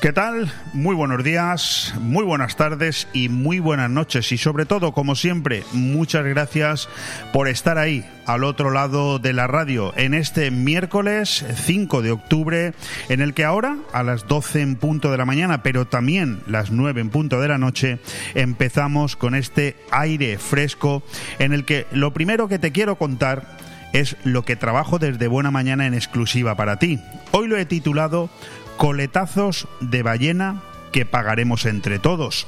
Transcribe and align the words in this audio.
¿Qué 0.00 0.14
tal? 0.14 0.50
Muy 0.72 0.94
buenos 0.94 1.22
días, 1.22 1.92
muy 2.00 2.24
buenas 2.24 2.56
tardes 2.56 3.06
y 3.12 3.28
muy 3.28 3.58
buenas 3.58 3.90
noches. 3.90 4.32
Y 4.32 4.38
sobre 4.38 4.64
todo, 4.64 4.92
como 4.92 5.14
siempre, 5.14 5.62
muchas 5.74 6.24
gracias 6.24 6.88
por 7.34 7.48
estar 7.48 7.76
ahí, 7.76 8.08
al 8.24 8.44
otro 8.44 8.70
lado 8.70 9.18
de 9.18 9.34
la 9.34 9.46
radio, 9.46 9.92
en 9.96 10.14
este 10.14 10.50
miércoles 10.50 11.44
5 11.54 12.00
de 12.00 12.12
octubre, 12.12 12.72
en 13.10 13.20
el 13.20 13.34
que 13.34 13.44
ahora, 13.44 13.76
a 13.92 14.02
las 14.02 14.26
12 14.26 14.62
en 14.62 14.76
punto 14.76 15.10
de 15.10 15.18
la 15.18 15.26
mañana, 15.26 15.62
pero 15.62 15.86
también 15.86 16.40
las 16.46 16.70
9 16.70 16.98
en 16.98 17.10
punto 17.10 17.38
de 17.38 17.48
la 17.48 17.58
noche, 17.58 17.98
empezamos 18.34 19.16
con 19.16 19.34
este 19.34 19.76
aire 19.90 20.38
fresco, 20.38 21.02
en 21.38 21.52
el 21.52 21.66
que 21.66 21.86
lo 21.92 22.14
primero 22.14 22.48
que 22.48 22.58
te 22.58 22.72
quiero 22.72 22.96
contar 22.96 23.58
es 23.92 24.16
lo 24.24 24.44
que 24.44 24.56
trabajo 24.56 24.98
desde 24.98 25.28
Buena 25.28 25.50
Mañana 25.50 25.86
en 25.86 25.94
exclusiva 25.94 26.54
para 26.54 26.78
ti. 26.78 27.00
Hoy 27.32 27.48
lo 27.48 27.56
he 27.56 27.66
titulado 27.66 28.30
coletazos 28.80 29.68
de 29.80 30.02
ballena 30.02 30.62
que 30.90 31.04
pagaremos 31.04 31.66
entre 31.66 31.98
todos. 31.98 32.46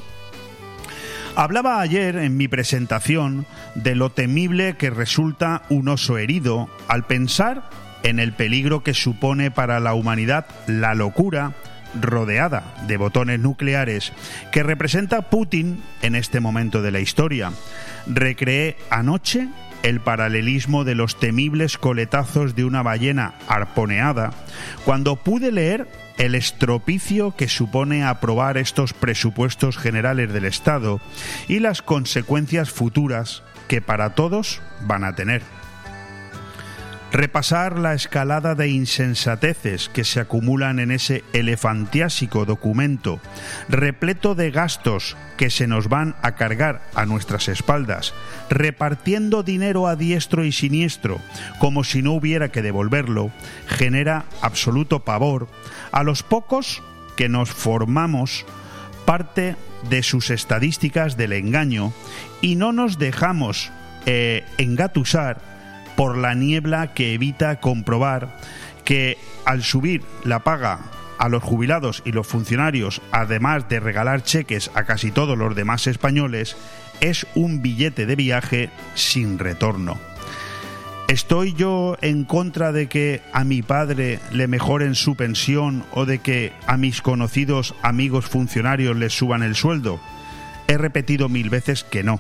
Hablaba 1.37 1.79
ayer 1.83 2.17
en 2.17 2.39
mi 2.39 2.49
presentación 2.49 3.45
de 3.75 3.95
lo 3.95 4.09
temible 4.09 4.79
que 4.79 4.89
resulta 4.89 5.61
un 5.69 5.89
oso 5.89 6.17
herido 6.17 6.71
al 6.89 7.05
pensar 7.05 7.69
en 8.03 8.19
el 8.19 8.33
peligro 8.33 8.83
que 8.83 8.95
supone 8.95 9.51
para 9.51 9.79
la 9.79 9.93
humanidad 9.93 10.47
la 10.67 10.95
locura 10.95 11.53
rodeada 12.01 12.77
de 12.87 12.97
botones 12.97 13.39
nucleares 13.39 14.15
que 14.53 14.63
representa 14.63 15.29
Putin 15.29 15.83
en 16.01 16.15
este 16.15 16.41
momento 16.41 16.81
de 16.81 16.93
la 16.93 17.01
historia. 17.01 17.53
Recreé 18.07 18.79
anoche 18.89 19.49
el 19.83 20.01
paralelismo 20.01 20.85
de 20.85 20.95
los 20.95 21.21
temibles 21.21 21.77
coletazos 21.77 22.55
de 22.55 22.65
una 22.65 22.83
ballena 22.83 23.35
arponeada 23.49 24.33
cuando 24.87 25.17
pude 25.17 25.53
leer 25.53 26.02
el 26.19 26.35
estropicio 26.35 27.35
que 27.37 27.49
supone 27.49 28.05
aprobar 28.05 28.59
estos 28.59 28.93
presupuestos 28.93 29.77
generales 29.77 30.33
del 30.33 30.45
Estado 30.45 31.01
y 31.49 31.59
las 31.59 31.83
consecuencias 31.83 32.71
futuras 32.71 33.43
que 33.69 33.81
para 33.81 34.15
todos 34.15 34.61
van 34.87 35.05
a 35.05 35.15
tener. 35.15 35.43
Repasar 37.13 37.79
la 37.79 37.93
escalada 37.93 38.55
de 38.55 38.69
insensateces 38.69 39.91
que 39.91 40.03
se 40.03 40.19
acumulan 40.19 40.79
en 40.79 40.91
ese 40.91 41.25
elefantiásico 41.35 42.47
documento, 42.47 43.21
repleto 43.69 44.35
de 44.35 44.51
gastos 44.51 45.15
que 45.37 45.51
se 45.51 45.67
nos 45.67 45.91
van 45.91 46.17
a 46.23 46.37
cargar 46.37 46.81
a 46.95 47.05
nuestras 47.05 47.49
espaldas, 47.49 48.15
repartiendo 48.49 49.43
dinero 49.43 49.89
a 49.89 49.95
diestro 49.95 50.47
y 50.47 50.53
siniestro, 50.53 51.21
como 51.59 51.85
si 51.85 52.01
no 52.01 52.13
hubiera 52.13 52.51
que 52.51 52.63
devolverlo, 52.63 53.31
genera 53.67 54.25
absoluto 54.41 55.05
pavor 55.05 55.49
a 55.93 56.05
los 56.05 56.23
pocos 56.23 56.83
que 57.15 57.29
nos 57.29 57.51
formamos 57.51 58.47
parte 59.05 59.57
de 59.91 60.03
sus 60.03 60.31
estadísticas 60.31 61.19
del 61.19 61.35
engaño 61.35 61.93
y 62.41 62.57
no 62.57 62.73
nos 62.73 62.99
dejamos 62.99 63.71
eh, 64.07 64.47
engatusar 64.57 65.53
por 65.97 66.17
la 66.17 66.35
niebla 66.35 66.95
que 66.95 67.15
evita 67.15 67.61
comprobar 67.61 68.37
que 68.85 69.19
al 69.45 69.63
subir 69.63 70.03
la 70.25 70.41
paga 70.41 70.81
a 71.19 71.29
los 71.29 71.43
jubilados 71.43 72.03
y 72.05 72.13
los 72.13 72.27
funcionarios, 72.27 73.01
además 73.13 73.69
de 73.69 73.81
regalar 73.81 74.23
cheques 74.25 74.71
a 74.75 74.85
casi 74.85 75.13
todos 75.13 75.39
los 75.39 75.55
demás 75.55 75.87
españoles, 75.87 76.57
es 77.01 77.27
un 77.35 77.63
billete 77.63 78.07
de 78.07 78.17
viaje 78.17 78.71
sin 78.95 79.39
retorno. 79.39 79.99
¿Estoy 81.09 81.53
yo 81.53 81.97
en 82.01 82.25
contra 82.25 82.73
de 82.73 82.89
que 82.89 83.21
a 83.33 83.45
mi 83.45 83.61
padre 83.61 84.19
le 84.33 84.47
mejoren 84.47 84.95
su 84.95 85.15
pensión 85.15 85.85
o 85.93 86.07
de 86.07 86.21
que 86.21 86.53
a 86.67 86.77
mis 86.77 87.03
conocidos 87.03 87.75
amigos 87.83 88.27
funcionarios 88.27 88.97
les 88.97 89.13
suban 89.13 89.43
el 89.43 89.55
sueldo? 89.55 90.01
He 90.69 90.79
repetido 90.79 91.29
mil 91.29 91.51
veces 91.51 91.85
que 91.85 92.03
no 92.03 92.19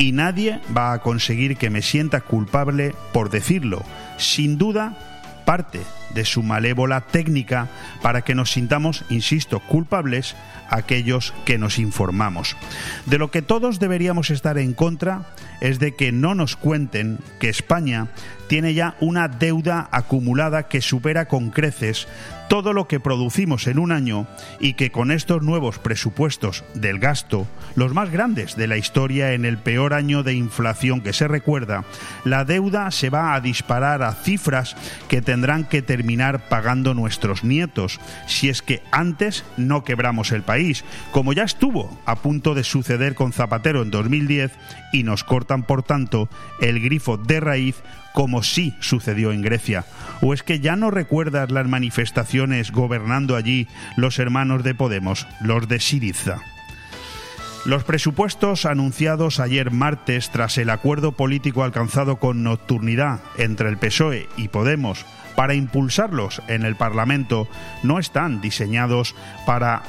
y 0.00 0.12
nadie 0.12 0.60
va 0.74 0.94
a 0.94 1.00
conseguir 1.00 1.58
que 1.58 1.68
me 1.68 1.82
sienta 1.82 2.22
culpable 2.22 2.94
por 3.12 3.28
decirlo. 3.28 3.84
Sin 4.16 4.56
duda, 4.56 4.96
parte 5.44 5.80
de 6.14 6.24
su 6.24 6.42
malévola 6.42 7.02
técnica 7.02 7.68
para 8.00 8.22
que 8.22 8.34
nos 8.34 8.50
sintamos, 8.50 9.04
insisto, 9.10 9.60
culpables 9.60 10.36
aquellos 10.70 11.34
que 11.44 11.58
nos 11.58 11.78
informamos. 11.78 12.56
De 13.04 13.18
lo 13.18 13.30
que 13.30 13.42
todos 13.42 13.78
deberíamos 13.78 14.30
estar 14.30 14.56
en 14.56 14.72
contra 14.72 15.26
es 15.60 15.78
de 15.78 15.94
que 15.94 16.12
no 16.12 16.34
nos 16.34 16.56
cuenten 16.56 17.18
que 17.38 17.50
España 17.50 18.08
tiene 18.48 18.72
ya 18.72 18.96
una 19.00 19.28
deuda 19.28 19.86
acumulada 19.92 20.66
que 20.66 20.80
supera 20.80 21.28
con 21.28 21.50
creces 21.50 22.08
todo 22.50 22.72
lo 22.72 22.88
que 22.88 22.98
producimos 22.98 23.68
en 23.68 23.78
un 23.78 23.92
año 23.92 24.26
y 24.58 24.72
que 24.72 24.90
con 24.90 25.12
estos 25.12 25.40
nuevos 25.40 25.78
presupuestos 25.78 26.64
del 26.74 26.98
gasto, 26.98 27.46
los 27.76 27.94
más 27.94 28.10
grandes 28.10 28.56
de 28.56 28.66
la 28.66 28.76
historia 28.76 29.34
en 29.34 29.44
el 29.44 29.56
peor 29.56 29.94
año 29.94 30.24
de 30.24 30.34
inflación 30.34 31.00
que 31.00 31.12
se 31.12 31.28
recuerda, 31.28 31.84
la 32.24 32.44
deuda 32.44 32.90
se 32.90 33.08
va 33.08 33.34
a 33.34 33.40
disparar 33.40 34.02
a 34.02 34.14
cifras 34.14 34.74
que 35.08 35.22
tendrán 35.22 35.62
que 35.62 35.80
terminar 35.80 36.48
pagando 36.48 36.92
nuestros 36.92 37.44
nietos, 37.44 38.00
si 38.26 38.48
es 38.48 38.62
que 38.62 38.82
antes 38.90 39.44
no 39.56 39.84
quebramos 39.84 40.32
el 40.32 40.42
país, 40.42 40.84
como 41.12 41.32
ya 41.32 41.44
estuvo 41.44 41.96
a 42.04 42.16
punto 42.16 42.56
de 42.56 42.64
suceder 42.64 43.14
con 43.14 43.32
Zapatero 43.32 43.80
en 43.82 43.92
2010 43.92 44.50
y 44.92 45.04
nos 45.04 45.22
cortan 45.22 45.62
por 45.62 45.84
tanto 45.84 46.28
el 46.60 46.80
grifo 46.80 47.16
de 47.16 47.38
raíz 47.38 47.76
como 48.12 48.42
sí 48.42 48.74
sucedió 48.80 49.32
en 49.32 49.42
Grecia? 49.42 49.84
¿O 50.20 50.34
es 50.34 50.42
que 50.42 50.60
ya 50.60 50.76
no 50.76 50.90
recuerdas 50.90 51.50
las 51.50 51.66
manifestaciones 51.66 52.72
gobernando 52.72 53.36
allí 53.36 53.68
los 53.96 54.18
hermanos 54.18 54.62
de 54.62 54.74
Podemos, 54.74 55.26
los 55.40 55.68
de 55.68 55.80
Siriza? 55.80 56.38
Los 57.66 57.84
presupuestos 57.84 58.64
anunciados 58.64 59.38
ayer 59.38 59.70
martes 59.70 60.30
tras 60.30 60.56
el 60.56 60.70
acuerdo 60.70 61.12
político 61.12 61.62
alcanzado 61.62 62.16
con 62.16 62.42
nocturnidad 62.42 63.20
entre 63.36 63.68
el 63.68 63.76
PSOE 63.76 64.28
y 64.38 64.48
Podemos 64.48 65.04
para 65.36 65.54
impulsarlos 65.54 66.42
en 66.48 66.64
el 66.64 66.76
Parlamento 66.76 67.48
no 67.82 67.98
están 67.98 68.40
diseñados 68.40 69.14
para 69.46 69.82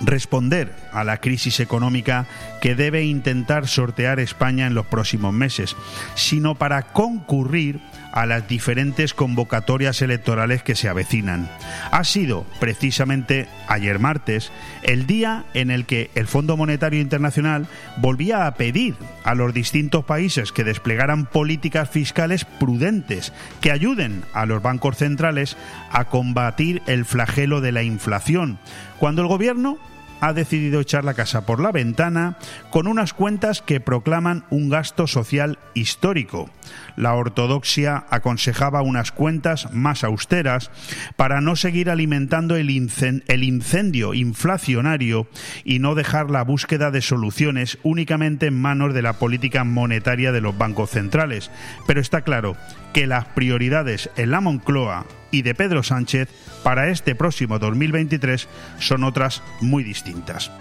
responder 0.00 0.74
a 0.92 1.04
la 1.04 1.18
crisis 1.18 1.60
económica 1.60 2.26
que 2.60 2.74
debe 2.74 3.04
intentar 3.04 3.68
sortear 3.68 4.20
España 4.20 4.66
en 4.66 4.74
los 4.74 4.86
próximos 4.86 5.32
meses, 5.32 5.76
sino 6.14 6.54
para 6.54 6.82
concurrir 6.92 7.80
a 8.12 8.26
las 8.26 8.46
diferentes 8.46 9.14
convocatorias 9.14 10.02
electorales 10.02 10.62
que 10.62 10.76
se 10.76 10.88
avecinan. 10.88 11.50
Ha 11.90 12.04
sido 12.04 12.46
precisamente 12.60 13.48
ayer 13.68 13.98
martes 13.98 14.52
el 14.82 15.06
día 15.06 15.44
en 15.54 15.70
el 15.70 15.86
que 15.86 16.10
el 16.14 16.26
Fondo 16.26 16.56
Monetario 16.56 17.00
Internacional 17.00 17.66
volvía 17.96 18.46
a 18.46 18.54
pedir 18.54 18.94
a 19.24 19.34
los 19.34 19.54
distintos 19.54 20.04
países 20.04 20.52
que 20.52 20.64
desplegaran 20.64 21.26
políticas 21.26 21.88
fiscales 21.90 22.44
prudentes 22.44 23.32
que 23.60 23.72
ayuden 23.72 24.24
a 24.34 24.46
los 24.46 24.62
bancos 24.62 24.98
centrales 24.98 25.56
a 25.90 26.04
combatir 26.04 26.82
el 26.86 27.04
flagelo 27.04 27.60
de 27.60 27.72
la 27.72 27.82
inflación, 27.82 28.58
cuando 28.98 29.22
el 29.22 29.28
gobierno 29.28 29.78
ha 30.22 30.32
decidido 30.32 30.80
echar 30.80 31.04
la 31.04 31.14
casa 31.14 31.44
por 31.44 31.60
la 31.60 31.72
ventana 31.72 32.38
con 32.70 32.86
unas 32.86 33.12
cuentas 33.12 33.60
que 33.60 33.80
proclaman 33.80 34.44
un 34.50 34.70
gasto 34.70 35.08
social 35.08 35.58
histórico. 35.74 36.48
La 36.94 37.14
ortodoxia 37.14 38.06
aconsejaba 38.08 38.82
unas 38.82 39.10
cuentas 39.10 39.72
más 39.72 40.04
austeras 40.04 40.70
para 41.16 41.40
no 41.40 41.56
seguir 41.56 41.90
alimentando 41.90 42.54
el, 42.54 42.70
incendio 42.70 44.14
inflacionario 44.14 45.26
y 45.64 45.80
no 45.80 45.96
dejar 45.96 46.30
la 46.30 46.44
búsqueda 46.44 46.92
de 46.92 47.02
soluciones 47.02 47.78
únicamente 47.82 48.46
en 48.46 48.60
manos 48.60 48.94
de 48.94 49.02
la 49.02 49.14
política 49.14 49.64
monetaria 49.64 50.30
de 50.30 50.40
los 50.40 50.56
bancos 50.56 50.90
centrales. 50.90 51.50
Pero 51.88 52.00
está 52.00 52.20
claro 52.20 52.56
que 52.92 53.08
las 53.08 53.24
prioridades 53.24 54.08
en 54.16 54.30
la 54.30 54.40
Moncloa 54.40 55.04
y 55.32 55.42
de 55.42 55.56
Pedro 55.56 55.82
Sánchez 55.82 56.28
para 56.62 56.88
este 56.90 57.16
próximo 57.16 57.58
2023 57.58 58.48
son 58.78 59.02
otras 59.02 59.42
muy 59.60 59.82
distintas. 59.82 60.52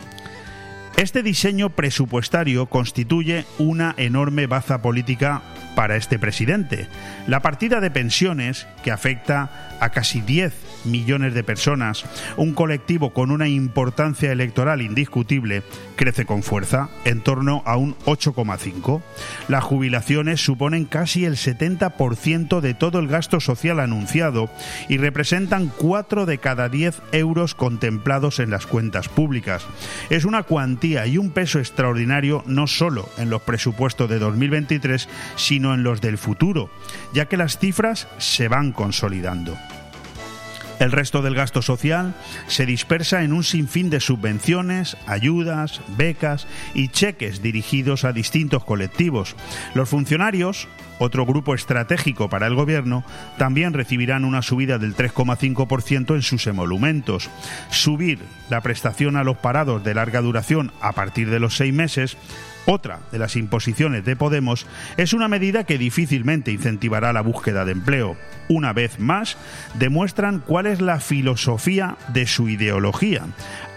Este 0.98 1.24
diseño 1.24 1.70
presupuestario 1.70 2.66
constituye 2.68 3.46
una 3.60 3.94
enorme 3.98 4.48
baza 4.48 4.82
política 4.82 5.42
para 5.76 5.96
este 5.96 6.20
presidente. 6.20 6.88
La 7.28 7.42
partida 7.42 7.80
de 7.80 7.92
pensiones, 7.92 8.68
que 8.84 8.92
afecta 8.92 9.78
a 9.80 9.90
casi 9.90 10.22
10 10.22 10.54
millones 10.86 11.34
de 11.34 11.44
personas, 11.44 12.06
un 12.38 12.54
colectivo 12.54 13.14
con 13.14 13.32
una 13.32 13.48
importancia 13.48 14.32
electoral 14.32 14.82
indiscutible, 14.82 15.64
crece 15.96 16.26
con 16.26 16.44
fuerza, 16.44 16.90
en 17.06 17.22
torno 17.22 17.62
a 17.66 17.78
un 17.78 17.96
8,5. 18.06 19.02
Las 19.48 19.64
jubilaciones 19.64 20.44
suponen 20.44 20.86
casi 20.86 21.26
el 21.26 21.36
70% 21.36 22.60
de 22.60 22.74
todo 22.74 23.00
el 23.00 23.08
gasto 23.08 23.40
social 23.40 23.80
anunciado 23.80 24.50
y 24.90 24.98
representan 24.98 25.72
4 25.78 26.26
de 26.26 26.38
cada 26.38 26.70
10 26.70 27.02
euros 27.12 27.56
contemplados 27.56 28.40
en 28.40 28.50
las 28.50 28.66
cuentas 28.66 29.10
públicas. 29.10 29.66
Es 30.10 30.26
una 30.26 30.44
cuantía 30.44 31.06
y 31.08 31.18
un 31.18 31.32
peso 31.32 31.60
extraordinario 31.60 32.44
no 32.46 32.68
solo 32.68 33.10
en 33.18 33.30
los 33.30 33.42
presupuestos 33.42 34.10
de 34.10 34.20
2023, 34.20 35.08
sino 35.36 35.74
en 35.74 35.84
los 35.84 36.02
del 36.02 36.18
futuro, 36.18 36.70
ya 37.14 37.26
que 37.26 37.38
las 37.38 37.58
cifras 37.58 38.08
se 38.18 38.48
van 38.48 38.72
consolidando. 38.72 39.58
El 40.82 40.92
resto 40.92 41.22
del 41.22 41.36
gasto 41.36 41.62
social 41.62 42.16
se 42.48 42.66
dispersa 42.66 43.22
en 43.22 43.34
un 43.34 43.44
sinfín 43.44 43.92
de 43.92 44.00
subvenciones, 44.00 44.98
ayudas, 45.06 45.80
becas 45.96 46.48
y 46.74 46.88
cheques 46.88 47.44
dirigidos 47.44 48.04
a 48.04 48.14
distintos 48.14 48.64
colectivos. 48.64 49.36
Los 49.76 49.90
funcionarios, 49.90 50.68
otro 50.98 51.28
grupo 51.28 51.54
estratégico 51.54 52.30
para 52.30 52.48
el 52.48 52.56
gobierno, 52.56 53.04
también 53.38 53.74
recibirán 53.74 54.26
una 54.26 54.42
subida 54.42 54.80
del 54.80 54.96
3,5% 54.96 56.16
en 56.16 56.24
sus 56.24 56.48
emolumentos. 56.48 57.30
Subir 57.70 58.18
la 58.50 58.62
prestación 58.62 59.18
a 59.18 59.24
los 59.24 59.38
parados 59.38 59.84
de 59.84 59.94
larga 59.94 60.22
duración 60.22 60.72
a 60.82 60.94
partir 60.94 61.30
de 61.30 61.40
los 61.40 61.58
seis 61.58 61.76
meses 61.76 62.18
otra 62.66 63.00
de 63.12 63.20
las 63.20 63.36
imposiciones 63.36 64.06
de 64.06 64.16
Podemos 64.16 64.68
es 64.98 65.14
una 65.14 65.28
medida 65.28 65.64
que 65.64 65.78
difícilmente 65.78 66.52
incentivará 66.52 67.12
la 67.14 67.22
búsqueda 67.22 67.66
de 67.66 67.72
empleo. 67.72 68.18
Una 68.50 68.74
vez 68.74 69.00
más, 69.00 69.38
demuestran 69.76 70.40
cuál 70.40 70.66
es 70.66 70.82
la 70.82 71.00
filosofía 71.00 71.98
de 72.10 72.28
su 72.28 72.50
ideología. 72.50 73.24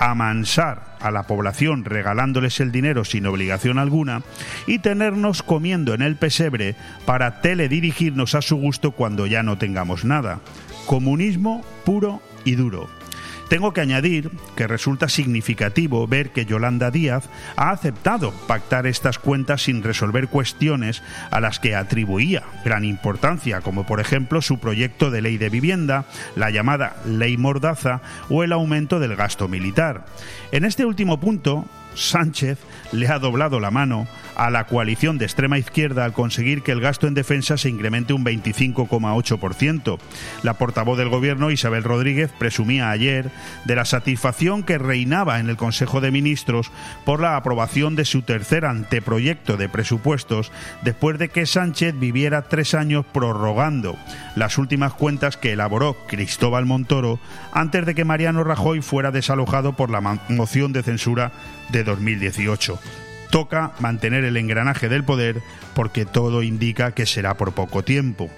Amansar 0.01 0.97
a 1.01 1.11
la 1.11 1.25
población 1.25 1.85
regalándoles 1.85 2.61
el 2.61 2.73
dinero 2.73 3.05
sin 3.05 3.27
obligación 3.27 3.79
alguna 3.79 4.23
y 4.67 4.81
tenernos 4.81 5.43
comiendo 5.43 5.95
en 5.95 6.03
el 6.03 6.17
pesebre 6.17 6.75
para 7.07 7.41
teledirigirnos 7.41 8.35
a 8.35 8.43
su 8.43 8.57
gusto 8.57 8.93
cuando 8.93 9.27
ya 9.27 9.43
no 9.43 9.59
tengamos 9.59 10.05
nada. 10.05 10.41
Comunismo 10.87 11.65
puro 11.85 12.21
y 12.45 12.57
duro. 12.57 13.04
Tengo 13.49 13.73
que 13.73 13.81
añadir 13.81 14.31
que 14.57 14.67
resulta 14.67 15.09
significativo 15.09 16.07
ver 16.07 16.31
que 16.31 16.47
Yolanda 16.47 16.91
Díaz 16.91 17.29
ha 17.57 17.71
aceptado 17.71 18.33
pactar 18.47 18.87
estas 18.87 19.19
cuentas 19.19 19.63
sin 19.63 19.83
resolver 19.83 20.29
cuestiones 20.29 21.03
a 21.31 21.41
las 21.41 21.61
que 21.61 21.75
atribuía 21.75 22.43
gran 22.65 22.85
importancia, 22.85 23.61
como 23.61 23.85
por 23.87 24.01
ejemplo 24.01 24.41
su 24.43 24.59
proyecto 24.59 25.11
de 25.11 25.23
ley 25.23 25.37
de 25.37 25.51
vivienda, 25.51 26.07
la 26.37 26.51
llamada 26.51 26.97
ley 27.05 27.37
Mordaza 27.37 28.01
o 28.29 28.43
el 28.43 28.53
aumento 28.53 28.99
del 28.99 29.17
gasto 29.17 29.49
militar. 29.49 30.07
En 30.53 30.65
este 30.65 30.85
último 30.85 31.21
punto, 31.21 31.67
Sánchez 31.95 32.59
le 32.93 33.09
ha 33.09 33.19
doblado 33.19 33.61
la 33.61 33.71
mano 33.71 34.07
a 34.37 34.51
la 34.51 34.67
coalición 34.67 35.19
de 35.19 35.25
extrema 35.25 35.59
izquierda 35.59 36.05
al 36.05 36.13
conseguir 36.13 36.63
que 36.63 36.73
el 36.73 36.81
gasto 36.81 37.07
en 37.07 37.15
defensa 37.15 37.57
se 37.57 37.69
incremente 37.69 38.13
un 38.13 38.25
25,8%. 38.25 39.99
La 40.43 40.55
portavoz 40.55 40.99
del 40.99 41.09
gobierno, 41.09 41.51
Isabel 41.51 41.85
Rodríguez, 41.85 42.31
presumía 42.37 42.91
ayer 42.91 43.31
de 43.65 43.77
la 43.77 43.85
satisfacción 43.85 44.63
que 44.63 44.79
reinaba 44.79 45.41
en 45.41 45.49
el 45.49 45.57
Consejo 45.57 46.01
de 46.01 46.11
Ministros 46.11 46.71
por 47.05 47.21
la 47.21 47.37
aprobación 47.37 47.97
de 47.97 48.05
su 48.05 48.23
tercer 48.23 48.65
anteproyecto 48.65 49.57
de 49.57 49.69
presupuestos 49.69 50.53
después 50.83 51.19
de 51.19 51.29
que 51.29 51.47
Sánchez 51.47 51.99
viviera 51.99 52.43
tres 52.43 52.75
años 52.75 53.05
prorrogando 53.13 53.97
las 54.37 54.59
últimas 54.59 54.93
cuentas 54.93 55.37
que 55.37 55.53
elaboró 55.53 55.97
Cristóbal 56.07 56.67
Montoro 56.67 57.19
antes 57.53 57.87
de 57.87 57.95
que 57.95 58.05
Mariano 58.05 58.45
Rajoy 58.45 58.83
fuera 58.83 59.11
desalojado 59.11 59.75
por 59.75 59.91
la 59.91 60.01
moción 60.29 60.73
de 60.73 60.83
censura 60.83 61.33
de 61.71 61.85
2018. 61.85 62.79
Toca 63.31 63.73
mantener 63.81 64.25
el 64.25 64.37
engranaje 64.37 64.89
del 64.89 65.05
poder 65.05 65.43
porque 65.75 66.05
todo 66.05 66.43
indica 66.43 66.93
que 66.93 67.07
será 67.07 67.37
por 67.37 67.53
poco 67.53 67.83
tiempo. 67.83 68.31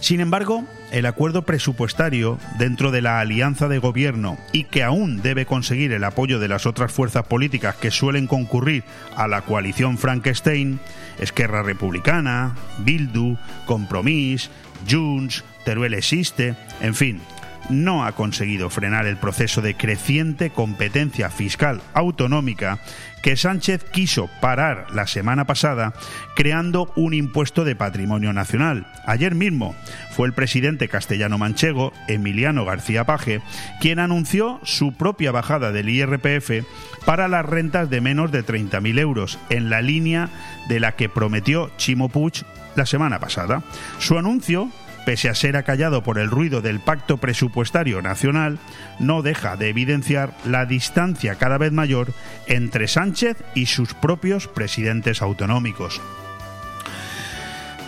Sin 0.00 0.20
embargo, 0.20 0.64
el 0.92 1.06
acuerdo 1.06 1.42
presupuestario 1.42 2.38
dentro 2.58 2.90
de 2.90 3.02
la 3.02 3.20
alianza 3.20 3.68
de 3.68 3.78
gobierno 3.78 4.38
y 4.52 4.64
que 4.64 4.82
aún 4.82 5.22
debe 5.22 5.44
conseguir 5.44 5.92
el 5.92 6.04
apoyo 6.04 6.38
de 6.38 6.48
las 6.48 6.66
otras 6.66 6.92
fuerzas 6.92 7.26
políticas 7.26 7.76
que 7.76 7.90
suelen 7.90 8.26
concurrir 8.26 8.84
a 9.16 9.26
la 9.26 9.42
coalición 9.42 9.98
Frankenstein, 9.98 10.78
Esquerra 11.18 11.62
Republicana, 11.62 12.54
Bildu, 12.78 13.36
Compromís, 13.66 14.50
Junts, 14.88 15.44
Teruel 15.64 15.94
existe, 15.94 16.54
en 16.80 16.94
fin, 16.94 17.20
no 17.68 18.04
ha 18.04 18.12
conseguido 18.12 18.70
frenar 18.70 19.06
el 19.06 19.16
proceso 19.16 19.60
de 19.62 19.74
creciente 19.74 20.50
competencia 20.50 21.30
fiscal 21.30 21.80
autonómica 21.94 22.78
que 23.22 23.36
Sánchez 23.36 23.84
quiso 23.84 24.28
parar 24.40 24.86
la 24.92 25.06
semana 25.06 25.44
pasada 25.44 25.92
creando 26.34 26.92
un 26.96 27.14
impuesto 27.14 27.64
de 27.64 27.74
patrimonio 27.76 28.32
nacional. 28.32 28.86
Ayer 29.06 29.34
mismo 29.34 29.74
fue 30.10 30.28
el 30.28 30.34
presidente 30.34 30.88
castellano-manchego, 30.88 31.92
Emiliano 32.06 32.64
García 32.64 33.04
Paje, 33.04 33.40
quien 33.80 33.98
anunció 33.98 34.60
su 34.62 34.92
propia 34.92 35.32
bajada 35.32 35.72
del 35.72 35.88
IRPF 35.88 36.64
para 37.04 37.28
las 37.28 37.44
rentas 37.44 37.90
de 37.90 38.00
menos 38.00 38.32
de 38.32 38.44
30.000 38.44 38.98
euros, 38.98 39.38
en 39.50 39.70
la 39.70 39.82
línea 39.82 40.28
de 40.68 40.80
la 40.80 40.92
que 40.92 41.08
prometió 41.08 41.70
Chimo 41.76 42.08
Puig 42.08 42.44
la 42.76 42.86
semana 42.86 43.18
pasada. 43.18 43.62
Su 43.98 44.18
anuncio 44.18 44.70
pese 45.08 45.30
a 45.30 45.34
ser 45.34 45.56
acallado 45.56 46.02
por 46.02 46.18
el 46.18 46.28
ruido 46.28 46.60
del 46.60 46.80
pacto 46.80 47.16
presupuestario 47.16 48.02
nacional, 48.02 48.58
no 48.98 49.22
deja 49.22 49.56
de 49.56 49.70
evidenciar 49.70 50.34
la 50.44 50.66
distancia 50.66 51.36
cada 51.36 51.56
vez 51.56 51.72
mayor 51.72 52.12
entre 52.46 52.88
Sánchez 52.88 53.38
y 53.54 53.64
sus 53.64 53.94
propios 53.94 54.48
presidentes 54.48 55.22
autonómicos. 55.22 55.98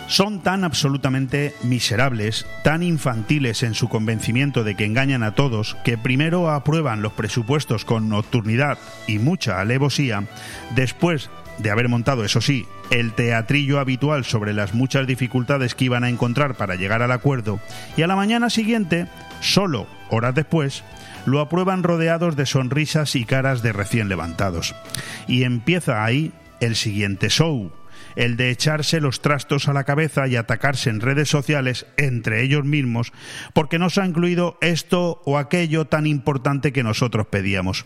Son 0.07 0.41
tan 0.41 0.63
absolutamente 0.63 1.53
miserables, 1.61 2.47
tan 2.63 2.81
infantiles 2.81 3.61
en 3.61 3.75
su 3.75 3.87
convencimiento 3.87 4.63
de 4.63 4.73
que 4.73 4.85
engañan 4.85 5.21
a 5.21 5.35
todos, 5.35 5.77
que 5.85 5.99
primero 5.99 6.49
aprueban 6.49 7.03
los 7.03 7.13
presupuestos 7.13 7.85
con 7.85 8.09
nocturnidad 8.09 8.79
y 9.05 9.19
mucha 9.19 9.59
alevosía, 9.59 10.23
después 10.75 11.29
de 11.61 11.71
haber 11.71 11.89
montado, 11.89 12.23
eso 12.23 12.41
sí, 12.41 12.65
el 12.89 13.13
teatrillo 13.13 13.79
habitual 13.79 14.25
sobre 14.25 14.53
las 14.53 14.73
muchas 14.73 15.07
dificultades 15.07 15.75
que 15.75 15.85
iban 15.85 16.03
a 16.03 16.09
encontrar 16.09 16.55
para 16.55 16.75
llegar 16.75 17.01
al 17.01 17.11
acuerdo, 17.11 17.59
y 17.97 18.01
a 18.01 18.07
la 18.07 18.15
mañana 18.15 18.49
siguiente, 18.49 19.07
solo 19.41 19.87
horas 20.09 20.35
después, 20.35 20.83
lo 21.25 21.39
aprueban 21.39 21.83
rodeados 21.83 22.35
de 22.35 22.45
sonrisas 22.45 23.15
y 23.15 23.25
caras 23.25 23.61
de 23.61 23.73
recién 23.73 24.09
levantados. 24.09 24.75
Y 25.27 25.43
empieza 25.43 26.03
ahí 26.03 26.31
el 26.59 26.75
siguiente 26.75 27.29
show, 27.29 27.71
el 28.15 28.37
de 28.37 28.49
echarse 28.49 28.99
los 28.99 29.21
trastos 29.21 29.67
a 29.67 29.73
la 29.73 29.83
cabeza 29.83 30.27
y 30.27 30.35
atacarse 30.35 30.89
en 30.89 30.99
redes 30.99 31.29
sociales 31.29 31.85
entre 31.97 32.41
ellos 32.43 32.65
mismos 32.65 33.13
porque 33.53 33.79
no 33.79 33.89
se 33.89 34.01
ha 34.01 34.05
incluido 34.05 34.57
esto 34.61 35.21
o 35.25 35.37
aquello 35.37 35.85
tan 35.85 36.07
importante 36.07 36.73
que 36.73 36.83
nosotros 36.83 37.27
pedíamos. 37.27 37.85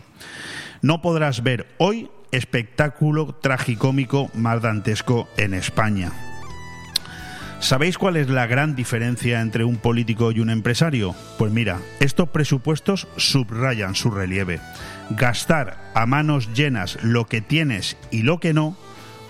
No 0.86 1.02
podrás 1.02 1.42
ver 1.42 1.66
hoy 1.78 2.10
espectáculo 2.30 3.34
tragicómico 3.34 4.30
más 4.34 4.62
dantesco 4.62 5.28
en 5.36 5.52
España. 5.52 6.12
¿Sabéis 7.58 7.98
cuál 7.98 8.16
es 8.16 8.28
la 8.28 8.46
gran 8.46 8.76
diferencia 8.76 9.40
entre 9.40 9.64
un 9.64 9.78
político 9.78 10.30
y 10.30 10.38
un 10.38 10.48
empresario? 10.48 11.16
Pues 11.38 11.50
mira, 11.50 11.80
estos 11.98 12.28
presupuestos 12.28 13.08
subrayan 13.16 13.96
su 13.96 14.12
relieve. 14.12 14.60
Gastar 15.10 15.76
a 15.92 16.06
manos 16.06 16.52
llenas 16.54 17.02
lo 17.02 17.26
que 17.26 17.40
tienes 17.40 17.96
y 18.12 18.22
lo 18.22 18.38
que 18.38 18.54
no, 18.54 18.76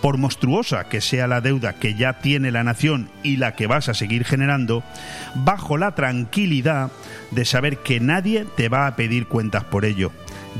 por 0.02 0.18
monstruosa 0.18 0.90
que 0.90 1.00
sea 1.00 1.26
la 1.26 1.40
deuda 1.40 1.72
que 1.72 1.94
ya 1.94 2.18
tiene 2.18 2.50
la 2.50 2.64
nación 2.64 3.08
y 3.22 3.38
la 3.38 3.54
que 3.54 3.66
vas 3.66 3.88
a 3.88 3.94
seguir 3.94 4.26
generando, 4.26 4.82
bajo 5.34 5.78
la 5.78 5.94
tranquilidad 5.94 6.90
de 7.30 7.46
saber 7.46 7.78
que 7.78 7.98
nadie 7.98 8.44
te 8.58 8.68
va 8.68 8.86
a 8.86 8.94
pedir 8.94 9.26
cuentas 9.26 9.64
por 9.64 9.86
ello. 9.86 10.12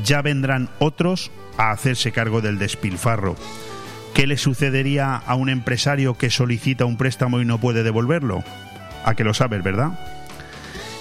Ya 0.03 0.21
vendrán 0.21 0.69
otros 0.79 1.31
a 1.57 1.71
hacerse 1.71 2.11
cargo 2.11 2.41
del 2.41 2.59
despilfarro. 2.59 3.35
¿Qué 4.13 4.27
le 4.27 4.37
sucedería 4.37 5.15
a 5.15 5.35
un 5.35 5.49
empresario 5.49 6.15
que 6.15 6.29
solicita 6.29 6.85
un 6.85 6.97
préstamo 6.97 7.39
y 7.39 7.45
no 7.45 7.59
puede 7.59 7.83
devolverlo? 7.83 8.43
A 9.05 9.15
que 9.15 9.23
lo 9.23 9.33
sabes, 9.33 9.63
¿verdad? 9.63 9.99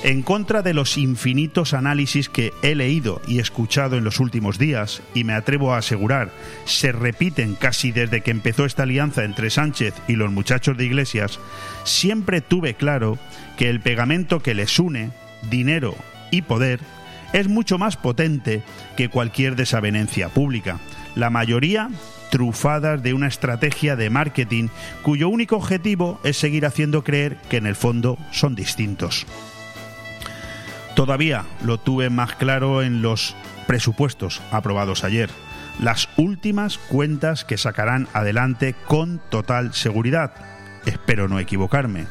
En 0.03 0.23
contra 0.23 0.63
de 0.63 0.75
los 0.75 0.99
infinitos 0.99 1.73
análisis 1.73 2.29
que 2.29 2.53
he 2.63 2.75
leído 2.75 3.23
y 3.27 3.41
escuchado 3.41 3.97
en 3.97 4.05
los 4.05 4.21
últimos 4.21 4.59
días, 4.59 5.03
y 5.15 5.25
me 5.25 5.33
atrevo 5.33 5.73
a 5.73 5.79
asegurar, 5.79 6.31
se 6.65 6.93
repiten 6.93 7.55
casi 7.55 7.91
desde 7.91 8.21
que 8.21 8.31
empezó 8.31 8.67
esta 8.67 8.83
alianza 8.83 9.25
entre 9.25 9.51
Sánchez 9.51 9.95
y 10.07 10.13
los 10.13 10.31
muchachos 10.31 10.77
de 10.77 10.85
Iglesias, 10.85 11.41
siempre 11.85 12.41
tuve 12.41 12.75
claro 12.75 13.19
que 13.57 13.71
el 13.71 13.81
pegamento 13.81 14.41
que 14.41 14.55
les 14.55 14.79
une, 14.79 15.11
dinero 15.51 15.97
y 16.31 16.43
poder, 16.43 16.81
es 17.37 17.49
mucho 17.49 17.77
más 17.77 17.99
potente 17.99 18.63
que 18.97 19.11
cualquier 19.11 19.57
desavenencia 19.57 20.31
pública. 20.31 20.79
La 21.15 21.29
mayoría 21.29 21.91
trufadas 22.31 23.03
de 23.03 23.13
una 23.13 23.29
estrategia 23.29 23.95
de 23.95 24.09
marketing 24.09 24.69
cuyo 25.03 25.29
único 25.29 25.57
objetivo 25.57 26.19
es 26.25 26.39
seguir 26.39 26.65
haciendo 26.65 27.05
creer 27.05 27.37
que 27.51 27.59
en 27.59 27.67
el 27.67 27.77
fondo 27.77 28.17
son 28.33 28.55
distintos. 28.55 29.27
Todavía 30.95 31.45
lo 31.63 31.79
tuve 31.79 32.09
más 32.09 32.35
claro 32.37 32.83
en 32.83 33.03
los 33.03 33.37
presupuestos 33.67 34.41
aprobados 34.51 35.05
ayer, 35.05 35.29
las 35.79 36.09
últimas 36.17 36.79
cuentas 36.79 37.45
que 37.45 37.59
sacarán 37.59 38.09
adelante 38.15 38.75
con 38.87 39.21
total 39.29 39.75
seguridad. 39.75 40.33
Espero 40.87 41.29
no 41.29 41.39
equivocarme. 41.39 42.07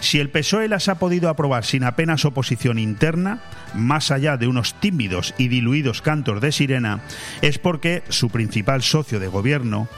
Si 0.00 0.20
el 0.20 0.30
PSOE 0.30 0.68
las 0.68 0.88
ha 0.88 0.98
podido 0.98 1.28
aprobar 1.28 1.64
sin 1.64 1.84
apenas 1.84 2.24
oposición 2.24 2.78
interna, 2.78 3.40
más 3.74 4.10
allá 4.10 4.36
de 4.36 4.46
unos 4.46 4.74
tímidos 4.74 5.34
y 5.38 5.48
diluidos 5.48 6.02
cantos 6.02 6.40
de 6.40 6.52
sirena, 6.52 7.00
es 7.42 7.58
porque 7.58 8.02
su 8.08 8.30
principal 8.30 8.82
socio 8.82 9.20
de 9.20 9.28
gobierno 9.28 9.88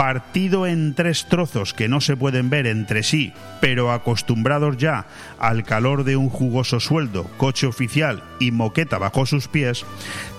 partido 0.00 0.66
en 0.66 0.94
tres 0.94 1.26
trozos 1.26 1.74
que 1.74 1.86
no 1.86 2.00
se 2.00 2.16
pueden 2.16 2.48
ver 2.48 2.66
entre 2.66 3.02
sí, 3.02 3.34
pero 3.60 3.92
acostumbrados 3.92 4.78
ya 4.78 5.06
al 5.38 5.62
calor 5.62 6.04
de 6.04 6.16
un 6.16 6.30
jugoso 6.30 6.80
sueldo, 6.80 7.24
coche 7.36 7.66
oficial 7.66 8.22
y 8.38 8.50
moqueta 8.50 8.96
bajo 8.96 9.26
sus 9.26 9.46
pies, 9.48 9.84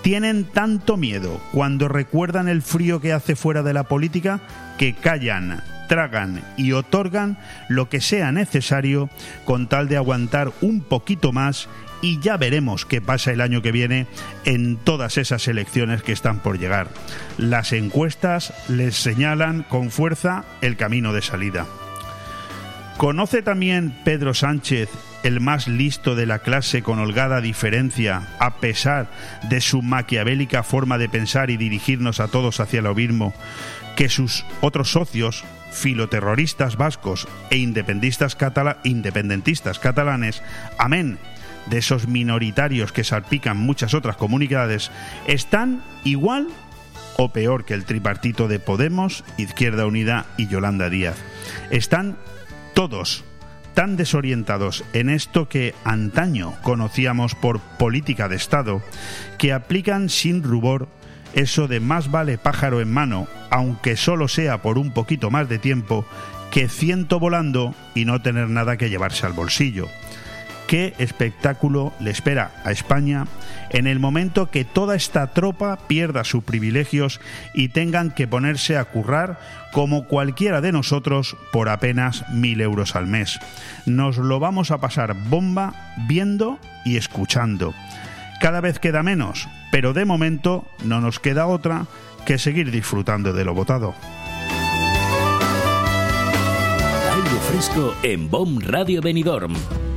tienen 0.02 0.46
tanto 0.46 0.98
miedo 0.98 1.40
cuando 1.52 1.88
recuerdan 1.88 2.48
el 2.48 2.64
frío 2.64 3.02
que 3.02 3.14
hace 3.14 3.36
fuera 3.36 3.62
de 3.62 3.74
la 3.74 3.84
política 3.84 4.40
que 4.80 4.96
callan 4.96 5.62
tragan 5.92 6.42
y 6.56 6.72
otorgan 6.72 7.38
lo 7.68 7.90
que 7.90 8.00
sea 8.00 8.32
necesario 8.32 9.10
con 9.44 9.68
tal 9.68 9.90
de 9.90 9.98
aguantar 9.98 10.54
un 10.62 10.80
poquito 10.80 11.34
más 11.34 11.68
y 12.02 12.22
ya 12.22 12.38
veremos 12.38 12.86
qué 12.86 13.02
pasa 13.02 13.34
el 13.34 13.42
año 13.42 13.62
que 13.62 13.74
viene 13.74 14.08
en 14.46 14.78
todas 14.78 15.18
esas 15.18 15.50
elecciones 15.50 16.02
que 16.02 16.14
están 16.14 16.40
por 16.40 16.58
llegar. 16.58 16.88
Las 17.38 17.74
encuestas 17.74 18.54
les 18.70 18.96
señalan 18.96 19.64
con 19.64 19.92
fuerza 19.92 20.46
el 20.62 20.78
camino 20.78 21.12
de 21.12 21.24
salida. 21.24 21.66
¿Conoce 22.96 23.42
también 23.42 23.94
Pedro 24.06 24.34
Sánchez, 24.34 24.88
el 25.24 25.42
más 25.42 25.68
listo 25.68 26.16
de 26.16 26.26
la 26.26 26.40
clase 26.40 26.84
con 26.84 27.00
holgada 27.00 27.42
diferencia, 27.42 28.30
a 28.40 28.62
pesar 28.62 29.12
de 29.50 29.60
su 29.60 29.82
maquiavélica 29.82 30.64
forma 30.64 30.98
de 30.98 31.10
pensar 31.10 31.50
y 31.50 31.58
dirigirnos 31.58 32.22
a 32.22 32.30
todos 32.30 32.62
hacia 32.62 32.82
lo 32.82 32.96
mismo, 32.96 33.34
que 33.98 34.08
sus 34.08 34.46
otros 34.62 34.92
socios, 34.92 35.44
filoterroristas 35.72 36.78
vascos 36.78 37.28
e 37.50 37.58
independentistas, 37.58 38.38
independentistas 38.84 39.80
catalanes, 39.80 40.44
amén 40.78 41.18
de 41.68 41.78
esos 41.78 42.08
minoritarios 42.08 42.92
que 42.92 43.04
salpican 43.04 43.58
muchas 43.58 43.94
otras 43.94 44.18
comunidades 44.18 44.92
están 45.28 45.84
igual 46.04 46.48
o 47.18 47.30
peor 47.30 47.66
que 47.66 47.74
el 47.74 47.86
tripartito 47.86 48.48
de 48.48 48.60
Podemos, 48.60 49.24
Izquierda 49.38 49.86
Unida 49.86 50.26
y 50.38 50.48
Yolanda 50.48 50.90
Díaz. 50.90 51.18
Están 51.70 52.18
todos 52.74 53.24
tan 53.74 53.96
desorientados 53.96 54.84
en 54.94 55.10
esto 55.10 55.48
que 55.48 55.76
antaño 55.84 56.54
conocíamos 56.62 57.36
por 57.36 57.60
política 57.60 58.28
de 58.28 58.36
Estado, 58.36 58.82
que 59.38 59.54
aplican 59.54 60.10
sin 60.10 60.44
rubor 60.44 60.88
eso 61.34 61.68
de 61.68 61.80
más 61.80 62.12
vale 62.12 62.38
pájaro 62.38 62.82
en 62.82 62.92
mano, 62.92 63.28
aunque 63.50 63.96
solo 63.96 64.28
sea 64.28 64.62
por 64.62 64.78
un 64.78 64.92
poquito 64.92 65.32
más 65.32 65.50
de 65.50 65.60
tiempo, 65.60 66.06
que 66.52 66.68
ciento 66.68 67.20
volando 67.20 67.74
y 67.96 68.06
no 68.06 68.22
tener 68.22 68.50
nada 68.50 68.78
que 68.78 68.90
llevarse 68.90 69.26
al 69.26 69.34
bolsillo 69.34 69.88
qué 70.72 70.94
espectáculo 71.00 71.92
le 72.00 72.12
espera 72.12 72.52
a 72.64 72.72
España 72.72 73.28
en 73.72 73.88
el 73.88 74.00
momento 74.00 74.50
que 74.50 74.64
toda 74.64 74.96
esta 74.96 75.28
tropa 75.34 75.78
pierda 75.90 76.24
sus 76.24 76.46
privilegios 76.46 77.20
y 77.54 77.68
tengan 77.68 78.10
que 78.10 78.26
ponerse 78.26 78.78
a 78.78 78.86
currar 78.86 79.38
como 79.74 80.06
cualquiera 80.06 80.62
de 80.62 80.72
nosotros 80.72 81.36
por 81.52 81.68
apenas 81.68 82.24
mil 82.30 82.62
euros 82.62 82.96
al 82.96 83.06
mes. 83.06 83.38
Nos 83.86 84.18
lo 84.18 84.40
vamos 84.40 84.72
a 84.72 84.78
pasar 84.78 85.14
bomba 85.14 85.74
viendo 86.08 86.58
y 86.86 86.96
escuchando. 86.96 87.74
Cada 88.42 88.60
vez 88.60 88.80
queda 88.80 89.04
menos, 89.04 89.48
pero 89.72 89.94
de 89.94 90.04
momento 90.04 90.66
no 90.84 91.00
nos 91.00 91.20
queda 91.20 91.46
otra 91.46 91.86
que 92.26 92.40
seguir 92.40 92.72
disfrutando 92.72 93.34
de 93.34 93.46
lo 93.46 93.54
votado. 93.54 93.94
fresco 97.48 97.94
en 98.04 98.30
BOM 98.30 98.60
Radio 98.62 99.02
Benidorm 99.02 99.54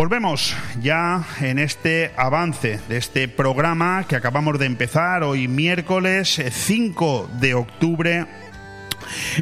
Volvemos 0.00 0.56
ya 0.80 1.26
en 1.42 1.58
este 1.58 2.12
avance 2.16 2.80
de 2.88 2.96
este 2.96 3.28
programa 3.28 4.06
que 4.08 4.16
acabamos 4.16 4.58
de 4.58 4.64
empezar 4.64 5.22
hoy 5.22 5.46
miércoles 5.46 6.42
5 6.50 7.28
de 7.38 7.52
octubre 7.52 8.26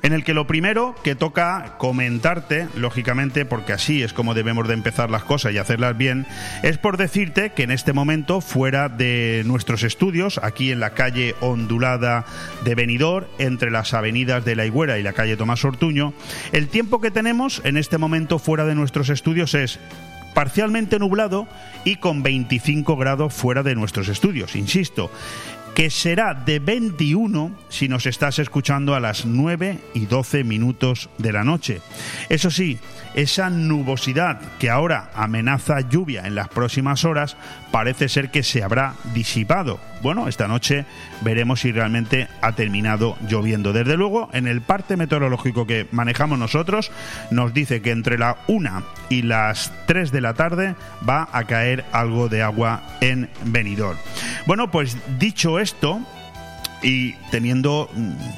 en 0.03 0.12
el 0.12 0.25
que 0.25 0.35
lo 0.35 0.49
primero 0.49 0.97
que 1.05 1.15
toca 1.15 1.77
comentarte, 1.79 2.67
lógicamente, 2.75 3.45
porque 3.45 3.73
así 3.73 4.03
es 4.03 4.12
como 4.12 4.35
debemos 4.35 4.67
de 4.67 4.75
empezar 4.75 5.11
las 5.11 5.23
cosas 5.23 5.53
y 5.53 5.59
hacerlas 5.59 5.97
bien, 5.97 6.27
es 6.65 6.77
por 6.77 6.97
decirte 6.97 7.50
que 7.50 7.62
en 7.62 7.71
este 7.71 7.93
momento, 7.93 8.41
fuera 8.41 8.88
de 8.88 9.45
nuestros 9.47 9.85
estudios, 9.85 10.41
aquí 10.43 10.73
en 10.73 10.81
la 10.81 10.91
calle 10.91 11.37
ondulada 11.41 12.25
de 12.65 12.75
Benidorm, 12.75 13.27
entre 13.38 13.71
las 13.71 13.95
avenidas 13.95 14.45
de 14.45 14.57
La 14.57 14.67
Higuera 14.67 14.99
y 14.99 15.05
la 15.05 15.12
calle 15.12 15.37
Tomás 15.37 15.65
Ortuño, 15.65 16.15
el 16.50 16.67
tiempo 16.67 17.00
que 17.00 17.12
tenemos 17.12 17.62
en 17.65 17.77
este 17.77 17.97
momento 17.97 18.41
fuera 18.41 18.65
de 18.65 18.75
nuestros 18.75 19.09
estudios 19.09 19.55
es 19.55 19.79
parcialmente 20.38 21.00
nublado 21.00 21.49
y 21.83 21.97
con 21.97 22.23
25 22.23 22.97
grados 22.97 23.35
fuera 23.35 23.64
de 23.64 23.75
nuestros 23.75 24.07
estudios, 24.07 24.54
insisto 24.54 25.11
que 25.75 25.90
será 25.90 26.35
de 26.35 26.61
21 26.61 27.52
si 27.68 27.88
nos 27.88 28.07
estás 28.07 28.38
escuchando 28.38 28.95
a 28.95 29.00
las 29.00 29.26
9 29.26 29.78
y 29.95 30.07
12 30.07 30.45
minutos 30.45 31.09
de 31.18 31.33
la 31.33 31.42
noche. 31.42 31.80
Eso 32.28 32.50
sí, 32.50 32.78
esa 33.15 33.50
nubosidad 33.50 34.41
que 34.59 34.71
ahora 34.71 35.11
amenaza 35.15 35.81
lluvia 35.81 36.27
en 36.27 36.35
las 36.35 36.49
próximas 36.49 37.05
horas 37.05 37.37
parece 37.71 38.09
ser 38.09 38.31
que 38.31 38.43
se 38.43 38.62
habrá 38.62 38.95
disipado. 39.15 39.81
Bueno, 40.03 40.29
esta 40.29 40.49
noche 40.49 40.85
veremos 41.23 41.61
si 41.61 41.73
realmente 41.73 42.29
ha 42.41 42.53
terminado 42.53 43.17
lloviendo. 43.29 43.73
Desde 43.73 43.97
luego, 43.97 44.29
en 44.33 44.47
el 44.47 44.61
parte 44.61 44.97
meteorológico 44.97 45.67
que 45.67 45.88
manejamos 45.91 46.38
nosotros, 46.38 46.93
nos 47.31 47.53
dice 47.53 47.83
que 47.83 47.91
entre 47.91 48.19
la 48.19 48.38
1 48.47 48.83
y 49.09 49.23
las 49.23 49.73
3 49.87 50.12
de 50.12 50.21
la 50.21 50.35
tarde 50.35 50.77
va 51.09 51.29
a 51.33 51.45
caer 51.45 51.85
algo 51.93 52.29
de 52.29 52.43
agua 52.43 52.83
en 53.00 53.29
Benidorm. 53.45 53.99
Bueno, 54.47 54.71
pues 54.71 54.97
dicho 55.19 55.59
esto, 55.59 56.00
y 56.82 57.12
teniendo 57.30 57.90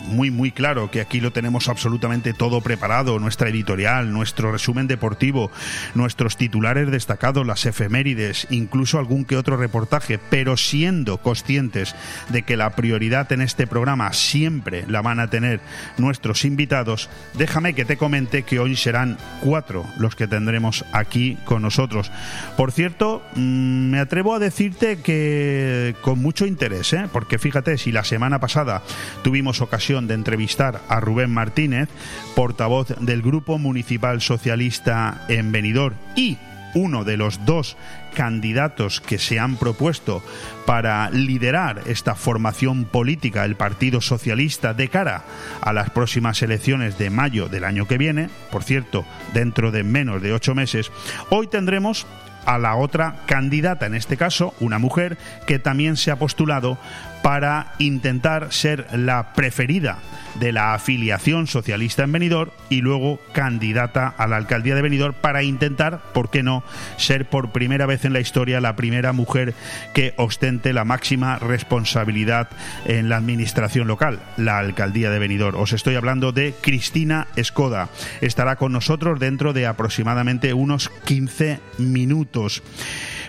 muy 0.09 0.30
muy 0.30 0.50
claro 0.50 0.90
que 0.90 1.00
aquí 1.00 1.20
lo 1.20 1.32
tenemos 1.32 1.68
absolutamente 1.68 2.32
todo 2.32 2.61
preparado, 2.61 3.18
nuestra 3.18 3.49
editorial, 3.49 4.12
nuestro 4.12 4.52
resumen 4.52 4.87
deportivo, 4.87 5.50
nuestros 5.94 6.37
titulares 6.37 6.90
destacados, 6.90 7.47
las 7.47 7.66
efemérides, 7.66 8.47
incluso 8.50 8.99
algún 8.99 9.25
que 9.25 9.37
otro 9.37 9.56
reportaje, 9.56 10.18
pero 10.18 10.56
siendo 10.56 11.18
conscientes 11.18 11.94
de 12.30 12.42
que 12.42 12.56
la 12.56 12.70
prioridad 12.70 13.30
en 13.32 13.42
este 13.42 13.66
programa 13.66 14.12
siempre 14.12 14.85
la 14.88 15.02
van 15.02 15.20
a 15.20 15.28
tener 15.28 15.61
nuestros 15.99 16.44
invitados, 16.44 17.11
déjame 17.37 17.75
que 17.75 17.85
te 17.85 17.97
comente 17.97 18.42
que 18.42 18.59
hoy 18.59 18.76
serán 18.76 19.18
cuatro 19.40 19.85
los 19.99 20.14
que 20.16 20.26
tendremos 20.26 20.85
aquí 20.92 21.37
con 21.44 21.62
nosotros. 21.62 22.11
Por 22.56 22.73
cierto, 22.73 23.23
mm, 23.35 23.90
me 23.90 23.99
atrevo 23.99 24.35
a 24.35 24.38
decirte 24.38 24.99
que 24.99 25.94
con 26.00 26.20
mucho 26.20 26.47
interés, 26.47 26.92
¿eh? 26.92 27.06
porque 27.12 27.38
fíjate, 27.38 27.78
si 27.78 27.92
la 27.92 28.04
semana 28.04 28.29
pasada 28.38 28.82
tuvimos 29.22 29.60
ocasión 29.60 30.06
de 30.06 30.14
entrevistar 30.14 30.80
a 30.88 31.00
Rubén 31.00 31.30
Martínez, 31.30 31.88
portavoz 32.37 32.88
del 33.00 33.22
Grupo 33.22 33.58
Municipal 33.58 34.20
Socialista 34.20 35.25
en 35.28 35.52
Benidorm 35.52 35.96
y 36.14 36.38
uno 36.75 37.04
de 37.04 37.16
los 37.16 37.44
dos 37.44 37.76
candidatos 38.14 39.00
que 39.00 39.18
se 39.18 39.38
han 39.38 39.56
propuesto 39.56 40.22
para 40.66 41.10
liderar 41.10 41.82
esta 41.87 42.14
formación 42.14 42.84
política, 42.84 43.44
el 43.44 43.56
Partido 43.56 44.00
Socialista, 44.00 44.75
de 44.75 44.88
cara 44.88 45.25
a 45.60 45.72
las 45.72 45.90
próximas 45.90 46.42
elecciones 46.42 46.99
de 46.99 47.10
mayo 47.10 47.49
del 47.49 47.64
año 47.64 47.87
que 47.87 47.99
viene, 47.99 48.30
por 48.50 48.62
cierto, 48.62 49.04
dentro 49.34 49.70
de 49.70 49.84
menos 49.84 50.22
de 50.22 50.32
ocho 50.32 50.54
meses, 50.54 50.90
hoy 51.30 51.46
tendremos 51.46 52.06
a 52.46 52.58
la 52.58 52.75
otra 52.76 53.16
candidata, 53.26 53.87
en 53.87 53.94
este 53.94 54.16
caso 54.16 54.54
una 54.60 54.78
mujer, 54.78 55.18
que 55.46 55.58
también 55.58 55.96
se 55.96 56.10
ha 56.10 56.18
postulado 56.18 56.78
para 57.23 57.75
intentar 57.79 58.53
ser 58.53 58.87
la 58.93 59.33
preferida 59.33 59.99
de 60.39 60.53
la 60.53 60.75
afiliación 60.75 61.47
socialista 61.47 62.05
en 62.05 62.12
Benidorm 62.12 62.50
y 62.69 62.81
luego 62.81 63.21
candidata 63.33 64.09
a 64.09 64.27
la 64.27 64.37
alcaldía 64.37 64.75
de 64.75 64.83
Benidorm 64.83 65.15
para 65.15 65.43
intentar, 65.43 66.00
¿por 66.12 66.31
qué 66.31 66.43
no?, 66.43 66.62
ser 66.97 67.29
por 67.29 67.50
primera 67.50 67.87
vez 67.87 68.05
en 68.05 68.12
la 68.12 68.21
historia 68.21 68.61
la 68.61 68.77
primera 68.77 69.12
mujer 69.12 69.55
que 69.93 70.15
ostente 70.17 70.73
la 70.73 70.85
máxima 70.85 71.39
responsabilidad 71.39 72.49
en 72.85 73.09
la 73.09 73.17
administración 73.17 73.89
local, 73.89 74.21
la 74.37 74.59
alcaldía 74.59 75.11
de 75.11 75.19
Benidorm. 75.19 75.61
Os 75.61 75.73
estoy 75.73 75.97
hablando 75.97 76.33
de 76.33 76.55
Cristina 76.61 77.27
Escoda. 77.37 77.89
Estará 78.21 78.57
con 78.57 78.73
nosotros 78.73 79.19
dentro 79.19 79.53
de 79.53 79.67
aproximadamente 79.67 80.55
unos 80.55 80.91
15 81.05 81.61
minutos. 81.79 82.62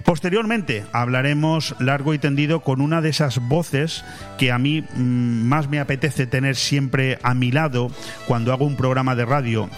Posteriormente 0.06 0.86
hablaremos 0.94 1.76
largo 1.80 2.14
y 2.14 2.20
tendido 2.20 2.62
con 2.62 2.82
una 2.82 3.02
de 3.02 3.10
esas 3.10 3.40
voces 3.40 4.04
que 4.38 4.52
a 4.52 4.58
mí 4.58 4.82
mm, 4.82 5.44
más 5.44 5.70
me 5.70 5.80
apetece 5.80 6.28
tener 6.28 6.56
siempre 6.56 7.20
a 7.24 7.34
mi 7.34 7.52
lado 7.52 7.92
cuando 8.28 8.54
hago 8.54 8.66
un 8.66 8.76
programa 8.76 9.16
de 9.16 9.26
radio 9.26 9.70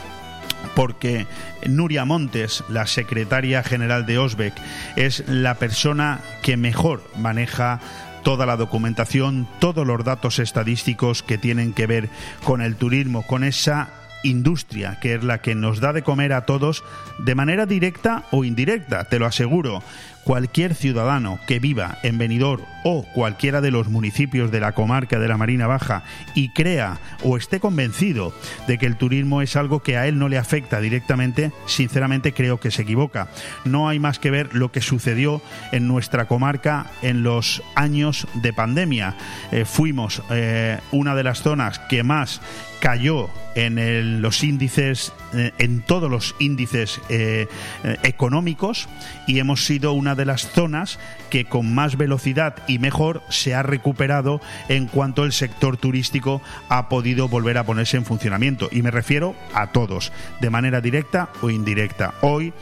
porque 0.75 1.27
Nuria 1.67 2.05
Montes, 2.05 2.63
la 2.69 2.87
secretaria 2.87 3.63
general 3.63 4.05
de 4.05 4.17
Osbeck, 4.17 4.53
es 4.95 5.23
la 5.27 5.55
persona 5.55 6.19
que 6.41 6.57
mejor 6.57 7.03
maneja 7.17 7.79
toda 8.23 8.45
la 8.45 8.55
documentación, 8.55 9.47
todos 9.59 9.85
los 9.85 10.03
datos 10.03 10.39
estadísticos 10.39 11.21
que 11.21 11.37
tienen 11.37 11.73
que 11.73 11.87
ver 11.87 12.09
con 12.43 12.61
el 12.61 12.75
turismo, 12.75 13.23
con 13.23 13.43
esa 13.43 13.89
industria, 14.23 14.99
que 15.01 15.15
es 15.15 15.23
la 15.23 15.39
que 15.39 15.53
nos 15.53 15.79
da 15.79 15.93
de 15.93 16.01
comer 16.01 16.33
a 16.33 16.45
todos 16.45 16.83
de 17.19 17.35
manera 17.35 17.65
directa 17.65 18.23
o 18.31 18.45
indirecta, 18.45 19.03
te 19.03 19.19
lo 19.19 19.25
aseguro. 19.25 19.83
Cualquier 20.23 20.73
ciudadano 20.73 21.39
que 21.47 21.59
viva 21.59 21.97
en 22.03 22.17
Benidorm 22.17 22.63
o 22.83 23.03
cualquiera 23.13 23.61
de 23.61 23.71
los 23.71 23.89
municipios 23.89 24.51
de 24.51 24.59
la 24.59 24.73
comarca 24.73 25.19
de 25.19 25.27
la 25.27 25.37
Marina 25.37 25.67
Baja 25.67 26.03
y 26.35 26.49
crea 26.49 26.99
o 27.23 27.37
esté 27.37 27.59
convencido 27.59 28.33
de 28.67 28.77
que 28.77 28.85
el 28.85 28.97
turismo 28.97 29.41
es 29.41 29.55
algo 29.55 29.81
que 29.81 29.97
a 29.97 30.07
él 30.07 30.19
no 30.19 30.29
le 30.29 30.37
afecta 30.37 30.79
directamente, 30.79 31.51
sinceramente 31.65 32.33
creo 32.33 32.59
que 32.59 32.71
se 32.71 32.83
equivoca. 32.83 33.29
No 33.65 33.89
hay 33.89 33.99
más 33.99 34.19
que 34.19 34.31
ver 34.31 34.53
lo 34.53 34.71
que 34.71 34.81
sucedió 34.81 35.41
en 35.71 35.87
nuestra 35.87 36.25
comarca 36.27 36.87
en 37.01 37.23
los 37.23 37.63
años 37.75 38.27
de 38.35 38.53
pandemia. 38.53 39.15
Eh, 39.51 39.65
fuimos 39.65 40.21
eh, 40.29 40.79
una 40.91 41.15
de 41.15 41.23
las 41.23 41.41
zonas 41.41 41.79
que 41.79 42.03
más 42.03 42.41
cayó 42.83 43.29
en 43.55 44.21
los 44.21 44.43
índices, 44.43 45.13
eh, 45.33 45.53
en 45.57 45.83
todos 45.83 46.11
los 46.11 46.35
índices 46.39 46.99
eh, 47.07 47.47
eh, 47.85 47.97
económicos 48.03 48.89
y 49.25 49.39
hemos 49.39 49.65
sido 49.65 49.93
una 49.93 50.15
de 50.15 50.25
las 50.25 50.49
zonas 50.51 50.99
que 51.33 51.45
con 51.45 51.73
más 51.73 51.97
velocidad 51.97 52.57
y 52.67 52.77
mejor 52.77 53.23
se 53.27 53.55
ha 53.55 53.63
recuperado 53.63 54.39
en 54.69 54.85
cuanto 54.85 55.23
el 55.23 55.31
sector 55.31 55.77
turístico 55.77 56.43
ha 56.69 56.89
podido 56.89 57.27
volver 57.27 57.57
a 57.57 57.63
ponerse 57.63 57.97
en 57.97 58.05
funcionamiento. 58.05 58.69
Y 58.71 58.83
me 58.83 58.91
refiero 58.91 59.35
a 59.51 59.71
todos, 59.71 60.11
de 60.41 60.51
manera 60.51 60.79
directa 60.79 61.29
o 61.41 61.49
indirecta. 61.49 62.13
Hoy 62.21 62.53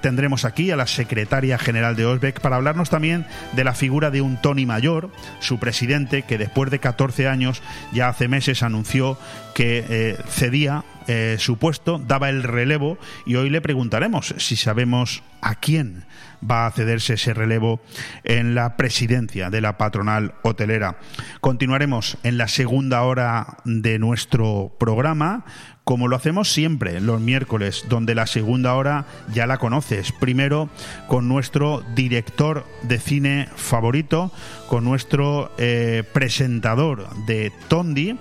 tendremos 0.00 0.46
aquí 0.46 0.70
a 0.70 0.76
la 0.76 0.86
secretaria 0.86 1.58
general 1.58 1.96
de 1.96 2.06
Osbeck 2.06 2.40
para 2.40 2.56
hablarnos 2.56 2.88
también 2.88 3.26
de 3.52 3.64
la 3.64 3.74
figura 3.74 4.10
de 4.10 4.22
un 4.22 4.40
Tony 4.40 4.64
Mayor, 4.64 5.10
su 5.40 5.58
presidente, 5.58 6.22
que 6.22 6.38
después 6.38 6.70
de 6.70 6.78
14 6.78 7.28
años, 7.28 7.60
ya 7.92 8.08
hace 8.08 8.26
meses 8.26 8.62
anunció 8.62 9.18
que 9.54 10.16
cedía 10.28 10.82
eh, 11.06 11.36
su 11.38 11.58
puesto, 11.58 11.98
daba 11.98 12.30
el 12.30 12.42
relevo 12.42 12.96
y 13.26 13.34
hoy 13.34 13.50
le 13.50 13.60
preguntaremos 13.60 14.34
si 14.38 14.56
sabemos 14.56 15.22
a 15.42 15.54
quién 15.54 16.04
va 16.48 16.66
a 16.66 16.70
cederse 16.70 17.14
ese 17.14 17.34
relevo 17.34 17.80
en 18.24 18.54
la 18.54 18.76
presidencia 18.76 19.50
de 19.50 19.60
la 19.60 19.78
patronal 19.78 20.34
hotelera. 20.42 20.96
Continuaremos 21.40 22.18
en 22.22 22.38
la 22.38 22.48
segunda 22.48 23.02
hora 23.02 23.58
de 23.64 23.98
nuestro 23.98 24.74
programa 24.78 25.44
como 25.84 26.08
lo 26.08 26.16
hacemos 26.16 26.50
siempre 26.50 26.98
los 27.00 27.20
miércoles, 27.20 27.84
donde 27.88 28.14
la 28.14 28.26
segunda 28.26 28.74
hora 28.74 29.04
ya 29.32 29.46
la 29.46 29.58
conoces. 29.58 30.12
Primero 30.12 30.70
con 31.08 31.28
nuestro 31.28 31.84
director 31.94 32.64
de 32.82 32.98
cine 32.98 33.48
favorito, 33.54 34.32
con 34.68 34.84
nuestro 34.84 35.52
eh, 35.58 36.02
presentador 36.12 37.06
de 37.26 37.52
Tondi 37.68 38.18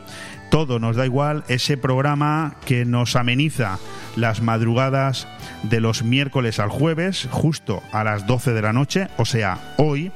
todo 0.54 0.78
nos 0.78 0.96
da 0.96 1.08
igual, 1.08 1.44
ese 1.48 1.78
programa 1.78 2.54
que 2.68 2.86
nos 2.86 3.16
ameniza 3.16 3.80
las 4.16 4.44
madrugadas 4.44 5.28
de 5.64 5.80
los 5.80 6.04
miércoles 6.04 6.60
al 6.60 6.70
jueves, 6.70 7.28
justo 7.32 7.82
a 7.92 8.04
las 8.04 8.28
12 8.28 8.54
de 8.54 8.62
la 8.62 8.72
noche, 8.72 9.08
o 9.18 9.26
sea, 9.26 9.58
hoy, 9.80 10.12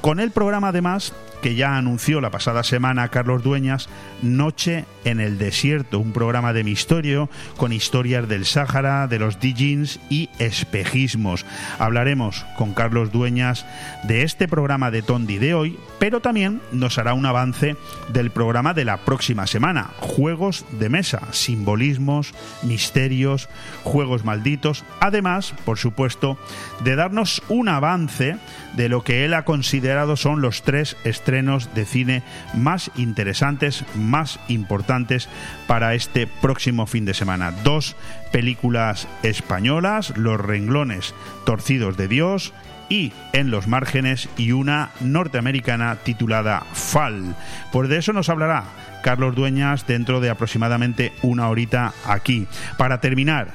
con 0.00 0.18
el 0.18 0.32
programa 0.32 0.70
además 0.70 1.12
que 1.42 1.54
ya 1.54 1.76
anunció 1.76 2.20
la 2.20 2.30
pasada 2.30 2.62
semana 2.62 3.08
Carlos 3.08 3.42
Dueñas, 3.42 3.88
Noche 4.22 4.84
en 5.04 5.20
el 5.20 5.38
Desierto, 5.38 5.98
un 6.00 6.12
programa 6.12 6.52
de 6.52 6.64
misterio 6.64 7.30
con 7.56 7.72
historias 7.72 8.28
del 8.28 8.44
Sáhara, 8.44 9.06
de 9.06 9.18
los 9.18 9.40
Dijins 9.40 10.00
y 10.10 10.28
espejismos. 10.38 11.46
Hablaremos 11.78 12.44
con 12.56 12.74
Carlos 12.74 13.12
Dueñas 13.12 13.64
de 14.04 14.22
este 14.22 14.48
programa 14.48 14.90
de 14.90 15.02
Tondi 15.02 15.38
de 15.38 15.54
hoy, 15.54 15.78
pero 15.98 16.20
también 16.20 16.60
nos 16.72 16.98
hará 16.98 17.14
un 17.14 17.26
avance 17.26 17.76
del 18.12 18.30
programa 18.30 18.74
de 18.74 18.84
la 18.84 18.98
próxima 18.98 19.46
semana, 19.46 19.90
Juegos 20.00 20.64
de 20.78 20.88
Mesa, 20.88 21.20
simbolismos, 21.32 22.34
misterios, 22.62 23.48
juegos 23.84 24.24
malditos, 24.24 24.84
además, 25.00 25.54
por 25.64 25.78
supuesto, 25.78 26.38
de 26.84 26.96
darnos 26.96 27.42
un 27.48 27.68
avance 27.68 28.36
de 28.76 28.88
lo 28.88 29.02
que 29.02 29.24
él 29.24 29.34
ha 29.34 29.44
considerado 29.44 30.16
son 30.16 30.40
los 30.40 30.62
tres 30.62 30.96
estrenos 31.28 31.74
de 31.74 31.84
cine 31.84 32.22
más 32.54 32.90
interesantes, 32.96 33.84
más 33.94 34.40
importantes 34.48 35.28
para 35.66 35.92
este 35.92 36.26
próximo 36.26 36.86
fin 36.86 37.04
de 37.04 37.12
semana. 37.12 37.52
Dos 37.64 37.96
películas 38.32 39.06
españolas, 39.22 40.16
Los 40.16 40.40
renglones 40.40 41.14
torcidos 41.44 41.98
de 41.98 42.08
Dios 42.08 42.54
y 42.88 43.12
En 43.34 43.50
los 43.50 43.68
márgenes 43.68 44.30
y 44.38 44.52
una 44.52 44.88
norteamericana 45.00 45.96
titulada 45.96 46.64
Fall. 46.72 47.36
Pues 47.72 47.90
de 47.90 47.98
eso 47.98 48.14
nos 48.14 48.30
hablará 48.30 48.64
Carlos 49.02 49.34
Dueñas 49.34 49.86
dentro 49.86 50.20
de 50.20 50.30
aproximadamente 50.30 51.12
una 51.20 51.50
horita 51.50 51.92
aquí. 52.06 52.46
Para 52.78 53.02
terminar, 53.02 53.48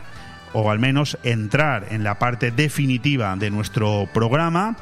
o 0.54 0.70
al 0.70 0.78
menos 0.78 1.18
entrar 1.24 1.88
en 1.90 2.04
la 2.04 2.20
parte 2.20 2.52
definitiva 2.52 3.36
de 3.36 3.50
nuestro 3.50 4.08
programa, 4.14 4.76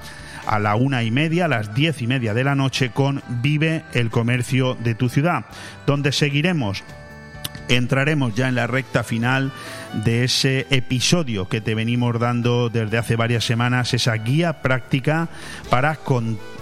a 0.45 0.59
la 0.59 0.75
una 0.75 1.03
y 1.03 1.11
media, 1.11 1.45
a 1.45 1.47
las 1.47 1.73
diez 1.73 2.01
y 2.01 2.07
media 2.07 2.33
de 2.33 2.43
la 2.43 2.55
noche 2.55 2.91
con 2.91 3.21
Vive 3.41 3.83
el 3.93 4.09
Comercio 4.09 4.75
de 4.75 4.95
tu 4.95 5.09
ciudad, 5.09 5.45
donde 5.85 6.11
seguiremos 6.11 6.83
entraremos 7.67 8.35
ya 8.35 8.49
en 8.49 8.55
la 8.55 8.67
recta 8.67 9.03
final 9.03 9.51
de 9.93 10.23
ese 10.23 10.67
episodio 10.69 11.47
que 11.47 11.61
te 11.61 11.75
venimos 11.75 12.19
dando 12.19 12.69
desde 12.69 12.97
hace 12.97 13.15
varias 13.15 13.45
semanas, 13.45 13.93
esa 13.93 14.13
guía 14.15 14.61
práctica 14.61 15.29
para, 15.69 15.97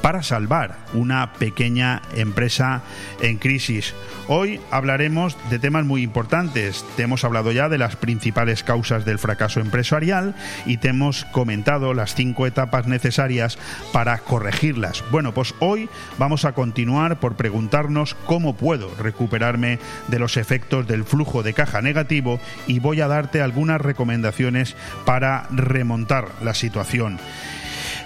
para 0.01 0.23
salvar 0.23 0.77
una 0.93 1.33
pequeña 1.33 2.01
empresa 2.15 2.83
en 3.21 3.37
crisis. 3.37 3.93
Hoy 4.31 4.61
hablaremos 4.69 5.35
de 5.49 5.57
temas 5.57 5.85
muy 5.85 6.03
importantes. 6.03 6.85
Te 6.95 7.01
hemos 7.01 7.23
hablado 7.23 7.51
ya 7.51 7.67
de 7.67 7.79
las 7.79 7.95
principales 7.95 8.63
causas 8.63 9.03
del 9.03 9.17
fracaso 9.17 9.59
empresarial 9.59 10.35
y 10.67 10.77
te 10.77 10.89
hemos 10.89 11.25
comentado 11.25 11.95
las 11.95 12.13
cinco 12.13 12.45
etapas 12.45 12.85
necesarias 12.85 13.57
para 13.91 14.19
corregirlas. 14.19 15.03
Bueno, 15.09 15.33
pues 15.33 15.55
hoy 15.57 15.89
vamos 16.19 16.45
a 16.45 16.51
continuar 16.51 17.19
por 17.19 17.37
preguntarnos 17.37 18.13
cómo 18.27 18.55
puedo 18.55 18.93
recuperarme 18.99 19.79
de 20.09 20.19
los 20.19 20.37
efectos 20.37 20.85
del 20.85 21.05
flujo 21.05 21.41
de 21.41 21.55
caja 21.55 21.81
negativo 21.81 22.39
y 22.67 22.77
voy 22.77 23.01
a 23.01 23.07
dar 23.07 23.31
algunas 23.41 23.81
recomendaciones 23.81 24.75
para 25.05 25.47
remontar 25.49 26.27
la 26.43 26.53
situación. 26.53 27.17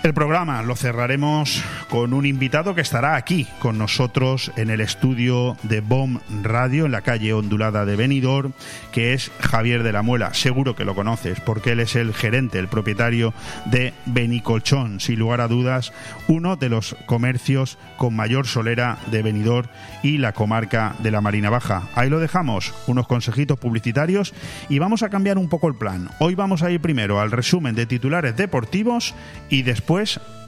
El 0.04 0.13
programa 0.13 0.62
lo 0.63 0.76
cerraremos 0.76 1.63
con 1.89 2.13
un 2.13 2.26
invitado 2.26 2.76
que 2.76 2.82
estará 2.82 3.16
aquí 3.16 3.48
con 3.60 3.78
nosotros 3.78 4.52
en 4.58 4.70
el 4.70 4.82
estudio 4.82 5.56
de 5.63 5.80
BOM 5.80 6.20
Radio 6.42 6.86
en 6.86 6.92
la 6.92 7.04
calle 7.04 7.32
ondulada 7.32 7.86
de 7.86 7.96
Benidorm, 7.96 8.52
que 8.92 9.13
es 9.13 9.32
Javier 9.39 9.82
de 9.82 9.94
la 9.94 10.02
Muela. 10.02 10.34
Seguro 10.34 10.76
que 10.76 10.84
lo 10.84 10.94
conoces 10.94 11.39
porque 11.39 11.72
él 11.72 11.80
es 11.80 11.96
el 11.96 12.13
gerente, 12.13 12.60
el 12.60 12.68
propietario 12.68 13.34
de 13.63 13.94
Benicolchón, 14.06 15.00
sin 15.00 15.20
lugar 15.20 15.39
a 15.39 15.48
dudas, 15.48 15.94
uno 16.28 16.58
de 16.58 16.68
los 16.68 16.98
comercios 17.06 17.78
con 17.96 18.13
mayor 18.13 18.46
solera 18.46 18.98
de 19.10 19.24
Benidorm 19.24 19.70
y 20.04 20.18
la 20.18 20.34
comarca 20.34 20.96
de 21.00 21.12
la 21.12 21.22
Marina 21.22 21.50
Baja. 21.50 21.84
Ahí 21.96 22.10
lo 22.10 22.20
dejamos, 22.20 22.74
unos 22.88 23.08
consejitos 23.08 23.58
publicitarios 23.58 24.34
y 24.68 24.80
vamos 24.80 25.02
a 25.02 25.10
cambiar 25.10 25.38
un 25.38 25.48
poco 25.48 25.70
el 25.70 25.76
plan. 25.76 26.10
Hoy 26.20 26.36
vamos 26.36 26.62
a 26.62 26.72
ir 26.72 26.82
primero 26.82 27.22
al 27.22 27.32
resumen 27.32 27.74
de 27.74 27.86
titulares 27.86 28.36
deportivos 28.36 29.16
y 29.50 29.62
después 29.62 29.92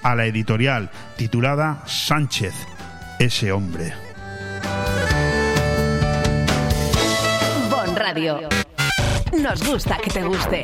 a 0.02 0.16
la 0.16 0.26
editorial 0.26 0.90
titulada 1.18 1.84
Sánchez, 1.86 2.56
ese 3.20 3.52
hombre. 3.52 3.94
Bon 7.70 7.96
Radio. 7.96 8.50
Nos 9.40 9.64
gusta 9.64 9.98
que 9.98 10.10
te 10.10 10.24
guste. 10.24 10.64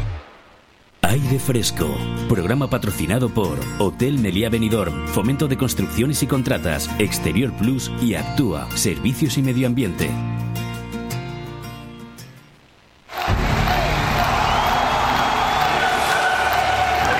Aire 1.03 1.39
Fresco, 1.39 1.87
programa 2.29 2.69
patrocinado 2.69 3.29
por 3.29 3.59
Hotel 3.79 4.19
Meliá 4.19 4.49
Benidorm, 4.49 5.07
Fomento 5.07 5.47
de 5.47 5.57
Construcciones 5.57 6.21
y 6.23 6.27
Contratas, 6.27 6.89
Exterior 6.99 7.51
Plus 7.53 7.91
y 8.01 8.13
Actúa, 8.13 8.69
Servicios 8.75 9.37
y 9.37 9.41
Medio 9.41 9.67
Ambiente. 9.67 10.09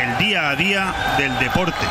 El 0.01 0.17
día 0.19 0.51
a 0.51 0.55
día 0.55 0.95
del 1.17 1.39
deporte. 1.39 1.85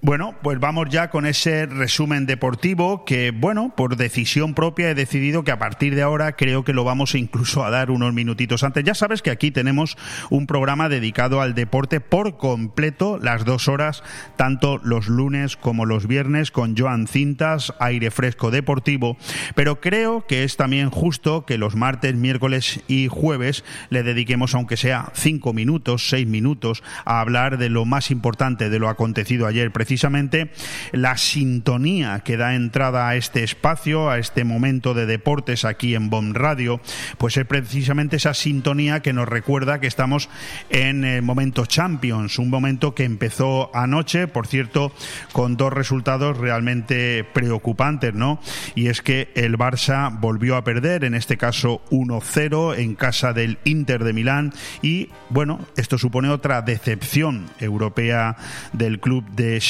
Bueno, 0.00 0.36
pues 0.42 0.60
vamos 0.60 0.90
ya 0.90 1.10
con 1.10 1.26
ese 1.26 1.66
resumen 1.66 2.24
deportivo 2.24 3.04
que, 3.04 3.32
bueno, 3.32 3.72
por 3.76 3.96
decisión 3.96 4.54
propia 4.54 4.90
he 4.90 4.94
decidido 4.94 5.42
que 5.42 5.50
a 5.50 5.58
partir 5.58 5.96
de 5.96 6.02
ahora 6.02 6.36
creo 6.36 6.62
que 6.62 6.72
lo 6.72 6.84
vamos 6.84 7.16
incluso 7.16 7.64
a 7.64 7.70
dar 7.70 7.90
unos 7.90 8.14
minutitos 8.14 8.62
antes. 8.62 8.84
Ya 8.84 8.94
sabes 8.94 9.22
que 9.22 9.32
aquí 9.32 9.50
tenemos 9.50 9.96
un 10.30 10.46
programa 10.46 10.88
dedicado 10.88 11.40
al 11.40 11.54
deporte 11.54 11.98
por 11.98 12.36
completo, 12.36 13.18
las 13.20 13.44
dos 13.44 13.66
horas, 13.66 14.04
tanto 14.36 14.78
los 14.84 15.08
lunes 15.08 15.56
como 15.56 15.84
los 15.84 16.06
viernes, 16.06 16.52
con 16.52 16.76
Joan 16.76 17.08
Cintas, 17.08 17.74
aire 17.80 18.12
fresco 18.12 18.52
deportivo, 18.52 19.16
pero 19.56 19.80
creo 19.80 20.24
que 20.28 20.44
es 20.44 20.56
también 20.56 20.90
justo 20.90 21.44
que 21.44 21.58
los 21.58 21.74
martes, 21.74 22.14
miércoles 22.14 22.84
y 22.86 23.08
jueves 23.08 23.64
le 23.90 24.04
dediquemos, 24.04 24.54
aunque 24.54 24.76
sea 24.76 25.10
cinco 25.14 25.52
minutos, 25.52 26.08
seis 26.08 26.28
minutos, 26.28 26.84
a 27.04 27.18
hablar 27.20 27.58
de 27.58 27.68
lo 27.68 27.84
más 27.84 28.12
importante 28.12 28.70
de 28.70 28.78
lo 28.78 28.88
acontecido 28.88 29.48
ayer 29.48 29.72
precisamente 29.72 29.87
precisamente 29.88 30.50
la 30.92 31.16
sintonía 31.16 32.20
que 32.20 32.36
da 32.36 32.54
entrada 32.54 33.08
a 33.08 33.16
este 33.16 33.42
espacio, 33.42 34.10
a 34.10 34.18
este 34.18 34.44
momento 34.44 34.92
de 34.92 35.06
deportes 35.06 35.64
aquí 35.64 35.94
en 35.94 36.10
BOM 36.10 36.34
Radio, 36.34 36.82
pues 37.16 37.38
es 37.38 37.46
precisamente 37.46 38.16
esa 38.16 38.34
sintonía 38.34 39.00
que 39.00 39.14
nos 39.14 39.26
recuerda 39.26 39.80
que 39.80 39.86
estamos 39.86 40.28
en 40.68 41.06
el 41.06 41.22
momento 41.22 41.64
Champions, 41.64 42.38
un 42.38 42.50
momento 42.50 42.94
que 42.94 43.04
empezó 43.04 43.74
anoche, 43.74 44.28
por 44.28 44.46
cierto, 44.46 44.92
con 45.32 45.56
dos 45.56 45.72
resultados 45.72 46.36
realmente 46.36 47.24
preocupantes, 47.24 48.12
¿no? 48.12 48.42
Y 48.74 48.88
es 48.88 49.00
que 49.00 49.30
el 49.36 49.56
Barça 49.56 50.14
volvió 50.20 50.56
a 50.56 50.64
perder, 50.64 51.02
en 51.02 51.14
este 51.14 51.38
caso 51.38 51.80
1-0 51.90 52.76
en 52.76 52.94
casa 52.94 53.32
del 53.32 53.56
Inter 53.64 54.04
de 54.04 54.12
Milán 54.12 54.52
y 54.82 55.08
bueno, 55.30 55.60
esto 55.78 55.96
supone 55.96 56.28
otra 56.28 56.60
decepción 56.60 57.46
europea 57.58 58.36
del 58.74 59.00
club 59.00 59.24
de 59.30 59.62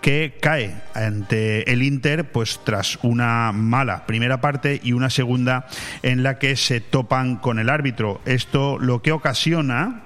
que 0.00 0.38
cae 0.40 0.74
ante 0.94 1.70
el 1.72 1.82
Inter 1.82 2.30
pues 2.30 2.60
tras 2.64 2.98
una 3.02 3.52
mala 3.52 4.06
primera 4.06 4.40
parte 4.40 4.80
y 4.82 4.92
una 4.92 5.10
segunda 5.10 5.66
en 6.02 6.22
la 6.22 6.38
que 6.38 6.56
se 6.56 6.80
topan 6.80 7.36
con 7.36 7.58
el 7.58 7.68
árbitro. 7.68 8.20
Esto 8.24 8.78
lo 8.78 9.02
que 9.02 9.12
ocasiona 9.12 10.05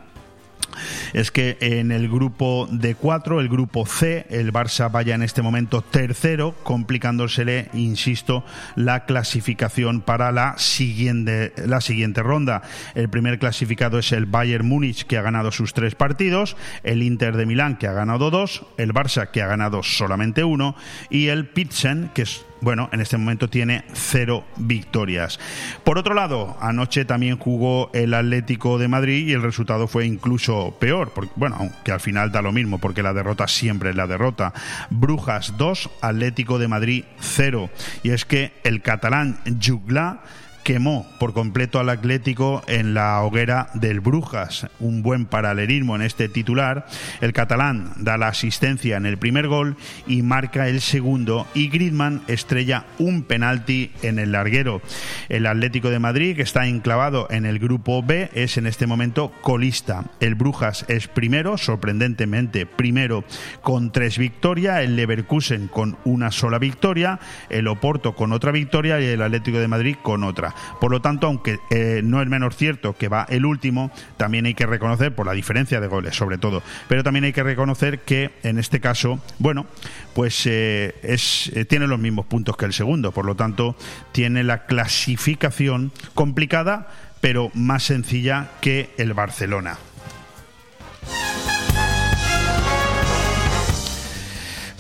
es 1.13 1.31
que 1.31 1.57
en 1.61 1.93
el 1.93 2.09
grupo 2.09 2.69
de 2.71 2.95
cuatro, 2.95 3.41
el 3.41 3.49
grupo 3.49 3.87
C, 3.87 4.27
el 4.31 4.53
Barça 4.53 4.91
vaya 4.91 5.15
en 5.15 5.23
este 5.23 5.43
momento 5.43 5.83
tercero, 5.83 6.55
complicándosele, 6.63 7.69
insisto, 7.75 8.45
la 8.77 9.05
clasificación 9.07 10.01
para 10.01 10.33
la 10.33 10.57
siguiente, 10.59 11.53
la 11.67 11.81
siguiente 11.81 12.23
ronda. 12.23 12.63
El 12.95 13.09
primer 13.09 13.39
clasificado 13.39 13.99
es 13.99 14.13
el 14.13 14.27
Bayern 14.27 14.67
Múnich, 14.67 15.05
que 15.07 15.19
ha 15.19 15.23
ganado 15.23 15.53
sus 15.53 15.75
tres 15.75 15.95
partidos, 15.95 16.57
el 16.83 17.03
Inter 17.03 17.37
de 17.37 17.47
Milán, 17.47 17.77
que 17.77 17.87
ha 17.87 17.93
ganado 17.93 18.31
dos, 18.31 18.65
el 18.77 18.93
Barça, 18.93 19.31
que 19.31 19.43
ha 19.43 19.47
ganado 19.47 19.83
solamente 19.83 20.45
uno, 20.45 20.77
y 21.09 21.29
el 21.29 21.47
Pitzen, 21.47 22.11
que 22.15 22.23
es 22.23 22.45
bueno, 22.61 22.89
en 22.93 23.01
este 23.01 23.17
momento 23.17 23.49
tiene 23.49 23.85
cero 23.93 24.45
victorias. 24.57 25.39
Por 25.85 25.99
otro 25.99 26.15
lado, 26.15 26.57
anoche 26.61 27.05
también 27.05 27.39
jugó 27.39 27.91
el 27.93 28.15
Atlético 28.15 28.79
de 28.79 28.89
Madrid 28.89 29.29
y 29.29 29.33
el 29.33 29.43
resultado 29.43 29.89
fue 29.89 30.07
incluso 30.07 30.77
peor, 30.79 31.13
porque, 31.15 31.33
bueno, 31.37 31.71
que 31.85 31.93
al 31.93 32.01
final 32.01 32.33
da 32.33 32.43
lo 32.43 32.53
mismo, 32.53 32.79
porque 32.79 33.03
la 33.03 33.13
derrota 33.13 33.49
siempre 33.49 33.91
es 33.91 33.97
la 33.97 34.07
derrota. 34.07 34.53
Brujas 34.91 35.57
2, 35.57 35.91
Atlético 36.03 36.59
de 36.59 36.69
Madrid 36.69 37.05
0. 37.21 37.71
Y 38.03 38.11
es 38.11 38.25
que 38.25 38.53
el 38.65 38.83
catalán 38.83 39.39
Jugla 39.63 40.21
quemó 40.63 41.07
por 41.19 41.33
completo 41.33 41.79
al 41.79 41.89
Atlético 41.89 42.63
en 42.67 42.95
la 42.95 43.23
hoguera 43.23 43.69
del 43.75 44.01
Brujas. 44.01 44.67
Un 44.79 45.03
buen 45.03 45.27
paralelismo 45.27 45.97
en 45.97 46.03
este 46.03 46.29
titular. 46.29 46.87
El 47.21 47.33
catalán 47.33 47.93
da 47.97 48.17
la 48.17 48.29
asistencia 48.29 48.97
en 48.97 49.07
el 49.07 49.19
primer 49.19 49.49
gol 49.49 49.77
y 50.07 50.23
marca 50.23 50.69
el 50.69 50.81
segundo 50.81 51.47
y 51.55 51.69
Griezmann 51.69 52.23
estrella 52.29 52.85
un 52.99 53.23
penalti 53.23 53.93
en 54.03 54.19
el 54.19 54.33
larguero. 54.33 54.81
El 55.29 55.47
Atlético 55.47 55.91
de 55.91 55.99
Madrid, 55.99 56.37
que 56.37 56.43
está 56.43 56.67
enclavado 56.67 57.27
en 57.31 57.47
el 57.47 57.59
grupo 57.59 58.03
B, 58.03 58.31
es 58.35 58.57
en 58.57 58.67
este 58.67 58.87
momento 58.87 59.33
colista. 59.41 60.05
El 60.21 60.35
Brujas 60.35 60.85
es 60.89 61.09
primero, 61.09 61.59
sorprendentemente 61.59 62.67
primero 62.67 63.25
con 63.63 63.93
tres 63.93 64.19
victorias, 64.19 64.81
el 64.81 64.97
Leverkusen 64.97 65.69
con 65.69 65.97
una 66.05 66.31
sola 66.31 66.59
victoria, 66.59 67.19
el 67.49 67.69
Oporto 67.69 68.15
con 68.15 68.33
otra 68.33 68.53
victoria 68.53 69.01
y 69.01 69.07
el 69.07 69.23
Atlético 69.23 69.59
de 69.59 69.69
Madrid 69.69 69.97
con 70.03 70.25
otra. 70.25 70.50
Por 70.81 70.91
lo 70.91 71.01
tanto, 71.01 71.27
aunque 71.27 71.59
eh, 71.71 72.01
no 72.05 72.23
es 72.23 72.29
menos 72.29 72.57
cierto 72.57 72.97
que 72.97 73.09
va 73.09 73.27
el 73.29 73.45
último, 73.45 73.91
también 74.17 74.47
hay 74.47 74.55
que 74.55 74.67
reconocer, 74.67 75.15
por 75.15 75.27
la 75.27 75.33
diferencia 75.33 75.81
de 75.81 75.87
goles 75.87 76.17
sobre 76.17 76.39
todo, 76.39 76.63
pero 76.89 77.03
también 77.03 77.25
hay 77.25 77.33
que 77.33 77.43
reconocer 77.43 78.01
que 78.01 78.31
en 78.43 78.59
este 78.59 78.81
caso, 78.81 79.21
bueno, 79.39 79.67
pues 80.15 80.47
eh, 80.47 80.95
es, 81.03 81.51
eh, 81.55 81.65
tiene 81.65 81.87
los 81.87 81.99
mismos 81.99 82.27
puntos 82.27 82.57
que 82.57 82.67
el 82.67 82.73
segundo, 82.73 83.13
por 83.13 83.25
lo 83.25 83.37
tanto, 83.37 83.77
tiene 84.13 84.45
la 84.45 84.67
clasificación 84.67 85.93
complicada, 86.15 86.89
pero 87.21 87.51
más 87.55 87.85
sencilla 87.85 88.51
que 88.61 88.91
el 88.97 89.13
Barcelona. 89.13 89.79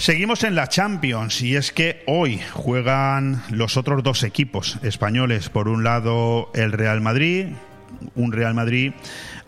Seguimos 0.00 0.44
en 0.44 0.54
la 0.54 0.66
Champions 0.66 1.42
y 1.42 1.56
es 1.56 1.72
que 1.72 2.02
hoy 2.06 2.40
juegan 2.54 3.42
los 3.50 3.76
otros 3.76 4.02
dos 4.02 4.22
equipos 4.22 4.78
españoles. 4.82 5.50
Por 5.50 5.68
un 5.68 5.84
lado 5.84 6.50
el 6.54 6.72
Real 6.72 7.02
Madrid, 7.02 7.48
un 8.14 8.32
Real 8.32 8.54
Madrid 8.54 8.94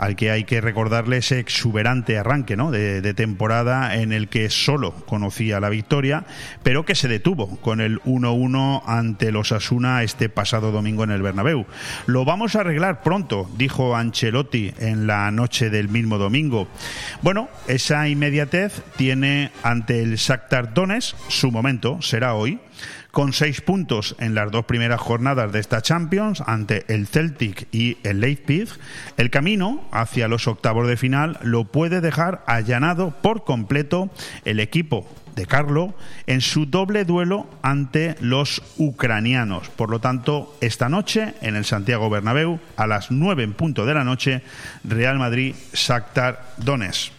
al 0.02 0.16
que 0.16 0.32
hay 0.32 0.42
que 0.42 0.60
recordarle 0.60 1.18
ese 1.18 1.38
exuberante 1.38 2.18
arranque 2.18 2.56
¿no? 2.56 2.72
de, 2.72 3.14
temporada 3.14 3.94
en 3.94 4.12
el 4.12 4.26
que 4.26 4.50
solo 4.50 4.90
conocía 5.06 5.60
la 5.60 5.68
victoria, 5.68 6.24
pero 6.64 6.84
que 6.84 6.96
se 6.96 7.06
detuvo 7.06 7.60
con 7.60 7.80
el 7.80 8.02
1-1 8.02 8.82
ante 8.84 9.30
los 9.30 9.52
Asuna 9.52 10.02
este 10.02 10.28
pasado 10.28 10.72
domingo 10.72 11.04
en 11.04 11.12
el 11.12 11.22
Bernabéu. 11.22 11.66
Lo 12.06 12.24
vamos 12.24 12.56
a 12.56 12.60
arreglar 12.62 13.04
pronto, 13.04 13.48
dijo 13.56 13.94
Ancelotti 13.94 14.74
en 14.80 15.06
la 15.06 15.30
noche 15.30 15.70
del 15.70 15.88
mismo 15.88 16.18
domingo. 16.18 16.66
Bueno, 17.22 17.48
esa 17.68 18.08
inmediatez 18.08 18.82
tiene 18.96 19.52
ante 19.62 20.02
el 20.02 20.16
Shakhtar 20.16 20.74
Donetsk 20.74 21.16
su 21.28 21.52
momento, 21.52 22.02
será 22.02 22.34
hoy 22.34 22.58
con 23.12 23.34
seis 23.34 23.60
puntos 23.60 24.16
en 24.18 24.34
las 24.34 24.50
dos 24.50 24.64
primeras 24.64 25.00
jornadas 25.00 25.52
de 25.52 25.60
esta 25.60 25.82
Champions 25.82 26.42
ante 26.46 26.84
el 26.92 27.06
Celtic 27.06 27.68
y 27.70 27.98
el 28.02 28.20
Leipzig, 28.20 28.68
el 29.18 29.30
camino 29.30 29.84
hacia 29.92 30.28
los 30.28 30.48
octavos 30.48 30.88
de 30.88 30.96
final 30.96 31.38
lo 31.42 31.64
puede 31.64 32.00
dejar 32.00 32.42
allanado 32.46 33.10
por 33.10 33.44
completo 33.44 34.10
el 34.46 34.60
equipo 34.60 35.06
de 35.36 35.46
Carlo 35.46 35.94
en 36.26 36.40
su 36.40 36.66
doble 36.66 37.04
duelo 37.04 37.46
ante 37.62 38.16
los 38.20 38.62
ucranianos. 38.78 39.68
Por 39.68 39.90
lo 39.90 40.00
tanto, 40.00 40.56
esta 40.62 40.88
noche 40.88 41.34
en 41.42 41.54
el 41.54 41.66
Santiago 41.66 42.08
Bernabéu 42.08 42.60
a 42.76 42.86
las 42.86 43.10
9 43.10 43.42
en 43.42 43.52
punto 43.52 43.84
de 43.84 43.94
la 43.94 44.04
noche, 44.04 44.42
Real 44.84 45.18
Madrid 45.18 45.54
Shakhtar 45.74 46.54
Donetsk. 46.56 47.12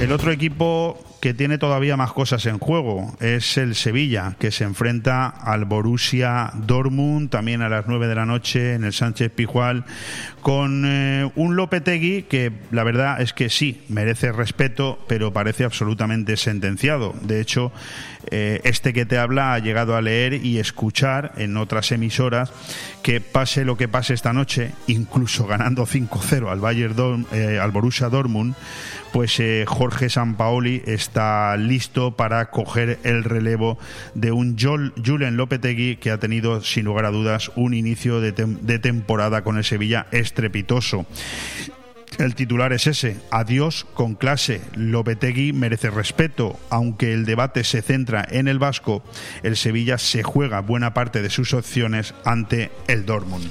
El 0.00 0.12
otro 0.12 0.30
equipo 0.30 1.09
que 1.20 1.34
tiene 1.34 1.58
todavía 1.58 1.96
más 1.96 2.12
cosas 2.12 2.46
en 2.46 2.58
juego. 2.58 3.14
Es 3.20 3.58
el 3.58 3.74
Sevilla, 3.74 4.36
que 4.38 4.50
se 4.50 4.64
enfrenta 4.64 5.28
al 5.28 5.66
Borussia 5.66 6.50
Dortmund, 6.54 7.28
también 7.28 7.60
a 7.60 7.68
las 7.68 7.86
9 7.86 8.06
de 8.06 8.14
la 8.14 8.24
noche 8.24 8.74
en 8.74 8.84
el 8.84 8.94
Sánchez 8.94 9.30
Pijual, 9.30 9.84
con 10.40 10.84
eh, 10.86 11.30
un 11.36 11.56
Lopetegui 11.56 12.22
que 12.22 12.52
la 12.70 12.84
verdad 12.84 13.20
es 13.20 13.34
que 13.34 13.50
sí, 13.50 13.82
merece 13.88 14.32
respeto, 14.32 14.98
pero 15.06 15.32
parece 15.32 15.64
absolutamente 15.64 16.38
sentenciado. 16.38 17.14
De 17.20 17.40
hecho, 17.40 17.70
eh, 18.30 18.60
este 18.64 18.94
que 18.94 19.04
te 19.04 19.18
habla 19.18 19.52
ha 19.52 19.58
llegado 19.58 19.96
a 19.96 20.02
leer 20.02 20.34
y 20.34 20.58
escuchar 20.58 21.32
en 21.36 21.56
otras 21.58 21.92
emisoras 21.92 22.52
que 23.02 23.20
pase 23.20 23.64
lo 23.64 23.76
que 23.76 23.88
pase 23.88 24.14
esta 24.14 24.32
noche, 24.32 24.72
incluso 24.86 25.46
ganando 25.46 25.86
5-0 25.86 26.50
al 26.50 26.60
Bayern 26.60 27.26
eh, 27.32 27.58
al 27.60 27.70
Borussia 27.70 28.08
Dortmund, 28.08 28.54
pues 29.12 29.42
Jorge 29.66 30.08
Sampaoli 30.08 30.82
está 30.86 31.09
listo 31.58 32.16
para 32.16 32.50
coger 32.50 32.98
el 33.04 33.24
relevo 33.24 33.78
de 34.14 34.32
un 34.32 34.56
Julen 34.58 35.36
Lopetegui 35.36 35.96
que 35.96 36.10
ha 36.10 36.18
tenido 36.18 36.60
sin 36.62 36.84
lugar 36.84 37.04
a 37.04 37.10
dudas 37.10 37.50
un 37.56 37.74
inicio 37.74 38.20
de, 38.20 38.32
de 38.32 38.78
temporada 38.78 39.42
con 39.42 39.58
el 39.58 39.64
Sevilla 39.64 40.06
estrepitoso. 40.10 41.06
El 42.18 42.34
titular 42.34 42.72
es 42.72 42.86
ese, 42.86 43.16
adiós 43.30 43.86
con 43.94 44.14
clase, 44.14 44.60
Lopetegui 44.74 45.52
merece 45.52 45.90
respeto, 45.90 46.58
aunque 46.68 47.14
el 47.14 47.24
debate 47.24 47.64
se 47.64 47.82
centra 47.82 48.26
en 48.28 48.48
el 48.48 48.58
vasco, 48.58 49.02
el 49.42 49.56
Sevilla 49.56 49.96
se 49.96 50.22
juega 50.22 50.60
buena 50.60 50.92
parte 50.92 51.22
de 51.22 51.30
sus 51.30 51.54
opciones 51.54 52.14
ante 52.24 52.70
el 52.88 53.06
Dortmund. 53.06 53.50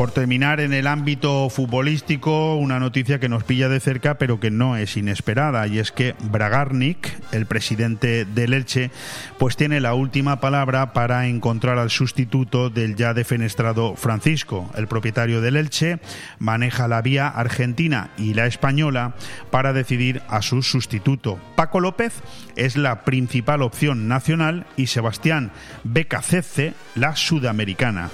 Por 0.00 0.12
terminar, 0.12 0.60
en 0.60 0.72
el 0.72 0.86
ámbito 0.86 1.50
futbolístico, 1.50 2.56
una 2.56 2.80
noticia 2.80 3.20
que 3.20 3.28
nos 3.28 3.44
pilla 3.44 3.68
de 3.68 3.80
cerca, 3.80 4.14
pero 4.14 4.40
que 4.40 4.50
no 4.50 4.78
es 4.78 4.96
inesperada, 4.96 5.66
y 5.66 5.78
es 5.78 5.92
que 5.92 6.14
Bragarnik, 6.22 7.18
el 7.32 7.44
presidente 7.44 8.24
del 8.24 8.54
Elche, 8.54 8.90
pues 9.38 9.56
tiene 9.56 9.78
la 9.78 9.92
última 9.92 10.40
palabra 10.40 10.94
para 10.94 11.26
encontrar 11.26 11.76
al 11.76 11.90
sustituto 11.90 12.70
del 12.70 12.96
ya 12.96 13.12
defenestrado 13.12 13.94
Francisco. 13.94 14.70
El 14.74 14.88
propietario 14.88 15.42
del 15.42 15.58
Elche 15.58 15.98
maneja 16.38 16.88
la 16.88 17.02
vía 17.02 17.28
argentina 17.28 18.08
y 18.16 18.32
la 18.32 18.46
española 18.46 19.16
para 19.50 19.74
decidir 19.74 20.22
a 20.28 20.40
su 20.40 20.62
sustituto. 20.62 21.38
Paco 21.56 21.78
López 21.78 22.14
es 22.56 22.78
la 22.78 23.04
principal 23.04 23.60
opción 23.60 24.08
nacional 24.08 24.64
y 24.78 24.86
Sebastián 24.86 25.52
Becacece 25.84 26.72
la 26.94 27.16
sudamericana. 27.16 28.08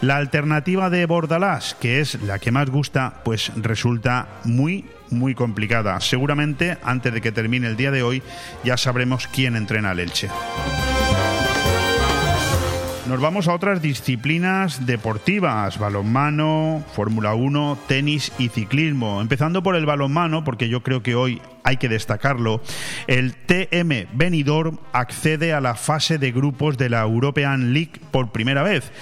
La 0.00 0.16
alternativa 0.16 0.88
de 0.88 1.04
Bordalás, 1.04 1.76
que 1.78 2.00
es 2.00 2.22
la 2.22 2.38
que 2.38 2.50
más 2.50 2.70
gusta, 2.70 3.20
pues 3.22 3.52
resulta 3.56 4.28
muy 4.44 4.86
muy 5.10 5.34
complicada. 5.34 6.00
Seguramente 6.00 6.78
antes 6.82 7.12
de 7.12 7.20
que 7.20 7.32
termine 7.32 7.66
el 7.66 7.76
día 7.76 7.90
de 7.90 8.02
hoy 8.02 8.22
ya 8.64 8.76
sabremos 8.76 9.26
quién 9.26 9.56
entrena 9.56 9.90
al 9.90 10.00
Elche. 10.00 10.28
Nos 13.10 13.20
vamos 13.20 13.48
a 13.48 13.54
otras 13.54 13.82
disciplinas 13.82 14.86
deportivas, 14.86 15.80
balonmano, 15.80 16.84
Fórmula 16.94 17.34
1, 17.34 17.76
tenis 17.88 18.30
y 18.38 18.50
ciclismo. 18.50 19.20
Empezando 19.20 19.64
por 19.64 19.74
el 19.74 19.84
balonmano, 19.84 20.44
porque 20.44 20.68
yo 20.68 20.84
creo 20.84 21.02
que 21.02 21.16
hoy 21.16 21.42
hay 21.64 21.76
que 21.76 21.88
destacarlo, 21.88 22.62
el 23.08 23.34
TM 23.34 24.06
Benidorm 24.12 24.78
accede 24.92 25.52
a 25.52 25.60
la 25.60 25.74
fase 25.74 26.18
de 26.18 26.30
grupos 26.30 26.78
de 26.78 26.88
la 26.88 27.00
European 27.00 27.74
League 27.74 28.00
por 28.12 28.30
primera 28.30 28.62
vez. 28.62 28.92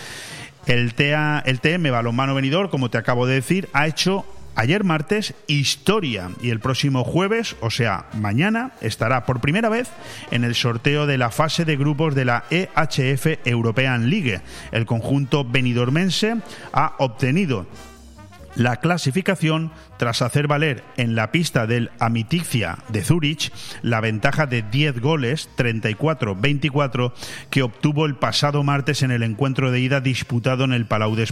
El, 0.68 0.94
el 0.98 1.60
TM 1.60 1.90
Balonmano 1.90 2.34
Venidor, 2.34 2.68
como 2.68 2.90
te 2.90 2.98
acabo 2.98 3.26
de 3.26 3.36
decir, 3.36 3.70
ha 3.72 3.86
hecho 3.86 4.26
ayer 4.54 4.84
martes 4.84 5.34
historia 5.46 6.30
y 6.42 6.50
el 6.50 6.60
próximo 6.60 7.04
jueves, 7.04 7.56
o 7.60 7.70
sea, 7.70 8.06
mañana, 8.12 8.72
estará 8.80 9.24
por 9.24 9.40
primera 9.40 9.68
vez 9.68 9.88
en 10.30 10.44
el 10.44 10.54
sorteo 10.54 11.06
de 11.06 11.16
la 11.16 11.30
fase 11.30 11.64
de 11.64 11.76
grupos 11.76 12.14
de 12.14 12.24
la 12.26 12.44
EHF 12.50 13.46
European 13.46 14.10
League. 14.10 14.42
El 14.70 14.84
conjunto 14.84 15.44
benidormense 15.44 16.36
ha 16.72 16.96
obtenido 16.98 17.66
la 18.58 18.76
clasificación 18.76 19.70
tras 19.98 20.20
hacer 20.20 20.48
valer 20.48 20.82
en 20.96 21.14
la 21.14 21.30
pista 21.30 21.66
del 21.66 21.90
Amitixia 22.00 22.78
de 22.88 23.02
Zurich 23.02 23.52
la 23.82 24.00
ventaja 24.00 24.46
de 24.46 24.62
10 24.62 25.00
goles, 25.00 25.48
34-24, 25.56 27.12
que 27.50 27.62
obtuvo 27.62 28.04
el 28.04 28.16
pasado 28.16 28.64
martes 28.64 29.02
en 29.02 29.12
el 29.12 29.22
encuentro 29.22 29.70
de 29.70 29.80
ida 29.80 30.00
disputado 30.00 30.64
en 30.64 30.72
el 30.72 30.86
Palau 30.86 31.14
de. 31.14 31.28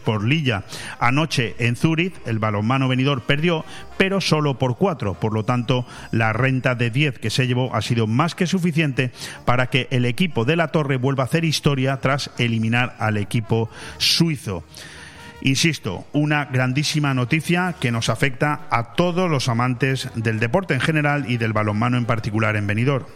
Anoche 1.00 1.56
en 1.58 1.74
Zurich 1.74 2.14
el 2.26 2.38
balonmano 2.38 2.86
venidor 2.86 3.22
perdió, 3.22 3.64
pero 3.98 4.20
solo 4.20 4.58
por 4.58 4.76
4, 4.76 5.14
por 5.14 5.34
lo 5.34 5.44
tanto 5.44 5.84
la 6.12 6.32
renta 6.32 6.76
de 6.76 6.90
10 6.90 7.18
que 7.18 7.30
se 7.30 7.48
llevó 7.48 7.74
ha 7.74 7.82
sido 7.82 8.06
más 8.06 8.36
que 8.36 8.46
suficiente 8.46 9.10
para 9.44 9.66
que 9.66 9.88
el 9.90 10.04
equipo 10.04 10.44
de 10.44 10.54
la 10.54 10.68
Torre 10.68 10.96
vuelva 10.96 11.24
a 11.24 11.26
hacer 11.26 11.44
historia 11.44 11.96
tras 11.96 12.30
eliminar 12.38 12.94
al 13.00 13.16
equipo 13.16 13.68
suizo. 13.98 14.62
Insisto, 15.46 16.04
una 16.12 16.46
grandísima 16.46 17.14
noticia 17.14 17.76
que 17.78 17.92
nos 17.92 18.08
afecta 18.08 18.62
a 18.68 18.94
todos 18.94 19.30
los 19.30 19.48
amantes 19.48 20.10
del 20.16 20.40
deporte 20.40 20.74
en 20.74 20.80
general 20.80 21.30
y 21.30 21.36
del 21.36 21.52
balonmano 21.52 21.96
en 21.96 22.04
particular 22.04 22.56
en 22.56 22.66
Benidorm. 22.66 23.06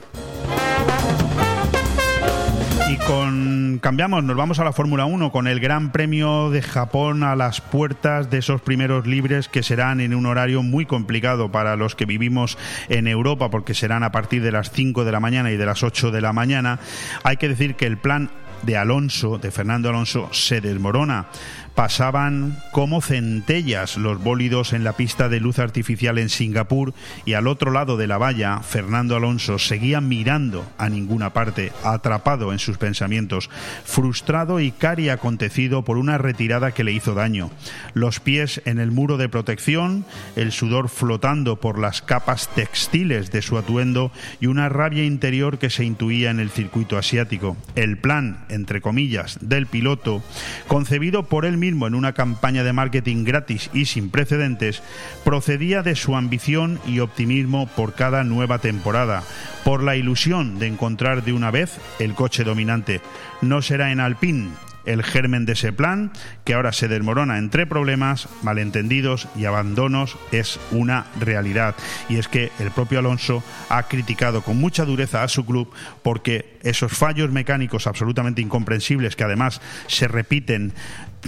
Y 2.88 2.96
con 2.98 3.80
cambiamos, 3.82 4.22
nos 4.22 4.36
vamos 4.36 4.60
a 4.60 4.64
la 4.64 4.72
Fórmula 4.72 5.06
1 5.06 5.32
con 5.32 5.48
el 5.48 5.58
Gran 5.58 5.90
Premio 5.90 6.50
de 6.50 6.62
Japón 6.62 7.24
a 7.24 7.34
las 7.34 7.60
puertas 7.60 8.30
de 8.30 8.38
esos 8.38 8.60
primeros 8.60 9.08
libres 9.08 9.48
que 9.48 9.64
serán 9.64 10.00
en 10.00 10.14
un 10.14 10.26
horario 10.26 10.62
muy 10.62 10.86
complicado 10.86 11.50
para 11.50 11.74
los 11.74 11.96
que 11.96 12.04
vivimos 12.04 12.58
en 12.88 13.08
Europa 13.08 13.50
porque 13.50 13.74
serán 13.74 14.04
a 14.04 14.12
partir 14.12 14.40
de 14.40 14.52
las 14.52 14.70
5 14.70 15.04
de 15.04 15.10
la 15.10 15.18
mañana 15.18 15.50
y 15.50 15.56
de 15.56 15.66
las 15.66 15.82
8 15.82 16.12
de 16.12 16.20
la 16.20 16.32
mañana. 16.32 16.78
Hay 17.24 17.38
que 17.38 17.48
decir 17.48 17.74
que 17.74 17.86
el 17.86 17.98
plan 17.98 18.30
de 18.62 18.76
Alonso, 18.76 19.38
de 19.38 19.50
Fernando 19.50 19.88
Alonso, 19.88 20.28
se 20.32 20.60
desmorona 20.60 21.26
pasaban 21.74 22.58
como 22.72 23.00
centellas 23.00 23.96
los 23.96 24.22
bólidos 24.22 24.72
en 24.72 24.84
la 24.84 24.92
pista 24.92 25.28
de 25.28 25.40
luz 25.40 25.58
artificial 25.58 26.18
en 26.18 26.28
Singapur 26.28 26.94
y 27.24 27.34
al 27.34 27.46
otro 27.46 27.70
lado 27.70 27.96
de 27.96 28.06
la 28.06 28.18
valla 28.18 28.60
Fernando 28.60 29.16
Alonso 29.16 29.58
seguía 29.58 30.00
mirando 30.00 30.64
a 30.78 30.88
ninguna 30.88 31.32
parte, 31.32 31.72
atrapado 31.84 32.52
en 32.52 32.58
sus 32.58 32.78
pensamientos, 32.78 33.50
frustrado 33.84 34.60
y 34.60 34.72
cari 34.72 35.08
acontecido 35.08 35.82
por 35.84 35.98
una 35.98 36.18
retirada 36.18 36.72
que 36.72 36.84
le 36.84 36.92
hizo 36.92 37.14
daño. 37.14 37.50
Los 37.94 38.20
pies 38.20 38.62
en 38.64 38.78
el 38.78 38.90
muro 38.90 39.16
de 39.16 39.28
protección, 39.28 40.04
el 40.36 40.52
sudor 40.52 40.88
flotando 40.88 41.56
por 41.56 41.78
las 41.78 42.02
capas 42.02 42.48
textiles 42.54 43.30
de 43.30 43.42
su 43.42 43.58
atuendo 43.58 44.12
y 44.40 44.46
una 44.46 44.68
rabia 44.68 45.04
interior 45.04 45.58
que 45.58 45.70
se 45.70 45.84
intuía 45.84 46.30
en 46.30 46.40
el 46.40 46.50
circuito 46.50 46.98
asiático. 46.98 47.56
El 47.74 47.98
plan, 47.98 48.44
entre 48.48 48.80
comillas, 48.80 49.38
del 49.40 49.66
piloto, 49.66 50.22
concebido 50.68 51.24
por 51.24 51.44
él 51.44 51.56
mismo 51.60 51.86
en 51.86 51.94
una 51.94 52.14
campaña 52.14 52.64
de 52.64 52.72
marketing 52.72 53.24
gratis 53.24 53.70
y 53.72 53.84
sin 53.84 54.10
precedentes, 54.10 54.82
procedía 55.24 55.82
de 55.82 55.94
su 55.94 56.16
ambición 56.16 56.80
y 56.86 56.98
optimismo 56.98 57.68
por 57.68 57.94
cada 57.94 58.24
nueva 58.24 58.58
temporada, 58.58 59.22
por 59.64 59.82
la 59.82 59.94
ilusión 59.94 60.58
de 60.58 60.66
encontrar 60.66 61.22
de 61.22 61.32
una 61.32 61.52
vez 61.52 61.78
el 62.00 62.14
coche 62.14 62.42
dominante. 62.42 63.00
No 63.42 63.62
será 63.62 63.92
en 63.92 64.00
Alpine 64.00 64.48
el 64.84 65.02
germen 65.02 65.46
de 65.46 65.52
ese 65.52 65.72
plan, 65.72 66.12
que 66.44 66.54
ahora 66.54 66.72
se 66.72 66.88
desmorona 66.88 67.38
entre 67.38 67.66
problemas, 67.66 68.28
malentendidos 68.42 69.28
y 69.36 69.44
abandonos, 69.44 70.16
es 70.32 70.58
una 70.70 71.06
realidad. 71.20 71.74
Y 72.08 72.16
es 72.16 72.28
que 72.28 72.50
el 72.58 72.70
propio 72.70 72.98
Alonso 72.98 73.42
ha 73.68 73.84
criticado 73.84 74.42
con 74.42 74.58
mucha 74.58 74.84
dureza 74.84 75.22
a 75.22 75.28
su 75.28 75.44
club 75.44 75.70
porque 76.02 76.58
esos 76.62 76.92
fallos 76.92 77.30
mecánicos 77.30 77.86
absolutamente 77.86 78.42
incomprensibles 78.42 79.16
que 79.16 79.24
además 79.24 79.60
se 79.86 80.08
repiten 80.08 80.72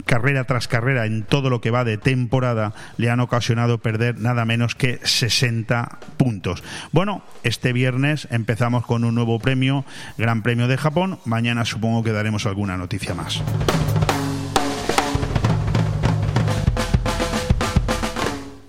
carrera 0.06 0.44
tras 0.44 0.68
carrera 0.68 1.06
en 1.06 1.22
todo 1.22 1.50
lo 1.50 1.60
que 1.60 1.70
va 1.70 1.84
de 1.84 1.98
temporada 1.98 2.72
le 2.96 3.10
han 3.10 3.20
ocasionado 3.20 3.78
perder 3.78 4.18
nada 4.18 4.44
menos 4.44 4.74
que 4.74 5.00
60 5.02 5.98
puntos. 6.16 6.62
Bueno, 6.92 7.22
este 7.42 7.72
viernes 7.72 8.26
empezamos 8.30 8.86
con 8.86 9.04
un 9.04 9.14
nuevo 9.14 9.38
premio, 9.38 9.84
Gran 10.16 10.42
Premio 10.42 10.68
de 10.68 10.78
Japón. 10.78 11.18
Mañana 11.24 11.64
supongo 11.64 12.02
que 12.02 12.12
daremos 12.12 12.46
alguna 12.46 12.76
noticia 12.76 13.14
más. 13.14 13.42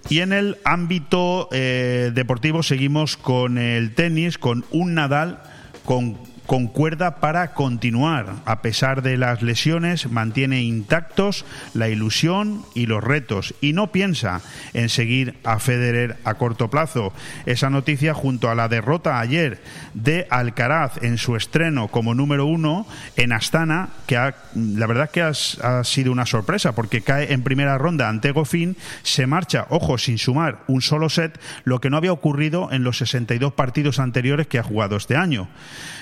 Y 0.09 0.19
en 0.19 0.31
el 0.31 0.57
ámbito 0.63 1.49
eh, 1.51 2.11
deportivo 2.13 2.61
seguimos 2.61 3.17
con 3.17 3.57
el 3.57 3.95
tenis, 3.95 4.37
con 4.37 4.63
un 4.69 4.93
Nadal 4.93 5.41
con 5.85 6.17
concuerda 6.45 7.15
para 7.15 7.53
continuar. 7.53 8.33
A 8.45 8.61
pesar 8.61 9.01
de 9.01 9.17
las 9.17 9.41
lesiones, 9.41 10.09
mantiene 10.09 10.63
intactos 10.63 11.45
la 11.73 11.89
ilusión 11.89 12.63
y 12.73 12.85
los 12.85 13.03
retos 13.03 13.55
y 13.61 13.73
no 13.73 13.91
piensa 13.91 14.41
en 14.73 14.89
seguir 14.89 15.35
a 15.43 15.59
Federer 15.59 16.17
a 16.23 16.35
corto 16.35 16.69
plazo. 16.69 17.13
Esa 17.45 17.69
noticia, 17.69 18.13
junto 18.13 18.49
a 18.49 18.55
la 18.55 18.67
derrota 18.67 19.19
ayer 19.19 19.61
de 19.93 20.27
Alcaraz 20.29 21.01
en 21.01 21.17
su 21.17 21.35
estreno 21.35 21.87
como 21.87 22.15
número 22.15 22.45
uno 22.45 22.85
en 23.15 23.31
Astana, 23.31 23.89
que 24.07 24.15
la 24.55 24.87
verdad 24.87 25.09
que 25.09 25.21
ha 25.21 25.83
sido 25.83 26.11
una 26.11 26.25
sorpresa 26.25 26.73
porque 26.73 27.01
cae 27.01 27.33
en 27.33 27.43
primera 27.43 27.77
ronda 27.77 28.09
ante 28.09 28.31
Gofín, 28.31 28.77
se 29.03 29.27
marcha, 29.27 29.65
ojo, 29.69 29.97
sin 29.97 30.17
sumar 30.17 30.59
un 30.67 30.81
solo 30.81 31.09
set, 31.09 31.39
lo 31.63 31.79
que 31.79 31.89
no 31.89 31.97
había 31.97 32.11
ocurrido 32.11 32.71
en 32.71 32.83
los 32.83 32.97
62 32.97 33.53
partidos 33.53 33.99
anteriores 33.99 34.47
que 34.47 34.59
ha 34.59 34.63
jugado 34.63 34.95
este 34.95 35.15
año. 35.15 35.47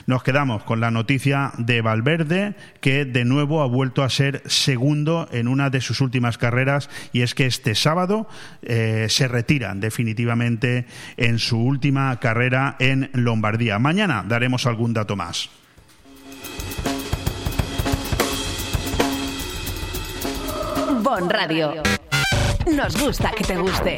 Nos 0.08 0.24
quedamos 0.32 0.64
con 0.64 0.80
la 0.80 0.92
noticia 0.92 1.52
de 1.58 1.82
Valverde, 1.82 2.56
que 2.80 3.04
de 3.04 3.26
nuevo 3.26 3.62
ha 3.62 3.66
vuelto 3.66 4.02
a 4.02 4.10
ser 4.10 4.42
segundo 4.46 5.28
en 5.34 5.50
una 5.50 5.70
de 5.70 5.82
sus 5.82 6.00
últimas 6.00 6.38
carreras, 6.38 6.90
y 7.12 7.20
es 7.20 7.36
que 7.36 7.46
este 7.46 7.76
sábado 7.76 8.30
eh, 8.62 9.08
se 9.10 9.28
retira 9.28 9.74
definitivamente 9.76 10.86
en 11.18 11.38
su 11.38 11.58
última 11.60 12.18
carrera 12.22 12.78
en 12.80 13.10
Lombardía. 13.12 13.78
Mañana 13.78 14.24
daremos 14.26 14.66
algún 14.68 14.94
dato 14.94 15.18
más. 15.18 15.50
Bon 21.02 21.30
Radio. 21.30 21.74
Nos 22.74 22.96
gusta 23.04 23.32
que 23.32 23.44
te 23.44 23.58
guste. 23.58 23.98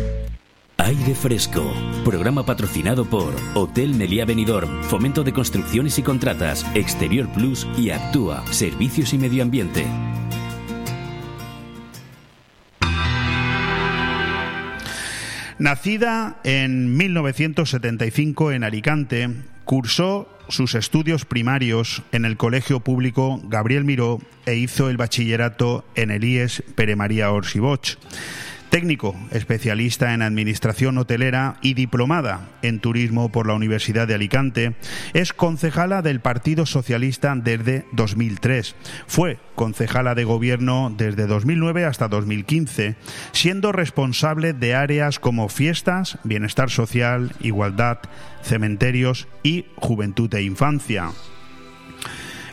Aire 0.83 1.13
Fresco, 1.13 1.71
programa 2.03 2.43
patrocinado 2.43 3.05
por 3.05 3.35
Hotel 3.53 3.93
Meliá 3.93 4.25
Benidorm, 4.25 4.81
Fomento 4.83 5.23
de 5.23 5.31
Construcciones 5.31 5.99
y 5.99 6.01
Contratas, 6.01 6.65
Exterior 6.73 7.29
Plus 7.33 7.67
y 7.77 7.91
Actúa, 7.91 8.43
Servicios 8.51 9.13
y 9.13 9.19
Medio 9.19 9.43
Ambiente. 9.43 9.85
Nacida 15.59 16.39
en 16.43 16.97
1975 16.97 18.51
en 18.51 18.63
Alicante, 18.63 19.29
cursó 19.65 20.27
sus 20.49 20.73
estudios 20.73 21.25
primarios 21.25 22.01
en 22.11 22.25
el 22.25 22.37
Colegio 22.37 22.79
Público 22.79 23.39
Gabriel 23.43 23.83
Miró 23.83 24.19
e 24.47 24.55
hizo 24.55 24.89
el 24.89 24.97
bachillerato 24.97 25.85
en 25.93 26.09
el 26.09 26.23
IES 26.23 26.63
Pere 26.75 26.95
María 26.95 27.31
Orsiboch. 27.31 27.97
Técnico, 28.71 29.17
especialista 29.31 30.13
en 30.13 30.21
administración 30.21 30.97
hotelera 30.97 31.57
y 31.61 31.73
diplomada 31.73 32.47
en 32.61 32.79
turismo 32.79 33.29
por 33.29 33.45
la 33.45 33.53
Universidad 33.53 34.07
de 34.07 34.13
Alicante, 34.13 34.75
es 35.13 35.33
concejala 35.33 36.01
del 36.01 36.21
Partido 36.21 36.65
Socialista 36.65 37.35
desde 37.35 37.85
2003. 37.91 38.77
Fue 39.07 39.39
concejala 39.55 40.15
de 40.15 40.23
gobierno 40.23 40.89
desde 40.97 41.27
2009 41.27 41.83
hasta 41.83 42.07
2015, 42.07 42.95
siendo 43.33 43.73
responsable 43.73 44.53
de 44.53 44.73
áreas 44.73 45.19
como 45.19 45.49
fiestas, 45.49 46.17
bienestar 46.23 46.69
social, 46.69 47.33
igualdad, 47.41 47.99
cementerios 48.41 49.27
y 49.43 49.65
juventud 49.75 50.33
e 50.33 50.43
infancia. 50.43 51.09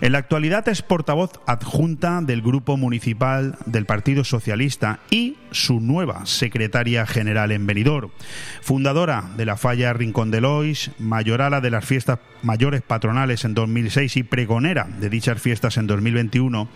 En 0.01 0.13
la 0.13 0.19
actualidad 0.19 0.69
es 0.69 0.83
portavoz 0.83 1.33
adjunta 1.47 2.21
del 2.23 2.41
Grupo 2.41 2.77
Municipal 2.77 3.59
del 3.67 3.85
Partido 3.85 4.23
Socialista 4.23 5.01
y 5.11 5.37
su 5.51 5.81
nueva 5.81 6.25
secretaria 6.25 7.05
general 7.05 7.51
en 7.51 7.67
Benidorm. 7.67 8.11
Fundadora 8.63 9.25
de 9.37 9.45
la 9.45 9.57
Falla 9.57 9.93
Rincón 9.93 10.31
de 10.31 10.41
Lois, 10.41 10.93
mayorala 10.99 11.61
de 11.61 11.71
las 11.71 11.85
fiestas 11.85 12.21
mayores 12.43 12.83
patronales 12.83 13.45
en 13.45 13.55
2006 13.55 14.17
y 14.19 14.23
pregonera 14.23 14.87
de 15.01 15.11
dichas 15.11 15.43
fiestas 15.43 15.77
en 15.79 15.89
2021, 15.89 16.69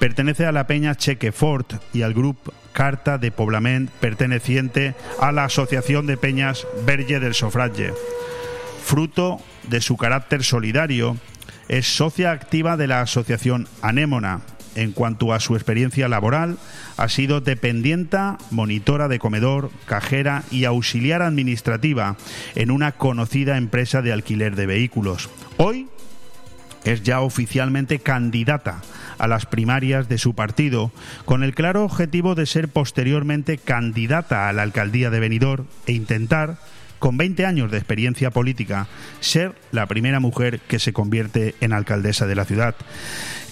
pertenece 0.00 0.44
a 0.44 0.52
la 0.52 0.66
Peña 0.66 0.96
Chequefort 0.96 1.74
y 1.94 2.02
al 2.02 2.14
Grupo 2.14 2.52
Carta 2.72 3.16
de 3.16 3.30
Poblament 3.30 3.90
perteneciente 3.90 4.96
a 5.20 5.30
la 5.30 5.44
Asociación 5.44 6.06
de 6.06 6.16
Peñas 6.16 6.66
Verge 6.84 7.20
del 7.20 7.34
Sofraje. 7.34 7.92
Fruto 8.82 9.38
de 9.68 9.80
su 9.80 9.96
carácter 9.96 10.44
solidario, 10.44 11.16
es 11.68 11.86
socia 11.86 12.32
activa 12.32 12.76
de 12.76 12.86
la 12.86 13.00
Asociación 13.00 13.68
Anémona. 13.82 14.40
En 14.74 14.92
cuanto 14.92 15.32
a 15.32 15.40
su 15.40 15.54
experiencia 15.54 16.06
laboral, 16.06 16.58
ha 16.98 17.08
sido 17.08 17.40
dependienta, 17.40 18.36
monitora 18.50 19.08
de 19.08 19.18
comedor, 19.18 19.70
cajera 19.86 20.42
y 20.50 20.64
auxiliar 20.64 21.22
administrativa 21.22 22.16
en 22.54 22.70
una 22.70 22.92
conocida 22.92 23.56
empresa 23.56 24.02
de 24.02 24.12
alquiler 24.12 24.54
de 24.54 24.66
vehículos. 24.66 25.30
Hoy 25.56 25.88
es 26.84 27.02
ya 27.02 27.20
oficialmente 27.20 27.98
candidata 27.98 28.82
a 29.18 29.26
las 29.26 29.46
primarias 29.46 30.08
de 30.08 30.18
su 30.18 30.34
partido, 30.34 30.92
con 31.24 31.42
el 31.42 31.54
claro 31.54 31.84
objetivo 31.84 32.34
de 32.34 32.46
ser 32.46 32.68
posteriormente 32.68 33.58
candidata 33.58 34.48
a 34.48 34.52
la 34.52 34.62
alcaldía 34.62 35.10
de 35.10 35.20
Benidorm 35.20 35.66
e 35.86 35.92
intentar 35.92 36.58
con 36.98 37.16
20 37.16 37.46
años 37.46 37.70
de 37.70 37.78
experiencia 37.78 38.30
política, 38.30 38.86
ser 39.20 39.54
la 39.72 39.86
primera 39.86 40.20
mujer 40.20 40.60
que 40.60 40.78
se 40.78 40.92
convierte 40.92 41.54
en 41.60 41.72
alcaldesa 41.72 42.26
de 42.26 42.34
la 42.34 42.44
ciudad. 42.44 42.74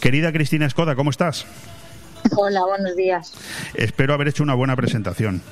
Querida 0.01 0.33
Cristina 0.33 0.67
Escoda, 0.67 0.95
¿cómo 0.95 1.11
estás? 1.11 1.47
Hola, 2.37 2.65
buenos 2.65 2.97
días. 2.97 3.35
Espero 3.75 4.15
haber 4.15 4.29
hecho 4.29 4.43
una 4.43 4.55
buena 4.55 4.77
presentación. 4.77 5.43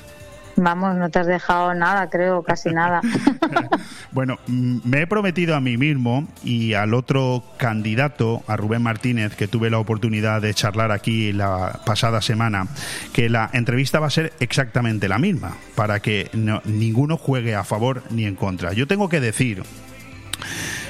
Vamos, 0.55 0.95
no 0.95 1.09
te 1.09 1.19
has 1.19 1.27
dejado 1.27 1.73
nada, 1.73 2.09
creo, 2.09 2.43
casi 2.43 2.69
nada. 2.69 3.01
bueno, 4.13 4.39
me 4.47 5.01
he 5.01 5.07
prometido 5.07 5.55
a 5.55 5.59
mí 5.59 5.77
mismo 5.77 6.27
y 6.43 6.73
al 6.73 6.93
otro 6.93 7.43
candidato, 7.57 8.43
a 8.47 8.55
Rubén 8.55 8.83
Martínez, 8.83 9.35
que 9.35 9.47
tuve 9.47 9.69
la 9.69 9.79
oportunidad 9.79 10.41
de 10.41 10.53
charlar 10.53 10.91
aquí 10.91 11.33
la 11.33 11.81
pasada 11.85 12.21
semana, 12.21 12.67
que 13.11 13.29
la 13.29 13.49
entrevista 13.53 13.99
va 13.99 14.07
a 14.07 14.11
ser 14.11 14.33
exactamente 14.39 15.07
la 15.07 15.17
misma, 15.17 15.57
para 15.75 15.99
que 15.99 16.29
ninguno 16.65 17.17
juegue 17.17 17.55
a 17.55 17.63
favor 17.63 18.03
ni 18.11 18.25
en 18.25 18.35
contra. 18.35 18.73
Yo 18.73 18.87
tengo 18.87 19.09
que 19.09 19.19
decir 19.19 19.63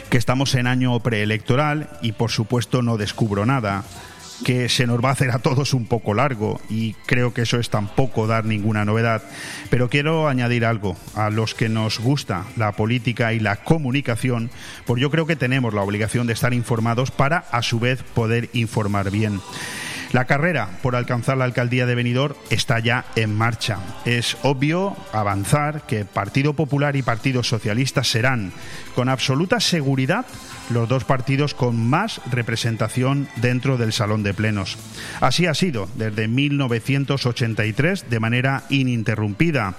que 0.10 0.18
estamos 0.18 0.54
en 0.56 0.68
año 0.68 1.00
preelectoral 1.00 1.90
y 2.02 2.12
por 2.12 2.30
supuesto 2.30 2.82
no 2.82 2.98
descubro 2.98 3.46
nada 3.46 3.84
que 4.46 4.70
se 4.70 4.88
nos 4.88 5.04
va 5.04 5.10
a 5.10 5.14
hacer 5.14 5.32
a 5.32 5.40
todos 5.40 5.74
un 5.74 5.86
poco 5.86 6.14
largo 6.14 6.60
y 6.70 6.94
creo 7.06 7.34
que 7.34 7.44
eso 7.44 7.60
es 7.60 7.70
tampoco 7.70 8.28
dar 8.28 8.46
ninguna 8.46 8.86
novedad. 8.86 9.24
Pero 9.70 9.90
quiero 9.90 10.28
añadir 10.28 10.66
algo 10.66 10.98
a 11.16 11.30
los 11.30 11.56
que 11.56 11.70
nos 11.70 12.00
gusta 12.00 12.46
la 12.58 12.74
política 12.74 13.34
y 13.34 13.40
la 13.40 13.58
comunicación, 13.58 14.50
pues 14.86 15.02
yo 15.02 15.10
creo 15.10 15.26
que 15.26 15.36
tenemos 15.36 15.74
la 15.74 15.82
obligación 15.82 16.28
de 16.28 16.34
estar 16.34 16.54
informados 16.54 17.12
para 17.12 17.46
a 17.52 17.62
su 17.62 17.80
vez 17.80 18.04
poder 18.04 18.50
informar 18.54 19.12
bien. 19.12 19.40
La 20.14 20.26
carrera 20.26 20.70
por 20.84 20.96
alcanzar 20.96 21.38
la 21.38 21.46
alcaldía 21.46 21.88
de 21.88 21.96
Benidorm 21.96 22.36
está 22.52 22.78
ya 22.78 23.04
en 23.16 23.36
marcha. 23.36 23.80
Es 24.06 24.38
obvio 24.44 24.96
avanzar 25.12 25.88
que 25.88 26.06
Partido 26.06 26.54
Popular 26.54 26.96
y 26.96 27.02
Partido 27.02 27.42
Socialista 27.42 28.04
serán, 28.04 28.54
con 28.94 29.10
absoluta 29.10 29.60
seguridad, 29.60 30.28
los 30.70 30.88
dos 30.88 31.04
partidos 31.04 31.56
con 31.56 31.90
más 31.90 32.22
representación 32.30 33.28
dentro 33.38 33.78
del 33.78 33.92
Salón 33.92 34.22
de 34.22 34.36
Plenos. 34.36 34.78
Así 35.20 35.48
ha 35.48 35.56
sido 35.56 35.90
desde 35.96 36.28
1983 36.28 38.08
de 38.08 38.20
manera 38.20 38.66
ininterrumpida. 38.70 39.74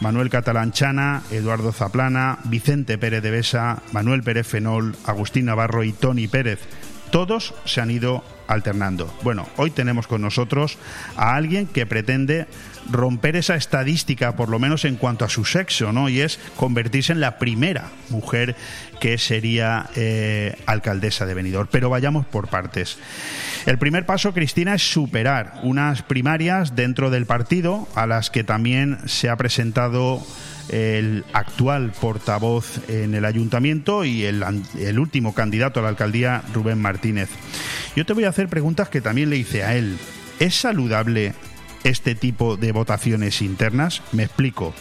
Manuel 0.00 0.30
Catalanchana, 0.30 1.22
Eduardo 1.30 1.72
Zaplana, 1.72 2.38
Vicente 2.44 2.96
Pérez 2.96 3.22
de 3.22 3.30
Besa, 3.30 3.82
Manuel 3.92 4.22
Pérez 4.22 4.46
Fenol, 4.46 4.96
Agustín 5.04 5.44
Navarro 5.44 5.84
y 5.84 5.92
Tony 5.92 6.26
Pérez. 6.26 6.60
Todos 7.10 7.54
se 7.66 7.80
han 7.82 7.90
ido 7.90 8.24
alternando. 8.46 9.12
Bueno, 9.22 9.48
hoy 9.56 9.70
tenemos 9.70 10.06
con 10.06 10.22
nosotros 10.22 10.78
a 11.16 11.34
alguien 11.34 11.66
que 11.66 11.86
pretende 11.86 12.46
romper 12.90 13.36
esa 13.36 13.54
estadística, 13.54 14.36
por 14.36 14.48
lo 14.48 14.58
menos 14.58 14.84
en 14.84 14.96
cuanto 14.96 15.24
a 15.24 15.28
su 15.28 15.44
sexo, 15.44 15.92
¿no? 15.92 16.08
Y 16.08 16.20
es 16.20 16.38
convertirse 16.56 17.12
en 17.12 17.20
la 17.20 17.38
primera 17.38 17.90
mujer 18.10 18.56
que 19.00 19.18
sería 19.18 19.88
eh, 19.96 20.56
alcaldesa 20.66 21.26
de 21.26 21.34
Benidorm. 21.34 21.68
Pero 21.70 21.90
vayamos 21.90 22.26
por 22.26 22.48
partes. 22.48 22.98
El 23.66 23.78
primer 23.78 24.06
paso, 24.06 24.34
Cristina, 24.34 24.74
es 24.74 24.90
superar 24.90 25.60
unas 25.62 26.02
primarias 26.02 26.76
dentro 26.76 27.10
del 27.10 27.26
partido 27.26 27.88
a 27.94 28.06
las 28.06 28.30
que 28.30 28.44
también 28.44 28.98
se 29.06 29.28
ha 29.28 29.36
presentado 29.36 30.22
el 30.68 31.24
actual 31.32 31.92
portavoz 32.00 32.88
en 32.88 33.14
el 33.14 33.24
ayuntamiento 33.24 34.04
y 34.04 34.24
el, 34.24 34.42
último 34.98 35.34
candidato 35.34 35.80
a 35.80 35.82
la 35.82 35.90
alcaldía, 35.90 36.42
Rubén 36.52 36.80
Martínez. 36.80 37.28
Yo 37.96 38.06
te 38.06 38.12
voy 38.12 38.24
a 38.24 38.30
hacer 38.30 38.48
preguntas 38.48 38.88
que 38.88 39.00
también 39.00 39.30
le 39.30 39.36
hice 39.36 39.62
a 39.62 39.76
él. 39.76 39.96
¿Es 40.40 40.54
saludable 40.54 41.34
este 41.84 42.14
tipo 42.14 42.56
de 42.56 42.72
votaciones 42.72 43.42
internas? 43.42 44.02
Me 44.12 44.24
explico. 44.24 44.74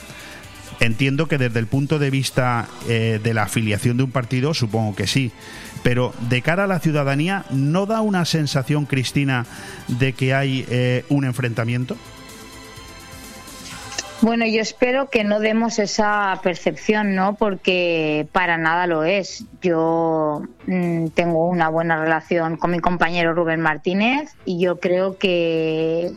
Entiendo 0.80 1.28
que 1.28 1.38
desde 1.38 1.60
el 1.60 1.68
punto 1.68 2.00
de 2.00 2.10
vista 2.10 2.68
eh, 2.88 3.20
de 3.24 3.34
la 3.34 3.44
afiliación 3.44 3.98
de 3.98 4.04
un 4.04 4.12
partido, 4.12 4.54
supongo 4.54 4.96
que 4.96 5.08
sí. 5.08 5.32
Pero 5.84 6.14
de 6.30 6.42
cara 6.42 6.64
a 6.64 6.68
la 6.68 6.80
ciudadanía, 6.80 7.46
¿no 7.52 7.86
da 7.86 8.02
una 8.02 8.26
sensación, 8.26 8.86
Cristina, 8.86 9.46
de 9.88 10.14
que 10.14 10.34
hay 10.34 10.66
eh, 10.70 11.06
un 11.10 11.26
enfrentamiento? 11.26 11.98
Bueno, 14.24 14.46
yo 14.46 14.62
espero 14.62 15.10
que 15.10 15.26
no 15.26 15.42
demos 15.42 15.80
esa 15.80 16.40
percepción, 16.42 17.14
¿no? 17.14 17.36
Porque 17.36 18.26
para 18.32 18.58
nada 18.58 18.88
lo 18.88 19.04
es. 19.04 19.44
Yo 19.62 20.44
mm, 20.66 21.08
tengo 21.08 21.50
una 21.50 21.68
buena 21.68 22.02
relación 22.02 22.56
con 22.56 22.72
mi 22.72 22.80
compañero 22.80 23.34
Rubén 23.34 23.60
Martínez 23.60 24.34
y 24.46 24.62
yo 24.62 24.80
creo 24.80 25.18
que 25.18 26.14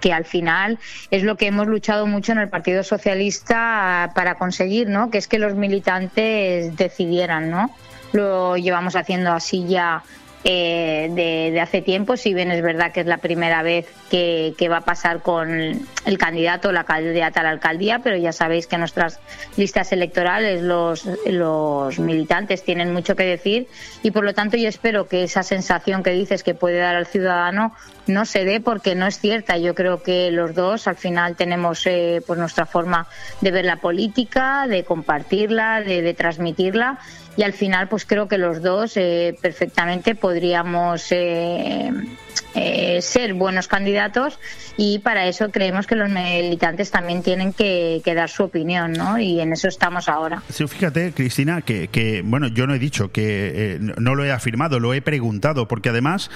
que 0.00 0.12
al 0.12 0.26
final 0.26 0.78
es 1.10 1.22
lo 1.22 1.36
que 1.36 1.46
hemos 1.46 1.68
luchado 1.68 2.06
mucho 2.06 2.32
en 2.32 2.38
el 2.38 2.50
Partido 2.50 2.82
Socialista 2.82 4.12
para 4.14 4.34
conseguir, 4.34 4.90
¿no? 4.90 5.10
Que 5.10 5.16
es 5.16 5.26
que 5.26 5.38
los 5.38 5.54
militantes 5.54 6.76
decidieran, 6.76 7.50
¿no? 7.50 7.70
Lo 8.12 8.58
llevamos 8.58 8.94
haciendo 8.94 9.32
así 9.32 9.66
ya 9.66 10.02
eh, 10.44 11.08
de, 11.52 11.60
hace 11.60 11.82
tiempo, 11.82 12.16
si 12.16 12.34
bien 12.34 12.50
es 12.50 12.62
verdad 12.62 12.90
que 12.90 13.00
es 13.00 13.06
la 13.06 13.18
primera 13.18 13.62
vez 13.62 13.86
que, 14.10 14.54
va 14.68 14.78
a 14.78 14.80
pasar 14.80 15.22
con 15.22 15.50
el 15.50 16.18
candidato 16.18 16.70
o 16.70 16.72
la 16.72 16.84
candidata 16.84 17.40
a 17.40 17.42
la 17.44 17.50
alcaldía, 17.50 18.00
pero 18.00 18.16
ya 18.16 18.32
sabéis 18.32 18.66
que 18.66 18.76
en 18.76 18.80
nuestras 18.80 19.20
listas 19.56 19.92
electorales 19.92 20.62
los, 20.62 21.98
militantes 21.98 22.64
tienen 22.64 22.92
mucho 22.92 23.14
que 23.14 23.24
decir 23.24 23.68
y 24.02 24.10
por 24.10 24.24
lo 24.24 24.34
tanto 24.34 24.56
yo 24.56 24.68
espero 24.68 25.06
que 25.06 25.24
esa 25.24 25.42
sensación 25.42 26.02
que 26.02 26.10
dices 26.10 26.42
que 26.42 26.54
puede 26.54 26.78
dar 26.78 26.96
al 26.96 27.06
ciudadano 27.06 27.74
no 28.06 28.24
se 28.24 28.44
dé 28.44 28.60
porque 28.60 28.94
no 28.94 29.06
es 29.06 29.20
cierta. 29.20 29.58
Yo 29.58 29.74
creo 29.74 30.02
que 30.02 30.30
los 30.32 30.54
dos 30.54 30.88
al 30.88 30.96
final 30.96 31.36
tenemos 31.36 31.86
eh, 31.86 32.20
pues 32.26 32.38
nuestra 32.38 32.66
forma 32.66 33.06
de 33.40 33.50
ver 33.50 33.64
la 33.64 33.76
política, 33.76 34.66
de 34.66 34.84
compartirla, 34.84 35.82
de 35.82 36.14
transmitirla 36.14 36.98
y 37.36 37.42
al 37.42 37.52
final 37.52 37.88
pues 37.88 38.04
creo 38.04 38.28
que 38.28 38.38
los 38.38 38.62
dos 38.62 38.96
eh, 38.96 39.36
perfectamente 39.40 40.14
podríamos 40.14 41.10
eh, 41.10 41.90
eh, 42.54 43.00
ser 43.02 43.34
buenos 43.34 43.68
candidatos 43.68 44.38
y 44.76 44.98
para 45.00 45.26
eso 45.26 45.50
creemos 45.50 45.86
que 45.86 45.96
los 45.96 46.10
militantes 46.10 46.90
también 46.90 47.22
tienen 47.22 47.52
que, 47.52 48.02
dar 48.14 48.28
su 48.28 48.44
opinión, 48.44 48.92
¿no? 48.92 49.18
Y 49.18 49.40
en 49.40 49.52
eso 49.52 49.68
estamos 49.68 50.08
ahora. 50.08 50.42
Sí, 50.50 50.66
fíjate, 50.66 51.12
Cristina, 51.12 51.62
que, 51.62 52.22
bueno, 52.24 52.48
yo 52.48 52.66
no 52.66 52.74
he 52.74 52.78
dicho 52.78 53.10
que 53.10 53.78
no 53.80 54.14
lo 54.14 54.24
he 54.24 54.32
afirmado, 54.32 54.80
lo 54.80 54.92
he 54.92 55.00
preguntado, 55.00 55.66
porque 55.66 55.88
además 55.88 56.30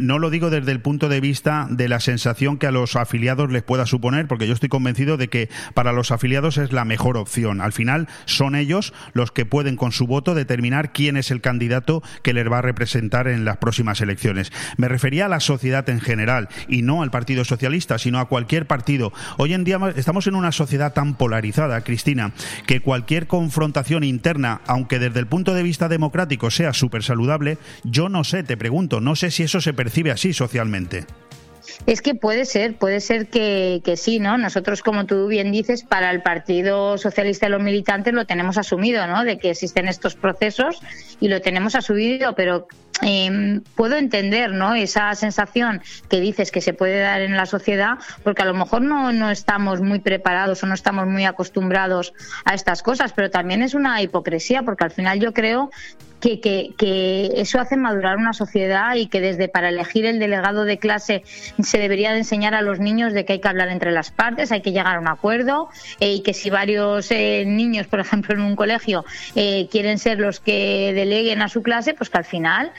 no 0.00 0.18
lo 0.18 0.30
digo 0.30 0.50
desde 0.50 0.72
el 0.72 0.80
punto 0.80 1.08
de 1.08 1.20
vista 1.20 1.66
de 1.68 1.88
la 1.88 2.00
sensación 2.00 2.58
que 2.58 2.66
a 2.66 2.70
los 2.70 2.96
afiliados 2.96 3.50
les 3.50 3.62
pueda 3.62 3.86
suponer, 3.86 4.26
porque 4.26 4.46
yo 4.46 4.54
estoy 4.54 4.68
convencido 4.68 5.16
de 5.16 5.28
que 5.28 5.50
para 5.74 5.92
los 5.92 6.10
afiliados 6.10 6.58
es 6.58 6.72
la 6.72 6.84
mejor 6.84 7.16
opción. 7.16 7.60
Al 7.60 7.72
final 7.72 8.08
son 8.24 8.54
ellos 8.54 8.92
los 9.12 9.32
que 9.32 9.46
pueden 9.46 9.76
con 9.76 9.92
su 9.92 10.06
voto 10.06 10.34
determinar 10.34 10.92
quién 10.92 11.16
es 11.16 11.30
el 11.30 11.40
candidato 11.40 12.02
que 12.22 12.32
les 12.32 12.50
va 12.50 12.58
a 12.58 12.62
representar 12.62 13.28
en 13.28 13.44
las 13.44 13.58
próximas 13.58 14.00
elecciones. 14.00 14.52
Me 14.76 14.88
refería 14.88 15.26
a 15.26 15.28
la 15.28 15.40
sociedad 15.48 15.88
en 15.88 16.00
general 16.00 16.48
y 16.68 16.82
no 16.82 17.02
al 17.02 17.10
Partido 17.10 17.44
Socialista, 17.44 17.98
sino 17.98 18.20
a 18.20 18.28
cualquier 18.28 18.66
partido. 18.66 19.12
Hoy 19.38 19.54
en 19.54 19.64
día 19.64 19.80
estamos 19.96 20.26
en 20.26 20.34
una 20.34 20.52
sociedad 20.52 20.92
tan 20.92 21.14
polarizada, 21.14 21.80
Cristina, 21.80 22.32
que 22.66 22.80
cualquier 22.80 23.26
confrontación 23.26 24.04
interna, 24.04 24.60
aunque 24.66 24.98
desde 24.98 25.20
el 25.20 25.26
punto 25.26 25.54
de 25.54 25.62
vista 25.62 25.88
democrático 25.88 26.50
sea 26.50 26.72
súper 26.74 27.02
saludable, 27.02 27.56
yo 27.82 28.08
no 28.08 28.24
sé, 28.24 28.42
te 28.42 28.56
pregunto, 28.56 29.00
no 29.00 29.16
sé 29.16 29.30
si 29.30 29.44
eso 29.44 29.60
se 29.60 29.72
percibe 29.72 30.10
así 30.10 30.32
socialmente. 30.32 31.06
Es 31.86 32.02
que 32.02 32.14
puede 32.14 32.44
ser, 32.44 32.74
puede 32.74 33.00
ser 33.00 33.26
que, 33.28 33.80
que, 33.84 33.96
sí, 33.96 34.20
¿no? 34.20 34.38
Nosotros, 34.38 34.82
como 34.82 35.06
tú 35.06 35.26
bien 35.26 35.52
dices, 35.52 35.84
para 35.84 36.10
el 36.10 36.22
Partido 36.22 36.98
Socialista 36.98 37.46
y 37.46 37.50
los 37.50 37.62
militantes 37.62 38.14
lo 38.14 38.26
tenemos 38.26 38.58
asumido, 38.58 39.06
¿no? 39.06 39.24
De 39.24 39.38
que 39.38 39.50
existen 39.50 39.88
estos 39.88 40.14
procesos 40.14 40.80
y 41.20 41.28
lo 41.28 41.40
tenemos 41.40 41.74
asumido, 41.74 42.34
pero 42.34 42.66
eh, 43.02 43.60
puedo 43.76 43.96
entender, 43.96 44.50
¿no? 44.50 44.74
Esa 44.74 45.14
sensación 45.14 45.82
que 46.08 46.20
dices 46.20 46.50
que 46.50 46.60
se 46.60 46.72
puede 46.72 47.00
dar 47.00 47.20
en 47.20 47.36
la 47.36 47.46
sociedad, 47.46 47.98
porque 48.24 48.42
a 48.42 48.44
lo 48.44 48.54
mejor 48.54 48.82
no, 48.82 49.12
no 49.12 49.30
estamos 49.30 49.80
muy 49.80 50.00
preparados 50.00 50.62
o 50.62 50.66
no 50.66 50.74
estamos 50.74 51.06
muy 51.06 51.24
acostumbrados 51.24 52.12
a 52.44 52.54
estas 52.54 52.82
cosas, 52.82 53.12
pero 53.12 53.30
también 53.30 53.62
es 53.62 53.74
una 53.74 54.02
hipocresía, 54.02 54.62
porque 54.62 54.84
al 54.84 54.90
final 54.90 55.20
yo 55.20 55.32
creo 55.32 55.70
que, 56.20 56.40
que, 56.40 56.70
que, 56.76 57.32
eso 57.36 57.60
hace 57.60 57.76
madurar 57.76 58.16
una 58.16 58.32
sociedad 58.32 58.94
y 58.96 59.06
que 59.06 59.20
desde 59.20 59.48
para 59.48 59.68
elegir 59.68 60.06
el 60.06 60.18
delegado 60.18 60.64
de 60.64 60.78
clase 60.78 61.22
se 61.62 61.78
debería 61.78 62.12
de 62.12 62.18
enseñar 62.18 62.54
a 62.54 62.62
los 62.62 62.80
niños 62.80 63.12
de 63.12 63.24
que 63.24 63.34
hay 63.34 63.40
que 63.40 63.48
hablar 63.48 63.68
entre 63.68 63.92
las 63.92 64.10
partes, 64.10 64.52
hay 64.52 64.60
que 64.60 64.72
llegar 64.72 64.96
a 64.96 65.00
un 65.00 65.08
acuerdo 65.08 65.68
eh, 66.00 66.14
y 66.14 66.22
que 66.22 66.34
si 66.34 66.50
varios 66.50 67.10
eh, 67.10 67.44
niños, 67.46 67.86
por 67.86 68.00
ejemplo, 68.08 68.34
en 68.34 68.40
un 68.40 68.56
colegio 68.56 69.04
eh, 69.34 69.68
quieren 69.70 69.98
ser 69.98 70.18
los 70.18 70.40
que 70.40 70.92
deleguen 70.94 71.42
a 71.42 71.48
su 71.48 71.62
clase, 71.62 71.94
pues 71.94 72.10
que 72.10 72.18
al 72.18 72.24
final 72.24 72.72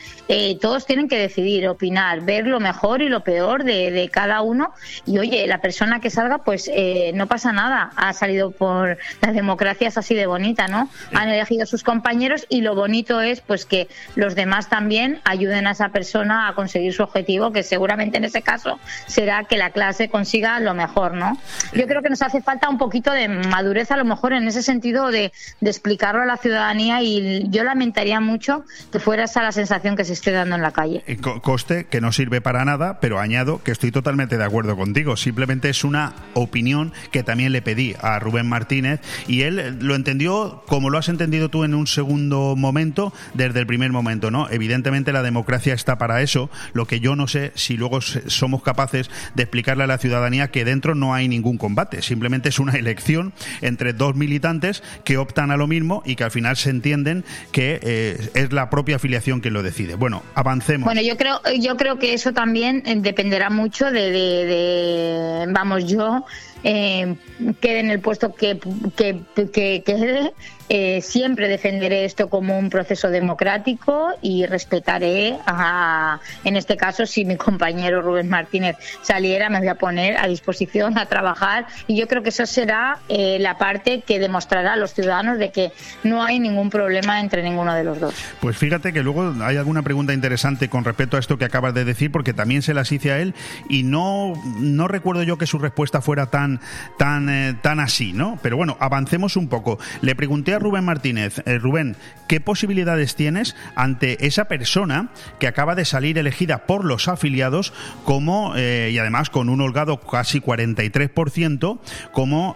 todos 0.61 0.85
tienen 0.85 1.07
que 1.07 1.17
decidir, 1.17 1.67
opinar, 1.67 2.21
ver 2.21 2.45
lo 2.45 2.59
mejor 2.59 3.01
y 3.01 3.09
lo 3.09 3.23
peor 3.23 3.63
de, 3.63 3.91
de 3.91 4.09
cada 4.09 4.41
uno. 4.41 4.73
Y 5.05 5.17
oye, 5.17 5.47
la 5.47 5.59
persona 5.59 5.99
que 5.99 6.09
salga, 6.09 6.39
pues 6.39 6.69
no 7.13 7.27
pasa 7.27 7.51
nada, 7.51 7.91
ha 7.95 8.13
salido 8.13 8.51
por 8.51 8.97
la 9.21 9.31
democracia 9.31 9.87
es 9.87 9.97
así 9.97 10.15
de 10.15 10.27
bonita, 10.27 10.67
¿no? 10.67 10.89
Han 11.13 11.29
elegido 11.29 11.65
sus 11.65 11.83
compañeros 11.83 12.45
y 12.49 12.61
lo 12.61 12.75
bonito 12.75 13.21
es 13.21 13.28
pues 13.45 13.65
que 13.65 13.87
los 14.15 14.35
demás 14.35 14.69
también 14.69 15.21
ayuden 15.23 15.67
a 15.67 15.71
esa 15.71 15.89
persona 15.89 16.47
a 16.47 16.55
conseguir 16.55 16.93
su 16.93 17.03
objetivo, 17.03 17.51
que 17.51 17.63
seguramente 17.63 18.17
en 18.17 18.25
ese 18.25 18.41
caso 18.41 18.79
será 19.07 19.43
que 19.43 19.57
la 19.57 19.71
clase 19.71 20.09
consiga 20.09 20.59
lo 20.59 20.73
mejor, 20.73 21.13
¿no? 21.13 21.37
Yo 21.73 21.87
creo 21.87 22.01
que 22.01 22.09
nos 22.09 22.21
hace 22.21 22.41
falta 22.41 22.69
un 22.69 22.77
poquito 22.77 23.11
de 23.11 23.27
madurez 23.27 23.91
a 23.91 23.97
lo 23.97 24.05
mejor 24.05 24.33
en 24.33 24.47
ese 24.47 24.63
sentido 24.63 25.11
de, 25.11 25.31
explicarlo 25.61 26.23
a 26.23 26.25
la 26.25 26.37
ciudadanía 26.37 27.03
y 27.03 27.47
yo 27.49 27.63
lamentaría 27.63 28.19
mucho 28.19 28.65
que 28.91 28.99
fuera 28.99 29.25
esa 29.25 29.43
la 29.43 29.51
sensación 29.51 29.95
que 29.95 30.03
se 30.03 30.13
esté 30.13 30.31
dando 30.31 30.55
en 30.55 30.61
la 30.61 30.71
calle. 30.71 31.03
Coste 31.43 31.85
que 31.85 32.01
no 32.01 32.11
sirve 32.11 32.41
para 32.41 32.65
nada, 32.65 32.99
pero 32.99 33.19
añado 33.19 33.61
que 33.63 33.71
estoy 33.71 33.91
totalmente 33.91 34.37
de 34.37 34.43
acuerdo 34.43 34.75
contigo. 34.75 35.15
Simplemente 35.15 35.69
es 35.69 35.83
una 35.83 36.13
opinión 36.33 36.91
que 37.11 37.23
también 37.23 37.51
le 37.51 37.61
pedí 37.61 37.95
a 38.01 38.19
Rubén 38.19 38.47
Martínez 38.47 38.99
y 39.27 39.43
él 39.43 39.77
lo 39.79 39.95
entendió 39.95 40.63
como 40.67 40.89
lo 40.89 40.97
has 40.97 41.09
entendido 41.09 41.49
tú 41.49 41.63
en 41.63 41.75
un 41.75 41.87
segundo 41.87 42.55
momento 42.55 43.13
desde 43.33 43.59
el 43.59 43.67
primer 43.67 43.91
momento, 43.91 44.31
¿no? 44.31 44.49
Evidentemente 44.49 45.11
la 45.11 45.23
democracia 45.23 45.73
está 45.73 45.97
para 45.97 46.21
eso. 46.21 46.49
Lo 46.73 46.85
que 46.85 46.99
yo 46.99 47.15
no 47.15 47.27
sé 47.27 47.51
si 47.55 47.77
luego 47.77 48.01
somos 48.01 48.63
capaces 48.63 49.09
de 49.35 49.43
explicarle 49.43 49.83
a 49.83 49.87
la 49.87 49.97
ciudadanía 49.97 50.49
que 50.49 50.65
dentro 50.65 50.95
no 50.95 51.13
hay 51.13 51.27
ningún 51.27 51.57
combate, 51.57 52.01
simplemente 52.01 52.49
es 52.49 52.59
una 52.59 52.73
elección 52.77 53.33
entre 53.61 53.93
dos 53.93 54.15
militantes 54.15 54.83
que 55.03 55.17
optan 55.17 55.51
a 55.51 55.57
lo 55.57 55.67
mismo 55.67 56.03
y 56.05 56.15
que 56.15 56.23
al 56.23 56.31
final 56.31 56.57
se 56.57 56.69
entienden 56.69 57.23
que 57.51 57.79
eh, 57.81 58.29
es 58.33 58.51
la 58.51 58.69
propia 58.69 58.97
afiliación 58.97 59.41
quien 59.41 59.53
lo 59.53 59.63
decide. 59.63 59.95
Bueno, 59.95 60.23
avancemos. 60.35 60.85
Bueno, 60.85 61.01
yo 61.01 61.17
creo, 61.17 61.41
yo 61.59 61.77
creo 61.77 61.99
que 61.99 62.13
eso 62.13 62.33
también 62.33 62.83
dependerá 63.01 63.49
mucho 63.49 63.91
de, 63.91 64.11
de 64.11 65.45
vamos, 65.51 65.85
yo 65.85 66.25
eh, 66.63 67.15
quede 67.61 67.79
en 67.79 67.91
el 67.91 67.99
puesto 67.99 68.33
que, 68.33 68.59
que, 68.95 69.21
que 69.51 69.83
quede, 69.85 70.33
eh, 70.69 71.01
siempre 71.01 71.47
defenderé 71.47 72.05
esto 72.05 72.29
como 72.29 72.57
un 72.57 72.69
proceso 72.69 73.09
democrático 73.09 74.09
y 74.21 74.45
respetaré, 74.45 75.37
a, 75.47 76.19
en 76.43 76.55
este 76.55 76.77
caso, 76.77 77.05
si 77.05 77.25
mi 77.25 77.37
compañero 77.37 78.01
Rubén 78.01 78.29
Martínez 78.29 78.77
saliera, 79.01 79.49
me 79.49 79.59
voy 79.59 79.67
a 79.67 79.75
poner 79.75 80.17
a 80.17 80.27
disposición 80.27 80.97
a 80.97 81.07
trabajar 81.07 81.65
y 81.87 81.97
yo 81.97 82.07
creo 82.07 82.23
que 82.23 82.29
eso 82.29 82.45
será 82.45 82.99
eh, 83.09 83.37
la 83.39 83.57
parte 83.57 84.03
que 84.05 84.19
demostrará 84.19 84.73
a 84.73 84.75
los 84.75 84.93
ciudadanos 84.93 85.39
de 85.39 85.51
que 85.51 85.71
no 86.03 86.23
hay 86.23 86.39
ningún 86.39 86.69
problema 86.69 87.19
entre 87.19 87.41
ninguno 87.41 87.73
de 87.73 87.83
los 87.83 87.99
dos. 87.99 88.13
Pues 88.39 88.57
fíjate 88.57 88.93
que 88.93 89.01
luego 89.01 89.33
hay 89.41 89.57
alguna 89.57 89.81
pregunta 89.81 90.13
interesante 90.13 90.69
con 90.69 90.83
respecto 90.83 91.17
a 91.17 91.19
esto 91.19 91.37
que 91.37 91.45
acabas 91.45 91.73
de 91.73 91.85
decir, 91.85 92.11
porque 92.11 92.33
también 92.33 92.61
se 92.61 92.73
las 92.73 92.91
hice 92.91 93.11
a 93.11 93.19
él 93.19 93.33
y 93.69 93.83
no, 93.83 94.33
no 94.59 94.87
recuerdo 94.87 95.23
yo 95.23 95.37
que 95.37 95.47
su 95.47 95.57
respuesta 95.57 96.01
fuera 96.01 96.27
tan, 96.27 96.48
tan, 96.97 97.29
eh, 97.29 97.55
tan 97.61 97.79
así, 97.79 98.13
¿no? 98.13 98.39
Pero 98.41 98.57
bueno, 98.57 98.77
avancemos 98.79 99.35
un 99.35 99.47
poco. 99.47 99.77
Le 100.01 100.15
pregunté 100.15 100.55
a 100.55 100.59
Rubén 100.59 100.85
Martínez. 100.85 101.43
Eh, 101.45 101.59
Rubén, 101.59 101.95
¿qué 102.27 102.39
posibilidades 102.39 103.15
tienes 103.15 103.55
ante 103.75 104.25
esa 104.25 104.45
persona 104.45 105.09
que 105.39 105.47
acaba 105.47 105.75
de 105.75 105.85
salir 105.85 106.17
elegida 106.17 106.65
por 106.65 106.85
los 106.85 107.07
afiliados 107.07 107.73
como, 108.05 108.53
eh, 108.55 108.89
y 108.91 108.97
además 108.97 109.29
con 109.29 109.49
un 109.49 109.61
holgado 109.61 109.99
casi 109.99 110.41
43%, 110.41 111.79
como, 112.11 112.55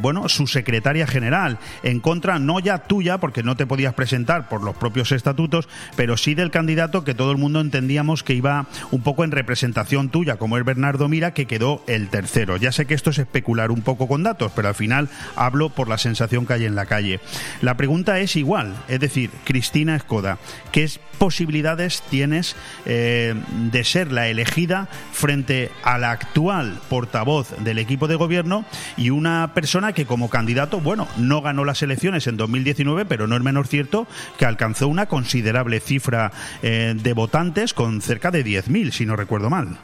bueno, 0.00 0.28
su 0.28 0.46
secretaria 0.46 1.06
general, 1.06 1.58
en 1.82 2.00
contra 2.00 2.38
no 2.38 2.58
ya 2.58 2.78
tuya, 2.78 3.18
porque 3.18 3.42
no 3.42 3.56
te 3.56 3.66
podías 3.66 3.94
presentar 3.94 4.48
por 4.48 4.62
los 4.62 4.76
propios 4.76 5.12
estatutos, 5.12 5.68
pero 5.96 6.16
sí 6.16 6.34
del 6.34 6.50
candidato 6.50 7.04
que 7.04 7.14
todo 7.14 7.30
el 7.32 7.38
mundo 7.38 7.60
entendíamos 7.60 8.22
que 8.22 8.34
iba 8.34 8.66
un 8.90 9.02
poco 9.02 9.24
en 9.24 9.30
representación 9.30 10.08
tuya, 10.08 10.36
como 10.36 10.58
es 10.58 10.64
Bernardo 10.64 11.08
Mira, 11.08 11.34
que 11.34 11.46
quedó 11.46 11.82
el 11.86 12.08
tercero. 12.08 12.56
Ya 12.56 12.72
sé 12.72 12.86
que 12.86 12.94
esto 12.94 13.10
es 13.10 13.18
especular 13.28 13.70
un 13.70 13.82
poco 13.82 14.08
con 14.08 14.22
datos, 14.22 14.50
pero 14.56 14.68
al 14.68 14.74
final 14.74 15.08
hablo 15.36 15.68
por 15.68 15.88
la 15.88 15.98
sensación 15.98 16.46
que 16.46 16.54
hay 16.54 16.64
en 16.64 16.74
la 16.74 16.86
calle. 16.86 17.20
La 17.60 17.76
pregunta 17.76 18.18
es 18.18 18.36
igual, 18.36 18.74
es 18.88 19.00
decir, 19.00 19.30
Cristina 19.44 19.94
Escoda, 19.96 20.38
¿qué 20.72 20.88
posibilidades 21.18 22.02
tienes 22.08 22.56
eh, 22.86 23.34
de 23.70 23.84
ser 23.84 24.12
la 24.12 24.28
elegida 24.28 24.88
frente 25.12 25.70
a 25.82 25.98
la 25.98 26.12
actual 26.12 26.80
portavoz 26.88 27.50
del 27.58 27.78
equipo 27.78 28.08
de 28.08 28.14
gobierno 28.14 28.64
y 28.96 29.10
una 29.10 29.52
persona 29.52 29.92
que 29.92 30.06
como 30.06 30.30
candidato, 30.30 30.80
bueno, 30.80 31.08
no 31.16 31.42
ganó 31.42 31.64
las 31.64 31.82
elecciones 31.82 32.26
en 32.26 32.36
2019, 32.36 33.04
pero 33.04 33.26
no 33.26 33.36
es 33.36 33.42
menor 33.42 33.66
cierto 33.66 34.06
que 34.38 34.46
alcanzó 34.46 34.88
una 34.88 35.06
considerable 35.06 35.80
cifra 35.80 36.32
eh, 36.62 36.94
de 36.96 37.12
votantes 37.12 37.74
con 37.74 38.00
cerca 38.00 38.30
de 38.30 38.44
10.000, 38.44 38.92
si 38.92 39.04
no 39.04 39.16
recuerdo 39.16 39.50
mal? 39.50 39.78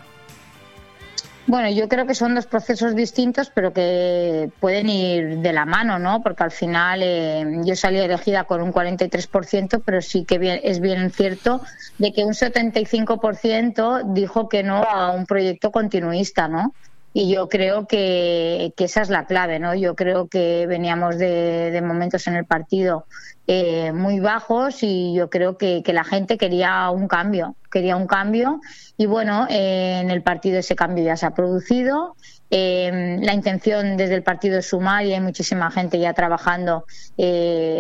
Bueno, 1.47 1.69
yo 1.71 1.89
creo 1.89 2.07
que 2.07 2.15
son 2.15 2.35
dos 2.35 2.47
procesos 2.47 2.95
distintos, 2.95 3.51
pero 3.55 3.73
que 3.75 4.51
pueden 4.61 4.89
ir 4.89 5.39
de 5.39 5.53
la 5.53 5.67
mano, 5.67 5.99
¿no? 5.99 6.23
Porque 6.23 6.43
al 6.43 6.51
final 6.51 7.01
eh, 7.03 7.45
yo 7.65 7.77
salí 7.77 7.99
elegida 7.99 8.45
con 8.45 8.63
un 8.63 8.73
43%, 8.73 9.83
pero 9.85 10.01
sí 10.01 10.25
que 10.25 10.61
es 10.65 10.81
bien 10.81 11.11
cierto 11.11 11.61
de 11.99 12.13
que 12.15 12.25
un 12.25 12.33
75% 12.33 14.15
dijo 14.15 14.49
que 14.49 14.63
no 14.63 14.85
a 14.85 15.11
un 15.11 15.27
proyecto 15.27 15.71
continuista, 15.71 16.49
¿no? 16.49 16.73
Y 17.17 17.33
yo 17.33 17.49
creo 17.49 17.87
que, 17.87 18.75
esa 18.77 19.01
es 19.01 19.09
la 19.09 19.25
clave, 19.25 19.61
¿no? 19.61 19.73
Yo 19.77 19.95
creo 19.95 20.27
que 20.27 20.67
veníamos 20.67 21.17
de, 21.17 21.81
momentos 21.83 22.27
en 22.27 22.35
el 22.35 22.45
partido 22.45 23.07
eh, 23.47 23.93
muy 23.93 24.19
bajos 24.19 24.83
y 24.83 25.15
yo 25.15 25.31
creo 25.31 25.57
que, 25.57 25.83
la 25.87 26.03
gente 26.03 26.37
quería 26.37 26.91
un 26.91 27.07
cambio, 27.07 27.55
quería 27.71 27.95
un 27.95 28.09
cambio 28.09 28.61
y 28.97 29.07
bueno, 29.07 29.47
eh, 29.49 30.01
en 30.03 30.11
el 30.11 30.23
partido 30.23 30.59
ese 30.59 30.75
cambio 30.75 31.05
ya 31.05 31.17
se 31.17 31.25
ha 31.25 31.31
producido. 31.31 32.17
Eh, 32.51 33.19
la 33.23 33.33
intención 33.33 33.97
desde 33.97 34.17
el 34.17 34.25
partido 34.25 34.59
es 34.59 34.67
sumar 34.67 35.07
y 35.07 35.15
hay 35.15 35.21
muchísima 35.21 35.71
gente 35.71 36.01
ya 36.01 36.15
trabajando 36.15 36.85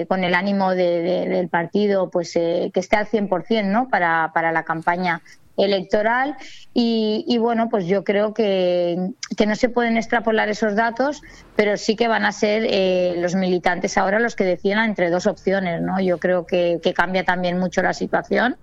con 0.09 0.24
el 0.24 0.35
ánimo 0.35 0.70
del 0.70 1.49
partido 1.49 2.09
pues 2.09 2.32
que 2.35 2.70
esté 2.72 2.97
al 2.97 3.07
100% 3.07 3.64
¿no? 3.64 3.89
para, 3.89 4.30
para 4.32 4.53
la 4.53 4.62
campaña 4.62 5.22
electoral 5.57 6.37
y, 6.73 7.39
bueno, 7.39 7.69
pues 7.69 7.87
yo 7.87 8.03
creo 8.03 8.35
que, 8.35 9.11
que, 9.37 9.47
no 9.47 9.55
se 9.55 9.69
pueden 9.69 9.97
extrapolar 9.97 10.49
esos 10.49 10.75
datos, 10.75 11.23
pero 11.55 11.77
sí 11.77 11.95
que 11.95 12.09
van 12.09 12.25
a 12.25 12.33
ser 12.33 12.67
eh, 12.69 13.15
los 13.19 13.35
militantes 13.35 13.97
ahora 13.97 14.19
los 14.19 14.35
que 14.35 14.45
decidan 14.45 14.89
entre 14.89 15.11
dos 15.11 15.27
opciones, 15.27 15.81
¿no? 15.81 16.01
Yo 16.01 16.19
creo 16.19 16.47
que, 16.47 16.81
cambia 16.95 17.25
también 17.25 17.59
mucho 17.59 17.83
la 17.83 17.93
situación 17.93 18.57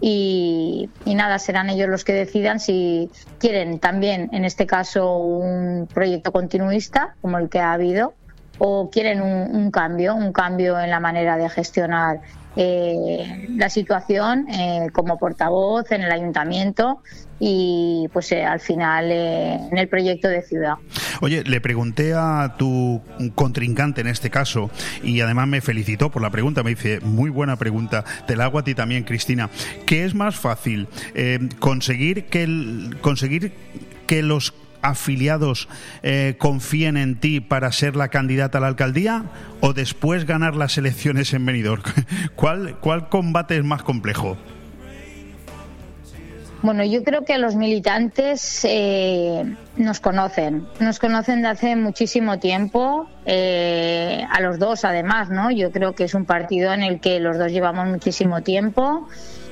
y, 0.00 0.88
y, 1.04 1.14
nada, 1.16 1.38
serán 1.40 1.70
ellos 1.70 1.88
los 1.88 2.04
que 2.04 2.12
decidan 2.12 2.60
si 2.60 3.10
quieren 3.38 3.80
también, 3.80 4.28
en 4.32 4.44
este 4.44 4.66
caso, 4.66 5.16
un 5.16 5.88
proyecto 5.92 6.30
continuista 6.30 7.16
como 7.20 7.38
el 7.38 7.48
que 7.48 7.58
ha 7.58 7.72
habido 7.72 8.14
o 8.58 8.90
quieren 8.90 9.22
un, 9.22 9.54
un 9.54 9.70
cambio, 9.70 10.14
un 10.14 10.32
cambio 10.32 10.78
en 10.78 10.90
la 10.90 11.00
manera 11.00 11.36
de 11.36 11.48
gestionar 11.48 12.20
eh, 12.60 13.46
la 13.50 13.70
situación 13.70 14.48
eh, 14.48 14.88
como 14.92 15.16
portavoz 15.16 15.92
en 15.92 16.02
el 16.02 16.10
ayuntamiento 16.10 17.00
y 17.38 18.08
pues 18.12 18.32
eh, 18.32 18.44
al 18.44 18.58
final 18.58 19.12
en 19.12 19.78
el 19.78 19.86
proyecto 19.86 20.26
de 20.26 20.42
ciudad. 20.42 20.74
Oye, 21.20 21.44
le 21.44 21.60
pregunté 21.60 22.14
a 22.14 22.56
tu 22.58 23.00
contrincante 23.36 24.00
en 24.00 24.08
este 24.08 24.28
caso 24.28 24.72
y 25.04 25.20
además 25.20 25.46
me 25.46 25.60
felicitó 25.60 26.10
por 26.10 26.20
la 26.20 26.30
pregunta, 26.30 26.64
me 26.64 26.70
dice, 26.70 26.98
muy 26.98 27.30
buena 27.30 27.54
pregunta, 27.54 28.04
te 28.26 28.34
la 28.34 28.46
hago 28.46 28.58
a 28.58 28.64
ti 28.64 28.74
también, 28.74 29.04
Cristina. 29.04 29.50
¿Qué 29.86 30.04
es 30.04 30.16
más 30.16 30.34
fácil? 30.34 30.88
conseguir 31.60 32.26
que 32.26 32.42
el, 32.42 32.96
conseguir 33.00 33.52
que 34.08 34.22
los 34.22 34.52
afiliados 34.82 35.68
eh, 36.02 36.36
confíen 36.38 36.96
en 36.96 37.18
ti 37.18 37.40
para 37.40 37.72
ser 37.72 37.96
la 37.96 38.08
candidata 38.08 38.58
a 38.58 38.60
la 38.60 38.68
alcaldía 38.68 39.24
o 39.60 39.72
después 39.72 40.26
ganar 40.26 40.54
las 40.56 40.78
elecciones 40.78 41.32
en 41.34 41.46
Benidorm? 41.46 41.82
¿Cuál, 42.36 42.76
cuál 42.80 43.08
combate 43.08 43.56
es 43.56 43.64
más 43.64 43.82
complejo? 43.82 44.36
Bueno, 46.60 46.84
yo 46.84 47.04
creo 47.04 47.24
que 47.24 47.38
los 47.38 47.54
militantes 47.54 48.64
eh, 48.64 49.44
nos 49.76 50.00
conocen, 50.00 50.66
nos 50.80 50.98
conocen 50.98 51.42
de 51.42 51.48
hace 51.48 51.76
muchísimo 51.76 52.40
tiempo, 52.40 53.08
eh, 53.26 54.24
a 54.28 54.40
los 54.40 54.58
dos 54.58 54.84
además, 54.84 55.30
¿no? 55.30 55.52
Yo 55.52 55.70
creo 55.70 55.94
que 55.94 56.04
es 56.04 56.14
un 56.14 56.24
partido 56.24 56.72
en 56.72 56.82
el 56.82 56.98
que 56.98 57.20
los 57.20 57.38
dos 57.38 57.52
llevamos 57.52 57.86
muchísimo 57.86 58.42
tiempo 58.42 59.06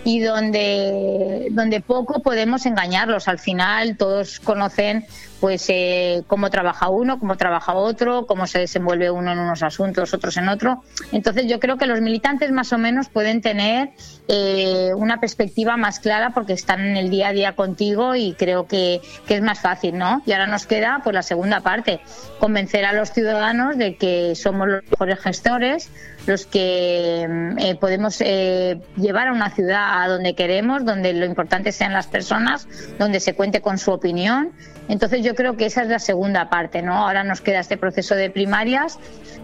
y 0.07 0.21
donde, 0.21 1.49
donde 1.51 1.81
poco 1.81 2.23
podemos 2.23 2.65
engañarlos. 2.65 3.27
Al 3.27 3.41
final 3.41 3.97
todos 3.97 4.39
conocen 4.39 5.05
pues 5.41 5.67
eh, 5.69 6.23
cómo 6.29 6.49
trabaja 6.49 6.89
uno, 6.89 7.19
cómo 7.19 7.37
trabaja 7.37 7.75
otro, 7.75 8.25
cómo 8.25 8.47
se 8.47 8.61
desenvuelve 8.61 9.11
uno 9.11 9.33
en 9.33 9.41
unos 9.41 9.65
asuntos, 9.65 10.15
otros 10.15 10.37
en 10.37 10.49
otro. 10.49 10.85
Entonces 11.11 11.47
yo 11.49 11.59
creo 11.59 11.77
que 11.77 11.87
los 11.87 12.01
militantes 12.01 12.53
más 12.53 12.73
o 12.73 12.79
menos 12.79 13.09
pueden 13.09 13.41
tener 13.41 13.91
eh, 14.29 14.93
una 14.97 15.21
perspectiva 15.21 15.77
más 15.77 16.01
clara 16.01 16.31
porque 16.31 16.53
están 16.53 16.81
en 16.81 16.97
el 16.97 17.11
día 17.11 17.29
a 17.29 17.33
día 17.33 17.53
contigo 17.55 18.17
y 18.17 18.33
creo 18.33 18.67
que, 18.67 19.01
que, 19.27 19.37
es 19.37 19.43
más 19.43 19.61
fácil, 19.61 19.99
¿no? 19.99 20.23
Y 20.27 20.33
ahora 20.33 20.49
nos 20.49 20.67
queda 20.67 21.01
pues 21.05 21.15
la 21.15 21.23
segunda 21.23 21.61
parte, 21.61 22.01
convencer 22.41 22.85
a 22.85 22.93
los 22.93 23.13
ciudadanos 23.13 23.79
de 23.79 23.97
que 23.97 24.35
somos 24.35 24.67
los 24.67 24.83
mejores 24.91 25.21
gestores, 25.21 25.91
los 26.27 26.47
que 26.47 27.27
mm, 27.29 27.59
eh, 27.59 27.77
podemos 27.77 28.21
eh, 28.21 28.81
llevar 28.97 29.29
a 29.29 29.33
una 29.33 29.51
ciudad 29.51 30.03
a 30.03 30.09
donde 30.09 30.35
queremos, 30.35 30.85
donde 30.85 31.13
lo 31.13 31.25
importante 31.25 31.71
sean 31.73 31.93
las 31.93 32.09
personas, 32.09 32.67
donde 32.99 33.21
se 33.21 33.35
cuente 33.35 33.61
con 33.61 33.79
su 33.79 33.93
opinión. 33.93 34.53
Entonces 34.89 35.25
yo 35.25 35.35
creo 35.35 35.57
que 35.57 35.67
esa 35.67 35.83
es 35.83 35.89
la 35.89 35.99
segunda 35.99 36.49
parte, 36.49 36.83
¿no? 36.83 37.07
Ahora 37.07 37.25
nos 37.25 37.41
queda 37.41 37.61
este 37.61 37.77
proceso 37.77 38.15
de 38.15 38.31
primarias, 38.31 38.99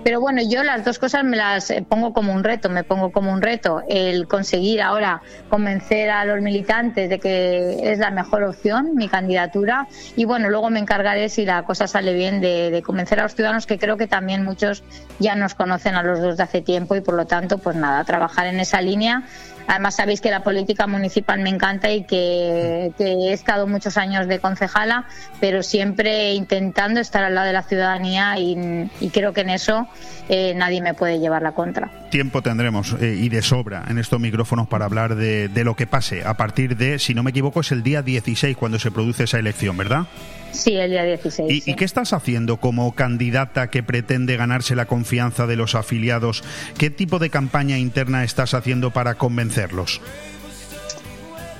pero 0.05 0.21
bueno, 0.21 0.41
yo 0.43 0.63
las 0.63 0.85
dos 0.85 0.99
cosas 0.99 1.25
me 1.25 1.37
las 1.37 1.73
pongo 1.89 2.13
como 2.13 2.33
un 2.33 2.45
reto, 2.45 2.69
me 2.69 2.85
pongo 2.85 3.13
como 3.13 3.33
un 3.33 3.43
reto 3.43 3.83
el 3.89 4.27
conseguir 4.29 4.72
ahora 4.81 5.23
convencer 5.49 6.11
a 6.11 6.25
los 6.25 6.41
militantes 6.41 7.09
de 7.09 7.21
que 7.21 7.93
es 7.93 7.99
la 7.99 8.11
mejor 8.11 8.43
opción 8.43 8.97
mi 8.97 9.09
candidatura 9.09 9.87
y 10.17 10.25
bueno, 10.25 10.51
luego 10.51 10.69
me 10.71 10.81
encargaré 10.81 11.29
si 11.29 11.45
la 11.45 11.63
cosa 11.65 11.87
sale 11.87 12.13
bien 12.13 12.41
de, 12.41 12.71
de 12.71 12.83
convencer 12.83 13.21
a 13.21 13.25
los 13.25 13.35
ciudadanos 13.35 13.67
que 13.67 13.79
creo 13.79 13.97
que 13.97 14.09
también 14.09 14.45
muchos 14.45 14.83
ya 15.21 15.37
nos 15.37 15.55
conocen 15.55 15.95
a 15.95 16.03
los 16.03 16.21
dos 16.21 16.37
de 16.37 16.43
hace 16.43 16.61
tiempo 16.61 16.73
tiempo 16.73 16.97
y 16.97 17.03
por 17.03 17.15
lo 17.15 17.27
tanto, 17.27 17.59
pues 17.59 17.77
nada, 17.77 18.03
trabajar 18.05 18.47
en 18.47 18.59
esa 18.59 18.81
línea. 18.81 19.25
Además 19.67 19.97
sabéis 19.97 20.21
que 20.21 20.31
la 20.31 20.43
política 20.43 20.87
municipal 20.87 21.41
me 21.41 21.51
encanta 21.51 21.91
y 21.91 22.05
que, 22.05 22.93
he 22.99 23.33
estado 23.33 23.67
muchos 23.67 23.97
años 23.97 24.29
de 24.29 24.39
concejala, 24.39 25.07
pero 25.41 25.63
siempre 25.63 26.35
intentando 26.35 27.01
estar 27.01 27.25
al 27.25 27.35
lado 27.35 27.47
de 27.47 27.53
la 27.53 27.63
ciudadanía 27.63 28.39
y, 28.39 28.91
creo 29.13 29.33
que 29.33 29.43
en 29.43 29.51
eso 29.51 29.87
eh, 30.29 30.55
nadie 30.57 30.81
me 30.81 30.95
puede 30.95 31.19
llevar 31.19 31.43
la 31.43 31.53
contra. 31.53 31.91
Tiempo 32.11 32.43
tendremos 32.43 32.95
eh, 33.01 33.17
y 33.19 33.29
de 33.29 33.43
sobra 33.43 33.85
en 33.89 33.99
estos 33.99 34.21
micrófonos 34.21 34.69
para 34.69 34.85
hablar 34.85 35.15
de, 35.15 35.49
de 35.49 35.65
lo 35.65 35.77
que 35.77 35.87
pase 35.87 36.23
a 36.25 36.35
partir 36.35 36.77
de, 36.77 36.99
si 36.99 37.15
no 37.15 37.23
me 37.23 37.31
equivoco, 37.31 37.61
es 37.61 37.73
el 37.73 37.83
día 37.83 38.03
16 38.03 38.57
cuando 38.57 38.79
se 38.79 38.91
produce 38.91 39.25
esa 39.25 39.39
elección, 39.39 39.77
¿verdad? 39.77 40.07
Sí, 40.53 40.77
el 40.77 40.91
día 40.91 41.05
16. 41.05 41.67
¿Y, 41.67 41.75
qué 41.75 41.85
estás 41.85 42.13
haciendo 42.13 42.59
como 42.59 42.95
candidata 42.95 43.71
que 43.71 43.83
pretende 43.83 44.37
ganarse 44.37 44.77
la 44.77 44.87
confianza 44.87 45.47
de 45.47 45.57
los 45.57 45.75
afiliados? 45.75 46.45
¿Qué 46.79 46.91
tipo 46.91 47.19
de 47.19 47.31
campaña 47.31 47.79
interna 47.79 48.23
estás 48.23 48.55
haciendo 48.55 48.91
para 48.91 49.15
convencerlos? 49.15 50.01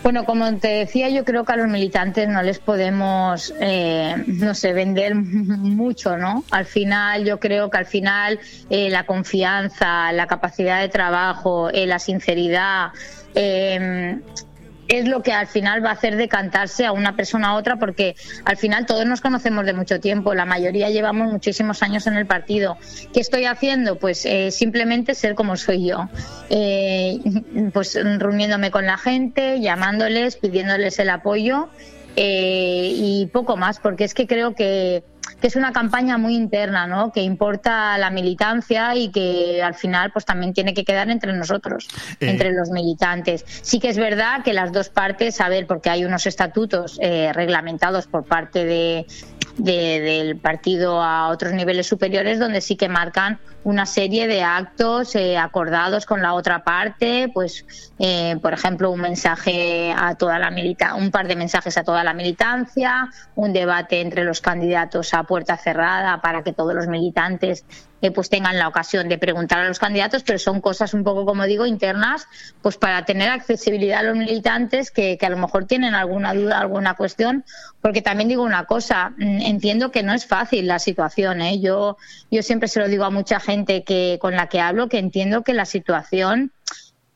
Bueno, 0.03 0.25
como 0.25 0.53
te 0.57 0.69
decía, 0.69 1.09
yo 1.11 1.25
creo 1.25 1.45
que 1.45 1.53
a 1.53 1.57
los 1.57 1.69
militantes 1.69 2.29
no 2.29 2.43
les 2.43 2.59
podemos, 2.59 3.55
eh, 3.61 4.17
no 4.27 4.53
sé, 4.53 4.73
vender 4.73 5.15
mucho, 5.15 6.17
¿no? 6.17 6.45
Al 6.51 6.67
final, 6.67 7.25
yo 7.25 7.39
creo 7.39 7.71
que 7.71 7.79
al 7.79 7.87
final 7.87 8.41
eh, 8.69 8.91
la 8.91 9.07
confianza, 9.07 10.11
la 10.13 10.27
capacidad 10.27 10.81
de 10.81 10.89
trabajo, 10.89 11.71
eh, 11.71 11.87
la 11.87 12.01
sinceridad, 12.01 12.91
eh, 13.35 14.19
es 14.99 15.09
lo 15.09 15.23
que 15.23 15.33
al 15.33 15.47
final 15.47 15.85
va 15.85 15.91
a 15.91 15.93
hacer 15.93 16.17
decantarse 16.17 16.85
a 16.85 16.93
una 16.93 17.17
persona 17.17 17.49
a 17.49 17.55
otra, 17.55 17.77
porque 17.77 18.15
al 18.45 18.57
final 18.57 18.87
todos 18.87 19.07
nos 19.07 19.21
conocemos 19.21 19.65
de 19.65 19.73
mucho 19.73 20.01
tiempo, 20.01 20.35
la 20.35 20.45
mayoría 20.45 20.91
llevamos 20.91 21.33
muchísimos 21.33 21.83
años 21.83 22.07
en 22.07 22.15
el 22.15 22.27
partido. 22.27 22.77
¿Qué 23.13 23.21
estoy 23.21 23.47
haciendo? 23.47 23.97
Pues 23.97 24.27
eh, 24.27 24.51
simplemente 24.51 25.15
ser 25.15 25.35
como 25.35 25.57
soy 25.57 25.89
yo, 25.89 26.09
eh, 26.51 27.19
pues 27.73 27.99
reuniéndome 28.03 28.71
con 28.71 28.87
la 28.87 28.99
gente, 28.99 29.61
llamándoles, 29.61 30.37
pidiéndoles 30.37 30.99
el 30.99 31.11
apoyo 31.11 31.69
eh, 32.17 32.93
y 32.95 33.27
poco 33.33 33.57
más, 33.57 33.79
porque 33.81 34.05
es 34.05 34.15
que 34.15 34.27
creo 34.27 34.55
que 34.55 35.05
que 35.43 35.49
es 35.49 35.57
una 35.57 35.73
campaña 35.73 36.17
muy 36.17 36.35
interna, 36.35 36.87
¿no? 36.87 37.13
Que 37.13 37.21
importa 37.21 37.99
la 37.99 38.09
militancia 38.11 38.95
y 38.95 39.11
que 39.11 39.63
al 39.63 39.75
final 39.75 40.11
pues 40.13 40.25
también 40.25 40.55
tiene 40.55 40.73
que 40.73 40.85
quedar 40.85 41.11
entre 41.11 41.35
nosotros, 41.35 41.89
Eh. 42.21 42.31
entre 42.31 42.53
los 42.53 42.71
militantes. 42.71 43.45
Sí 43.63 43.79
que 43.79 43.91
es 43.91 43.99
verdad 43.99 44.43
que 44.43 44.55
las 44.55 44.73
dos 44.73 44.89
partes, 44.89 45.41
a 45.43 45.51
ver, 45.51 45.67
porque 45.67 45.91
hay 45.91 46.05
unos 46.07 46.25
estatutos 46.27 46.99
eh, 47.03 47.31
reglamentados 47.35 48.07
por 48.07 48.25
parte 48.25 48.65
de, 48.65 49.05
de- 49.59 50.01
del 50.01 50.37
partido 50.39 51.03
a 51.03 51.29
otros 51.29 51.53
niveles 51.53 51.87
superiores 51.87 52.39
donde 52.39 52.61
sí 52.63 52.77
que 52.77 52.89
marcan 52.89 53.39
una 53.65 53.87
serie 53.87 54.27
de 54.27 54.43
actos 54.43 55.15
eh, 55.15 55.37
acordados 55.39 56.05
con 56.07 56.21
la 56.21 56.35
otra 56.35 56.65
parte, 56.65 57.31
pues 57.33 57.65
eh, 58.01 58.37
por 58.43 58.53
ejemplo 58.55 58.91
un 58.91 59.01
mensaje 59.01 59.95
a 59.97 60.17
toda 60.17 60.39
la 60.41 60.51
milita, 60.51 60.95
un 60.97 61.11
par 61.13 61.29
de 61.29 61.37
mensajes 61.37 61.77
a 61.77 61.85
toda 61.85 62.03
la 62.03 62.13
militancia, 62.13 63.09
un 63.37 63.53
debate 63.53 64.01
entre 64.01 64.25
los 64.25 64.41
candidatos 64.41 65.15
a 65.15 65.23
puerta 65.33 65.57
cerrada 65.57 66.21
para 66.21 66.43
que 66.43 66.53
todos 66.53 66.75
los 66.75 66.89
militantes 66.89 67.65
eh, 68.03 68.11
pues 68.11 68.29
tengan 68.29 68.59
la 68.59 68.69
ocasión 68.69 69.09
de 69.09 69.17
preguntar 69.17 69.61
a 69.61 69.67
los 69.67 69.79
candidatos, 69.79 70.25
pero 70.25 70.39
son 70.39 70.61
cosas 70.61 70.93
un 70.93 71.05
poco, 71.05 71.25
como 71.25 71.45
digo, 71.45 71.65
internas, 71.65 72.27
pues 72.61 72.77
para 72.77 73.07
tener 73.07 73.31
accesibilidad 73.31 74.01
a 74.01 74.03
los 74.03 74.15
militantes 74.15 74.91
que, 74.91 75.17
a 75.19 75.31
lo 75.31 75.39
mejor 75.39 75.65
tienen 75.65 75.95
alguna 75.95 76.35
duda, 76.35 76.59
alguna 76.59 76.97
cuestión, 76.97 77.47
porque 77.81 78.03
también 78.03 78.29
digo 78.29 78.43
una 78.43 78.67
cosa, 78.67 79.15
mm, 79.17 79.41
entiendo 79.41 79.91
que 79.91 80.03
no 80.03 80.13
es 80.13 80.27
fácil 80.27 80.67
la 80.67 80.79
situación, 80.79 81.41
¿eh? 81.41 81.61
yo, 81.61 81.97
yo 82.31 82.43
siempre 82.43 82.69
se 82.69 82.79
lo 82.79 82.89
digo 82.89 83.05
a 83.05 83.11
mucha 83.11 83.41
gente 83.41 83.85
que 83.85 84.19
con 84.21 84.37
la 84.37 84.49
que 84.49 84.61
hablo, 84.61 84.91
que 84.91 84.99
entiendo 84.99 85.45
que 85.45 85.55
la 85.55 85.65
situación 85.65 86.53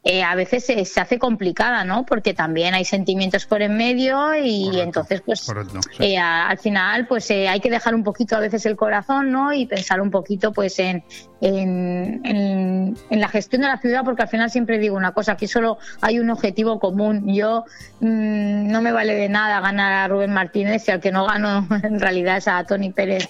eh, 0.09 0.23
a 0.23 0.37
veces 0.37 0.65
se, 0.65 0.85
se 0.85 1.01
hace 1.01 1.19
complicada, 1.19 1.83
¿no? 1.83 2.07
Porque 2.07 2.33
también 2.33 2.75
hay 2.75 2.85
sentimientos 2.85 3.45
por 3.45 3.61
en 3.61 3.77
medio 3.77 4.35
y 4.37 4.67
Correcto, 4.67 4.83
entonces, 4.85 5.21
pues, 5.27 5.43
correcto, 5.45 5.81
sí. 5.97 6.05
eh, 6.05 6.19
a- 6.19 6.49
al 6.49 6.59
final, 6.59 7.07
pues 7.09 7.29
eh, 7.33 7.49
hay 7.49 7.59
que 7.59 7.71
dejar 7.71 7.93
un 7.95 8.05
poquito 8.05 8.37
a 8.37 8.41
veces 8.41 8.65
el 8.67 8.77
corazón, 8.77 9.33
¿no? 9.33 9.53
Y 9.53 9.67
pensar 9.67 10.01
un 10.01 10.13
poquito, 10.13 10.53
pues, 10.53 10.79
en, 10.79 11.03
en, 11.41 12.21
en- 12.25 12.97
en 13.11 13.21
la 13.21 13.29
gestión 13.29 13.63
de 13.63 13.69
la 13.69 13.79
ciudad, 13.79 14.05
porque 14.05 14.23
al 14.23 14.29
final 14.29 14.49
siempre 14.49 14.79
digo 14.79 14.97
una 14.97 15.13
cosa, 15.13 15.33
aquí 15.33 15.49
solo 15.49 15.79
hay 16.01 16.19
un 16.21 16.31
objetivo 16.31 16.79
común. 16.79 17.25
Yo 17.35 17.65
mm, 18.01 18.69
no 18.71 18.81
me 18.83 18.93
vale 18.93 19.15
de 19.15 19.29
nada 19.29 19.61
ganar 19.61 19.93
a 19.93 20.09
Rubén 20.09 20.33
Martínez 20.33 20.87
y 20.87 20.93
al 20.93 21.01
que 21.01 21.11
no 21.11 21.27
gano 21.27 21.67
en 21.83 21.99
realidad 21.99 22.37
es 22.37 22.47
a 22.49 22.63
Tony 22.65 22.91
Pérez. 22.93 23.29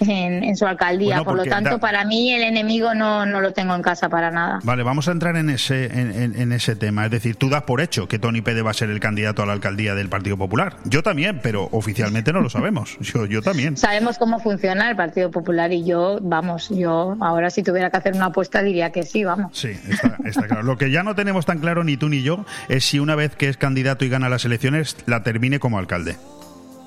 En, 0.00 0.44
en 0.44 0.56
su 0.56 0.66
alcaldía, 0.66 1.16
Bueno, 1.16 1.24
por 1.24 1.36
lo 1.36 1.44
tanto, 1.44 1.70
da- 1.70 1.78
para 1.78 2.04
mí 2.04 2.32
el 2.32 2.42
enemigo 2.42 2.94
no, 2.94 3.24
no 3.26 3.40
lo 3.40 3.52
tengo 3.52 3.74
en 3.74 3.82
casa 3.82 4.08
para 4.08 4.30
nada. 4.30 4.60
Vale, 4.62 4.82
vamos 4.82 5.08
a 5.08 5.12
entrar 5.12 5.36
en 5.36 5.50
ese, 5.50 5.86
en 5.86 6.52
ese 6.52 6.76
tema. 6.76 7.04
Es 7.06 7.10
decir, 7.10 7.36
tú 7.36 7.48
das 7.48 7.62
por 7.62 7.80
hecho 7.80 8.06
que 8.08 8.18
Tony 8.18 8.40
Pérez 8.42 8.64
va 8.64 8.70
a 8.70 8.74
ser 8.74 8.90
el 8.90 9.00
candidato 9.00 9.42
a 9.42 9.46
la 9.46 9.52
alcaldía 9.52 9.94
del 9.94 10.08
Partido 10.08 10.36
Popular. 10.36 10.76
Yo 10.84 11.02
también, 11.02 11.40
pero 11.42 11.68
oficialmente 11.72 12.32
no 12.32 12.40
lo 12.40 12.50
sabemos. 12.50 12.96
Yo, 13.00 13.26
yo 13.26 13.42
también. 13.42 13.76
Sabemos 13.76 14.18
cómo 14.18 14.40
funciona 14.40 14.90
el 14.90 14.96
Partido 14.96 15.30
Popular 15.30 15.72
y 15.72 15.84
yo, 15.84 16.18
vamos, 16.20 16.68
yo 16.70 17.16
ahora 17.20 17.50
si 17.50 17.62
tuviera 17.62 17.90
que 17.90 17.96
hacer 17.96 18.14
una 18.14 18.26
apuesta 18.26 18.62
diría 18.62 18.90
que 18.90 19.02
sí, 19.04 19.24
vamos. 19.24 19.56
Sí, 19.56 19.68
está, 19.88 20.16
está 20.24 20.42
claro. 20.46 20.62
Lo 20.62 20.76
que 20.76 20.90
ya 20.90 21.02
no 21.02 21.14
tenemos 21.14 21.46
tan 21.46 21.58
claro 21.58 21.84
ni 21.84 21.96
tú 21.96 22.08
ni 22.08 22.22
yo 22.22 22.44
es 22.68 22.84
si 22.84 22.98
una 22.98 23.14
vez 23.14 23.36
que 23.36 23.48
es 23.48 23.56
candidato 23.56 24.04
y 24.04 24.08
gana 24.08 24.28
las 24.28 24.44
elecciones 24.44 24.96
la 25.06 25.22
termine 25.22 25.58
como 25.58 25.78
alcalde. 25.78 26.16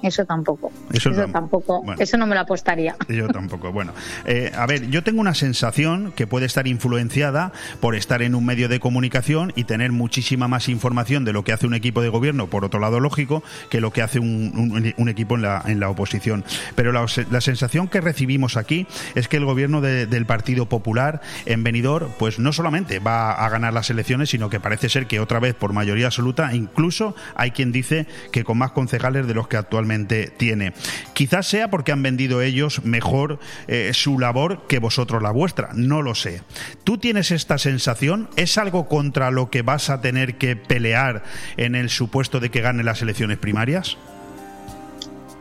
Eso 0.01 0.25
tampoco. 0.25 0.71
Eso 0.93 1.09
Eso, 1.11 1.21
tam- 1.23 1.31
tampoco. 1.31 1.81
bueno. 1.83 2.01
Eso 2.01 2.17
no 2.17 2.25
me 2.25 2.35
lo 2.35 2.41
apostaría. 2.41 2.95
Yo 3.07 3.27
tampoco. 3.27 3.71
Bueno, 3.71 3.93
eh, 4.25 4.51
a 4.55 4.65
ver, 4.65 4.89
yo 4.89 5.03
tengo 5.03 5.19
una 5.21 5.33
sensación 5.33 6.13
que 6.15 6.25
puede 6.27 6.45
estar 6.45 6.67
influenciada 6.67 7.51
por 7.81 7.95
estar 7.95 8.21
en 8.21 8.35
un 8.35 8.45
medio 8.45 8.69
de 8.69 8.79
comunicación 8.79 9.51
y 9.55 9.65
tener 9.65 9.91
muchísima 9.91 10.47
más 10.47 10.69
información 10.69 11.25
de 11.25 11.33
lo 11.33 11.43
que 11.43 11.51
hace 11.53 11.67
un 11.67 11.73
equipo 11.73 12.01
de 12.01 12.09
gobierno, 12.09 12.47
por 12.47 12.63
otro 12.65 12.79
lado 12.79 12.99
lógico, 12.99 13.43
que 13.69 13.81
lo 13.81 13.91
que 13.91 14.01
hace 14.01 14.19
un, 14.19 14.51
un- 14.55 14.93
un 14.95 15.09
equipo 15.09 15.35
en 15.35 15.41
la, 15.41 15.61
en 15.65 15.79
la 15.79 15.89
oposición. 15.89 16.43
Pero 16.75 16.91
la, 16.91 17.05
la 17.31 17.41
sensación 17.41 17.87
que 17.87 17.99
recibimos 18.01 18.55
aquí 18.57 18.87
es 19.15 19.27
que 19.27 19.37
el 19.37 19.45
gobierno 19.45 19.81
de- 19.81 20.05
del 20.05 20.25
Partido 20.25 20.67
Popular 20.67 21.21
en 21.45 21.63
Benidorm, 21.63 22.09
pues 22.17 22.39
no 22.39 22.53
solamente 22.53 22.99
va 22.99 23.31
a 23.33 23.49
ganar 23.49 23.73
las 23.73 23.89
elecciones, 23.89 24.29
sino 24.29 24.49
que 24.49 24.59
parece 24.59 24.87
ser 24.89 25.07
que 25.07 25.19
otra 25.19 25.39
vez 25.39 25.55
por 25.55 25.73
mayoría 25.73 26.05
absoluta, 26.05 26.53
incluso 26.53 27.15
hay 27.35 27.51
quien 27.51 27.71
dice 27.71 28.07
que 28.31 28.43
con 28.43 28.57
más 28.57 28.71
concejales 28.71 29.27
de 29.27 29.33
los 29.33 29.47
que 29.47 29.57
actualmente 29.57 29.88
tiene. 30.37 30.73
Quizás 31.13 31.47
sea 31.47 31.69
porque 31.69 31.91
han 31.91 32.03
vendido 32.03 32.41
ellos 32.41 32.83
mejor 32.83 33.39
eh, 33.67 33.91
su 33.93 34.19
labor 34.19 34.67
que 34.67 34.79
vosotros 34.79 35.21
la 35.21 35.31
vuestra, 35.31 35.69
no 35.73 36.01
lo 36.01 36.15
sé. 36.15 36.41
¿Tú 36.83 36.97
tienes 36.97 37.31
esta 37.31 37.57
sensación? 37.57 38.29
¿Es 38.35 38.57
algo 38.57 38.87
contra 38.87 39.31
lo 39.31 39.49
que 39.49 39.61
vas 39.61 39.89
a 39.89 40.01
tener 40.01 40.35
que 40.35 40.55
pelear 40.55 41.23
en 41.57 41.75
el 41.75 41.89
supuesto 41.89 42.39
de 42.39 42.49
que 42.49 42.61
gane 42.61 42.83
las 42.83 43.01
elecciones 43.01 43.37
primarias? 43.37 43.97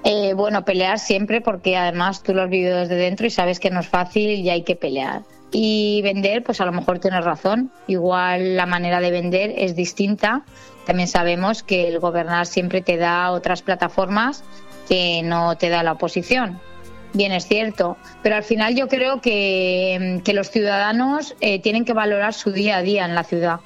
Eh, 0.05 0.33
bueno, 0.35 0.65
pelear 0.65 0.99
siempre 0.99 1.41
porque 1.41 1.77
además 1.77 2.23
tú 2.23 2.33
lo 2.33 2.43
has 2.43 2.51
vivido 2.51 2.79
desde 2.79 2.95
dentro 2.95 3.27
y 3.27 3.31
sabes 3.31 3.61
que 3.61 3.71
no 3.71 3.81
es 3.81 3.89
fácil 3.89 4.31
y 4.31 4.49
hay 4.49 4.63
que 4.63 4.77
pelear. 4.77 5.23
Y 5.51 6.01
vender, 6.03 6.43
pues 6.43 6.61
a 6.61 6.67
lo 6.67 6.73
mejor 6.73 6.99
tienes 6.99 7.25
razón. 7.25 7.71
Igual 7.87 8.57
la 8.57 8.67
manera 8.67 9.01
de 9.01 9.11
vender 9.11 9.53
es 9.57 9.75
distinta. 9.75 10.45
También 10.89 11.07
sabemos 11.07 11.62
que 11.62 11.86
el 11.86 11.99
gobernar 11.99 12.47
siempre 12.47 12.80
te 12.80 12.97
da 12.97 13.30
otras 13.32 13.61
plataformas 13.61 14.43
que 14.89 15.20
no 15.22 15.55
te 15.59 15.68
da 15.68 15.82
la 15.82 15.93
oposición. 15.93 16.59
Bien, 17.12 17.30
es 17.30 17.47
cierto, 17.47 17.99
pero 18.22 18.36
al 18.36 18.43
final 18.43 18.74
yo 18.74 18.89
creo 18.89 19.20
que, 19.20 20.22
que 20.24 20.32
los 20.32 20.51
ciudadanos 20.51 21.36
eh, 21.43 21.61
tienen 21.61 21.84
que 21.84 21.93
valorar 21.93 22.32
su 22.32 22.53
día 22.53 22.78
a 22.78 22.82
día 22.82 23.05
en 23.05 23.14
la 23.14 23.22
ciudad, 23.22 23.61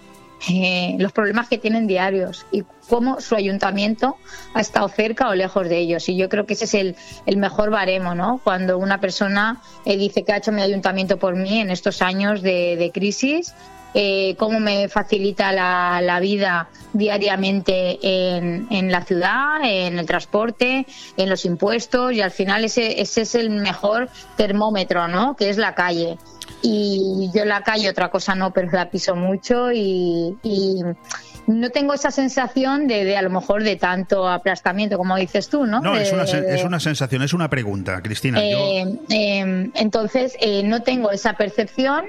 eh, 0.51 0.97
los 0.99 1.13
problemas 1.13 1.49
que 1.49 1.59
tienen 1.59 1.87
diarios 1.87 2.45
y 2.51 2.65
cómo 2.89 3.21
su 3.21 3.37
ayuntamiento 3.37 4.17
ha 4.55 4.61
estado 4.61 4.89
cerca 4.89 5.29
o 5.29 5.35
lejos 5.37 5.69
de 5.69 5.79
ellos. 5.79 6.09
Y 6.09 6.17
yo 6.17 6.29
creo 6.29 6.45
que 6.45 6.55
ese 6.55 6.65
es 6.65 6.75
el, 6.75 6.97
el 7.27 7.37
mejor 7.37 7.71
baremo, 7.71 8.17
¿no? 8.17 8.41
Cuando 8.43 8.79
una 8.79 8.99
persona 8.99 9.63
eh, 9.85 9.97
dice 9.97 10.25
que 10.25 10.33
ha 10.33 10.39
hecho 10.39 10.51
mi 10.51 10.61
ayuntamiento 10.61 11.19
por 11.19 11.37
mí 11.37 11.61
en 11.61 11.71
estos 11.71 12.03
años 12.03 12.43
de, 12.43 12.77
de 12.77 12.91
crisis 12.91 13.55
eh, 13.95 14.35
cómo 14.39 14.61
me 14.61 14.89
facilita 14.89 15.53
la, 15.53 16.01
la 16.03 16.21
vida 16.21 16.69
diariamente 16.93 17.99
en, 18.03 18.67
en, 18.71 18.91
la 18.93 19.03
ciudad, 19.03 19.61
en 19.65 19.99
el 19.99 20.07
transporte, 20.07 20.87
en 21.17 21.29
los 21.29 21.45
impuestos 21.45 22.13
y 22.13 22.21
al 22.21 22.31
final 22.31 22.65
ese, 22.65 23.01
ese 23.01 23.23
es 23.23 23.35
el 23.35 23.51
mejor 23.51 24.09
termómetro, 24.37 25.09
¿no? 25.09 25.35
Que 25.37 25.51
es 25.51 25.57
la 25.59 25.75
calle. 25.75 26.19
Y 26.63 27.31
yo 27.35 27.45
la 27.45 27.63
calle 27.63 27.89
otra 27.91 28.11
cosa 28.11 28.35
no, 28.35 28.53
pero 28.53 28.71
la 28.71 28.91
piso 28.91 29.17
mucho 29.17 29.73
y, 29.73 30.37
y 30.43 30.81
no 31.47 31.71
tengo 31.71 31.95
esa 31.95 32.11
sensación 32.11 32.87
de, 32.87 33.05
de, 33.05 33.17
a 33.17 33.23
lo 33.23 33.31
mejor 33.31 33.65
de 33.65 33.77
tanto 33.77 34.29
aplastamiento 34.29 34.97
como 34.97 35.17
dices 35.17 35.49
tú, 35.49 35.67
¿no? 35.67 35.81
No, 35.81 35.95
de, 35.95 36.03
es, 36.03 36.13
una, 36.13 36.23
es 36.25 36.65
una 36.65 36.79
sensación, 36.79 37.23
es 37.23 37.33
una 37.33 37.51
pregunta, 37.51 38.01
Cristina. 38.03 38.41
Eh, 38.41 38.85
yo... 38.85 38.99
eh, 39.11 39.71
entonces, 39.75 40.37
no 40.65 40.83
tengo 40.83 41.11
esa 41.11 41.33
percepción. 41.35 42.05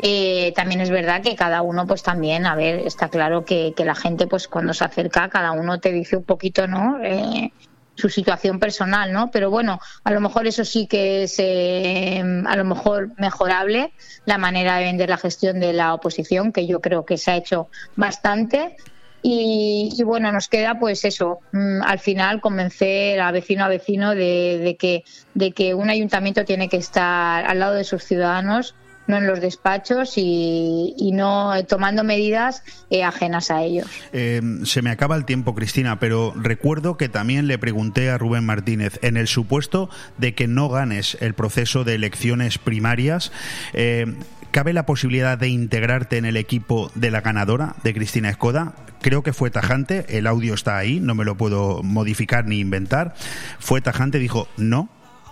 Eh, 0.00 0.52
también 0.54 0.80
es 0.80 0.90
verdad 0.90 1.22
que 1.22 1.34
cada 1.34 1.62
uno, 1.62 1.86
pues 1.86 2.02
también, 2.02 2.46
a 2.46 2.54
ver, 2.54 2.80
está 2.80 3.08
claro 3.08 3.44
que, 3.44 3.72
que, 3.76 3.84
la 3.84 3.94
gente, 3.94 4.26
pues 4.26 4.46
cuando 4.46 4.72
se 4.72 4.84
acerca, 4.84 5.28
cada 5.28 5.52
uno 5.52 5.80
te 5.80 5.92
dice 5.92 6.16
un 6.16 6.24
poquito, 6.24 6.68
¿no? 6.68 6.98
Eh, 7.02 7.52
su 7.98 8.08
situación 8.08 8.60
personal, 8.60 9.12
¿no? 9.12 9.30
Pero 9.32 9.50
bueno, 9.50 9.80
a 10.04 10.12
lo 10.12 10.20
mejor 10.20 10.46
eso 10.46 10.64
sí 10.64 10.86
que 10.86 11.24
es 11.24 11.34
eh, 11.38 12.22
a 12.46 12.56
lo 12.56 12.64
mejor 12.64 13.10
mejorable 13.18 13.92
la 14.24 14.38
manera 14.38 14.76
de 14.76 14.84
vender 14.84 15.08
la 15.08 15.16
gestión 15.16 15.58
de 15.58 15.72
la 15.72 15.94
oposición, 15.94 16.52
que 16.52 16.66
yo 16.66 16.80
creo 16.80 17.04
que 17.04 17.18
se 17.18 17.32
ha 17.32 17.36
hecho 17.36 17.68
bastante. 17.96 18.76
Y, 19.20 19.92
y 19.98 20.02
bueno, 20.04 20.30
nos 20.30 20.46
queda 20.46 20.78
pues 20.78 21.04
eso, 21.04 21.40
mmm, 21.50 21.82
al 21.82 21.98
final 21.98 22.40
convencer 22.40 23.20
a 23.20 23.32
vecino 23.32 23.64
a 23.64 23.68
vecino 23.68 24.14
de, 24.14 24.76
que, 24.78 25.02
de 25.34 25.50
que 25.50 25.74
un 25.74 25.90
ayuntamiento 25.90 26.44
tiene 26.44 26.68
que 26.68 26.76
estar 26.76 27.44
al 27.44 27.58
lado 27.58 27.74
de 27.74 27.82
sus 27.82 28.04
ciudadanos 28.04 28.76
no 29.08 29.16
en 29.16 29.26
los 29.26 29.40
despachos 29.40 30.12
y, 30.16 30.94
no 31.12 31.52
tomando 31.66 32.04
medidas 32.04 32.62
eh, 32.90 33.02
ajenas 33.02 33.50
a 33.50 33.62
ellos. 33.62 33.86
Eh, 34.12 34.40
se 34.64 34.82
me 34.82 34.90
acaba 34.90 35.16
el 35.16 35.24
tiempo, 35.24 35.54
Cristina, 35.54 35.98
pero 35.98 36.32
recuerdo 36.36 36.96
que 36.96 37.08
también 37.08 37.48
le 37.48 37.58
pregunté 37.58 38.10
a 38.10 38.18
Rubén 38.18 38.44
Martínez, 38.44 39.00
en 39.02 39.16
el 39.16 39.26
supuesto 39.26 39.90
de 40.18 40.34
que 40.34 40.46
no 40.46 40.68
ganes 40.68 41.16
el 41.20 41.34
proceso 41.34 41.82
de 41.82 41.94
elecciones 41.94 42.58
primarias, 42.58 43.32
eh, 43.72 44.14
¿cabe 44.52 44.72
la 44.72 44.86
posibilidad 44.86 45.38
de 45.38 45.48
integrarte 45.48 46.18
en 46.18 46.26
el 46.26 46.36
equipo 46.36 46.92
de 46.94 47.10
la 47.10 47.22
ganadora, 47.22 47.74
de 47.82 47.94
Cristina 47.94 48.28
Escoda? 48.28 48.74
creo 49.00 49.22
que 49.22 49.32
fue 49.32 49.50
tajante, 49.50 50.18
el 50.18 50.26
audio 50.26 50.54
está 50.54 50.76
ahí, 50.76 50.98
no 50.98 51.14
me 51.14 51.24
lo 51.24 51.36
puedo 51.36 51.82
modificar 51.84 52.46
ni 52.46 52.58
inventar, 52.58 53.14
fue 53.60 53.80
tajante, 53.80 54.18
dijo, 54.18 54.48
no, 54.56 54.88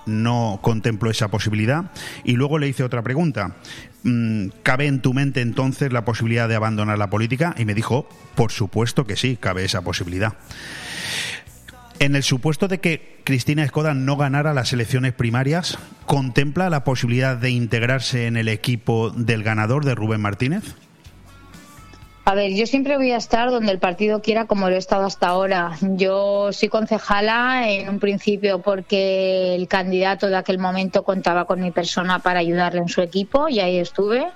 no 0.07 0.61
contemplo 0.62 1.11
esa 1.11 1.28
posibilidad. 1.28 1.90
Y 2.24 2.32
luego 2.32 2.59
le 2.59 2.68
hice 2.68 2.84
otra 2.84 3.02
pregunta. 3.02 3.57
Mm, 4.02 4.48
¿Cabe 4.62 4.86
en 4.86 5.02
tu 5.02 5.12
mente 5.12 5.40
entonces 5.40 5.92
la 5.92 6.04
posibilidad 6.04 6.48
de 6.48 6.54
abandonar 6.54 6.98
la 6.98 7.11
política? 7.11 7.54
Y 7.59 7.64
me 7.64 7.74
dijo, 7.74 8.09
por 8.34 8.52
supuesto 8.52 9.04
que 9.04 9.16
sí, 9.16 9.36
cabe 9.38 9.64
esa 9.64 9.82
posibilidad. 9.82 10.34
En 11.98 12.14
el 12.14 12.22
supuesto 12.22 12.68
de 12.68 12.78
que 12.78 13.20
Cristina 13.24 13.64
Escoda 13.64 13.94
no 13.94 14.16
ganara 14.16 14.52
las 14.52 14.72
elecciones 14.72 15.14
primarias, 15.14 15.78
¿contempla 16.04 16.68
la 16.68 16.84
posibilidad 16.84 17.36
de 17.36 17.50
integrarse 17.50 18.26
en 18.26 18.36
el 18.36 18.48
equipo 18.48 19.11
del 19.11 19.42
ganador 19.42 19.84
de 19.84 19.94
Rubén 19.94 20.20
Martínez? 20.20 20.74
A 22.28 22.34
ver, 22.34 22.54
yo 22.54 22.66
siempre 22.66 22.96
voy 22.96 23.12
a 23.12 23.18
estar 23.18 23.52
donde 23.52 23.70
el 23.70 23.78
partido 23.78 24.20
quiera, 24.20 24.46
como 24.46 24.68
lo 24.68 24.74
he 24.74 24.78
estado 24.78 25.04
hasta 25.04 25.28
ahora. 25.28 25.78
Yo 25.80 26.52
soy 26.52 26.68
concejala 26.68 27.70
en 27.70 27.88
un 27.88 28.00
principio 28.00 28.60
porque 28.60 29.54
el 29.54 29.68
candidato 29.68 30.26
de 30.26 30.34
aquel 30.34 30.58
momento 30.58 31.04
contaba 31.04 31.44
con 31.44 31.60
mi 31.60 31.70
persona 31.70 32.18
para 32.18 32.40
ayudarle 32.40 32.80
en 32.80 32.88
su 32.88 33.00
equipo 33.00 33.48
y 33.48 33.60
ahí 33.60 33.78
estuve. 33.78 34.26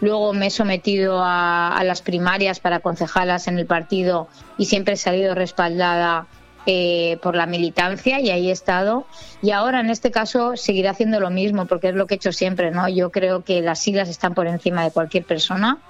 Luego 0.00 0.32
me 0.32 0.46
he 0.46 0.50
sometido 0.50 1.20
a, 1.22 1.78
las 1.84 2.00
primarias 2.00 2.58
para 2.58 2.80
concejalas 2.80 3.48
en 3.48 3.58
el 3.58 3.66
partido 3.66 4.28
y 4.56 4.64
siempre 4.64 4.94
he 4.94 4.96
salido 4.96 5.34
respaldada 5.34 6.28
eh, 6.64 7.18
por 7.20 7.36
la 7.36 7.44
militancia 7.44 8.18
y 8.18 8.30
ahí 8.30 8.48
he 8.48 8.52
estado. 8.52 9.04
Y 9.42 9.50
ahora 9.50 9.80
en 9.80 9.90
este 9.90 10.10
caso 10.10 10.56
seguiré 10.56 10.88
haciendo 10.88 11.20
lo 11.20 11.28
mismo 11.28 11.66
porque 11.66 11.90
es 11.90 11.96
lo 11.96 12.06
que 12.06 12.14
he 12.14 12.16
hecho 12.16 12.32
siempre, 12.32 12.70
¿no? 12.70 12.88
Yo 12.88 13.10
creo 13.10 13.44
que 13.44 13.60
las 13.60 13.78
siglas 13.78 14.08
están 14.08 14.32
por 14.32 14.46
encima 14.46 14.82
de 14.84 14.90
cualquier 14.90 15.24
persona 15.24 15.82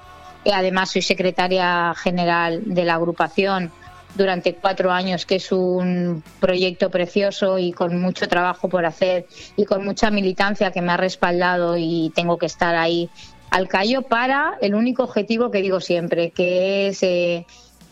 Además, 0.52 0.90
soy 0.90 1.02
secretaria 1.02 1.94
general 1.94 2.62
de 2.64 2.84
la 2.84 2.94
agrupación 2.94 3.72
durante 4.16 4.54
cuatro 4.54 4.90
años, 4.92 5.26
que 5.26 5.36
es 5.36 5.52
un 5.52 6.22
proyecto 6.40 6.90
precioso 6.90 7.58
y 7.58 7.72
con 7.72 8.00
mucho 8.00 8.28
trabajo 8.28 8.68
por 8.68 8.86
hacer 8.86 9.26
y 9.56 9.64
con 9.64 9.84
mucha 9.84 10.10
militancia 10.10 10.70
que 10.70 10.80
me 10.80 10.92
ha 10.92 10.96
respaldado 10.96 11.76
y 11.76 12.12
tengo 12.14 12.38
que 12.38 12.46
estar 12.46 12.74
ahí 12.74 13.10
al 13.50 13.68
callo 13.68 14.02
para 14.02 14.58
el 14.60 14.74
único 14.74 15.04
objetivo 15.04 15.50
que 15.50 15.62
digo 15.62 15.80
siempre, 15.80 16.30
que 16.30 16.88
es 16.88 17.02
eh, 17.02 17.46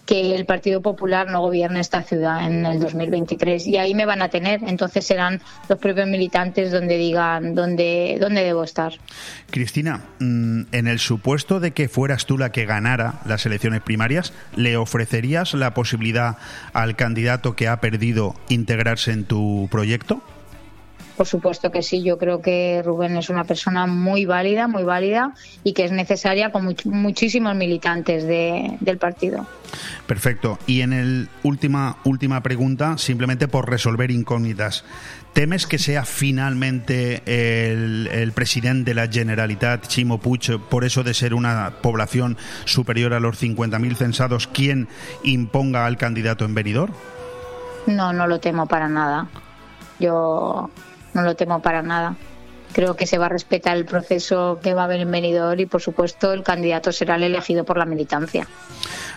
que 0.07 0.35
el 0.35 0.45
Partido 0.47 0.83
Popular 0.83 1.31
no 1.31 1.41
gobierne 1.41 1.81
esta 1.81 2.03
ciudad 2.03 2.47
en 2.47 2.67
el 2.67 2.81
2023 2.81 3.67
y 3.67 3.77
ahí 3.79 3.95
me 3.95 4.07
van 4.07 4.23
a 4.23 4.29
tener. 4.29 4.61
Entonces 4.67 5.07
serán 5.07 5.41
los 5.69 5.79
propios 5.79 6.09
militantes 6.09 6.71
donde 6.71 6.97
digan 6.97 7.55
dónde, 7.55 8.19
dónde 8.21 8.43
debo 8.43 8.65
estar. 8.65 8.93
Cristina 9.51 10.03
mm, 10.19 10.63
en 10.73 10.87
el 10.87 10.99
supuesto 10.99 11.61
de 11.61 11.73
que 11.73 11.89
fueras 11.89 12.27
tú 12.27 12.39
la 12.39 12.53
que 12.53 12.67
ganara 12.67 13.21
las 13.25 13.47
elecciones 13.47 13.81
primarias 13.81 14.33
¿le 14.57 14.77
ofrecerías 14.77 15.55
la 15.55 15.75
posibilidad 15.75 16.37
al 16.73 16.97
candidato 16.97 17.57
que 17.57 17.69
ha 17.69 17.81
perdido 17.81 18.35
integrarse 18.49 19.13
en 19.13 19.25
tu 19.25 19.69
proyecto? 19.71 20.23
Por 21.17 21.27
supuesto 21.27 21.71
que 21.71 21.83
sí, 21.83 22.03
yo 22.03 22.19
creo 22.19 22.43
que 22.43 22.83
Rubén 22.85 23.17
es 23.17 23.31
una 23.31 23.45
persona 23.45 23.87
muy 23.87 24.25
válida, 24.25 24.67
muy 24.67 24.83
válida 24.83 25.33
y 25.63 25.73
que 25.73 25.85
es 25.85 25.93
necesaria 25.93 26.51
con 26.51 26.75
muchísimos 26.85 27.55
militantes 27.55 28.27
del 28.27 28.99
partido. 28.99 29.47
Perfecto. 30.07 30.59
Y 30.67 30.81
en 30.81 30.93
el 30.93 31.29
última 31.43 31.99
última 32.05 32.43
pregunta, 32.43 32.99
simplemente 32.99 33.49
por 33.49 33.71
resolver 33.71 34.11
incógnitas. 34.11 34.85
¿Temes 35.33 35.67
que 35.67 35.79
sea 35.79 36.05
finalmente 36.05 37.23
el, 37.27 38.33
presidente 38.33 38.93
de 38.93 38.95
la 38.95 39.09
Generalitat, 39.09 39.87
Chimo 39.89 40.19
Puig, 40.19 40.61
por 40.71 40.85
eso 40.85 41.03
de 41.03 41.13
ser 41.13 41.35
una 41.35 41.73
población 41.83 42.37
superior 42.67 43.15
a 43.15 43.21
los 43.21 43.43
50.000 43.43 43.97
censados, 43.97 44.47
quien 44.47 44.87
imponga 45.25 45.87
al 45.87 45.97
candidato 45.97 46.45
en 46.45 46.55
venidor? 46.55 46.91
No, 47.87 48.13
no 48.13 48.29
lo 48.29 48.39
temo 48.39 48.67
para 48.67 48.89
nada. 48.89 49.27
Yo 49.99 50.71
no 51.15 51.23
lo 51.23 51.37
temo 51.37 51.63
para 51.63 51.83
nada. 51.83 52.17
Creo 52.73 52.97
que 52.97 53.07
se 53.07 53.19
va 53.19 53.27
a 53.27 53.29
respetar 53.29 53.77
el 53.77 53.85
proceso 53.85 54.59
que 54.63 54.75
va 54.75 54.83
a 54.83 54.85
haber 54.87 55.01
en 55.01 55.11
venidor 55.11 55.61
y, 55.61 55.67
por 55.67 55.81
supuesto, 55.81 56.33
el 56.33 56.43
candidato 56.43 56.91
será 56.93 57.15
el 57.15 57.23
elegido 57.23 57.65
por 57.65 57.79
la 57.79 57.85
militancia. 57.85 58.49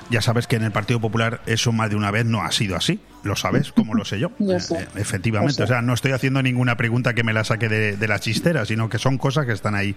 Ya 0.10 0.22
sabes 0.22 0.48
que 0.48 0.56
en 0.56 0.64
el 0.64 0.72
Partido 0.72 1.00
Popular 1.00 1.41
eso 1.48 1.72
más 1.72 1.89
de 1.89 1.95
una 1.95 2.12
vez 2.12 2.26
no 2.26 2.43
ha 2.43 2.52
sido 2.52 2.76
así. 2.76 3.00
Lo 3.24 3.36
sabes, 3.36 3.72
como 3.72 3.93
lo 3.93 4.05
sé 4.05 4.20
yo. 4.20 4.32
Eh, 4.39 4.88
efectivamente. 4.95 5.63
O 5.63 5.68
sea, 5.68 5.82
no 5.82 5.93
estoy 5.93 6.11
haciendo 6.11 6.41
ninguna 6.41 6.78
pregunta 6.78 7.13
que 7.13 7.24
me 7.24 7.32
la 7.32 7.43
saque 7.43 7.70
de, 7.70 7.95
de 7.95 8.07
la 8.07 8.20
chistera, 8.20 8.65
sino 8.65 8.89
que 8.89 8.97
son 8.97 9.18
cosas 9.18 9.45
que 9.45 9.51
están 9.51 9.76
ahí. 9.76 9.95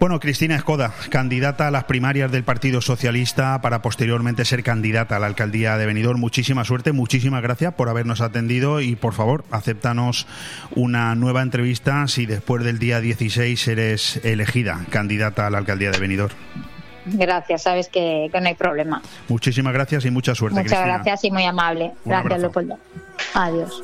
Bueno, 0.00 0.20
Cristina 0.20 0.54
Escoda, 0.54 0.94
candidata 1.10 1.66
a 1.66 1.70
las 1.72 1.84
primarias 1.84 2.30
del 2.30 2.44
Partido 2.44 2.80
Socialista 2.80 3.60
para 3.60 3.82
posteriormente 3.82 4.44
ser 4.44 4.62
candidata 4.62 5.16
a 5.16 5.18
la 5.18 5.26
alcaldía 5.26 5.76
de 5.76 5.86
Benidorm. 5.86 6.20
Muchísima 6.20 6.64
suerte, 6.64 6.92
muchísimas 6.92 7.42
gracias 7.42 7.74
por 7.74 7.88
habernos 7.88 8.20
atendido 8.20 8.80
y 8.80 8.94
por 8.94 9.12
favor, 9.12 9.44
acéptanos 9.50 10.28
una 10.70 11.16
nueva 11.16 11.42
entrevista 11.42 12.06
si 12.06 12.26
después 12.26 12.62
del 12.62 12.78
día 12.78 13.00
16 13.00 13.66
eres 13.66 14.20
elegida 14.24 14.86
candidata 14.90 15.48
a 15.48 15.50
la 15.50 15.58
alcaldía 15.58 15.90
de 15.90 15.98
Benidorm. 15.98 16.34
Gracias, 17.12 17.62
sabes 17.62 17.88
que, 17.88 18.30
no 18.32 18.46
hay 18.46 18.54
problema. 18.54 19.02
Muchísimas 19.28 19.72
gracias 19.72 20.04
y 20.04 20.10
mucha 20.10 20.34
suerte. 20.34 20.62
Muchas 20.62 20.84
gracias 20.84 21.24
y 21.24 21.30
muy 21.30 21.44
amable. 21.44 21.92
gracias, 22.04 22.40
Leopoldo. 22.40 22.78
Adiós. 23.34 23.82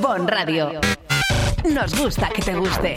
Bon 0.00 0.26
Radio. 0.28 0.80
Nos 1.64 1.98
gusta 1.98 2.28
que 2.28 2.42
te 2.42 2.54
guste. 2.54 2.96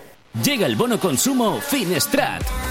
Llega 0.33 0.65
el 0.65 0.75
bono 0.75 0.97
consumo 0.99 1.59
Finestrat. 1.59 2.70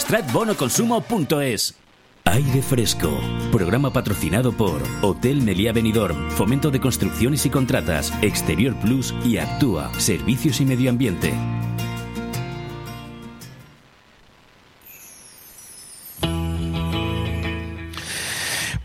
stratbonoconsumo.es. 0.01 1.75
Aire 2.25 2.61
Fresco, 2.61 3.19
programa 3.51 3.91
patrocinado 3.91 4.51
por 4.51 4.81
Hotel 5.01 5.41
Meliá 5.41 5.73
Benidorm, 5.73 6.29
Fomento 6.31 6.69
de 6.69 6.79
Construcciones 6.79 7.45
y 7.45 7.49
Contratas, 7.49 8.13
Exterior 8.21 8.75
Plus 8.75 9.13
y 9.25 9.37
Actúa, 9.37 9.91
Servicios 9.97 10.61
y 10.61 10.65
Medio 10.65 10.91
Ambiente. 10.91 11.33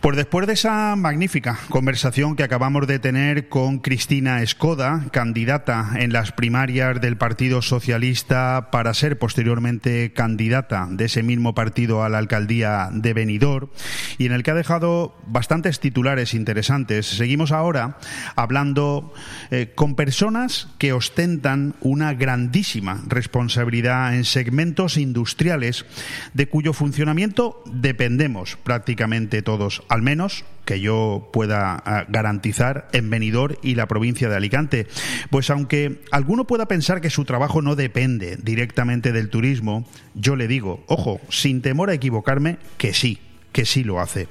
Pues 0.07 0.17
después 0.17 0.47
de 0.47 0.53
esa 0.53 0.95
magnífica 0.95 1.59
conversación 1.69 2.37
que 2.37 2.45
acabamos 2.45 2.87
de 2.87 3.01
tener 3.01 3.49
con 3.49 3.81
Cristina 3.81 4.41
Escoda, 4.41 5.07
candidata 5.11 5.95
en 5.97 6.13
las 6.13 6.31
primarias 6.31 7.01
del 7.01 7.17
Partido 7.17 7.61
Socialista 7.61 8.69
para 8.71 8.95
ser 8.95 9.19
posteriormente 9.19 10.13
candidata 10.13 10.87
de 10.89 11.07
ese 11.07 11.25
mismo 11.25 11.57
partido 11.57 12.05
a 12.05 12.09
la 12.09 12.19
alcaldía 12.19 12.89
de 12.93 13.15
Benidorm, 13.15 13.69
y 14.17 14.27
en 14.27 14.33
el 14.33 14.45
que 14.45 14.53
ha 14.53 14.55
dejado 14.55 15.17
bastantes 15.27 15.81
titulares 15.81 16.35
interesantes, 16.35 17.07
seguimos 17.07 17.51
ahora 17.51 17.99
hablando 18.37 19.13
eh, 19.51 19.73
con 19.75 19.97
personas 19.97 20.69
que 20.79 20.93
ostentan 20.93 21.75
una 21.81 22.15
grandísima 22.15 23.03
responsabilidad 23.09 24.15
en 24.15 24.23
segmentos 24.23 24.99
industriales 24.99 25.85
de 26.33 26.49
cuyo 26.49 26.73
funcionamiento 26.73 27.61
dependemos 27.67 28.57
prácticamente 28.63 29.43
todos 29.43 29.83
al 29.97 30.03
menos 30.03 30.45
que 30.65 30.81
yo 30.81 31.31
pueda 31.33 31.83
ah, 31.85 32.05
garantizar 32.09 32.89
en 32.93 33.09
Benidorm 33.11 33.57
y 33.63 33.75
la 33.75 33.89
provincia 33.89 34.29
de 34.29 34.37
Alicante. 34.37 34.87
Pues 35.31 35.51
aunque 35.51 36.03
alguno 36.13 36.47
pueda 36.47 36.67
pensar 36.67 37.01
que 37.01 37.11
su 37.11 37.25
trabajo 37.25 37.63
no 37.63 37.75
depende 37.77 38.37
directamente 38.37 39.13
del 39.13 39.31
turismo, 39.31 39.89
yo 40.15 40.37
le 40.37 40.49
digo, 40.49 40.85
ojo, 40.87 41.21
sin 41.31 41.63
temor 41.63 41.91
a 41.91 41.95
equivocarme, 41.95 42.59
que 42.77 42.93
sí, 42.93 43.19
que 43.53 43.65
sí 43.65 43.85
lo 43.85 44.01
hace. 44.01 44.29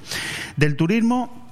Del 0.56 0.76
turismo 0.76 1.50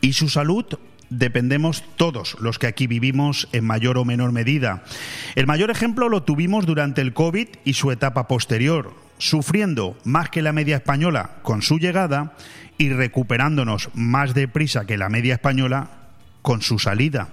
y 0.00 0.14
su 0.14 0.28
salud 0.28 0.66
dependemos 1.08 1.84
todos 1.96 2.36
los 2.40 2.58
que 2.58 2.66
aquí 2.66 2.86
vivimos 2.86 3.48
en 3.52 3.64
mayor 3.64 3.96
o 3.98 4.04
menor 4.04 4.32
medida. 4.32 4.82
El 5.34 5.46
mayor 5.46 5.70
ejemplo 5.70 6.08
lo 6.08 6.24
tuvimos 6.24 6.66
durante 6.66 7.00
el 7.00 7.12
COVID 7.12 7.48
y 7.64 7.74
su 7.74 7.92
etapa 7.92 8.26
posterior, 8.26 8.92
sufriendo 9.18 9.96
más 10.04 10.30
que 10.30 10.42
la 10.42 10.52
media 10.52 10.76
española 10.76 11.36
con 11.42 11.62
su 11.62 11.78
llegada 11.78 12.34
y 12.78 12.90
recuperándonos 12.90 13.90
más 13.94 14.34
deprisa 14.34 14.86
que 14.86 14.96
la 14.96 15.08
media 15.08 15.34
española 15.34 15.90
con 16.42 16.62
su 16.62 16.78
salida. 16.78 17.30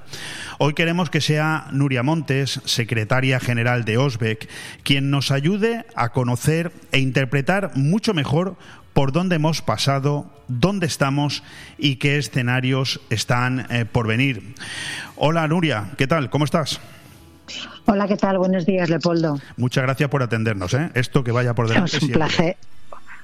Hoy 0.57 0.73
queremos 0.73 1.09
que 1.11 1.21
sea 1.21 1.67
Nuria 1.71 2.01
Montes, 2.01 2.61
secretaria 2.65 3.39
general 3.39 3.85
de 3.85 3.97
OSBEC, 3.97 4.49
quien 4.83 5.11
nos 5.11 5.29
ayude 5.29 5.85
a 5.95 6.09
conocer 6.09 6.71
e 6.91 6.99
interpretar 6.99 7.71
mucho 7.75 8.15
mejor 8.15 8.55
por 8.93 9.11
dónde 9.11 9.35
hemos 9.35 9.61
pasado, 9.61 10.25
dónde 10.47 10.87
estamos 10.87 11.43
y 11.77 11.97
qué 11.97 12.17
escenarios 12.17 13.01
están 13.09 13.67
eh, 13.69 13.85
por 13.85 14.07
venir. 14.07 14.55
Hola 15.15 15.47
Nuria, 15.47 15.91
¿qué 15.97 16.07
tal? 16.07 16.29
¿Cómo 16.29 16.45
estás? 16.45 16.79
Hola, 17.85 18.07
¿qué 18.07 18.15
tal? 18.15 18.37
Buenos 18.37 18.65
días, 18.65 18.89
Leopoldo. 18.89 19.39
Muchas 19.57 19.83
gracias 19.83 20.09
por 20.09 20.23
atendernos. 20.23 20.73
¿eh? 20.73 20.89
Esto 20.93 21.23
que 21.23 21.31
vaya 21.31 21.53
por 21.53 21.67
delante. 21.67 21.97
Es 21.97 22.03
un 22.03 22.11
placer. 22.11 22.57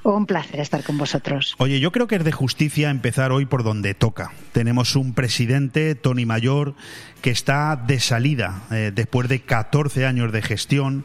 Un 0.03 0.25
placer 0.25 0.61
estar 0.61 0.83
con 0.83 0.97
vosotros. 0.97 1.55
Oye, 1.57 1.79
yo 1.79 1.91
creo 1.91 2.07
que 2.07 2.15
es 2.15 2.23
de 2.23 2.31
justicia 2.31 2.89
empezar 2.89 3.31
hoy 3.31 3.45
por 3.45 3.63
donde 3.63 3.93
toca. 3.93 4.31
Tenemos 4.53 4.95
un 4.95 5.13
presidente, 5.13 5.93
Tony 5.93 6.25
Mayor, 6.25 6.73
que 7.21 7.31
está 7.31 7.75
de 7.75 7.99
salida 7.99 8.63
eh, 8.71 8.91
después 8.93 9.27
de 9.27 9.41
14 9.41 10.05
años 10.05 10.31
de 10.31 10.41
gestión. 10.41 11.03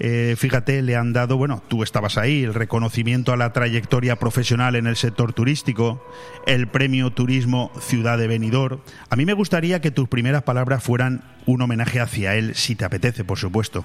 Eh, 0.00 0.34
fíjate, 0.36 0.82
le 0.82 0.96
han 0.96 1.14
dado, 1.14 1.38
bueno, 1.38 1.62
tú 1.66 1.82
estabas 1.82 2.18
ahí, 2.18 2.44
el 2.44 2.52
reconocimiento 2.52 3.32
a 3.32 3.36
la 3.38 3.54
trayectoria 3.54 4.16
profesional 4.16 4.76
en 4.76 4.86
el 4.86 4.96
sector 4.96 5.32
turístico, 5.32 6.06
el 6.46 6.68
premio 6.68 7.10
Turismo 7.10 7.72
Ciudad 7.80 8.18
de 8.18 8.26
Benidorm. 8.26 8.80
A 9.08 9.16
mí 9.16 9.24
me 9.24 9.32
gustaría 9.32 9.80
que 9.80 9.90
tus 9.90 10.08
primeras 10.08 10.42
palabras 10.42 10.82
fueran 10.82 11.22
un 11.46 11.62
homenaje 11.62 12.00
hacia 12.00 12.34
él, 12.34 12.54
si 12.54 12.74
te 12.76 12.84
apetece, 12.84 13.24
por 13.24 13.38
supuesto. 13.38 13.84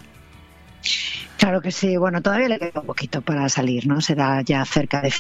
Claro 1.41 1.59
que 1.59 1.71
sí. 1.71 1.97
Bueno, 1.97 2.21
todavía 2.21 2.49
le 2.49 2.59
queda 2.59 2.81
un 2.81 2.85
poquito 2.85 3.23
para 3.23 3.49
salir, 3.49 3.87
¿no? 3.87 3.99
Será 3.99 4.43
ya 4.43 4.63
cerca 4.63 5.01
de 5.01 5.11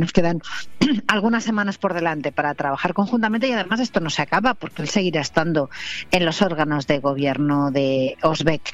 nos 0.00 0.12
quedan 0.12 0.40
algunas 1.08 1.44
semanas 1.44 1.78
por 1.78 1.94
delante 1.94 2.32
para 2.32 2.54
trabajar 2.54 2.92
conjuntamente 2.92 3.48
y 3.48 3.52
además 3.52 3.80
esto 3.80 4.00
no 4.00 4.10
se 4.10 4.22
acaba 4.22 4.54
porque 4.54 4.82
él 4.82 4.88
seguirá 4.88 5.20
estando 5.20 5.70
en 6.10 6.24
los 6.24 6.42
órganos 6.42 6.86
de 6.86 6.98
gobierno 6.98 7.70
de 7.70 8.16
Osbeck. 8.22 8.72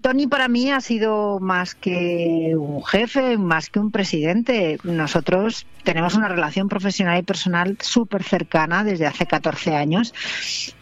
Tony 0.00 0.26
para 0.26 0.48
mí 0.48 0.70
ha 0.70 0.80
sido 0.80 1.38
más 1.40 1.74
que 1.74 2.54
un 2.56 2.82
jefe, 2.84 3.36
más 3.36 3.68
que 3.68 3.78
un 3.78 3.90
presidente. 3.90 4.78
Nosotros 4.84 5.66
tenemos 5.84 6.14
una 6.14 6.28
relación 6.28 6.68
profesional 6.68 7.18
y 7.18 7.22
personal 7.22 7.76
súper 7.80 8.22
cercana 8.22 8.84
desde 8.84 9.06
hace 9.06 9.26
14 9.26 9.74
años 9.74 10.14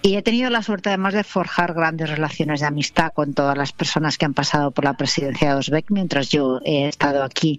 y 0.00 0.16
he 0.16 0.22
tenido 0.22 0.50
la 0.50 0.62
suerte 0.62 0.90
además 0.90 1.14
de 1.14 1.24
forjar 1.24 1.74
grandes 1.74 2.10
relaciones 2.10 2.60
de 2.60 2.66
amistad 2.66 3.12
con 3.12 3.34
todas 3.34 3.56
las 3.56 3.72
personas 3.72 4.16
que 4.16 4.26
han 4.26 4.34
pasado 4.34 4.63
por 4.70 4.84
la 4.84 4.94
presidencia 4.94 5.50
de 5.50 5.54
Osbeck 5.56 5.90
mientras 5.90 6.28
yo 6.28 6.60
he 6.64 6.88
estado 6.88 7.22
aquí. 7.22 7.58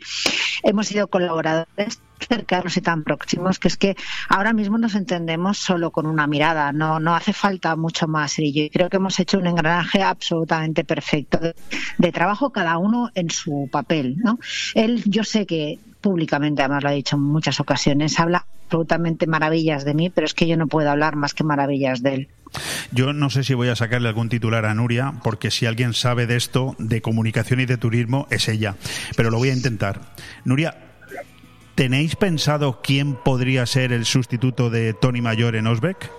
Hemos 0.63 0.87
sido 0.87 1.07
colaboradores 1.07 1.99
cercanos 2.19 2.77
y 2.77 2.81
tan 2.81 3.03
próximos 3.03 3.59
que 3.59 3.67
es 3.67 3.77
que 3.77 3.95
ahora 4.29 4.53
mismo 4.53 4.77
nos 4.77 4.95
entendemos 4.95 5.57
solo 5.57 5.91
con 5.91 6.05
una 6.05 6.27
mirada, 6.27 6.71
no, 6.71 6.99
no 6.99 7.15
hace 7.15 7.33
falta 7.33 7.75
mucho 7.75 8.07
más. 8.07 8.39
Y 8.39 8.53
yo 8.53 8.69
creo 8.71 8.89
que 8.89 8.97
hemos 8.97 9.19
hecho 9.19 9.37
un 9.37 9.47
engranaje 9.47 10.01
absolutamente 10.01 10.83
perfecto 10.83 11.39
de, 11.97 12.11
trabajo, 12.11 12.51
cada 12.51 12.77
uno 12.77 13.11
en 13.15 13.29
su 13.29 13.67
papel. 13.71 14.15
¿no? 14.17 14.39
Él, 14.73 15.03
yo 15.05 15.23
sé 15.23 15.45
que 15.45 15.79
públicamente, 16.05 16.61
además 16.61 16.83
lo 16.83 16.89
ha 16.89 16.91
dicho 16.91 17.15
en 17.15 17.23
muchas 17.23 17.59
ocasiones, 17.59 18.19
habla 18.19 18.45
absolutamente 18.65 19.25
maravillas 19.25 19.85
de 19.85 19.95
mí, 19.95 20.11
pero 20.11 20.25
es 20.25 20.35
que 20.35 20.45
yo 20.45 20.55
no 20.55 20.67
puedo 20.67 20.87
hablar 20.91 21.15
más 21.15 21.33
que 21.33 21.43
maravillas 21.43 22.03
de 22.03 22.13
él. 22.13 22.27
Yo 22.91 23.11
no 23.11 23.31
sé 23.31 23.43
si 23.43 23.55
voy 23.55 23.69
a 23.69 23.75
sacarle 23.75 24.07
algún 24.07 24.29
titular 24.29 24.67
a 24.67 24.75
Nuria, 24.75 25.15
porque 25.23 25.49
si 25.49 25.65
alguien 25.65 25.95
sabe 25.95 26.27
de 26.27 26.35
esto, 26.35 26.75
de 26.77 27.01
comunicación 27.01 27.59
y 27.59 27.65
de 27.65 27.77
turismo, 27.77 28.27
es 28.29 28.47
ella. 28.47 28.75
Pero 29.17 29.31
lo 29.31 29.39
voy 29.39 29.49
a 29.49 29.53
intentar. 29.53 29.99
Nuria, 30.43 30.77
¿Tenéis 31.73 32.15
pensado 32.15 32.81
quién 32.83 33.15
podría 33.15 33.65
ser 33.65 33.91
el 33.91 34.05
sustituto 34.05 34.69
de 34.69 34.93
Tony 34.93 35.21
Mayor 35.21 35.55
en 35.55 35.65
Osbeck? 35.65 36.09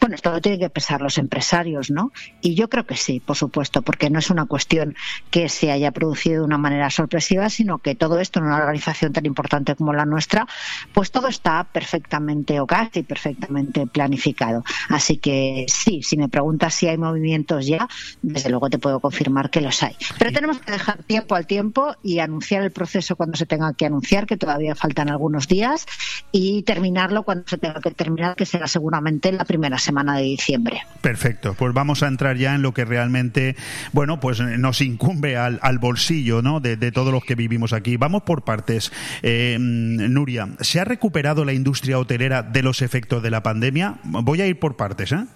Bueno, 0.00 0.14
esto 0.14 0.30
lo 0.30 0.40
tienen 0.40 0.60
que 0.60 0.70
pensar 0.70 1.00
los 1.00 1.18
empresarios, 1.18 1.90
¿no? 1.90 2.12
Y 2.40 2.54
yo 2.54 2.68
creo 2.68 2.86
que 2.86 2.96
sí, 2.96 3.20
por 3.20 3.36
supuesto, 3.36 3.82
porque 3.82 4.10
no 4.10 4.18
es 4.18 4.30
una 4.30 4.46
cuestión 4.46 4.94
que 5.30 5.48
se 5.48 5.70
haya 5.70 5.90
producido 5.92 6.40
de 6.40 6.46
una 6.46 6.58
manera 6.58 6.90
sorpresiva, 6.90 7.50
sino 7.50 7.78
que 7.78 7.94
todo 7.94 8.18
esto 8.20 8.38
en 8.38 8.46
una 8.46 8.56
organización 8.56 9.12
tan 9.12 9.26
importante 9.26 9.74
como 9.74 9.92
la 9.92 10.04
nuestra, 10.04 10.46
pues 10.92 11.10
todo 11.10 11.28
está 11.28 11.64
perfectamente 11.64 12.60
o 12.60 12.66
casi 12.66 13.02
perfectamente 13.02 13.86
planificado. 13.86 14.64
Así 14.88 15.18
que 15.18 15.66
sí, 15.68 16.02
si 16.02 16.16
me 16.16 16.28
preguntas 16.28 16.74
si 16.74 16.88
hay 16.88 16.98
movimientos 16.98 17.66
ya, 17.66 17.88
desde 18.22 18.50
luego 18.50 18.70
te 18.70 18.78
puedo 18.78 19.00
confirmar 19.00 19.50
que 19.50 19.60
los 19.60 19.82
hay. 19.82 19.96
Pero 20.18 20.32
tenemos 20.32 20.58
que 20.58 20.72
dejar 20.72 21.02
tiempo 21.02 21.34
al 21.34 21.46
tiempo 21.46 21.94
y 22.02 22.18
anunciar 22.20 22.62
el 22.62 22.72
proceso 22.72 23.16
cuando 23.16 23.36
se 23.36 23.46
tenga 23.46 23.72
que 23.74 23.86
anunciar, 23.86 24.26
que 24.26 24.36
todavía 24.36 24.74
faltan 24.74 25.10
algunos 25.10 25.48
días, 25.48 25.86
y 26.32 26.62
terminarlo 26.62 27.22
cuando 27.22 27.44
se 27.46 27.58
tenga 27.58 27.80
que 27.80 27.90
terminar, 27.90 28.36
que 28.36 28.46
será 28.46 28.66
seguramente 28.66 29.32
la 29.32 29.44
primera 29.44 29.67
semana 29.76 30.16
de 30.16 30.22
diciembre. 30.22 30.80
Perfecto, 31.02 31.52
pues 31.52 31.74
vamos 31.74 32.02
a 32.02 32.08
entrar 32.08 32.38
ya 32.38 32.54
en 32.54 32.62
lo 32.62 32.72
que 32.72 32.86
realmente, 32.86 33.56
bueno, 33.92 34.20
pues 34.20 34.40
nos 34.40 34.80
incumbe 34.80 35.36
al, 35.36 35.78
bolsillo, 35.78 36.40
¿no? 36.40 36.60
De, 36.60 36.76
todos 36.92 37.12
los 37.12 37.24
que 37.24 37.34
vivimos 37.34 37.74
aquí. 37.74 37.98
Vamos 37.98 38.22
por 38.22 38.44
partes. 38.44 38.90
Eh, 39.22 39.58
Nuria, 39.60 40.48
¿se 40.60 40.80
ha 40.80 40.84
recuperado 40.84 41.44
la 41.44 41.52
industria 41.52 41.98
hotelera 41.98 42.42
de 42.42 42.62
los 42.62 42.80
efectos 42.80 43.22
de 43.22 43.30
la 43.30 43.42
pandemia? 43.42 43.96
Voy 44.04 44.40
a 44.40 44.46
ir 44.46 44.58
por 44.58 44.76
partes, 44.76 45.12
¿eh? 45.12 45.26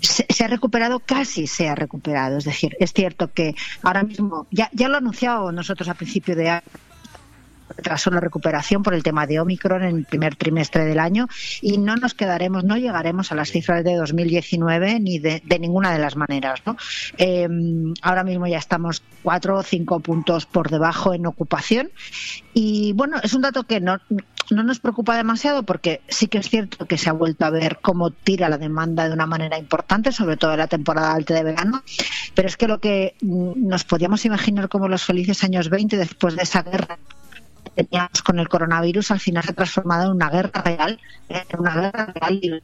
Se, 0.00 0.44
ha 0.44 0.48
recuperado, 0.48 1.00
casi 1.00 1.46
se 1.46 1.68
ha 1.68 1.74
recuperado. 1.74 2.38
Es 2.38 2.44
decir, 2.44 2.76
es 2.80 2.92
cierto 2.92 3.32
que 3.32 3.54
ahora 3.82 4.02
mismo, 4.02 4.46
ya, 4.50 4.70
ya 4.72 4.88
lo 4.88 4.94
ha 4.94 4.98
anunciado 4.98 5.52
nosotros 5.52 5.88
a 5.88 5.94
principio 5.94 6.36
de 6.36 6.50
año, 6.50 6.62
tras 7.82 8.06
una 8.06 8.20
recuperación 8.20 8.82
por 8.82 8.94
el 8.94 9.02
tema 9.02 9.26
de 9.26 9.40
Omicron 9.40 9.82
en 9.82 9.96
el 9.96 10.04
primer 10.04 10.36
trimestre 10.36 10.84
del 10.84 10.98
año 10.98 11.28
y 11.60 11.78
no 11.78 11.96
nos 11.96 12.14
quedaremos, 12.14 12.64
no 12.64 12.76
llegaremos 12.76 13.32
a 13.32 13.34
las 13.34 13.50
cifras 13.50 13.84
de 13.84 13.94
2019 13.96 15.00
ni 15.00 15.18
de, 15.18 15.42
ninguna 15.60 15.92
de 15.92 15.98
las 15.98 16.16
maneras. 16.16 16.60
¿no? 16.66 16.76
Em, 17.16 17.94
ahora 18.02 18.24
mismo 18.24 18.46
ya 18.46 18.58
estamos 18.58 19.02
cuatro 19.22 19.56
o 19.58 19.62
cinco 19.62 20.00
puntos 20.00 20.46
por 20.46 20.70
debajo 20.70 21.14
en 21.14 21.26
ocupación 21.26 21.90
y 22.54 22.92
bueno, 22.92 23.18
es 23.22 23.34
un 23.34 23.42
dato 23.42 23.64
que 23.64 23.80
no, 23.80 23.98
no 24.50 24.62
nos 24.62 24.80
preocupa 24.80 25.16
demasiado 25.16 25.62
porque 25.62 26.00
sí 26.08 26.28
que 26.28 26.38
es 26.38 26.48
cierto 26.48 26.86
que 26.86 26.98
se 26.98 27.10
ha 27.10 27.12
vuelto 27.12 27.44
a 27.44 27.50
ver 27.50 27.78
cómo 27.80 28.10
tira 28.10 28.48
la 28.48 28.58
demanda 28.58 29.06
de 29.06 29.14
una 29.14 29.26
manera 29.26 29.58
importante, 29.58 30.12
sobre 30.12 30.36
todo 30.36 30.52
en 30.52 30.58
la 30.58 30.66
temporada 30.66 31.12
alta 31.12 31.34
de 31.34 31.42
verano, 31.42 31.82
pero 32.34 32.48
es 32.48 32.56
que 32.56 32.68
lo 32.68 32.78
que 32.80 33.14
mm, 33.20 33.66
nos 33.68 33.84
podíamos 33.84 34.24
imaginar 34.24 34.68
como 34.68 34.88
los 34.88 35.04
felices 35.04 35.44
años 35.44 35.68
20 35.68 35.96
después 35.96 36.36
de 36.36 36.42
esa 36.42 36.62
guerra 36.62 36.98
teníamos 37.84 38.22
con 38.22 38.38
el 38.38 38.48
coronavirus 38.48 39.12
al 39.12 39.20
final 39.20 39.44
se 39.44 39.52
ha 39.52 39.54
transformado 39.54 40.06
en 40.06 40.16
una 40.16 40.30
guerra 40.30 40.62
real, 40.62 40.98
en 41.28 41.60
una 41.60 41.74
guerra 41.74 42.12
real. 42.14 42.62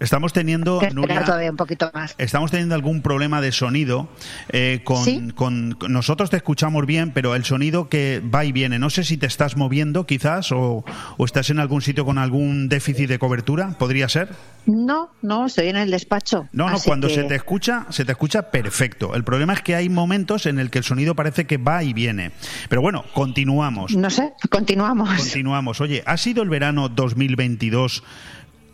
estamos 0.00 0.32
teniendo 0.32 0.80
todavía 1.24 1.50
un 1.50 1.56
poquito 1.56 1.90
más. 1.94 2.14
Estamos 2.18 2.50
teniendo 2.50 2.74
algún 2.74 3.02
problema 3.02 3.40
de 3.40 3.52
sonido 3.52 4.08
eh, 4.48 4.80
con, 4.84 5.30
con, 5.30 5.78
nosotros 5.88 6.30
te 6.30 6.36
escuchamos 6.36 6.86
bien, 6.86 7.12
pero 7.12 7.34
el 7.34 7.44
sonido 7.44 7.88
que 7.88 8.20
va 8.20 8.44
y 8.44 8.52
viene. 8.52 8.78
No 8.78 8.90
sé 8.90 9.04
si 9.04 9.16
te 9.16 9.26
estás 9.26 9.56
moviendo 9.56 10.06
quizás 10.06 10.50
o, 10.52 10.84
o 11.16 11.24
estás 11.24 11.50
en 11.50 11.60
algún 11.60 11.82
sitio 11.82 12.04
con 12.04 12.18
algún 12.18 12.68
déficit 12.68 13.08
de 13.08 13.18
cobertura. 13.18 13.76
¿Podría 13.78 14.08
ser? 14.08 14.30
No, 14.66 15.10
no, 15.22 15.46
estoy 15.46 15.68
en 15.68 15.76
el 15.76 15.90
despacho. 15.90 16.48
No, 16.52 16.70
no, 16.70 16.78
cuando 16.78 17.08
se 17.08 17.24
te 17.24 17.34
escucha, 17.34 17.86
se 17.90 18.04
te 18.04 18.12
escucha 18.12 18.50
perfecto. 18.50 19.14
El 19.14 19.24
problema 19.24 19.54
es 19.54 19.62
que 19.62 19.74
hay 19.74 19.88
momentos 19.88 20.46
en 20.46 20.58
el 20.58 20.70
que 20.70 20.78
el 20.78 20.84
sonido 20.84 21.14
parece 21.16 21.46
que 21.46 21.56
va 21.56 21.82
y 21.82 21.92
viene. 21.92 22.30
Pero 22.68 22.80
bueno, 22.80 23.04
continuamos. 23.12 23.96
No 23.96 24.08
sé, 24.08 24.31
continuamos. 24.50 25.08
Continuamos. 25.16 25.80
Oye, 25.80 26.02
¿ha 26.06 26.16
sido 26.16 26.42
el 26.42 26.48
verano 26.48 26.88
2022 26.88 28.02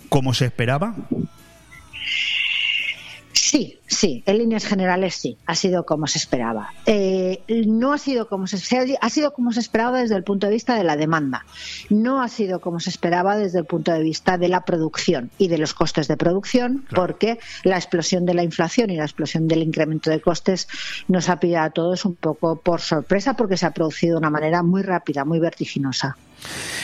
como 0.08 0.34
se 0.34 0.46
esperaba? 0.46 0.94
Sí, 3.50 3.78
sí, 3.86 4.22
en 4.26 4.36
líneas 4.36 4.66
generales 4.66 5.14
sí, 5.14 5.38
ha 5.46 5.54
sido 5.54 5.86
como 5.86 6.06
se 6.06 6.18
esperaba. 6.18 6.74
Eh, 6.84 7.40
no 7.48 7.94
ha 7.94 7.98
sido 7.98 8.28
como 8.28 8.46
se 8.46 8.58
ha 9.00 9.08
sido 9.08 9.32
como 9.32 9.52
se 9.52 9.60
esperaba 9.60 10.02
desde 10.02 10.16
el 10.16 10.22
punto 10.22 10.46
de 10.46 10.52
vista 10.52 10.74
de 10.74 10.84
la 10.84 10.98
demanda. 10.98 11.46
No 11.88 12.20
ha 12.20 12.28
sido 12.28 12.60
como 12.60 12.78
se 12.78 12.90
esperaba 12.90 13.38
desde 13.38 13.60
el 13.60 13.64
punto 13.64 13.90
de 13.90 14.02
vista 14.02 14.36
de 14.36 14.48
la 14.48 14.66
producción 14.66 15.30
y 15.38 15.48
de 15.48 15.56
los 15.56 15.72
costes 15.72 16.08
de 16.08 16.18
producción, 16.18 16.84
porque 16.94 17.38
la 17.64 17.76
explosión 17.76 18.26
de 18.26 18.34
la 18.34 18.42
inflación 18.42 18.90
y 18.90 18.98
la 18.98 19.04
explosión 19.04 19.48
del 19.48 19.62
incremento 19.62 20.10
de 20.10 20.20
costes 20.20 20.68
nos 21.08 21.30
ha 21.30 21.40
pillado 21.40 21.68
a 21.68 21.70
todos 21.70 22.04
un 22.04 22.16
poco 22.16 22.56
por 22.56 22.82
sorpresa, 22.82 23.32
porque 23.32 23.56
se 23.56 23.64
ha 23.64 23.70
producido 23.70 24.16
de 24.16 24.18
una 24.18 24.30
manera 24.30 24.62
muy 24.62 24.82
rápida, 24.82 25.24
muy 25.24 25.38
vertiginosa. 25.38 26.18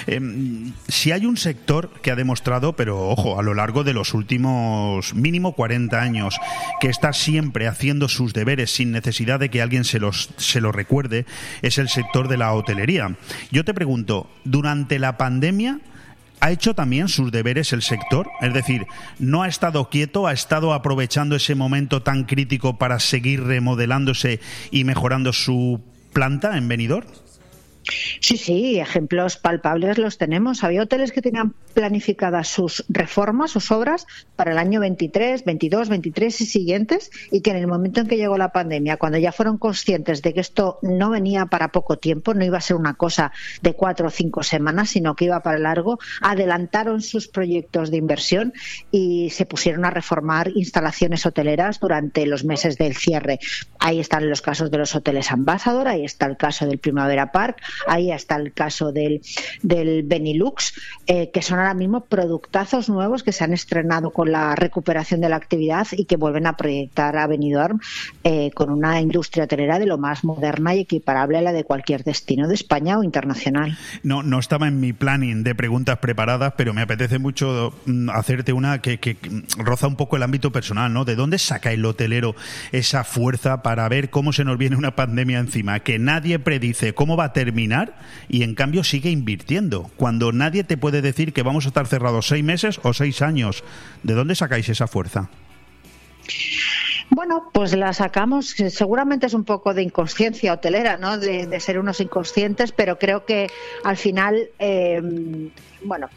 Em, 0.07 0.73
si 0.89 1.13
hay 1.13 1.27
un 1.27 1.37
sector 1.37 1.91
que 2.03 2.11
ha 2.11 2.17
demostrado, 2.17 2.75
pero 2.75 3.09
ojo, 3.09 3.39
a 3.39 3.43
lo 3.43 3.55
largo 3.55 3.85
de 3.85 3.95
los 3.95 4.15
últimos 4.15 5.15
mínimo 5.15 5.53
40 5.53 6.01
años, 6.01 6.37
que 6.81 6.89
está 6.89 7.13
siempre 7.13 7.69
haciendo 7.69 8.09
sus 8.09 8.33
deberes 8.33 8.71
sin 8.71 8.91
necesidad 8.91 9.41
de 9.41 9.49
que 9.49 9.63
alguien 9.63 9.85
se 9.85 10.01
los 10.01 10.31
se 10.37 10.61
lo 10.61 10.73
recuerde, 10.73 11.27
es 11.63 11.79
el 11.79 11.89
sector 11.89 12.29
de 12.29 12.37
la 12.37 12.53
hotelería. 12.53 13.17
Yo 13.51 13.65
te 13.65 13.75
pregunto, 13.75 14.31
durante 14.45 14.99
la 14.99 15.17
pandemia 15.17 15.81
¿Ha 16.41 16.51
hecho 16.51 16.75
también 16.75 17.09
sus 17.09 17.33
deberes 17.33 17.73
el 17.73 17.81
sector? 17.81 18.29
Es 18.43 18.53
decir, 18.53 18.87
¿no 19.19 19.43
ha 19.43 19.49
estado 19.49 19.89
quieto? 19.89 20.27
¿Ha 20.27 20.35
estado 20.35 20.75
aprovechando 20.75 21.37
ese 21.37 21.55
momento 21.55 22.03
tan 22.03 22.25
crítico 22.25 22.77
para 22.77 23.01
seguir 23.01 23.45
remodelándose 23.45 24.41
y 24.71 24.85
mejorando 24.85 25.33
su 25.33 25.81
planta 26.13 26.59
en 26.59 26.69
Benidorm? 26.69 27.07
Sí, 28.21 28.37
sí, 28.37 28.81
ejemplos 28.81 29.37
palpables 29.37 29.99
los 29.99 30.19
tenemos. 30.19 30.65
Había 30.65 30.83
hoteles 30.83 31.13
que 31.13 31.21
tenían 31.21 31.55
planificadas 31.75 32.49
sus 32.49 32.85
reformas, 32.89 33.51
sus 33.51 33.71
obras 33.71 34.07
para 34.37 34.53
el 34.53 34.59
año 34.59 34.81
23, 34.81 35.45
22, 35.45 35.89
23 35.89 36.41
y 36.41 36.47
siguientes 36.47 37.11
y 37.31 37.43
que 37.43 37.51
en 37.51 37.57
el 37.57 37.67
momento 37.67 38.01
en 38.01 38.07
que 38.07 38.17
llegó 38.17 38.39
la 38.39 38.53
pandemia, 38.53 38.97
cuando 38.97 39.19
ya 39.19 39.33
fueron 39.33 39.59
conscientes 39.59 40.23
de 40.23 40.33
que 40.33 40.41
esto 40.41 40.79
no 40.83 41.11
venía 41.11 41.47
para 41.47 41.69
poco 41.69 41.99
tiempo, 41.99 42.33
no 42.35 42.45
iba 42.45 42.59
a 42.59 42.63
ser 42.63 42.77
una 42.77 42.95
cosa 42.95 43.33
de 43.63 43.75
cuatro 43.75 44.09
o 44.09 44.11
cinco 44.11 44.43
semanas, 44.43 44.91
sino 44.91 45.15
que 45.15 45.27
iba 45.27 45.41
para 45.41 45.59
largo, 45.59 45.99
adelantaron 46.21 47.03
sus 47.03 47.29
proyectos 47.29 47.91
de 47.91 47.99
inversión 47.99 48.53
y 48.91 49.31
se 49.31 49.47
pusieron 49.47 49.85
a 49.85 49.91
reformar 49.91 50.51
instalaciones 50.55 51.27
hoteleras 51.27 51.81
durante 51.81 52.27
los 52.27 52.45
meses 52.45 52.79
del 52.79 52.97
cierre. 52.97 53.39
Ahí 53.79 54.01
están 54.01 54.29
los 54.29 54.41
casos 54.41 54.71
de 54.71 54.79
los 54.79 54.95
hoteles 54.95 55.31
Ambassador, 55.31 55.89
ahí 55.89 56.05
está 56.05 56.27
el 56.27 56.37
caso 56.37 56.67
del 56.67 56.79
Primavera 56.79 57.33
Park, 57.33 57.61
ahí 57.87 58.13
está 58.13 58.37
el 58.37 58.53
caso 58.53 58.93
del, 58.93 59.23
del 59.63 60.03
Benilux, 60.03 60.75
eh, 61.07 61.31
que 61.31 61.43
son 61.43 61.59
ahora 61.59 61.75
mismo 61.75 62.05
productazos 62.05 62.89
nuevos 62.89 63.23
que 63.23 63.33
se 63.33 63.45
han 63.45 63.53
estrenado 63.53 64.11
con 64.11 64.33
la 64.33 64.55
recuperación 64.55 65.21
de 65.21 65.29
la 65.29 65.37
actividad 65.37 65.87
y 65.93 66.05
que 66.05 66.17
vuelven 66.17 66.47
a 66.47 66.57
proyectar 66.57 67.17
a 67.17 67.27
Benidorm 67.27 67.81
eh, 68.23 68.51
con 68.55 68.71
una 68.71 69.01
industria 69.01 69.45
hotelera 69.45 69.79
de 69.79 69.87
lo 69.87 69.99
más 69.99 70.25
moderna 70.25 70.75
y 70.75 70.81
equiparable 70.81 71.39
a 71.39 71.43
la 71.43 71.53
de 71.53 71.65
cualquier 71.65 72.05
destino 72.05 72.49
de 72.49 72.55
España 72.55 72.99
o 72.99 73.03
internacional. 73.03 73.77
No, 74.03 74.23
no 74.23 74.39
estaba 74.39 74.69
en 74.69 74.81
mi 74.81 74.93
planning 74.93 75.43
de 75.43 75.55
preguntas 75.55 75.99
preparadas, 75.99 76.55
pero 76.57 76.75
me 76.75 76.83
apetece 76.83 77.19
mucho 77.19 77.75
mm, 77.87 78.11
hacerte 78.11 78.53
una 78.53 78.81
que, 78.81 78.99
que 78.99 79.17
roza 79.59 79.87
un 79.87 79.97
poco 79.97 80.17
el 80.17 80.23
ámbito 80.23 80.53
personal, 80.53 80.93
¿no? 80.93 81.05
¿De 81.05 81.17
dónde 81.17 81.39
saca 81.39 81.73
el 81.73 81.85
hotelero 81.85 82.35
esa 82.73 83.05
fuerza 83.05 83.63
para 83.63 83.89
ver 83.89 84.11
cómo 84.11 84.33
se 84.33 84.45
nos 84.45 84.59
viene 84.59 84.77
una 84.77 84.97
pandemia 84.97 85.39
encima? 85.39 85.81
Que 85.81 85.99
nadie 85.99 86.39
predice 86.39 86.95
cómo 86.95 87.17
va 87.17 87.25
a 87.25 87.33
terminar 87.33 87.64
y 88.29 88.43
en 88.43 88.55
cambio 88.55 88.85
sigue 88.85 89.11
invirtiendo. 89.11 89.91
Cuando 89.97 90.33
nadie 90.33 90.65
te 90.65 90.77
puede 90.77 91.03
decir 91.03 91.33
que 91.33 91.43
vamos 91.43 91.65
a 91.65 91.69
estar 91.69 91.87
cerrados 91.87 92.29
seis 92.29 92.45
meses 92.45 92.81
o 92.83 92.93
seis 92.93 93.23
años. 93.23 93.65
¿De 94.03 94.15
dónde 94.15 94.35
sacáis 94.35 94.69
esa 94.69 94.87
fuerza? 94.87 95.31
Bueno, 97.11 97.51
pues 97.53 97.77
la 97.77 97.93
sacamos, 97.93 98.55
seguramente 98.71 99.27
es 99.27 99.35
un 99.35 99.45
poco 99.45 99.75
de 99.75 99.83
inconsciencia 99.83 100.53
hotelera, 100.53 100.97
¿no? 100.97 101.19
De, 101.19 101.61
ser 101.61 101.79
unos 101.79 102.01
inconscientes, 102.01 102.73
pero 102.73 102.99
creo 102.99 103.25
que 103.25 103.49
al 103.85 103.97
final, 103.97 104.49
eh, 104.59 105.01
bueno, 105.85 106.09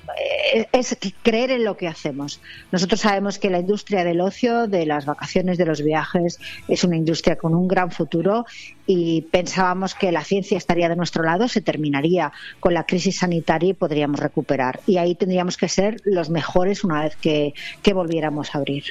es 0.71 0.97
creer 1.21 1.51
en 1.51 1.65
lo 1.65 1.77
que 1.77 1.88
hacemos. 1.88 2.41
Nosotros 2.71 3.01
sabemos 3.01 3.38
que 3.38 3.49
la 3.49 3.59
industria 3.59 4.03
del 4.03 4.21
ocio, 4.21 4.67
de 4.67 4.85
las 4.85 5.05
vacaciones, 5.05 5.57
de 5.57 5.65
los 5.65 5.83
viajes, 5.83 6.39
es 6.67 6.83
una 6.83 6.95
industria 6.95 7.38
con 7.38 7.53
un 7.53 7.67
gran 7.67 7.91
futuro 7.91 8.45
y 8.85 9.21
pensábamos 9.23 9.93
que 9.93 10.11
la 10.11 10.23
ciencia 10.23 10.57
estaría 10.57 10.89
de 10.89 10.95
nuestro 10.95 11.21
lado, 11.23 11.47
se 11.47 11.61
terminaría 11.61 12.31
con 12.59 12.73
la 12.73 12.85
crisis 12.85 13.19
sanitaria 13.19 13.69
y 13.71 13.73
podríamos 13.73 14.19
recuperar. 14.19 14.79
Y 14.88 14.97
ahí 14.97 15.15
tendríamos 15.15 15.57
que 15.57 15.67
ser 15.67 16.01
los 16.05 16.29
mejores 16.29 16.83
una 16.83 17.03
vez 17.03 17.15
que 17.17 17.53
volviéramos 17.93 18.55
a 18.55 18.59
abrir. 18.59 18.85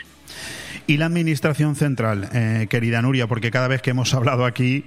Y 0.89 0.99
la 0.99 1.07
Administración 1.07 1.75
Central, 1.75 2.29
eh, 2.33 2.69
querida 2.71 3.03
Nuria, 3.03 3.27
porque 3.27 3.51
cada 3.51 3.67
vez 3.67 3.83
que 3.83 3.91
hemos 3.91 4.15
hablado 4.15 4.45
aquí 4.45 4.85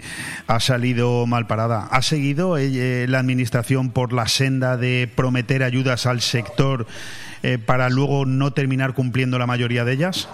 ha 0.47 0.61
salido 0.61 1.27
mal 1.27 1.45
parada. 1.45 1.89
¿Ha 1.91 2.01
seguido 2.01 2.57
eh, 2.57 3.05
la 3.09 3.19
Administración 3.19 3.89
por 3.91 4.13
la 4.13 4.29
senda 4.29 4.77
de 4.77 5.09
prometer 5.13 5.61
ayudas 5.61 6.05
al 6.05 6.21
sector 6.21 6.87
eh, 7.43 7.57
para 7.57 7.89
luego 7.89 8.25
no 8.25 8.51
terminar 8.51 8.93
cumpliendo 8.93 9.37
la 9.39 9.45
mayoría 9.45 9.83
de 9.83 9.91
ellas? 9.91 10.29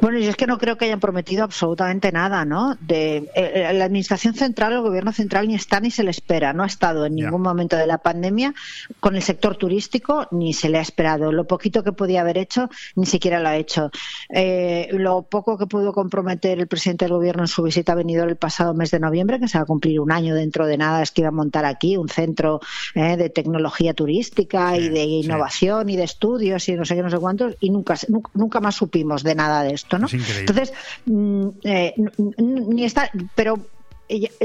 Bueno, 0.00 0.18
yo 0.18 0.28
es 0.28 0.36
que 0.36 0.46
no 0.46 0.58
creo 0.58 0.76
que 0.76 0.84
hayan 0.86 1.00
prometido 1.00 1.44
absolutamente 1.44 2.12
nada, 2.12 2.44
¿no? 2.44 2.76
De 2.80 3.16
eh, 3.16 3.30
eh, 3.34 3.72
la 3.74 3.84
administración 3.84 4.34
central, 4.34 4.72
el 4.72 4.82
gobierno 4.82 5.12
central 5.12 5.48
ni 5.48 5.54
está 5.54 5.80
ni 5.80 5.90
se 5.90 6.02
le 6.02 6.10
espera, 6.10 6.52
no 6.52 6.62
ha 6.62 6.66
estado 6.66 7.06
en 7.06 7.14
ningún 7.14 7.40
momento 7.40 7.76
de 7.76 7.86
la 7.86 7.98
pandemia 7.98 8.54
con 9.00 9.16
el 9.16 9.22
sector 9.22 9.56
turístico 9.56 10.26
ni 10.30 10.52
se 10.52 10.68
le 10.68 10.78
ha 10.78 10.82
esperado. 10.82 11.32
Lo 11.32 11.46
poquito 11.46 11.82
que 11.82 11.92
podía 11.92 12.20
haber 12.20 12.38
hecho 12.38 12.68
ni 12.96 13.06
siquiera 13.06 13.40
lo 13.40 13.48
ha 13.48 13.56
hecho. 13.56 13.90
Eh, 14.28 14.88
lo 14.92 15.22
poco 15.22 15.56
que 15.56 15.66
pudo 15.66 15.92
comprometer 15.92 16.58
el 16.58 16.66
presidente 16.66 17.04
del 17.04 17.14
gobierno 17.14 17.44
en 17.44 17.48
su 17.48 17.62
visita 17.62 17.92
a 17.92 17.96
Benidorm 17.96 18.30
el 18.30 18.36
pasado 18.36 18.74
mes 18.74 18.90
de 18.90 19.00
noviembre, 19.00 19.38
que 19.38 19.48
se 19.48 19.58
va 19.58 19.62
a 19.62 19.66
cumplir 19.66 20.00
un 20.00 20.12
año 20.12 20.34
dentro 20.34 20.66
de 20.66 20.76
nada, 20.76 21.02
es 21.02 21.12
que 21.12 21.22
iba 21.22 21.28
a 21.28 21.32
montar 21.32 21.64
aquí 21.64 21.96
un 21.96 22.08
centro 22.08 22.60
de 22.94 23.30
tecnología 23.30 23.94
turística 23.94 24.76
y 24.76 24.88
de 24.88 25.04
innovación 25.04 25.88
y 25.88 25.96
de 25.96 26.04
estudios 26.04 26.68
y 26.68 26.72
no 26.74 26.84
sé 26.84 26.94
qué, 26.96 27.02
no 27.02 27.10
sé 27.10 27.18
cuántos, 27.18 27.56
y 27.60 27.70
nunca, 27.70 27.94
nunca 28.34 28.60
más 28.60 28.74
supimos 28.76 29.22
de 29.22 29.34
nada 29.34 29.62
de 29.62 29.74
esto. 29.84 29.98
Entonces, 30.38 30.72
mm, 31.06 31.48
eh, 31.64 31.94
ni 32.38 32.84
está, 32.84 33.10
pero 33.34 33.58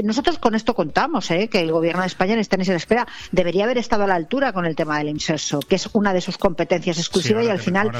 nosotros 0.02 0.38
con 0.38 0.54
esto 0.54 0.74
contamos, 0.74 1.30
¿eh? 1.30 1.48
que 1.48 1.60
el 1.60 1.70
gobierno 1.72 2.00
de 2.00 2.06
España 2.06 2.34
en 2.34 2.38
ni 2.40 2.64
se 2.64 2.74
espera. 2.74 3.06
Debería 3.30 3.64
haber 3.64 3.78
estado 3.78 4.04
a 4.04 4.06
la 4.06 4.14
altura 4.14 4.52
con 4.52 4.64
el 4.64 4.74
tema 4.74 4.98
del 4.98 5.08
inserso, 5.08 5.60
que 5.60 5.76
es 5.76 5.88
una 5.92 6.12
de 6.12 6.20
sus 6.20 6.38
competencias 6.38 6.98
exclusivas 6.98 7.44
y 7.44 7.48
al 7.48 7.58
final 7.58 7.90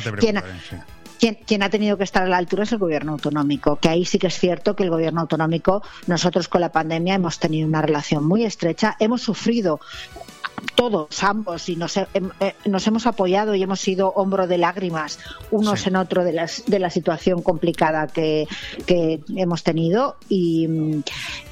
quien, 1.47 1.62
ha 1.62 1.68
tenido 1.68 1.99
que 1.99 2.05
estar 2.05 2.22
a 2.22 2.26
la 2.26 2.38
altura 2.38 2.62
es 2.62 2.72
el 2.72 2.78
gobierno 2.78 3.12
autonómico, 3.12 3.76
que 3.76 3.91
ahí 3.91 4.07
sí 4.07 4.18
que 4.18 4.28
es 4.28 4.38
cierto 4.38 4.74
que 4.74 4.84
el 4.84 4.91
gobierno 4.91 5.20
autonómico, 5.20 5.82
nosotros 6.07 6.49
con 6.49 6.62
la 6.62 6.72
pandemia 6.72 7.14
hemos 7.14 7.38
tenido 7.38 7.68
una 7.68 7.82
relación 7.82 8.26
muy 8.26 8.45
estrecha, 8.45 8.97
hemos 8.99 9.20
sufrido 9.20 9.80
todos, 10.74 11.22
ambos, 11.22 11.68
y 11.68 11.76
nos, 11.76 11.96
eh, 11.96 12.06
nos 12.66 12.86
hemos 12.86 13.06
apoyado 13.06 13.54
y 13.54 13.62
hemos 13.62 13.80
sido 13.80 14.11
hombro 14.11 14.46
de 14.46 14.58
lágrimas 14.58 15.18
unos 15.50 15.86
en 15.86 15.96
otro 15.96 16.24
de, 16.24 16.32
las, 16.32 16.64
de 16.66 16.78
la 16.78 16.90
situación 16.90 17.42
complicada 17.42 18.06
que, 18.06 18.46
que 18.86 19.20
hemos 19.36 19.62
tenido 19.62 20.16
y, 20.28 20.68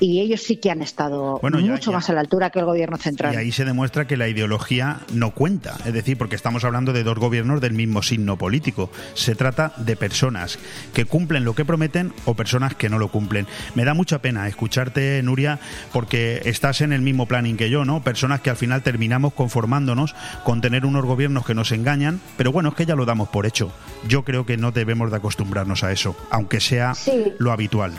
y, 0.01 0.21
ellos 0.21 0.43
sí 0.43 0.57
que 0.57 0.71
han 0.71 0.83
estado 0.83 1.41
mucho 1.43 1.93
más 1.93 2.11
a 2.11 2.13
la 2.13 2.21
altura 2.21 2.51
que 2.51 2.59
el 2.59 2.65
gobierno 2.65 2.97
central. 2.97 3.35
Y 3.35 3.37
ahí 3.37 3.53
se 3.53 3.65
demuestra 3.65 4.07
que 4.07 4.17
la 4.17 4.29
ideología 4.29 5.01
no 5.13 5.33
cuenta, 5.33 5.77
es 5.85 5.93
decir, 5.93 6.19
porque 6.19 6.37
estamos 6.37 6.65
hablando 6.65 6.93
de 6.93 7.03
dos 7.03 7.19
gobiernos 7.19 7.61
del 7.61 7.73
mismo 7.73 8.03
signo 8.03 8.37
político. 8.37 8.91
Se 9.15 9.35
trata 9.35 9.73
de 9.77 9.97
personas 9.97 10.59
que 10.93 11.05
cumplen 11.05 11.45
lo 11.45 11.55
que 11.55 11.65
prometen 11.65 12.13
o 12.25 12.35
personas 12.35 12.75
que 12.75 12.89
no 12.89 12.99
lo 12.99 13.09
cumplen. 13.09 13.47
Me 13.75 13.85
da 13.85 13.95
mucha 13.95 14.21
pena 14.21 14.49
escucharte, 14.49 15.23
Nuria, 15.23 15.59
porque 15.93 16.43
estás 16.45 16.81
en 16.81 16.93
el 16.93 17.01
mismo 17.01 17.27
planning 17.27 17.57
que 17.57 17.71
yo, 17.71 17.85
¿no? 17.85 18.03
Personas 18.03 18.41
que 18.41 18.51
al 18.51 18.57
final 18.57 18.83
terminan 18.83 18.98
terminamos 18.99 19.33
conformándonos 19.33 20.17
con 20.43 20.61
tener 20.61 20.85
unos 20.85 21.05
gobiernos 21.05 21.47
que 21.47 21.55
nos 21.55 21.71
engañan, 21.71 22.21
pero 22.37 22.51
bueno, 22.51 22.71
es 22.71 22.75
que 22.75 22.85
ya 22.85 22.97
lo 22.97 23.07
damos 23.07 23.29
por 23.29 23.47
hecho. 23.47 23.71
Yo 24.09 24.25
creo 24.25 24.45
que 24.45 24.57
no 24.57 24.73
debemos 24.73 25.13
de 25.13 25.19
acostumbrarnos 25.19 25.85
a 25.85 25.93
eso, 25.93 26.17
aunque 26.31 26.59
sea 26.59 26.95
lo 27.39 27.53
habitual. 27.53 27.93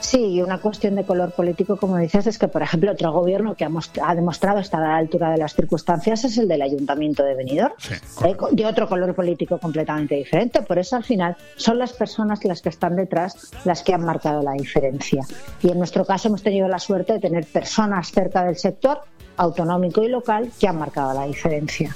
Sí, 0.00 0.18
y 0.18 0.42
una 0.42 0.58
cuestión 0.58 0.96
de 0.96 1.04
color 1.04 1.30
político, 1.30 1.76
como 1.76 1.98
dices, 1.98 2.26
es 2.26 2.36
que, 2.36 2.48
por 2.48 2.62
ejemplo, 2.62 2.90
otro 2.90 3.12
gobierno 3.12 3.54
que 3.54 3.64
ha, 3.64 4.14
demostrado 4.14 4.58
estar 4.58 4.82
a 4.82 4.88
la 4.88 4.96
altura 4.96 5.30
de 5.30 5.38
las 5.38 5.54
circunstancias 5.54 6.24
es 6.24 6.36
el 6.38 6.48
del 6.48 6.62
Ayuntamiento 6.62 7.22
de 7.22 7.36
Benidorm, 7.36 7.74
eh, 8.24 8.36
de 8.50 8.66
otro 8.66 8.88
color 8.88 9.14
político 9.14 9.58
completamente 9.58 10.16
diferente. 10.16 10.62
Por 10.62 10.80
eso, 10.80 10.96
al 10.96 11.04
final, 11.04 11.36
son 11.56 11.78
las 11.78 11.92
personas 11.92 12.44
las 12.44 12.60
que 12.60 12.70
están 12.70 12.96
detrás 12.96 13.52
las 13.64 13.82
que 13.82 13.94
han 13.94 14.04
marcado 14.04 14.42
la 14.42 14.52
diferencia. 14.52 15.22
Y 15.62 15.70
en 15.70 15.78
nuestro 15.78 16.04
caso 16.04 16.26
hemos 16.26 16.42
tenido 16.42 16.66
la 16.66 16.80
suerte 16.80 17.12
de 17.12 17.20
tener 17.20 17.44
personas 17.44 18.10
cerca 18.10 18.44
del 18.44 18.56
sector 18.56 19.02
autonómico 19.38 20.02
y 20.02 20.08
local 20.08 20.50
que 20.60 20.68
han 20.68 20.78
marcado 20.78 21.14
la 21.14 21.26
diferencia. 21.26 21.94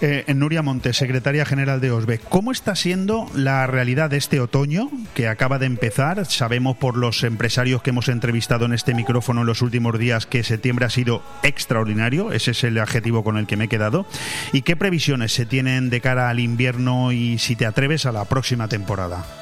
Eh, 0.00 0.24
Nuria 0.34 0.62
Montes, 0.62 0.96
secretaria 0.96 1.44
general 1.44 1.80
de 1.80 1.92
OSBE, 1.92 2.18
¿cómo 2.18 2.50
está 2.50 2.74
siendo 2.74 3.28
la 3.34 3.66
realidad 3.66 4.10
de 4.10 4.16
este 4.16 4.40
otoño 4.40 4.90
que 5.14 5.28
acaba 5.28 5.58
de 5.58 5.66
empezar? 5.66 6.24
Sabemos 6.26 6.76
por 6.76 6.96
los 6.96 7.22
empresarios 7.22 7.82
que 7.82 7.90
hemos 7.90 8.08
entrevistado 8.08 8.64
en 8.64 8.72
este 8.72 8.94
micrófono 8.94 9.42
en 9.42 9.46
los 9.46 9.62
últimos 9.62 9.98
días 9.98 10.26
que 10.26 10.42
septiembre 10.42 10.86
ha 10.86 10.90
sido 10.90 11.22
extraordinario, 11.42 12.32
ese 12.32 12.52
es 12.52 12.64
el 12.64 12.78
adjetivo 12.78 13.22
con 13.22 13.36
el 13.36 13.46
que 13.46 13.56
me 13.56 13.64
he 13.64 13.68
quedado. 13.68 14.06
¿Y 14.52 14.62
qué 14.62 14.74
previsiones 14.74 15.32
se 15.32 15.46
tienen 15.46 15.90
de 15.90 16.00
cara 16.00 16.30
al 16.30 16.40
invierno 16.40 17.12
y 17.12 17.38
si 17.38 17.54
te 17.54 17.66
atreves 17.66 18.06
a 18.06 18.12
la 18.12 18.24
próxima 18.24 18.68
temporada? 18.68 19.41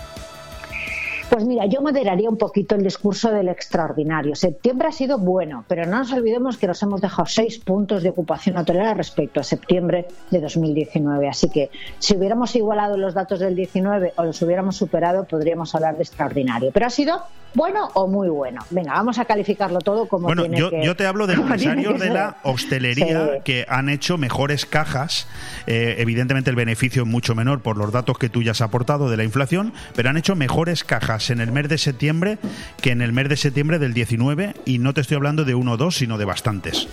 Pues 1.30 1.44
mira, 1.44 1.64
yo 1.66 1.80
moderaría 1.80 2.28
un 2.28 2.36
poquito 2.36 2.74
el 2.74 2.82
discurso 2.82 3.30
del 3.30 3.48
extraordinario. 3.48 4.34
Septiembre 4.34 4.88
ha 4.88 4.92
sido 4.92 5.16
bueno, 5.16 5.64
pero 5.68 5.86
no 5.86 5.98
nos 5.98 6.12
olvidemos 6.12 6.58
que 6.58 6.66
nos 6.66 6.82
hemos 6.82 7.00
dejado 7.00 7.26
seis 7.26 7.60
puntos 7.60 8.02
de 8.02 8.08
ocupación 8.08 8.56
hotelera 8.56 8.94
respecto 8.94 9.38
a 9.38 9.44
septiembre 9.44 10.08
de 10.28 10.40
2019. 10.40 11.28
Así 11.28 11.48
que 11.48 11.70
si 12.00 12.16
hubiéramos 12.16 12.56
igualado 12.56 12.96
los 12.96 13.14
datos 13.14 13.38
del 13.38 13.54
19 13.54 14.14
o 14.16 14.24
los 14.24 14.42
hubiéramos 14.42 14.74
superado, 14.74 15.22
podríamos 15.22 15.72
hablar 15.76 15.96
de 15.96 16.02
extraordinario. 16.02 16.72
Pero 16.74 16.86
ha 16.86 16.90
sido 16.90 17.22
bueno 17.54 17.88
o 17.94 18.06
muy 18.06 18.28
bueno. 18.28 18.60
Venga, 18.70 18.92
vamos 18.92 19.18
a 19.18 19.24
calificarlo 19.24 19.78
todo 19.80 20.06
como 20.06 20.26
bueno, 20.28 20.42
tiene 20.42 20.58
yo, 20.58 20.70
que 20.70 20.84
yo 20.84 20.96
te 20.96 21.06
hablo 21.06 21.26
de 21.26 21.34
empresarios 21.40 21.98
de 21.98 22.10
la 22.10 22.36
hostelería 22.42 23.00
Sí. 23.00 23.40
que 23.44 23.66
han 23.68 23.88
hecho 23.88 24.18
mejores 24.18 24.66
cajas. 24.66 25.26
Eh, 25.66 25.96
evidentemente 25.98 26.50
el 26.50 26.56
beneficio 26.56 27.02
es 27.02 27.08
mucho 27.08 27.34
menor 27.34 27.60
por 27.60 27.76
los 27.76 27.92
datos 27.92 28.18
que 28.18 28.28
tú 28.28 28.42
ya 28.42 28.52
has 28.52 28.60
aportado 28.60 29.10
de 29.10 29.16
la 29.16 29.24
inflación, 29.24 29.72
pero 29.94 30.10
han 30.10 30.16
hecho 30.16 30.36
mejores 30.36 30.84
cajas 30.84 31.30
en 31.30 31.40
el 31.40 31.50
mes 31.52 31.68
de 31.68 31.78
septiembre 31.78 32.38
que 32.80 32.90
en 32.92 33.02
el 33.02 33.12
mes 33.12 33.28
de 33.28 33.36
septiembre 33.36 33.78
del 33.78 33.94
19 33.94 34.54
y 34.64 34.78
no 34.78 34.94
te 34.94 35.00
estoy 35.00 35.16
hablando 35.16 35.44
de 35.44 35.54
uno 35.54 35.72
o 35.72 35.76
dos, 35.76 35.96
sino 35.96 36.18
de 36.18 36.24
bastantes. 36.24 36.88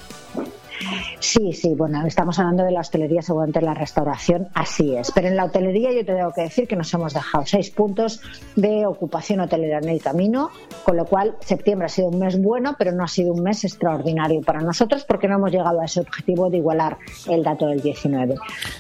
Sí, 1.19 1.51
sí, 1.53 1.73
bueno, 1.73 2.05
estamos 2.05 2.37
hablando 2.39 2.63
de 2.63 2.71
la 2.71 2.81
hostelería, 2.81 3.21
seguramente 3.21 3.59
en 3.59 3.65
la 3.65 3.73
restauración, 3.73 4.47
así 4.53 4.95
es. 4.95 5.11
Pero 5.11 5.27
en 5.27 5.35
la 5.35 5.45
hotelería 5.45 5.91
yo 5.91 6.05
te 6.05 6.13
tengo 6.13 6.31
que 6.31 6.41
decir 6.41 6.67
que 6.67 6.75
nos 6.75 6.93
hemos 6.93 7.13
dejado 7.13 7.45
seis 7.45 7.71
puntos 7.71 8.21
de 8.55 8.85
ocupación 8.85 9.39
hotelera 9.39 9.79
en 9.79 9.89
el 9.89 10.01
camino, 10.01 10.51
con 10.83 10.95
lo 10.95 11.05
cual 11.05 11.35
septiembre 11.39 11.87
ha 11.87 11.89
sido 11.89 12.09
un 12.09 12.19
mes 12.19 12.39
bueno, 12.39 12.75
pero 12.77 12.91
no 12.91 13.03
ha 13.03 13.07
sido 13.07 13.33
un 13.33 13.41
mes 13.41 13.63
extraordinario 13.63 14.41
para 14.41 14.61
nosotros 14.61 15.05
porque 15.05 15.27
no 15.27 15.35
hemos 15.35 15.51
llegado 15.51 15.81
a 15.81 15.85
ese 15.85 16.01
objetivo 16.01 16.49
de 16.49 16.57
igualar 16.57 16.97
el 17.27 17.43
dato 17.43 17.67
del 17.67 17.81
19. 17.81 18.35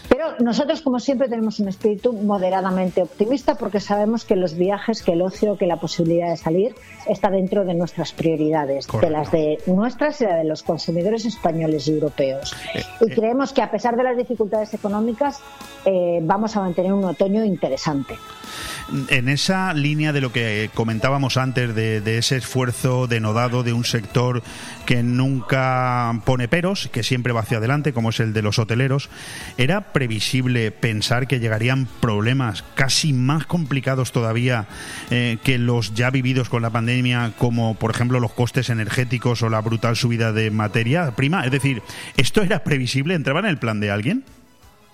Pero 0.07 0.37
nosotros, 0.39 0.81
como 0.81 0.99
siempre, 0.99 1.29
tenemos 1.29 1.59
un 1.59 1.69
espíritu 1.69 2.13
moderadamente 2.13 3.01
optimista 3.01 3.55
porque 3.55 3.79
sabemos 3.79 4.25
que 4.25 4.35
los 4.35 4.55
viajes, 4.55 5.01
que 5.01 5.13
el 5.13 5.21
ocio, 5.23 5.57
que 5.57 5.65
la 5.65 5.77
posibilidad 5.77 6.29
de 6.29 6.37
salir 6.37 6.75
está 7.07 7.29
dentro 7.29 7.65
de 7.65 7.73
nuestras 7.73 8.11
prioridades, 8.13 8.85
Correcto. 8.85 9.07
de 9.07 9.11
las 9.11 9.31
de 9.31 9.57
nuestras 9.67 10.21
y 10.21 10.25
la 10.25 10.35
de 10.37 10.43
los 10.43 10.61
consumidores 10.61 11.25
españoles 11.25 11.87
y 11.87 11.91
europeos. 11.91 12.26
Eh, 12.31 12.83
Y 13.01 13.09
creemos 13.09 13.53
que 13.53 13.61
a 13.61 13.71
pesar 13.71 13.95
de 13.95 14.03
las 14.03 14.17
dificultades 14.17 14.73
económicas, 14.73 15.39
eh, 15.85 16.19
vamos 16.21 16.55
a 16.55 16.61
mantener 16.61 16.93
un 16.93 17.05
otoño 17.05 17.45
interesante. 17.45 18.15
En 19.09 19.27
esa 19.27 19.73
línea 19.73 20.13
de 20.13 20.21
lo 20.21 20.31
que 20.31 20.69
comentábamos 20.73 21.35
antes, 21.35 21.75
de, 21.75 21.99
de 21.99 22.17
ese 22.19 22.37
esfuerzo 22.37 23.07
denodado 23.07 23.63
de 23.63 23.73
un 23.73 23.83
sector 23.83 24.41
que 24.85 25.03
nunca 25.03 26.21
pone 26.23 26.47
peros, 26.47 26.87
que 26.93 27.03
siempre 27.03 27.33
va 27.33 27.41
hacia 27.41 27.57
adelante, 27.57 27.91
como 27.91 28.11
es 28.11 28.21
el 28.21 28.31
de 28.31 28.41
los 28.41 28.59
hoteleros, 28.59 29.09
¿era 29.57 29.91
previsible 29.91 30.71
pensar 30.71 31.27
que 31.27 31.41
llegarían 31.41 31.85
problemas 31.99 32.63
casi 32.75 33.11
más 33.11 33.45
complicados 33.45 34.13
todavía 34.13 34.67
eh, 35.11 35.37
que 35.43 35.57
los 35.57 35.93
ya 35.93 36.09
vividos 36.09 36.47
con 36.47 36.61
la 36.61 36.69
pandemia, 36.69 37.33
como 37.37 37.75
por 37.75 37.91
ejemplo 37.91 38.21
los 38.21 38.31
costes 38.31 38.69
energéticos 38.69 39.41
o 39.43 39.49
la 39.49 39.59
brutal 39.59 39.97
subida 39.97 40.31
de 40.31 40.49
materia 40.49 41.11
prima? 41.11 41.43
Es 41.43 41.51
decir, 41.51 41.81
¿esto 42.17 42.41
era 42.41 42.63
previsible? 42.63 43.13
¿Entraba 43.13 43.39
en 43.39 43.45
el 43.45 43.57
plan 43.57 43.79
de 43.79 43.91
alguien? 43.91 44.23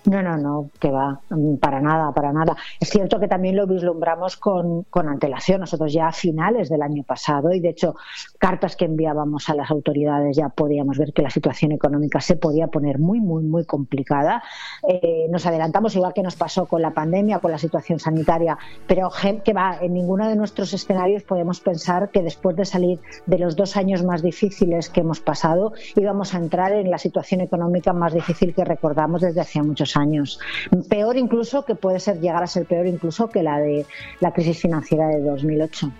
No, 0.06 0.22
no, 0.22 0.36
no, 0.36 0.70
que 0.78 0.90
va, 0.90 1.20
mm, 1.30 1.56
para 1.56 1.80
nada, 1.80 2.12
para 2.12 2.32
nada. 2.32 2.56
Es 2.78 2.90
cierto 2.90 3.18
que 3.18 3.26
también 3.26 3.56
lo 3.56 3.66
vislumbramos 3.66 4.36
con, 4.36 4.82
con 4.84 5.08
antelación, 5.08 5.60
nosotros 5.60 5.92
ya 5.92 6.08
a 6.08 6.12
finales 6.12 6.68
del 6.68 6.82
año 6.82 7.02
pasado 7.04 7.52
y 7.52 7.60
de 7.60 7.70
hecho 7.70 7.94
cartas 8.38 8.76
que 8.76 8.84
enviábamos 8.84 9.48
a 9.48 9.54
las 9.54 9.70
autoridades 9.70 10.36
ya 10.36 10.50
podíamos 10.50 10.98
ver 10.98 11.12
que 11.12 11.22
la 11.22 11.30
situación 11.30 11.72
económica 11.72 12.20
se 12.20 12.36
podía 12.36 12.66
poner 12.66 12.98
muy, 12.98 13.20
muy, 13.20 13.44
muy 13.44 13.64
complicada. 13.64 14.42
Eh, 14.86 15.26
nos 15.30 15.46
adelantamos 15.46 15.96
igual 15.96 16.12
que 16.12 16.22
nos 16.22 16.36
pasó 16.36 16.66
con 16.66 16.82
la 16.82 16.92
pandemia, 16.92 17.38
con 17.38 17.50
la 17.50 17.58
situación 17.58 17.98
sanitaria, 17.98 18.58
pero 18.86 19.10
que 19.42 19.52
va, 19.52 19.78
en 19.80 19.94
ninguno 19.94 20.28
de 20.28 20.36
nuestros 20.36 20.74
escenarios 20.74 21.22
podemos 21.22 21.60
pensar 21.60 22.10
que 22.10 22.22
después 22.22 22.56
de 22.56 22.64
salir 22.64 23.00
de 23.26 23.38
los 23.38 23.56
dos 23.56 23.76
años 23.76 24.04
más 24.04 24.22
difíciles 24.22 24.90
que 24.90 25.00
hemos 25.00 25.20
pasado 25.20 25.72
íbamos 25.96 26.34
a 26.34 26.38
entrar 26.38 26.72
en 26.72 26.90
la 26.90 26.98
situación 26.98 27.40
económica 27.40 27.92
más 27.92 28.12
difícil 28.12 28.54
que 28.54 28.64
recordamos 28.64 29.22
desde 29.22 29.40
hacía 29.40 29.62
muchos 29.62 29.93
años. 29.96 30.40
Peor 30.88 31.16
incluso, 31.16 31.64
que 31.64 31.74
puede 31.74 32.00
ser 32.00 32.20
llegar 32.20 32.42
a 32.42 32.46
ser 32.46 32.66
peor 32.66 32.86
incluso 32.86 33.28
que 33.28 33.42
la 33.42 33.58
de 33.58 33.86
la 34.20 34.32
crisis 34.32 34.60
financiera 34.60 35.08
de 35.08 35.20
2008. 35.20 35.92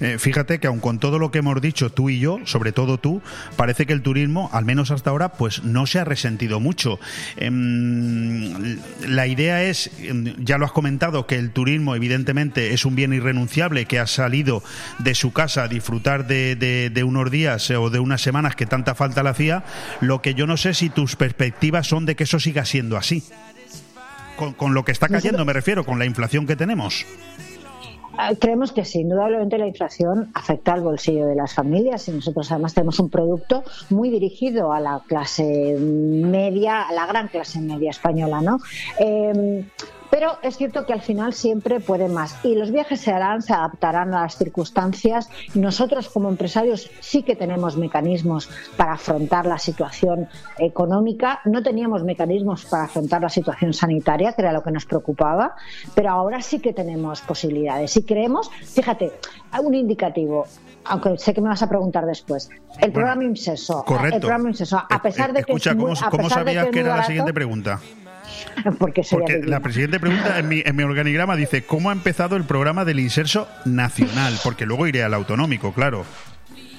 Eh, 0.00 0.16
fíjate 0.18 0.58
que 0.60 0.66
aun 0.66 0.80
con 0.80 0.98
todo 0.98 1.18
lo 1.18 1.30
que 1.30 1.38
hemos 1.38 1.60
dicho 1.60 1.90
tú 1.90 2.10
y 2.10 2.18
yo, 2.18 2.38
sobre 2.44 2.72
todo 2.72 2.98
tú, 2.98 3.22
parece 3.56 3.86
que 3.86 3.92
el 3.92 4.02
turismo, 4.02 4.50
al 4.52 4.64
menos 4.64 4.90
hasta 4.90 5.10
ahora, 5.10 5.30
pues 5.32 5.62
no 5.64 5.86
se 5.86 5.98
ha 5.98 6.04
resentido 6.04 6.60
mucho. 6.60 6.98
Em, 7.36 8.78
la 9.06 9.26
idea 9.26 9.62
es, 9.62 9.90
em, 10.00 10.34
ya 10.38 10.58
lo 10.58 10.64
has 10.66 10.72
comentado, 10.72 11.26
que 11.26 11.36
el 11.36 11.50
turismo 11.50 11.94
evidentemente 11.94 12.74
es 12.74 12.84
un 12.84 12.94
bien 12.94 13.12
irrenunciable 13.12 13.86
que 13.86 13.98
ha 13.98 14.06
salido 14.06 14.62
de 14.98 15.14
su 15.14 15.32
casa 15.32 15.64
a 15.64 15.68
disfrutar 15.68 16.26
de, 16.26 16.56
de- 16.56 16.90
de 16.90 17.04
unos 17.04 17.30
días 17.30 17.70
eh, 17.70 17.76
o 17.76 17.90
de 17.90 17.98
unas 17.98 18.20
semanas 18.20 18.56
que 18.56 18.66
tanta 18.66 18.94
falta 18.94 19.22
le 19.22 19.30
hacía. 19.30 19.64
Lo 20.00 20.22
que 20.22 20.34
yo 20.34 20.46
no 20.46 20.56
sé 20.56 20.74
si 20.74 20.88
tus 20.90 21.16
perspectivas 21.16 21.86
son 21.86 22.06
de 22.06 22.16
que 22.16 22.24
eso 22.24 22.38
siga 22.40 22.64
siendo 22.64 22.96
así. 22.96 23.22
Con, 24.36 24.52
con 24.52 24.74
lo 24.74 24.84
que 24.84 24.92
está 24.92 25.08
cayendo, 25.08 25.44
me 25.46 25.54
refiero, 25.54 25.84
con 25.86 25.98
la 25.98 26.04
inflación 26.04 26.46
que 26.46 26.56
tenemos. 26.56 27.06
Ah, 28.18 28.32
Creemos 28.38 28.72
que 28.72 28.84
sí, 28.84 29.00
indudablemente 29.00 29.58
la 29.58 29.66
inflación 29.66 30.30
afecta 30.34 30.72
al 30.72 30.80
bolsillo 30.80 31.26
de 31.26 31.34
las 31.34 31.52
familias 31.54 32.08
y 32.08 32.12
nosotros 32.12 32.50
además 32.50 32.72
tenemos 32.72 32.98
un 32.98 33.10
producto 33.10 33.62
muy 33.90 34.10
dirigido 34.10 34.72
a 34.72 34.80
la 34.80 35.02
clase 35.06 35.76
media, 35.78 36.82
a 36.82 36.92
la 36.92 37.06
gran 37.06 37.28
clase 37.28 37.60
media 37.60 37.90
española, 37.90 38.40
¿no? 38.40 38.58
Eh, 38.98 39.64
pero 40.10 40.38
es 40.42 40.56
cierto 40.56 40.86
que 40.86 40.92
al 40.92 41.02
final 41.02 41.32
siempre 41.32 41.80
puede 41.80 42.08
más 42.08 42.36
y 42.44 42.54
los 42.54 42.70
viajes 42.70 43.00
se 43.00 43.12
harán, 43.12 43.42
se 43.42 43.52
adaptarán 43.52 44.14
a 44.14 44.22
las 44.22 44.36
circunstancias. 44.36 45.28
Nosotros 45.54 46.08
como 46.08 46.28
empresarios 46.28 46.90
sí 47.00 47.22
que 47.22 47.36
tenemos 47.36 47.76
mecanismos 47.76 48.48
para 48.76 48.92
afrontar 48.92 49.46
la 49.46 49.58
situación 49.58 50.28
económica, 50.58 51.40
no 51.44 51.62
teníamos 51.62 52.04
mecanismos 52.04 52.64
para 52.66 52.84
afrontar 52.84 53.22
la 53.22 53.28
situación 53.28 53.72
sanitaria, 53.72 54.32
que 54.32 54.42
era 54.42 54.52
lo 54.52 54.62
que 54.62 54.70
nos 54.70 54.84
preocupaba, 54.86 55.54
pero 55.94 56.10
ahora 56.10 56.42
sí 56.42 56.60
que 56.60 56.72
tenemos 56.72 57.20
posibilidades 57.22 57.96
y 57.96 58.02
creemos, 58.04 58.50
fíjate, 58.50 59.12
un 59.62 59.74
indicativo, 59.74 60.46
aunque 60.84 61.18
sé 61.18 61.34
que 61.34 61.40
me 61.40 61.48
vas 61.48 61.62
a 61.62 61.68
preguntar 61.68 62.04
después, 62.06 62.50
el 62.80 62.92
programa 62.92 63.24
IMSESO, 63.24 63.84
Correcto. 63.84 64.16
el 64.16 64.20
programa 64.20 64.48
IMSESO, 64.50 64.82
a 64.88 65.02
pesar 65.02 65.32
de 65.32 65.42
que 65.42 65.52
Escucha, 65.52 65.70
es 65.70 65.76
muy- 65.76 65.94
¿cómo, 65.94 66.06
a 66.06 66.10
cómo 66.10 66.22
pesar 66.24 66.44
sabías 66.44 66.66
que 66.66 66.80
era 66.80 66.96
la 66.96 67.04
siguiente 67.04 67.32
pregunta? 67.34 67.80
porque 68.78 69.02
soy 69.04 69.18
Porque 69.20 69.32
adivina. 69.34 69.56
la 69.56 69.62
presidente 69.62 70.00
pregunta 70.00 70.38
en 70.38 70.48
mi, 70.48 70.62
en 70.64 70.76
mi 70.76 70.82
organigrama 70.82 71.36
dice 71.36 71.62
¿Cómo 71.64 71.90
ha 71.90 71.92
empezado 71.92 72.36
el 72.36 72.44
programa 72.44 72.84
del 72.84 73.00
inserso 73.00 73.48
nacional? 73.64 74.34
Porque 74.42 74.66
luego 74.66 74.86
iré 74.86 75.02
al 75.02 75.14
autonómico, 75.14 75.72
claro. 75.72 76.04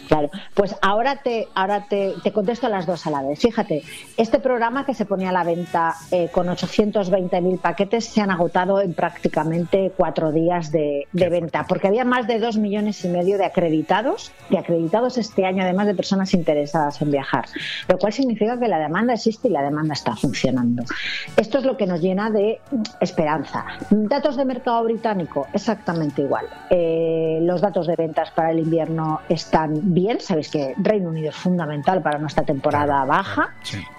Claro, 0.08 0.30
pues 0.54 0.76
ahora 0.82 1.18
te, 1.18 1.48
ahora 1.54 1.86
te, 1.90 2.14
te 2.24 2.32
contesto 2.32 2.70
las 2.70 2.86
dos 2.86 3.06
a 3.08 3.12
la 3.12 3.22
vez. 3.24 3.40
Fíjate, 3.40 3.84
este 4.16 4.40
programa 4.40 4.86
que 4.86 4.94
se 4.94 5.06
ponía 5.06 5.30
a 5.30 5.34
la 5.34 5.44
venta 5.44 5.96
eh, 6.12 6.30
con 6.32 6.48
820.000 6.48 7.60
paquetes 7.60 8.06
se 8.06 8.22
han 8.22 8.32
agotado 8.32 8.82
en 8.82 8.94
prácticamente 8.94 9.92
cuatro 9.96 10.32
días 10.32 10.72
de, 10.72 11.08
de 11.12 11.30
venta, 11.30 11.66
porque 11.68 11.88
había 11.88 12.06
más 12.06 12.28
de 12.28 12.40
dos 12.40 12.58
millones 12.58 13.04
y 13.04 13.10
medio 13.10 13.38
de 13.38 13.46
acreditados, 13.46 14.32
de 14.50 14.58
acreditados 14.58 15.18
este 15.18 15.46
año, 15.46 15.64
además 15.64 15.88
de 15.88 15.96
personas 15.96 16.34
interesadas 16.34 17.02
en 17.02 17.12
viajar, 17.12 17.46
lo 17.88 17.98
cual 17.98 18.14
significa 18.14 18.60
que 18.60 18.68
la 18.68 18.80
demanda 18.80 19.14
existe 19.14 19.48
y 19.50 19.52
la 19.52 19.62
demanda 19.62 19.94
está 19.94 20.16
funcionando. 20.16 20.84
Esto 21.36 21.58
es 21.58 21.66
lo 21.66 21.76
que 21.76 21.86
nos 21.86 22.02
llena 22.02 22.30
de 22.30 22.60
esperanza. 23.02 23.66
Datos 23.90 24.38
de 24.38 24.46
mercado 24.46 24.84
británico, 24.84 25.48
exactamente 25.54 26.22
igual. 26.22 26.46
Eh, 26.70 27.40
los 27.42 27.62
datos 27.62 27.88
de 27.88 27.96
ventas 27.96 28.32
para 28.32 28.52
el 28.52 28.60
invierno 28.60 29.22
están 29.30 29.94
bien. 29.98 30.20
Sabéis 30.20 30.50
que 30.50 30.76
Reino 30.78 31.10
Unido 31.10 31.30
es 31.30 31.36
fundamental 31.36 32.04
para 32.04 32.20
nuestra 32.20 32.44
temporada 32.44 33.04
baja. 33.06 33.56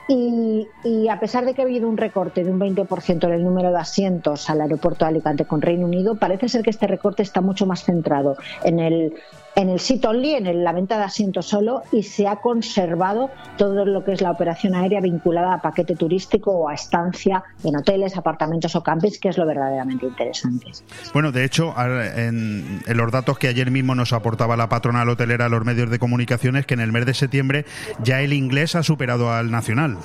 Y, 0.06 0.68
y 0.84 1.08
a 1.08 1.18
pesar 1.18 1.44
de 1.44 1.54
que 1.54 1.62
ha 1.62 1.64
habido 1.64 1.88
un 1.88 1.96
recorte 1.96 2.44
de 2.44 2.50
un 2.50 2.60
20% 2.60 3.24
en 3.24 3.32
el 3.32 3.42
número 3.42 3.72
de 3.72 3.78
asientos 3.78 4.48
al 4.48 4.60
aeropuerto 4.60 5.04
de 5.04 5.10
Alicante 5.10 5.44
con 5.44 5.60
Reino 5.60 5.86
Unido, 5.86 6.14
parece 6.14 6.48
ser 6.48 6.62
que 6.62 6.70
este 6.70 6.86
recorte 6.86 7.22
está 7.22 7.40
mucho 7.40 7.66
más 7.66 7.82
centrado 7.82 8.36
en 8.62 8.78
el 8.78 9.14
en 9.58 9.68
el 9.70 9.80
sit 9.80 10.04
only, 10.04 10.34
en 10.34 10.46
el- 10.46 10.62
la 10.62 10.72
venta 10.72 10.98
de 10.98 11.04
asientos 11.04 11.46
solo, 11.46 11.82
y 11.90 12.04
se 12.04 12.28
ha 12.28 12.36
conservado 12.36 13.30
todo 13.56 13.84
lo 13.84 14.04
que 14.04 14.12
es 14.12 14.20
la 14.20 14.30
operación 14.30 14.74
aérea 14.74 15.00
vinculada 15.00 15.54
a 15.54 15.60
paquete 15.60 15.96
turístico 15.96 16.52
o 16.52 16.68
a 16.68 16.74
estancia 16.74 17.42
en 17.64 17.76
hoteles, 17.76 18.16
apartamentos 18.16 18.76
o 18.76 18.82
campings, 18.82 19.18
que 19.18 19.28
es 19.30 19.36
lo 19.36 19.46
verdaderamente 19.46 20.06
interesante. 20.06 20.66
Bueno, 21.12 21.32
de 21.32 21.44
hecho, 21.44 21.74
en, 22.16 22.80
en 22.86 22.96
los 22.96 23.10
datos 23.10 23.38
que 23.38 23.48
ayer 23.48 23.70
mismo 23.70 23.94
nos 23.96 24.12
aportaba 24.12 24.56
la 24.56 24.68
patronal 24.68 25.08
hotelera 25.08 25.46
a 25.46 25.48
los 25.48 25.64
medios 25.64 25.90
de 25.90 25.98
comunicaciones, 25.98 26.64
que 26.64 26.74
en 26.74 26.80
el 26.80 26.92
mes 26.92 27.06
de 27.06 27.14
septiembre 27.14 27.64
ya 28.02 28.20
el 28.20 28.32
inglés 28.32 28.76
ha 28.76 28.82
superado 28.84 29.32
al 29.32 29.50
nacional. 29.50 29.98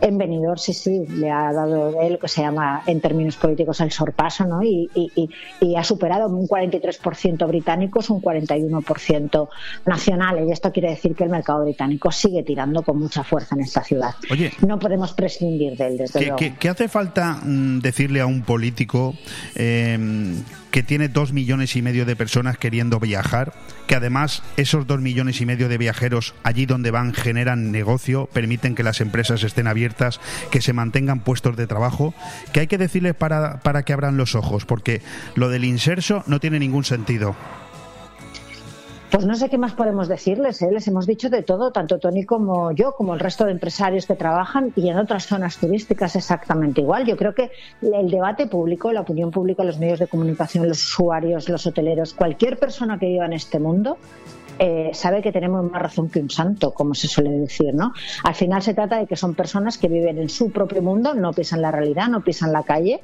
En 0.00 0.18
Benidorm, 0.18 0.58
sí, 0.58 0.72
sí, 0.74 1.06
le 1.08 1.30
ha 1.30 1.52
dado 1.52 2.00
él 2.02 2.14
lo 2.14 2.18
que 2.18 2.28
se 2.28 2.42
llama 2.42 2.82
en 2.86 3.00
términos 3.00 3.36
políticos 3.36 3.80
el 3.80 3.90
sorpaso, 3.90 4.44
¿no? 4.44 4.62
Y, 4.62 4.90
y- 4.94 5.10
y- 5.14 5.28
y 5.60 5.76
ha 5.76 5.84
superado 5.84 6.28
un 6.28 6.46
43% 6.46 7.46
británicos, 7.46 8.10
un 8.10 8.20
41% 8.20 9.48
nacionales. 9.86 10.48
Y 10.48 10.52
esto 10.52 10.72
quiere 10.72 10.90
decir 10.90 11.14
que 11.14 11.24
el 11.24 11.30
mercado 11.30 11.62
británico 11.64 12.10
sigue 12.12 12.42
tirando 12.42 12.82
con 12.82 12.98
mucha 12.98 13.24
fuerza 13.24 13.54
en 13.54 13.62
esta 13.62 13.82
ciudad. 13.82 14.14
Oye. 14.30 14.52
No 14.66 14.78
podemos 14.78 15.12
prescindir 15.12 15.76
de 15.76 15.86
él, 15.86 15.96
desde 15.98 16.18
¿Qué, 16.18 16.24
luego. 16.26 16.36
qué- 16.38 16.54
qué 16.58 16.68
hace 16.68 16.88
falta 16.88 17.40
mm, 17.42 17.80
decirle 17.80 18.20
a 18.20 18.26
un 18.26 18.42
político 18.42 19.14
eh, 19.54 19.98
que 20.74 20.82
tiene 20.82 21.08
dos 21.08 21.32
millones 21.32 21.76
y 21.76 21.82
medio 21.82 22.04
de 22.04 22.16
personas 22.16 22.58
queriendo 22.58 22.98
viajar, 22.98 23.52
que 23.86 23.94
además 23.94 24.42
esos 24.56 24.88
dos 24.88 25.00
millones 25.00 25.40
y 25.40 25.46
medio 25.46 25.68
de 25.68 25.78
viajeros 25.78 26.34
allí 26.42 26.66
donde 26.66 26.90
van 26.90 27.14
generan 27.14 27.70
negocio, 27.70 28.28
permiten 28.32 28.74
que 28.74 28.82
las 28.82 29.00
empresas 29.00 29.44
estén 29.44 29.68
abiertas, 29.68 30.18
que 30.50 30.60
se 30.60 30.72
mantengan 30.72 31.20
puestos 31.20 31.56
de 31.56 31.68
trabajo? 31.68 32.12
¿Qué 32.52 32.58
hay 32.58 32.66
que 32.66 32.76
decirles 32.76 33.14
para, 33.14 33.60
para 33.60 33.84
que 33.84 33.92
abran 33.92 34.16
los 34.16 34.34
ojos? 34.34 34.64
Porque 34.64 35.00
lo 35.36 35.48
del 35.48 35.64
inserso 35.64 36.24
no 36.26 36.40
tiene 36.40 36.58
ningún 36.58 36.82
sentido. 36.82 37.36
Pues 39.14 39.26
no 39.26 39.36
sé 39.36 39.48
qué 39.48 39.58
más 39.58 39.74
podemos 39.74 40.08
decirles. 40.08 40.60
¿eh? 40.60 40.70
Les 40.72 40.88
hemos 40.88 41.06
dicho 41.06 41.30
de 41.30 41.44
todo, 41.44 41.70
tanto 41.70 42.00
Tony 42.00 42.24
como 42.24 42.72
yo, 42.72 42.96
como 42.96 43.14
el 43.14 43.20
resto 43.20 43.44
de 43.44 43.52
empresarios 43.52 44.06
que 44.06 44.16
trabajan 44.16 44.72
y 44.74 44.88
en 44.88 44.98
otras 44.98 45.26
zonas 45.26 45.56
turísticas 45.56 46.16
exactamente 46.16 46.80
igual. 46.80 47.06
Yo 47.06 47.16
creo 47.16 47.32
que 47.32 47.52
el 47.80 48.10
debate 48.10 48.48
público, 48.48 48.90
la 48.90 49.02
opinión 49.02 49.30
pública, 49.30 49.62
los 49.62 49.78
medios 49.78 50.00
de 50.00 50.08
comunicación, 50.08 50.66
los 50.66 50.82
usuarios, 50.82 51.48
los 51.48 51.64
hoteleros, 51.64 52.12
cualquier 52.12 52.58
persona 52.58 52.98
que 52.98 53.06
viva 53.06 53.26
en 53.26 53.34
este 53.34 53.60
mundo 53.60 53.98
eh, 54.58 54.90
sabe 54.92 55.22
que 55.22 55.32
tenemos 55.32 55.70
más 55.70 55.82
razón 55.82 56.08
que 56.08 56.20
un 56.20 56.30
santo, 56.30 56.72
como 56.72 56.94
se 56.94 57.08
suele 57.08 57.30
decir, 57.30 57.74
¿no? 57.74 57.92
Al 58.22 58.34
final 58.34 58.62
se 58.62 58.74
trata 58.74 58.98
de 58.98 59.06
que 59.06 59.16
son 59.16 59.34
personas 59.34 59.78
que 59.78 59.88
viven 59.88 60.18
en 60.18 60.28
su 60.28 60.50
propio 60.50 60.82
mundo, 60.82 61.14
no 61.14 61.32
pisan 61.32 61.62
la 61.62 61.70
realidad, 61.70 62.08
no 62.08 62.22
pisan 62.22 62.52
la 62.52 62.62
calle 62.62 63.00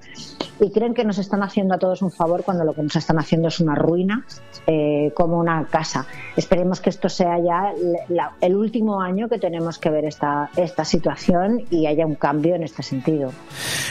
y 0.60 0.70
creen 0.70 0.94
que 0.94 1.05
nos 1.05 1.18
están 1.18 1.43
haciendo 1.43 1.74
a 1.74 1.78
todos 1.78 2.02
un 2.02 2.10
favor 2.10 2.44
cuando 2.44 2.64
lo 2.64 2.74
que 2.74 2.82
nos 2.82 2.94
están 2.97 3.18
haciendo 3.18 3.48
es 3.48 3.60
una 3.60 3.74
ruina 3.74 4.24
eh, 4.66 5.12
como 5.14 5.39
una 5.39 5.64
casa. 5.64 6.06
Esperemos 6.36 6.81
que 6.81 6.90
esto 6.90 7.09
sea 7.09 7.39
ya 7.39 7.72
el 8.40 8.56
último 8.56 9.01
año 9.01 9.28
que 9.28 9.39
tenemos 9.39 9.78
que 9.78 9.90
ver 9.90 10.05
esta, 10.05 10.51
esta 10.56 10.85
situación 10.85 11.64
y 11.70 11.86
haya 11.86 12.06
un 12.06 12.14
cambio 12.14 12.55
en 12.55 12.62
este 12.62 12.82
sentido. 12.82 13.32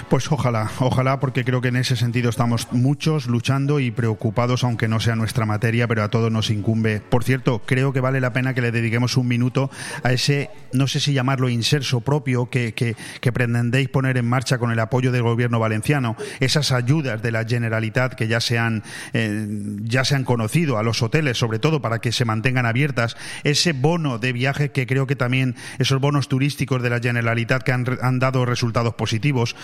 Pues 0.09 0.31
ojalá, 0.31 0.69
ojalá, 0.79 1.19
porque 1.19 1.43
creo 1.43 1.61
que 1.61 1.69
en 1.69 1.77
ese 1.77 1.95
sentido 1.95 2.29
estamos 2.29 2.71
muchos 2.71 3.27
luchando 3.27 3.79
y 3.79 3.91
preocupados, 3.91 4.63
aunque 4.63 4.87
no 4.87 4.99
sea 4.99 5.15
nuestra 5.15 5.45
materia, 5.45 5.87
pero 5.87 6.03
a 6.03 6.09
todos 6.09 6.31
nos 6.31 6.49
incumbe. 6.49 7.01
Por 7.01 7.23
cierto, 7.23 7.48
creo 7.57 7.91
que 7.91 7.99
vale 7.99 8.21
la 8.21 8.31
pena 8.31 8.53
que 8.53 8.61
le 8.61 8.71
dediquemos 8.71 9.17
un 9.17 9.27
minuto 9.27 9.71
a 10.03 10.13
ese, 10.13 10.51
no 10.71 10.87
sé 10.87 10.99
si 10.99 11.13
llamarlo 11.13 11.49
inserso 11.49 12.01
propio, 12.01 12.49
que, 12.49 12.73
que, 12.73 12.95
pretendéis 13.31 13.89
poner 13.89 14.17
en 14.17 14.27
marcha 14.27 14.57
con 14.57 14.71
el 14.71 14.79
apoyo 14.79 15.11
del 15.11 15.23
gobierno 15.23 15.59
valenciano, 15.59 16.15
esas 16.39 16.71
ayudas 16.71 17.21
de 17.21 17.31
la 17.31 17.45
Generalitat 17.45 18.13
que 18.13 18.27
ya 18.27 18.39
se 18.39 18.57
han, 18.57 18.83
eh, 19.13 19.47
ya 19.83 20.03
se 20.03 20.15
han 20.15 20.23
conocido 20.23 20.77
a 20.77 20.83
los 20.83 21.01
hoteles, 21.01 21.37
sobre 21.37 21.59
todo 21.59 21.81
para 21.81 21.99
que 21.99 22.11
se 22.11 22.25
mantengan 22.25 22.65
abiertas, 22.65 23.17
ese 23.43 23.73
bono 23.73 24.19
de 24.19 24.33
viaje 24.33 24.71
que 24.71 24.85
creo 24.85 25.07
que 25.07 25.15
también 25.15 25.55
esos 25.79 25.99
bonos 25.99 26.27
turísticos 26.27 26.83
de 26.83 26.89
la 26.89 26.99
Generalitat 26.99 27.63
que 27.63 27.71
han, 27.71 27.85
han 28.01 28.19
dado 28.19 28.45
resultados 28.45 28.93
positivos. 28.93 29.55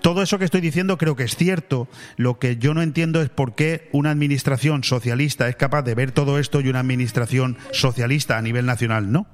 Todo 0.00 0.22
eso 0.22 0.38
que 0.38 0.44
estoy 0.44 0.60
diciendo 0.60 0.98
creo 0.98 1.16
que 1.16 1.24
es 1.24 1.36
cierto. 1.36 1.88
Lo 2.16 2.38
que 2.38 2.56
yo 2.56 2.74
no 2.74 2.82
entiendo 2.82 3.22
es 3.22 3.28
por 3.28 3.54
qué 3.54 3.88
una 3.92 4.10
administración 4.10 4.84
socialista 4.84 5.48
es 5.48 5.56
capaz 5.56 5.82
de 5.82 5.94
ver 5.94 6.12
todo 6.12 6.38
esto 6.38 6.60
y 6.60 6.68
una 6.68 6.80
administración 6.80 7.07
administración 7.08 7.56
socialista 7.72 8.36
a 8.36 8.42
nivel 8.42 8.66
nacional, 8.66 9.10
¿no? 9.10 9.26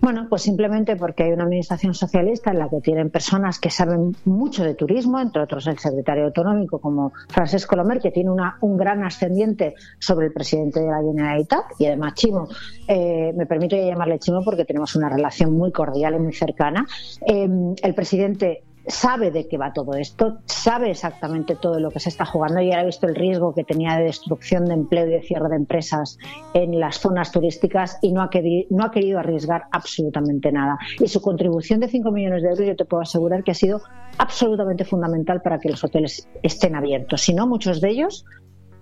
Bueno, 0.00 0.26
pues 0.28 0.42
simplemente 0.42 0.96
porque 0.96 1.22
hay 1.22 1.30
una 1.30 1.44
administración 1.44 1.94
socialista 1.94 2.50
en 2.50 2.58
la 2.58 2.68
que 2.68 2.80
tienen 2.80 3.08
personas 3.08 3.60
que 3.60 3.70
saben 3.70 4.16
mucho 4.24 4.64
de 4.64 4.74
turismo, 4.74 5.20
entre 5.20 5.42
otros 5.42 5.68
el 5.68 5.78
secretario 5.78 6.24
autonómico 6.24 6.80
como 6.80 7.12
Francesco 7.28 7.76
Lomer, 7.76 8.00
que 8.00 8.10
tiene 8.10 8.30
una, 8.30 8.56
un 8.62 8.76
gran 8.76 9.04
ascendiente 9.04 9.76
sobre 10.00 10.26
el 10.26 10.32
presidente 10.32 10.80
de 10.80 10.88
la 10.88 10.98
Generalitat 10.98 11.66
y 11.78 11.86
además 11.86 12.14
Chimo. 12.14 12.48
Eh, 12.88 13.32
me 13.36 13.46
permito 13.46 13.76
llamarle 13.76 14.18
Chimo 14.18 14.42
porque 14.44 14.64
tenemos 14.64 14.96
una 14.96 15.08
relación 15.08 15.52
muy 15.52 15.70
cordial 15.70 16.16
y 16.16 16.18
muy 16.18 16.32
cercana. 16.32 16.84
Eh, 17.24 17.48
el 17.80 17.94
presidente 17.94 18.64
sabe 18.86 19.30
de 19.30 19.46
qué 19.48 19.58
va 19.58 19.72
todo 19.72 19.94
esto, 19.94 20.38
sabe 20.46 20.90
exactamente 20.90 21.56
todo 21.56 21.78
lo 21.78 21.90
que 21.90 22.00
se 22.00 22.08
está 22.08 22.24
jugando 22.24 22.60
y 22.60 22.72
ha 22.72 22.84
visto 22.84 23.06
el 23.06 23.14
riesgo 23.14 23.54
que 23.54 23.64
tenía 23.64 23.96
de 23.96 24.04
destrucción 24.04 24.64
de 24.64 24.74
empleo 24.74 25.06
y 25.06 25.10
de 25.10 25.22
cierre 25.22 25.48
de 25.48 25.56
empresas 25.56 26.18
en 26.54 26.80
las 26.80 26.98
zonas 26.98 27.32
turísticas 27.32 27.98
y 28.02 28.12
no 28.12 28.22
ha, 28.22 28.30
querido, 28.30 28.66
no 28.70 28.84
ha 28.84 28.90
querido 28.90 29.18
arriesgar 29.18 29.64
absolutamente 29.70 30.50
nada. 30.52 30.78
Y 30.98 31.08
su 31.08 31.20
contribución 31.20 31.80
de 31.80 31.88
5 31.88 32.10
millones 32.10 32.42
de 32.42 32.48
euros 32.50 32.66
yo 32.66 32.76
te 32.76 32.84
puedo 32.84 33.02
asegurar 33.02 33.44
que 33.44 33.52
ha 33.52 33.54
sido 33.54 33.82
absolutamente 34.18 34.84
fundamental 34.84 35.42
para 35.42 35.58
que 35.58 35.70
los 35.70 35.82
hoteles 35.84 36.28
estén 36.42 36.74
abiertos. 36.74 37.22
Si 37.22 37.34
no, 37.34 37.46
muchos 37.46 37.80
de 37.80 37.90
ellos, 37.90 38.24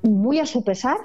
muy 0.03 0.39
a 0.39 0.47
su 0.47 0.65
pesar, 0.65 0.99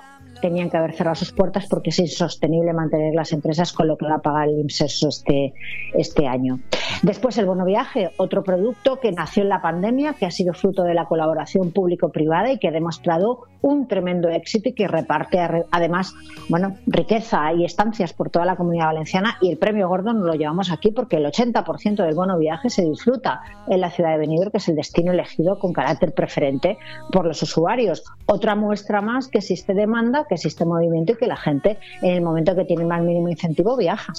tenían 0.45 0.69
que 0.69 0.77
haber 0.77 0.93
cerrado 0.93 1.15
sus 1.15 1.31
puertas 1.31 1.65
porque 1.67 1.89
es 1.89 1.97
insostenible 1.97 2.71
mantener 2.71 3.15
las 3.15 3.33
empresas 3.33 3.73
con 3.73 3.87
lo 3.87 3.97
que 3.97 4.05
va 4.05 4.17
a 4.17 4.21
pagar 4.21 4.47
el 4.47 4.59
IMSESO 4.59 5.09
este, 5.09 5.55
este 5.95 6.27
año. 6.27 6.59
Después 7.01 7.39
el 7.39 7.47
bono 7.47 7.65
viaje, 7.65 8.11
otro 8.17 8.43
producto 8.43 8.99
que 8.99 9.11
nació 9.11 9.41
en 9.41 9.49
la 9.49 9.63
pandemia, 9.63 10.13
que 10.13 10.27
ha 10.27 10.31
sido 10.31 10.53
fruto 10.53 10.83
de 10.83 10.93
la 10.93 11.05
colaboración 11.05 11.71
público-privada 11.71 12.51
y 12.51 12.59
que 12.59 12.67
ha 12.67 12.71
demostrado 12.71 13.45
un 13.63 13.87
tremendo 13.87 14.29
éxito 14.29 14.69
y 14.69 14.73
que 14.73 14.87
reparte 14.87 15.39
además 15.71 16.13
bueno, 16.47 16.77
riqueza 16.85 17.51
y 17.53 17.65
estancias 17.65 18.13
por 18.13 18.29
toda 18.29 18.45
la 18.45 18.55
comunidad 18.55 18.85
valenciana 18.85 19.37
y 19.41 19.49
el 19.49 19.57
premio 19.57 19.89
Gordon 19.89 20.23
lo 20.23 20.35
llevamos 20.35 20.71
aquí 20.71 20.91
porque 20.91 21.17
el 21.17 21.25
80% 21.25 22.05
del 22.05 22.13
bono 22.13 22.37
viaje 22.37 22.69
se 22.69 22.83
disfruta 22.83 23.41
en 23.67 23.81
la 23.81 23.89
ciudad 23.89 24.11
de 24.11 24.19
Benidorm, 24.19 24.51
que 24.51 24.57
es 24.57 24.69
el 24.69 24.75
destino 24.75 25.11
elegido 25.11 25.57
con 25.57 25.73
carácter 25.73 26.13
preferente 26.13 26.77
por 27.11 27.25
los 27.25 27.41
usuarios. 27.41 28.03
Otra 28.27 28.53
muestra 28.53 29.01
más 29.01 29.27
que 29.27 29.39
existe 29.39 29.73
demanda, 29.73 30.27
que 30.29 30.34
existe 30.35 30.65
movimiento 30.65 31.13
y 31.13 31.15
que 31.15 31.27
la 31.27 31.37
gente 31.37 31.77
en 32.01 32.11
el 32.11 32.21
momento 32.21 32.55
que 32.55 32.65
tiene 32.65 32.85
más 32.85 33.01
mínimo 33.01 33.29
incentivo 33.29 33.75
viaja. 33.75 34.13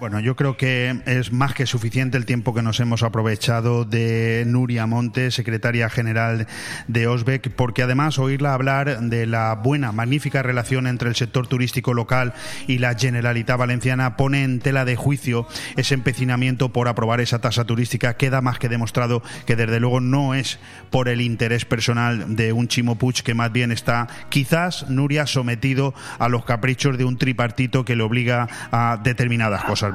Bueno, 0.00 0.18
yo 0.18 0.34
creo 0.34 0.56
que 0.56 1.02
es 1.06 1.32
más 1.32 1.54
que 1.54 1.66
suficiente 1.66 2.18
el 2.18 2.26
tiempo 2.26 2.52
que 2.52 2.62
nos 2.62 2.80
hemos 2.80 3.04
aprovechado 3.04 3.84
de 3.84 4.42
Nuria 4.44 4.86
Montes, 4.86 5.34
secretaria 5.34 5.88
general 5.88 6.48
de 6.88 7.06
OSBEC, 7.06 7.50
porque 7.50 7.84
además 7.84 8.18
oírla 8.18 8.54
hablar 8.54 9.00
de 9.00 9.26
la 9.26 9.54
buena, 9.54 9.92
magnífica 9.92 10.42
relación 10.42 10.88
entre 10.88 11.08
el 11.08 11.14
sector 11.14 11.46
turístico 11.46 11.94
local 11.94 12.34
y 12.66 12.78
la 12.78 12.98
Generalitat 12.98 13.56
Valenciana 13.56 14.16
pone 14.16 14.42
en 14.42 14.58
tela 14.58 14.84
de 14.84 14.96
juicio 14.96 15.46
ese 15.76 15.94
empecinamiento 15.94 16.72
por 16.72 16.88
aprobar 16.88 17.20
esa 17.20 17.40
tasa 17.40 17.64
turística. 17.64 18.16
Queda 18.16 18.40
más 18.40 18.58
que 18.58 18.68
demostrado 18.68 19.22
que 19.46 19.54
desde 19.54 19.78
luego 19.78 20.00
no 20.00 20.34
es 20.34 20.58
por 20.90 21.08
el 21.08 21.20
interés 21.20 21.64
personal 21.64 22.34
de 22.34 22.52
un 22.52 22.66
Chimo 22.66 22.98
Puig 22.98 23.22
que 23.22 23.34
más 23.34 23.52
bien 23.52 23.70
está 23.70 24.08
quizás 24.28 24.90
Nuria 24.90 25.26
sometido 25.26 25.94
a 26.18 26.28
los 26.28 26.44
caprichos 26.44 26.98
de 26.98 27.04
un 27.04 27.16
tripartito 27.16 27.84
que 27.84 27.94
le 27.94 28.02
obliga 28.02 28.48
a 28.72 29.00
determinadas 29.02 29.62
cosas. 29.62 29.93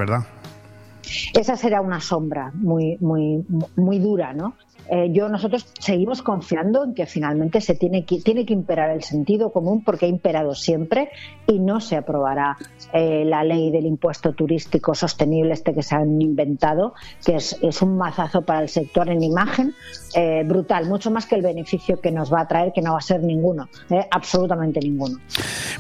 Esa 1.34 1.56
será 1.56 1.82
una 1.82 2.00
sombra 2.00 2.52
muy, 2.54 2.98
muy, 3.00 3.46
muy 3.76 4.00
dura, 4.00 4.34
¿no? 4.34 4.54
Eh, 4.92 5.12
yo 5.12 5.30
nosotros 5.30 5.72
seguimos 5.80 6.24
confiando 6.24 6.84
en 6.84 6.96
que 6.96 7.06
finalmente 7.06 7.62
se 7.62 7.76
tiene 7.76 8.06
que, 8.06 8.22
tiene 8.22 8.46
que 8.46 8.54
imperar 8.54 8.90
el 8.90 9.04
sentido 9.04 9.52
común 9.52 9.84
porque 9.84 10.08
ha 10.08 10.10
imperado 10.10 10.56
siempre 10.56 11.10
y 11.46 11.60
no 11.60 11.80
se 11.80 11.96
aprobará 11.96 12.58
eh, 12.94 13.24
la 13.26 13.44
ley 13.44 13.72
del 13.72 13.86
impuesto 13.86 14.34
turístico 14.34 14.96
sostenible 14.96 15.54
este 15.54 15.74
que 15.74 15.84
se 15.84 15.96
han 15.96 16.22
inventado, 16.22 16.94
que 17.26 17.36
es, 17.36 17.58
es 17.62 17.82
un 17.82 17.98
mazazo 17.98 18.42
para 18.42 18.62
el 18.62 18.70
sector 18.70 19.10
en 19.10 19.24
imagen 19.24 19.74
eh, 20.16 20.44
brutal, 20.46 20.88
mucho 20.88 21.12
más 21.12 21.26
que 21.26 21.36
el 21.36 21.42
beneficio 21.42 22.00
que 22.02 22.12
nos 22.12 22.34
va 22.34 22.42
a 22.42 22.48
traer, 22.48 22.72
que 22.74 22.82
no 22.82 22.94
va 22.94 23.00
a 23.00 23.02
ser 23.02 23.22
ninguno, 23.22 23.70
absolutamente 24.12 24.80
ninguno. 24.80 25.20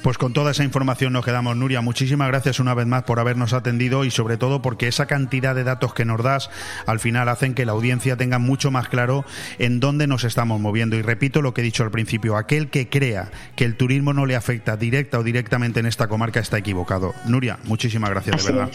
Pues 0.03 0.17
con 0.17 0.33
toda 0.33 0.51
esa 0.51 0.63
información 0.63 1.13
nos 1.13 1.25
quedamos, 1.25 1.55
Nuria. 1.55 1.81
Muchísimas 1.81 2.27
gracias 2.27 2.59
una 2.59 2.73
vez 2.73 2.85
más 2.85 3.03
por 3.03 3.19
habernos 3.19 3.53
atendido 3.53 4.05
y 4.05 4.11
sobre 4.11 4.37
todo 4.37 4.61
porque 4.61 4.87
esa 4.87 5.07
cantidad 5.07 5.55
de 5.55 5.63
datos 5.63 5.93
que 5.93 6.05
nos 6.05 6.23
das 6.23 6.49
al 6.85 6.99
final 6.99 7.27
hacen 7.29 7.53
que 7.53 7.65
la 7.65 7.71
audiencia 7.73 8.15
tenga 8.15 8.39
mucho 8.39 8.71
más 8.71 8.87
claro 8.87 9.25
en 9.57 9.79
dónde 9.79 10.07
nos 10.07 10.23
estamos 10.23 10.59
moviendo. 10.59 10.95
Y 10.95 11.01
repito 11.01 11.41
lo 11.41 11.53
que 11.53 11.61
he 11.61 11.63
dicho 11.63 11.83
al 11.83 11.91
principio, 11.91 12.37
aquel 12.37 12.69
que 12.69 12.87
crea 12.87 13.31
que 13.55 13.65
el 13.65 13.75
turismo 13.75 14.13
no 14.13 14.25
le 14.25 14.35
afecta 14.35 14.77
directa 14.77 15.19
o 15.19 15.23
directamente 15.23 15.79
en 15.79 15.85
esta 15.85 16.07
comarca 16.07 16.39
está 16.39 16.57
equivocado. 16.57 16.98
Nuria, 17.25 17.57
muchísimas 17.65 18.09
gracias, 18.09 18.45
de 18.45 18.51
verdad. 18.51 18.71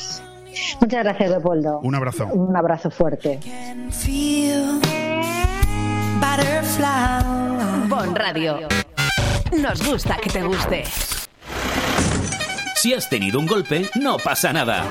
Muchas 0.80 1.05
gracias, 1.05 1.30
Leopoldo. 1.30 1.80
Un 1.80 1.94
abrazo. 1.94 2.26
Un 2.26 2.56
abrazo 2.56 2.90
fuerte. 2.90 3.40
Bon 7.88 8.14
Radio. 8.14 8.68
Nos 9.60 9.86
gusta 9.86 10.16
que 10.16 10.30
te 10.30 10.42
guste. 10.42 10.84
Si 12.76 12.92
has 12.92 13.09
tenido 13.09 13.38
un 13.38 13.46
golpe, 13.46 13.88
no 13.94 14.18
pasa 14.18 14.52
nada. 14.52 14.84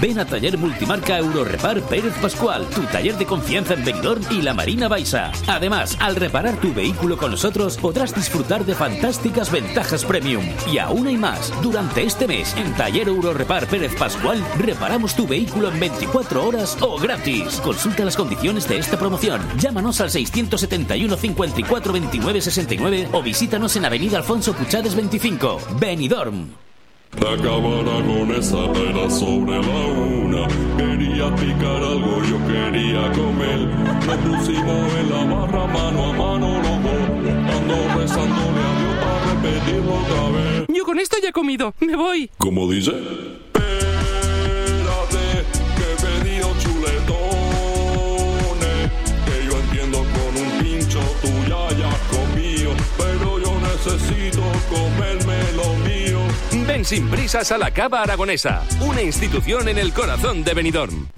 Ven 0.00 0.18
a 0.20 0.24
Taller 0.24 0.56
Multimarca 0.56 1.18
Eurorepar 1.18 1.82
Pérez 1.82 2.14
Pascual, 2.22 2.64
tu 2.66 2.82
taller 2.82 3.16
de 3.18 3.26
confianza 3.26 3.74
en 3.74 3.84
Benidorm 3.84 4.22
y 4.30 4.42
la 4.42 4.54
Marina 4.54 4.86
Baixa. 4.86 5.32
Además, 5.48 5.96
al 5.98 6.14
reparar 6.14 6.60
tu 6.60 6.72
vehículo 6.72 7.16
con 7.16 7.32
nosotros 7.32 7.76
podrás 7.76 8.14
disfrutar 8.14 8.64
de 8.64 8.76
fantásticas 8.76 9.50
ventajas 9.50 10.04
premium. 10.04 10.44
Y 10.72 10.78
aún 10.78 11.08
hay 11.08 11.16
más. 11.16 11.52
Durante 11.62 12.04
este 12.04 12.28
mes, 12.28 12.54
en 12.56 12.72
Taller 12.74 13.08
Eurorepar 13.08 13.66
Pérez 13.66 13.94
Pascual, 13.96 14.40
reparamos 14.58 15.16
tu 15.16 15.26
vehículo 15.26 15.68
en 15.68 15.80
24 15.80 16.46
horas 16.46 16.78
o 16.80 16.96
gratis. 16.98 17.60
Consulta 17.60 18.04
las 18.04 18.16
condiciones 18.16 18.68
de 18.68 18.78
esta 18.78 18.98
promoción. 18.98 19.40
Llámanos 19.58 20.00
al 20.00 20.10
671 20.10 21.16
54 21.16 21.92
29 21.92 22.40
69 22.40 23.08
o 23.12 23.22
visítanos 23.22 23.74
en 23.74 23.84
Avenida 23.84 24.18
Alfonso 24.18 24.52
Puchades 24.52 24.94
25, 24.94 25.60
Benidorm. 25.80 26.67
Acabara 27.16 28.02
con 28.06 28.30
esa 28.36 28.72
pera 28.72 29.10
sobre 29.10 29.60
la 29.60 29.86
una. 29.86 30.46
Quería 30.76 31.34
picar 31.34 31.82
algo, 31.82 32.22
yo 32.24 32.38
quería 32.46 33.10
comer. 33.12 33.60
Nos 34.06 34.16
pusimos 34.18 34.94
en 34.94 35.10
la 35.10 35.24
barra 35.24 35.66
mano 35.66 36.04
a 36.04 36.12
mano 36.12 36.62
los 36.62 36.82
dos. 36.82 37.02
Ando 37.56 37.76
rezándole 37.98 38.60
a 38.60 38.72
Dios 38.78 38.94
para 39.00 39.18
repetirlo 39.34 39.92
otra 39.94 40.22
vez. 40.30 40.66
Yo 40.68 40.84
con 40.84 40.98
esto 40.98 41.16
ya 41.22 41.30
he 41.30 41.32
comido, 41.32 41.74
me 41.80 41.96
voy. 41.96 42.30
¿Cómo 42.38 42.70
dice? 42.70 42.92
Espérate, 42.92 43.64
que 45.76 45.84
he 45.92 45.96
pedido 46.06 46.48
chuletones. 46.60 47.18
Que 49.26 49.36
yo 49.46 49.58
entiendo 49.58 49.98
con 49.98 50.32
un 50.42 50.50
pincho 50.62 51.00
tú 51.20 51.30
ya 51.48 51.58
hayas 51.68 51.98
comido. 52.10 52.70
Pero 52.96 53.38
yo 53.40 53.52
necesito 53.60 54.42
mío. 54.42 55.17
Ven 56.68 56.84
sin 56.84 57.08
prisas 57.08 57.50
a 57.50 57.56
la 57.56 57.70
Cava 57.70 58.02
Aragonesa, 58.02 58.62
una 58.82 59.00
institución 59.00 59.68
en 59.68 59.78
el 59.78 59.94
corazón 59.94 60.44
de 60.44 60.52
Benidorm. 60.52 61.08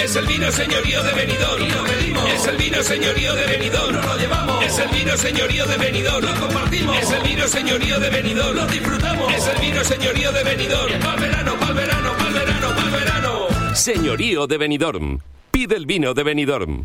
Es 0.00 0.14
el 0.14 0.26
vino 0.26 0.52
señorío 0.52 1.02
de 1.02 1.12
Benidorm 1.12 1.64
y 1.64 1.70
lo 1.70 1.82
medimos. 1.82 2.30
Es 2.30 2.46
el 2.46 2.56
vino 2.56 2.80
señorío 2.80 3.34
de 3.34 3.46
Benidorm, 3.46 3.96
no 3.96 4.02
lo 4.02 4.16
llevamos. 4.16 4.64
Es 4.64 4.78
el 4.78 4.88
vino 4.90 5.16
señorío 5.16 5.66
de 5.66 5.76
Benidorm, 5.76 6.24
lo 6.24 6.40
compartimos. 6.40 6.98
Es 6.98 7.10
el 7.10 7.22
vino 7.22 7.48
señorío 7.48 7.98
de 7.98 8.10
Benidorm, 8.10 8.56
lo 8.56 8.66
disfrutamos. 8.66 9.34
Es 9.34 9.46
el 9.48 9.60
vino 9.60 9.84
señorío 9.84 10.32
de 10.32 10.44
Benidorm, 10.44 11.00
pa'l 11.00 11.20
verano, 11.20 11.54
pa'l 11.58 11.74
verano, 11.74 12.12
pa'l 12.16 12.32
verano, 12.32 12.68
pa'l 12.76 12.90
verano. 12.92 13.74
Señorío 13.74 14.46
de 14.46 14.58
Benidorm. 14.58 15.18
Pide 15.50 15.74
el 15.74 15.86
vino 15.86 16.14
de 16.14 16.22
Benidorm. 16.22 16.84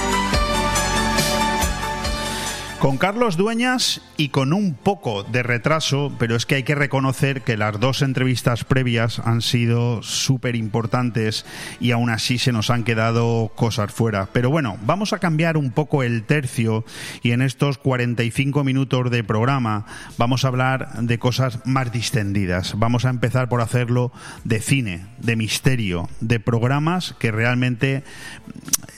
Con 2.81 2.97
Carlos 2.97 3.37
Dueñas 3.37 4.01
y 4.17 4.29
con 4.29 4.53
un 4.53 4.73
poco 4.73 5.21
de 5.21 5.43
retraso, 5.43 6.11
pero 6.17 6.35
es 6.35 6.47
que 6.47 6.55
hay 6.55 6.63
que 6.63 6.73
reconocer 6.73 7.43
que 7.43 7.55
las 7.55 7.79
dos 7.79 8.01
entrevistas 8.01 8.63
previas 8.63 9.19
han 9.19 9.43
sido 9.43 10.01
súper 10.01 10.55
importantes 10.55 11.45
y 11.79 11.91
aún 11.91 12.09
así 12.09 12.39
se 12.39 12.51
nos 12.51 12.71
han 12.71 12.83
quedado 12.83 13.51
cosas 13.53 13.93
fuera. 13.93 14.29
Pero 14.33 14.49
bueno, 14.49 14.79
vamos 14.83 15.13
a 15.13 15.19
cambiar 15.19 15.57
un 15.57 15.69
poco 15.69 16.01
el 16.01 16.23
tercio 16.23 16.83
y 17.21 17.33
en 17.33 17.43
estos 17.43 17.77
45 17.77 18.63
minutos 18.63 19.11
de 19.11 19.23
programa 19.23 19.85
vamos 20.17 20.43
a 20.43 20.47
hablar 20.47 21.03
de 21.03 21.19
cosas 21.19 21.59
más 21.65 21.91
distendidas. 21.91 22.73
Vamos 22.79 23.05
a 23.05 23.11
empezar 23.11 23.47
por 23.47 23.61
hacerlo 23.61 24.11
de 24.43 24.59
cine, 24.59 25.05
de 25.19 25.35
misterio, 25.35 26.09
de 26.19 26.39
programas 26.39 27.13
que 27.19 27.29
realmente 27.29 28.03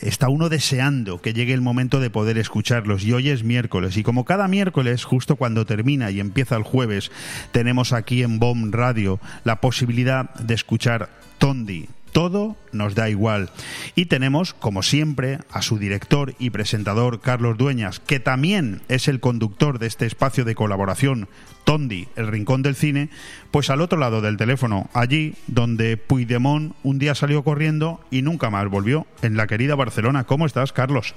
está 0.03 0.29
uno 0.29 0.49
deseando 0.49 1.21
que 1.21 1.33
llegue 1.33 1.53
el 1.53 1.61
momento 1.61 1.99
de 1.99 2.09
poder 2.09 2.37
escucharlos. 2.37 3.03
Y 3.03 3.13
hoy 3.13 3.29
es 3.29 3.43
miércoles 3.43 3.97
y 3.97 4.03
como 4.03 4.25
cada 4.25 4.47
miércoles, 4.47 5.03
justo 5.03 5.35
cuando 5.35 5.65
termina 5.65 6.11
y 6.11 6.19
empieza 6.19 6.55
el 6.55 6.63
jueves, 6.63 7.11
tenemos 7.51 7.93
aquí 7.93 8.23
en 8.23 8.39
BOM 8.39 8.71
Radio 8.71 9.19
la 9.43 9.61
posibilidad 9.61 10.33
de 10.35 10.53
escuchar 10.53 11.09
Tondi, 11.37 11.87
todo 12.13 12.55
nos 12.71 12.95
da 12.95 13.09
igual. 13.09 13.49
Y 13.95 14.05
tenemos, 14.05 14.53
como 14.53 14.83
siempre, 14.83 15.39
a 15.51 15.61
su 15.61 15.77
director 15.77 16.33
y 16.39 16.51
presentador, 16.51 17.19
Carlos 17.19 17.57
Dueñas, 17.57 17.99
que 17.99 18.21
también 18.21 18.81
es 18.87 19.09
el 19.09 19.19
conductor 19.19 19.79
de 19.79 19.87
este 19.87 20.05
espacio 20.05 20.45
de 20.45 20.55
colaboración, 20.55 21.27
Tondi, 21.65 22.07
el 22.15 22.27
Rincón 22.27 22.61
del 22.61 22.75
Cine, 22.75 23.09
pues 23.51 23.69
al 23.69 23.81
otro 23.81 23.97
lado 23.97 24.21
del 24.21 24.37
teléfono, 24.37 24.89
allí 24.93 25.35
donde 25.47 25.97
Puigdemont 25.97 26.75
un 26.83 26.99
día 26.99 27.15
salió 27.15 27.43
corriendo 27.43 27.99
y 28.11 28.21
nunca 28.21 28.49
más 28.49 28.69
volvió, 28.69 29.07
en 29.21 29.35
la 29.35 29.47
querida 29.47 29.75
Barcelona. 29.75 30.25
¿Cómo 30.25 30.45
estás, 30.45 30.71
Carlos? 30.71 31.15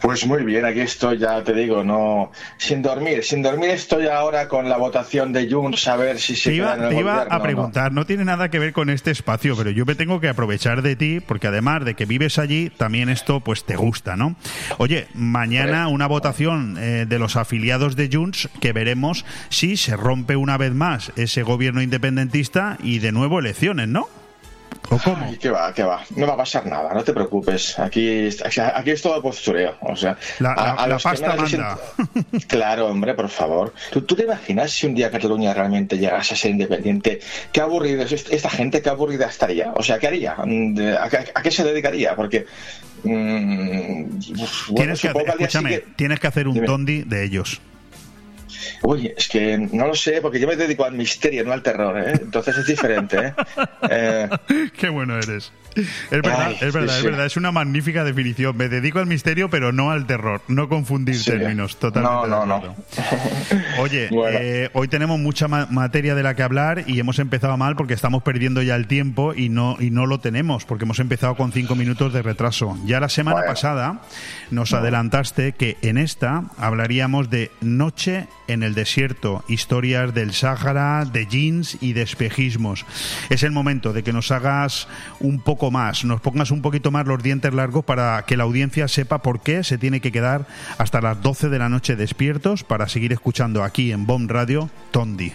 Pues 0.00 0.26
muy 0.26 0.42
bien, 0.42 0.64
aquí 0.64 0.80
estoy, 0.80 1.18
ya 1.18 1.44
te 1.44 1.54
digo, 1.54 1.84
no 1.84 2.32
sin 2.56 2.82
dormir. 2.82 3.22
Sin 3.22 3.40
dormir 3.40 3.70
estoy 3.70 4.08
ahora 4.08 4.48
con 4.48 4.68
la 4.68 4.76
votación 4.76 5.32
de 5.32 5.48
Junts 5.48 5.86
a 5.86 5.96
ver 5.96 6.18
si 6.18 6.34
se 6.34 6.50
te 6.50 6.56
iba, 6.56 6.74
en 6.74 6.82
el 6.82 6.88
te 6.88 6.98
iba 6.98 7.22
a 7.22 7.38
no. 7.38 7.42
preguntar, 7.42 7.92
no. 7.92 8.04
tiene 8.04 8.24
nada 8.24 8.50
que 8.50 8.58
ver 8.58 8.72
con 8.72 8.90
este 8.90 9.12
espacio, 9.12 9.56
pero 9.56 9.70
yo 9.70 9.86
me 9.86 9.94
tengo 9.94 10.20
que 10.20 10.28
aprovechar 10.28 10.82
de 10.82 10.96
ti 10.96 11.20
porque 11.20 11.46
además 11.46 11.84
de 11.84 11.94
que 11.94 12.04
vives 12.04 12.38
allí, 12.38 12.70
también 12.70 13.08
esto 13.08 13.40
pues 13.40 13.64
te 13.64 13.76
gusta, 13.76 14.16
¿no? 14.16 14.34
Oye, 14.78 15.06
mañana 15.14 15.86
una 15.86 16.08
votación 16.08 16.76
eh, 16.78 17.06
de 17.08 17.18
los 17.20 17.36
afiliados 17.36 17.94
de 17.94 18.10
Junts 18.12 18.48
que 18.60 18.72
veremos 18.72 19.24
si 19.50 19.76
se 19.76 19.96
rompe 19.96 20.34
una 20.34 20.56
vez 20.56 20.74
más 20.74 21.12
ese 21.14 21.44
gobierno 21.44 21.80
independentista 21.80 22.76
y 22.82 22.98
de 22.98 23.12
nuevo 23.12 23.38
elecciones, 23.38 23.86
¿no? 23.86 24.08
¿O 24.90 24.98
cómo? 24.98 25.24
Ay, 25.26 25.36
¿Qué 25.38 25.48
va, 25.50 25.72
qué 25.72 25.82
va? 25.84 26.02
No 26.16 26.26
va 26.26 26.34
a 26.34 26.36
pasar 26.36 26.66
nada, 26.66 26.92
no 26.92 27.02
te 27.02 27.12
preocupes. 27.14 27.78
Aquí, 27.78 28.28
aquí 28.74 28.90
es 28.90 29.00
todo 29.00 29.22
postureo. 29.22 29.76
O 29.80 29.96
sea, 29.96 30.16
La- 30.38 30.52
a- 30.52 30.72
a 30.72 30.86
la 30.86 30.94
los 30.94 31.02
que 31.02 31.08
pasta 31.08 31.36
manda. 31.36 31.78
Claro, 32.48 32.88
hombre, 32.88 33.14
por 33.14 33.28
favor. 33.28 33.72
¿Tú, 33.90 34.02
tú 34.02 34.14
te 34.16 34.24
imaginas 34.24 34.70
si 34.70 34.86
un 34.86 34.94
día 34.94 35.10
Cataluña 35.10 35.54
realmente 35.54 35.96
llegase 35.96 36.34
a 36.34 36.36
ser 36.36 36.50
independiente? 36.50 37.20
¿Qué 37.52 37.60
aburrida 37.60 38.02
es 38.04 38.12
esta 38.30 38.50
gente? 38.50 38.82
¿Qué 38.82 38.90
aburrida 38.90 39.26
estaría? 39.26 39.72
O 39.76 39.82
sea, 39.82 39.98
¿qué 39.98 40.08
haría? 40.08 40.34
Mm, 40.44 40.78
¿A, 41.00 41.08
qué- 41.08 41.30
a 41.34 41.42
qué 41.42 41.50
se 41.50 41.64
dedicaría? 41.64 42.14
Porque. 42.14 42.44
mm, 43.04 44.04
bueno, 44.04 44.48
tienes 44.76 45.00
que 45.00 45.08
hacer, 45.08 45.28
escúchame, 45.28 45.78
tienes 45.96 46.20
que 46.20 46.26
hacer 46.26 46.48
un 46.48 46.54
Dime. 46.54 46.66
tondi 46.66 47.02
de 47.02 47.24
ellos. 47.24 47.60
Uy, 48.82 49.12
es 49.16 49.28
que 49.28 49.58
no 49.58 49.86
lo 49.86 49.94
sé, 49.94 50.20
porque 50.20 50.40
yo 50.40 50.46
me 50.48 50.56
dedico 50.56 50.84
al 50.84 50.92
misterio, 50.94 51.44
no 51.44 51.52
al 51.52 51.62
terror, 51.62 51.98
¿eh? 51.98 52.12
Entonces 52.20 52.56
es 52.58 52.66
diferente, 52.66 53.18
¿eh? 53.18 53.34
Eh, 53.90 54.28
Qué 54.76 54.88
bueno 54.88 55.18
eres. 55.18 55.52
Es 55.76 56.10
verdad, 56.10 56.46
Ay, 56.48 56.56
es 56.60 56.72
verdad, 56.72 56.88
sí, 56.88 56.94
es 56.96 57.00
sí. 57.00 57.06
verdad. 57.06 57.26
Es 57.26 57.36
una 57.36 57.52
magnífica 57.52 58.04
definición. 58.04 58.56
Me 58.56 58.68
dedico 58.68 58.98
al 58.98 59.06
misterio, 59.06 59.50
pero 59.50 59.72
no 59.72 59.90
al 59.90 60.06
terror. 60.06 60.42
No 60.48 60.68
confundir 60.68 61.16
Sí. 61.16 61.30
términos. 61.30 61.76
Totalmente. 61.78 62.28
No, 62.28 62.46
no, 62.46 62.54
acuerdo. 62.54 62.76
Oye, 63.78 64.08
Bueno. 64.10 64.38
eh, 64.40 64.70
hoy 64.74 64.88
tenemos 64.88 65.18
mucha 65.18 65.48
ma- 65.48 65.66
materia 65.70 66.14
de 66.14 66.22
la 66.22 66.34
que 66.34 66.42
hablar 66.42 66.84
y 66.86 66.98
hemos 67.00 67.18
empezado 67.18 67.56
mal 67.56 67.76
porque 67.76 67.94
estamos 67.94 68.22
perdiendo 68.22 68.62
ya 68.62 68.74
el 68.76 68.86
tiempo 68.86 69.34
y 69.34 69.48
no, 69.48 69.76
y 69.80 69.90
no 69.90 70.06
lo 70.06 70.20
tenemos 70.20 70.64
porque 70.64 70.84
hemos 70.84 70.98
empezado 71.00 71.36
con 71.36 71.52
cinco 71.52 71.74
minutos 71.74 72.12
de 72.12 72.22
retraso. 72.22 72.78
Ya 72.84 73.00
la 73.00 73.08
semana 73.08 73.36
Bueno. 73.38 73.50
pasada 73.52 74.00
nos 74.50 74.72
adelantaste 74.72 75.52
que 75.52 75.76
en 75.82 75.98
esta 75.98 76.44
hablaríamos 76.58 77.30
de 77.30 77.50
Noche 77.60 78.26
en 78.48 78.62
el 78.62 78.74
desierto, 78.74 79.44
historias 79.48 80.12
del 80.14 80.32
Sáhara, 80.34 81.04
de 81.04 81.26
jeans 81.26 81.78
y 81.80 81.92
de 81.94 82.02
espejismos. 82.02 82.84
Es 83.30 83.42
el 83.44 83.52
momento 83.52 83.92
de 83.92 84.02
que 84.02 84.12
nos 84.12 84.30
hagas 84.30 84.88
un 85.20 85.40
poco 85.40 85.61
más, 85.70 86.04
nos 86.04 86.20
pongas 86.20 86.50
un 86.50 86.62
poquito 86.62 86.90
más 86.90 87.06
los 87.06 87.22
dientes 87.22 87.52
largos 87.54 87.84
para 87.84 88.24
que 88.26 88.36
la 88.36 88.44
audiencia 88.44 88.88
sepa 88.88 89.22
por 89.22 89.40
qué 89.40 89.64
se 89.64 89.78
tiene 89.78 90.00
que 90.00 90.12
quedar 90.12 90.46
hasta 90.78 91.00
las 91.00 91.22
12 91.22 91.48
de 91.48 91.58
la 91.58 91.68
noche 91.68 91.96
despiertos 91.96 92.64
para 92.64 92.88
seguir 92.88 93.12
escuchando 93.12 93.62
aquí 93.62 93.92
en 93.92 94.06
Bomb 94.06 94.30
Radio 94.30 94.70
Tondi. 94.90 95.32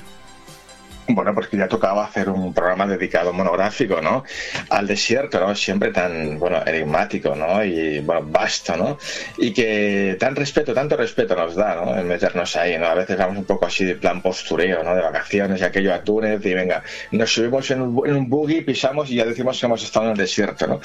Bueno, 1.09 1.33
porque 1.33 1.55
ya 1.57 1.67
tocaba 1.67 2.05
hacer 2.05 2.29
un 2.29 2.53
programa 2.53 2.85
dedicado 2.85 3.31
monográfico, 3.31 4.01
¿no? 4.01 4.23
Al 4.69 4.87
desierto, 4.87 5.39
¿no? 5.39 5.55
Siempre 5.55 5.91
tan, 5.91 6.37
bueno, 6.37 6.61
enigmático, 6.65 7.33
¿no? 7.33 7.63
Y, 7.63 7.99
bueno, 7.99 8.23
vasto, 8.25 8.75
¿no? 8.75 8.97
Y 9.37 9.53
que 9.53 10.17
tan 10.19 10.35
respeto, 10.35 10.73
tanto 10.73 10.97
respeto 10.97 11.35
nos 11.35 11.55
da, 11.55 11.75
¿no? 11.75 11.97
En 11.97 12.07
meternos 12.07 12.55
ahí, 12.57 12.77
¿no? 12.77 12.87
A 12.87 12.93
veces 12.93 13.17
vamos 13.17 13.37
un 13.37 13.45
poco 13.45 13.65
así 13.65 13.85
de 13.85 13.95
plan 13.95 14.21
postureo, 14.21 14.83
¿no? 14.83 14.95
De 14.95 15.01
vacaciones 15.01 15.61
y 15.61 15.63
aquello 15.63 15.93
a 15.93 16.01
Túnez 16.01 16.45
y 16.45 16.53
venga, 16.53 16.83
nos 17.11 17.33
subimos 17.33 17.71
en 17.71 17.81
un, 17.81 18.07
en 18.07 18.29
buggy, 18.29 18.61
pisamos 18.61 19.09
y 19.09 19.15
ya 19.15 19.25
decimos 19.25 19.59
que 19.59 19.65
hemos 19.65 19.83
estado 19.83 20.07
en 20.07 20.11
el 20.11 20.17
desierto, 20.17 20.67
¿no? 20.67 20.81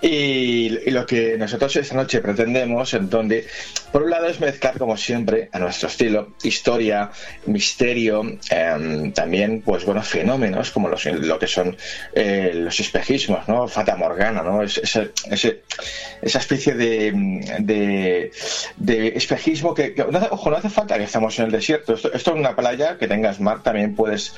Y, 0.00 0.78
y 0.86 0.90
lo 0.90 1.04
que 1.06 1.36
nosotros 1.36 1.74
esta 1.74 1.96
noche 1.96 2.20
pretendemos, 2.20 2.94
en 2.94 3.10
donde, 3.10 3.46
por 3.90 4.04
un 4.04 4.10
lado 4.10 4.26
es 4.26 4.38
mezclar, 4.40 4.78
como 4.78 4.96
siempre, 4.96 5.48
a 5.52 5.58
nuestro 5.58 5.88
estilo, 5.88 6.34
historia, 6.42 7.10
misterio, 7.46 8.38
eh, 8.50 9.12
también 9.14 9.55
pues 9.64 9.84
bueno, 9.84 10.02
fenómenos 10.02 10.70
como 10.70 10.88
los, 10.88 11.04
lo 11.06 11.38
que 11.38 11.46
son 11.46 11.76
eh, 12.14 12.52
los 12.54 12.78
espejismos, 12.80 13.48
¿no? 13.48 13.68
Fata 13.68 13.96
Morgana, 13.96 14.42
¿no? 14.42 14.62
Es, 14.62 14.78
esa 14.78 16.38
especie 16.38 16.74
de, 16.74 17.12
de, 17.60 18.30
de 18.76 19.08
espejismo 19.08 19.74
que, 19.74 19.94
no, 20.10 20.18
ojo, 20.30 20.50
no 20.50 20.56
hace 20.56 20.70
falta 20.70 20.96
que 20.98 21.04
estemos 21.04 21.38
en 21.38 21.46
el 21.46 21.52
desierto. 21.52 21.94
Esto, 21.94 22.12
esto 22.12 22.32
en 22.32 22.38
una 22.38 22.56
playa 22.56 22.98
que 22.98 23.08
tengas 23.08 23.40
mar 23.40 23.62
también 23.62 23.94
puedes, 23.94 24.34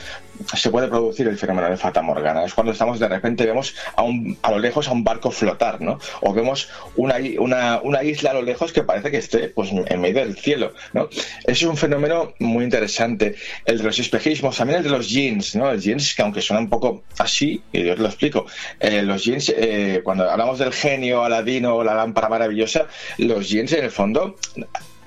se 0.54 0.70
puede 0.70 0.88
producir 0.88 1.28
el 1.28 1.38
fenómeno 1.38 1.68
de 1.68 1.76
Fata 1.76 2.02
Morgana. 2.02 2.44
Es 2.44 2.54
cuando 2.54 2.72
estamos 2.72 2.98
de 2.98 3.08
repente 3.08 3.46
vemos 3.46 3.74
a, 3.96 4.04
a 4.42 4.50
lo 4.50 4.58
lejos 4.58 4.88
a 4.88 4.92
un 4.92 5.04
barco 5.04 5.30
flotar, 5.30 5.80
¿no? 5.80 5.98
O 6.20 6.32
vemos 6.32 6.68
una, 6.96 7.16
una, 7.38 7.80
una 7.82 8.02
isla 8.02 8.30
a 8.30 8.34
lo 8.34 8.42
lejos 8.42 8.72
que 8.72 8.82
parece 8.82 9.10
que 9.10 9.18
esté 9.18 9.48
pues 9.48 9.70
en 9.72 10.00
medio 10.00 10.20
del 10.20 10.36
cielo, 10.36 10.74
¿no? 10.92 11.08
Es 11.44 11.62
un 11.62 11.76
fenómeno 11.76 12.34
muy 12.38 12.64
interesante. 12.64 13.36
El 13.64 13.78
de 13.78 13.84
los 13.84 13.98
espejismos, 13.98 14.56
también 14.56 14.78
el 14.78 14.84
de 14.84 14.90
los 14.90 15.07
jeans, 15.08 15.56
¿no? 15.56 15.70
El 15.70 15.80
jeans, 15.80 16.14
que 16.14 16.22
aunque 16.22 16.42
suena 16.42 16.60
un 16.60 16.68
poco 16.68 17.02
así, 17.18 17.62
y 17.72 17.84
yo 17.84 17.94
os 17.94 17.98
lo 17.98 18.06
explico, 18.06 18.46
eh, 18.80 19.02
los 19.02 19.24
jeans, 19.24 19.52
eh, 19.56 20.00
cuando 20.04 20.30
hablamos 20.30 20.58
del 20.58 20.72
genio, 20.72 21.24
Aladino 21.24 21.76
o 21.76 21.84
la 21.84 21.94
lámpara 21.94 22.28
maravillosa, 22.28 22.86
los 23.18 23.48
jeans 23.48 23.72
en 23.72 23.84
el 23.84 23.90
fondo 23.90 24.36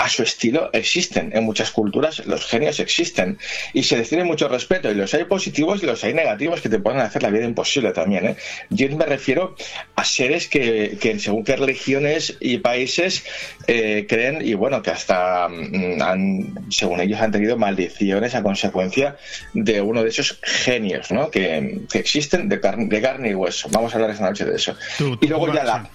a 0.03 0.09
su 0.09 0.23
estilo 0.23 0.71
existen. 0.73 1.29
En 1.35 1.43
muchas 1.43 1.69
culturas 1.69 2.25
los 2.25 2.45
genios 2.47 2.79
existen 2.79 3.37
y 3.71 3.83
se 3.83 3.97
les 3.97 4.09
tiene 4.09 4.23
mucho 4.23 4.47
respeto 4.47 4.89
y 4.91 4.95
los 4.95 5.13
hay 5.13 5.25
positivos 5.25 5.83
y 5.83 5.85
los 5.85 6.03
hay 6.03 6.15
negativos 6.15 6.59
que 6.59 6.69
te 6.69 6.79
pueden 6.79 6.99
hacer 7.01 7.21
la 7.21 7.29
vida 7.29 7.45
imposible 7.45 7.91
también. 7.91 8.25
¿eh? 8.25 8.35
Yo 8.71 8.89
me 8.97 9.05
refiero 9.05 9.55
a 9.95 10.03
seres 10.03 10.47
que, 10.47 10.97
que 10.99 11.19
según 11.19 11.43
qué 11.43 11.55
religiones 11.55 12.35
y 12.39 12.57
países 12.57 13.23
eh, 13.67 14.07
creen 14.09 14.41
y 14.43 14.55
bueno, 14.55 14.81
que 14.81 14.89
hasta 14.89 15.47
mm, 15.47 16.01
han, 16.01 16.71
según 16.71 16.99
ellos 16.99 17.21
han 17.21 17.31
tenido 17.31 17.55
maldiciones 17.57 18.33
a 18.33 18.41
consecuencia 18.41 19.17
de 19.53 19.81
uno 19.81 20.01
de 20.01 20.09
esos 20.09 20.39
genios 20.41 21.11
¿no? 21.11 21.29
que, 21.29 21.81
que 21.91 21.99
existen 21.99 22.49
de, 22.49 22.59
carne- 22.59 22.87
de 22.89 23.01
carne 23.01 23.29
y 23.29 23.35
hueso. 23.35 23.69
Vamos 23.71 23.93
a 23.93 23.97
hablar 23.97 24.09
esta 24.09 24.27
noche 24.27 24.45
de 24.45 24.55
eso. 24.55 24.75
Tú- 24.97 25.15
y 25.21 25.27
luego 25.27 25.53
ya 25.53 25.63
la... 25.63 25.89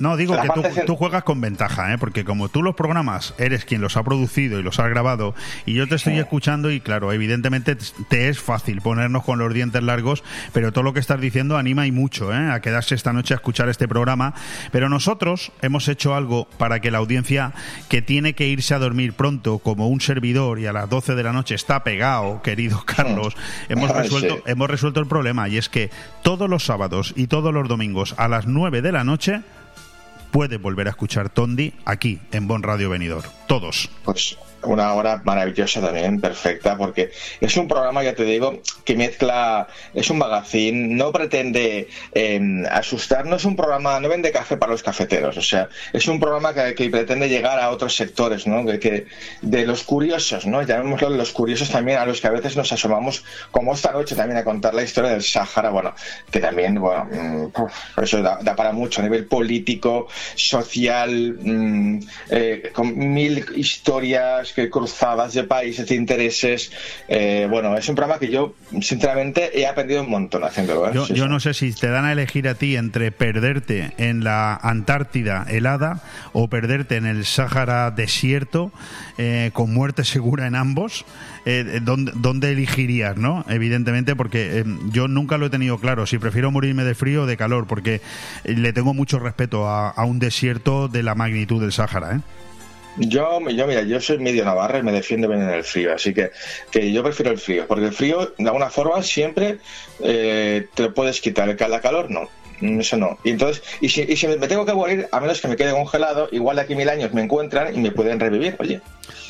No, 0.00 0.16
digo 0.16 0.34
que 0.40 0.82
tú, 0.86 0.96
juegas 0.96 1.24
con 1.24 1.42
ventaja, 1.42 1.92
¿eh? 1.92 1.98
porque 1.98 2.24
como 2.24 2.48
tú 2.48 2.62
los 2.62 2.74
programas 2.74 3.34
eres 3.36 3.66
quien 3.66 3.82
los 3.82 3.98
ha 3.98 4.02
producido 4.02 4.58
y 4.58 4.62
los 4.62 4.80
has 4.80 4.88
grabado, 4.88 5.34
y 5.66 5.74
yo 5.74 5.86
te 5.86 5.96
estoy 5.96 6.18
escuchando 6.18 6.70
y 6.70 6.80
claro, 6.80 7.12
evidentemente 7.12 7.76
te 8.08 8.30
es 8.30 8.40
fácil 8.40 8.80
ponernos 8.80 9.24
con 9.24 9.38
los 9.38 9.52
dientes 9.52 9.82
largos, 9.82 10.24
pero 10.54 10.72
todo 10.72 10.84
lo 10.84 10.94
que 10.94 11.00
estás 11.00 11.20
diciendo 11.20 11.58
anima 11.58 11.86
y 11.86 11.92
mucho 11.92 12.32
¿eh? 12.32 12.50
a 12.50 12.60
quedarse 12.60 12.94
esta 12.94 13.12
noche 13.12 13.34
a 13.34 13.36
escuchar 13.36 13.68
este 13.68 13.86
programa. 13.86 14.32
Pero 14.72 14.88
nosotros 14.88 15.52
hemos 15.60 15.86
hecho 15.88 16.14
algo 16.14 16.48
para 16.56 16.80
que 16.80 16.90
la 16.90 16.98
audiencia 16.98 17.52
que 17.90 18.00
tiene 18.00 18.32
que 18.32 18.46
irse 18.48 18.74
a 18.74 18.78
dormir 18.78 19.12
pronto, 19.12 19.58
como 19.58 19.88
un 19.88 20.00
servidor 20.00 20.60
y 20.60 20.66
a 20.66 20.72
las 20.72 20.88
12 20.88 21.14
de 21.14 21.22
la 21.22 21.34
noche 21.34 21.54
está 21.54 21.84
pegado, 21.84 22.40
querido 22.40 22.82
Carlos, 22.86 23.36
hemos 23.68 23.90
Ay, 23.94 24.04
resuelto, 24.04 24.36
sí. 24.36 24.42
hemos 24.46 24.70
resuelto 24.70 25.00
el 25.00 25.06
problema 25.06 25.46
y 25.48 25.58
es 25.58 25.68
que 25.68 25.90
todos 26.22 26.48
los 26.48 26.64
sábados 26.64 27.12
y 27.16 27.26
todos 27.26 27.52
los 27.52 27.68
domingos 27.68 28.14
a 28.16 28.28
las 28.28 28.46
9 28.46 28.80
de 28.80 28.92
la 28.92 29.04
noche 29.04 29.42
puede 30.30 30.58
volver 30.58 30.86
a 30.86 30.90
escuchar 30.90 31.30
Tondi 31.30 31.72
aquí 31.84 32.20
en 32.32 32.46
Bon 32.46 32.62
Radio 32.62 32.90
Venidor. 32.90 33.24
Todos. 33.46 33.90
Pues 34.04 34.36
una 34.62 34.94
hora 34.94 35.20
maravillosa 35.24 35.80
también, 35.80 36.20
perfecta, 36.20 36.76
porque 36.76 37.10
es 37.40 37.56
un 37.56 37.68
programa, 37.68 38.02
ya 38.02 38.14
te 38.14 38.24
digo, 38.24 38.60
que 38.84 38.96
mezcla, 38.96 39.68
es 39.94 40.10
un 40.10 40.18
magazine, 40.18 40.94
no 40.94 41.12
pretende 41.12 41.88
eh, 42.12 42.62
asustar, 42.70 43.26
no 43.26 43.36
es 43.36 43.44
un 43.44 43.56
programa, 43.56 43.98
no 44.00 44.08
vende 44.08 44.32
café 44.32 44.56
para 44.56 44.72
los 44.72 44.82
cafeteros, 44.82 45.36
o 45.36 45.42
sea, 45.42 45.68
es 45.92 46.06
un 46.08 46.20
programa 46.20 46.52
que, 46.54 46.74
que 46.74 46.90
pretende 46.90 47.28
llegar 47.28 47.58
a 47.58 47.70
otros 47.70 47.94
sectores, 47.96 48.46
¿no? 48.46 48.64
Que, 48.66 48.78
que- 48.78 49.06
de 49.42 49.66
los 49.66 49.82
curiosos, 49.82 50.46
¿no? 50.46 50.62
Llamémoslo 50.62 51.10
los 51.10 51.32
curiosos 51.32 51.70
también, 51.70 51.98
a 51.98 52.06
los 52.06 52.20
que 52.20 52.26
a 52.28 52.30
veces 52.30 52.56
nos 52.56 52.72
asomamos, 52.72 53.24
como 53.50 53.74
esta 53.74 53.92
noche 53.92 54.14
también 54.14 54.38
a 54.38 54.44
contar 54.44 54.74
la 54.74 54.82
historia 54.82 55.10
del 55.10 55.22
Sáhara, 55.22 55.70
bueno, 55.70 55.94
que 56.30 56.40
también, 56.40 56.74
bueno, 56.80 57.04
mm, 57.10 58.02
eso 58.02 58.22
da, 58.22 58.38
da 58.42 58.54
para 58.56 58.72
mucho 58.72 59.00
a 59.00 59.04
nivel 59.04 59.26
político, 59.26 60.08
social, 60.34 61.36
mm, 61.40 61.98
eh, 62.30 62.70
con 62.74 62.96
mil 62.96 63.44
historias 63.56 64.49
que 64.52 64.70
cruzadas 64.70 65.34
de 65.34 65.44
países, 65.44 65.86
de 65.88 65.94
intereses. 65.94 66.70
eh, 67.08 67.46
bueno, 67.50 67.76
es 67.76 67.88
un 67.88 67.94
programa 67.94 68.18
que 68.20 68.28
yo, 68.30 68.54
sinceramente, 68.80 69.58
he 69.58 69.66
aprendido 69.66 70.02
un 70.02 70.10
montón 70.10 70.44
haciéndolo. 70.44 70.88
¿eh? 70.88 70.92
Yo, 70.94 71.06
Sí, 71.06 71.14
yo 71.14 71.24
sí. 71.24 71.30
no 71.30 71.40
sé 71.40 71.54
si 71.54 71.72
te 71.72 71.88
dan 71.88 72.04
a 72.04 72.12
elegir 72.12 72.48
a 72.48 72.54
ti 72.54 72.76
entre 72.76 73.12
perderte 73.12 73.92
en 73.98 74.24
la 74.24 74.54
Antártida 74.54 75.46
helada 75.48 76.02
o 76.32 76.48
perderte 76.48 76.96
en 76.96 77.06
el 77.06 77.24
Sáhara 77.24 77.90
desierto 77.90 78.72
eh, 79.18 79.50
con 79.52 79.72
muerte 79.72 80.04
segura 80.04 80.46
en 80.46 80.54
ambos. 80.54 81.04
eh, 81.46 81.80
¿dónde, 81.82 82.12
dónde 82.16 82.52
elegirías, 82.52 83.16
no? 83.16 83.44
Evidentemente, 83.48 84.14
porque 84.14 84.58
eh, 84.60 84.64
yo 84.92 85.08
nunca 85.08 85.38
lo 85.38 85.46
he 85.46 85.50
tenido 85.50 85.78
claro. 85.78 86.06
Si 86.06 86.18
prefiero 86.18 86.50
morirme 86.50 86.84
de 86.84 86.94
frío 86.94 87.22
o 87.22 87.26
de 87.26 87.36
calor, 87.36 87.66
porque 87.66 88.00
eh, 88.44 88.52
le 88.54 88.72
tengo 88.72 88.92
mucho 88.94 89.18
respeto 89.18 89.66
a, 89.68 89.88
a 89.90 90.04
un 90.04 90.18
desierto 90.18 90.88
de 90.88 91.02
la 91.02 91.14
magnitud 91.14 91.60
del 91.60 91.72
Sáhara, 91.72 92.16
¿eh? 92.16 92.20
Yo, 92.96 93.40
yo, 93.48 93.66
mira, 93.66 93.82
yo 93.82 94.00
soy 94.00 94.18
medio 94.18 94.44
navarra 94.44 94.78
y 94.78 94.82
me 94.82 94.92
defiendo 94.92 95.28
bien 95.28 95.42
en 95.42 95.50
el 95.50 95.64
frío, 95.64 95.94
así 95.94 96.12
que, 96.12 96.30
que 96.70 96.92
yo 96.92 97.02
prefiero 97.02 97.30
el 97.30 97.38
frío, 97.38 97.66
porque 97.66 97.86
el 97.86 97.92
frío, 97.92 98.32
de 98.36 98.46
alguna 98.46 98.70
forma, 98.70 99.02
siempre 99.02 99.58
eh, 100.00 100.66
te 100.74 100.82
lo 100.84 100.94
puedes 100.94 101.20
quitar. 101.20 101.48
El 101.48 101.56
la 101.70 101.80
calor, 101.80 102.10
no. 102.10 102.28
Eso 102.60 102.96
no. 102.96 103.18
Y 103.24 103.30
entonces, 103.30 103.62
y 103.80 103.88
si, 103.88 104.02
y 104.02 104.16
si 104.16 104.26
me 104.26 104.48
tengo 104.48 104.66
que 104.66 104.74
morir, 104.74 105.08
a 105.12 105.20
menos 105.20 105.40
que 105.40 105.48
me 105.48 105.56
quede 105.56 105.72
congelado, 105.72 106.28
igual 106.30 106.56
de 106.56 106.62
aquí 106.62 106.74
mil 106.74 106.88
años 106.88 107.12
me 107.14 107.22
encuentran 107.22 107.74
y 107.74 107.78
me 107.78 107.90
pueden 107.90 108.20
revivir. 108.20 108.56
Oye, 108.58 108.80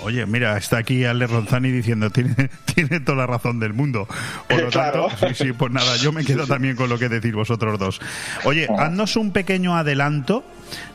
Oye, 0.03 0.27
mira, 0.27 0.57
está 0.57 0.79
aquí 0.79 1.05
Ale 1.05 1.27
Ronzani 1.27 1.71
diciendo, 1.71 2.11
tiene, 2.11 2.35
tiene 2.75 3.01
toda 3.01 3.19
la 3.19 3.27
razón 3.27 3.61
del 3.61 3.73
mundo. 3.73 4.09
Por 4.49 4.63
lo 4.63 4.69
Claro. 4.71 5.09
tanto, 5.09 5.29
sí, 5.35 5.45
sí, 5.45 5.53
pues 5.53 5.71
nada, 5.73 5.97
yo 5.97 6.11
me 6.11 6.25
quedo 6.25 6.47
también 6.47 6.75
con 6.75 6.89
lo 6.89 6.99
que 6.99 7.09
decís 7.09 7.33
vosotros 7.33 7.79
dos. 7.79 8.01
Oye, 8.45 8.67
haznos 8.79 9.17
un 9.17 9.33
pequeño 9.33 9.77
adelanto 9.77 10.45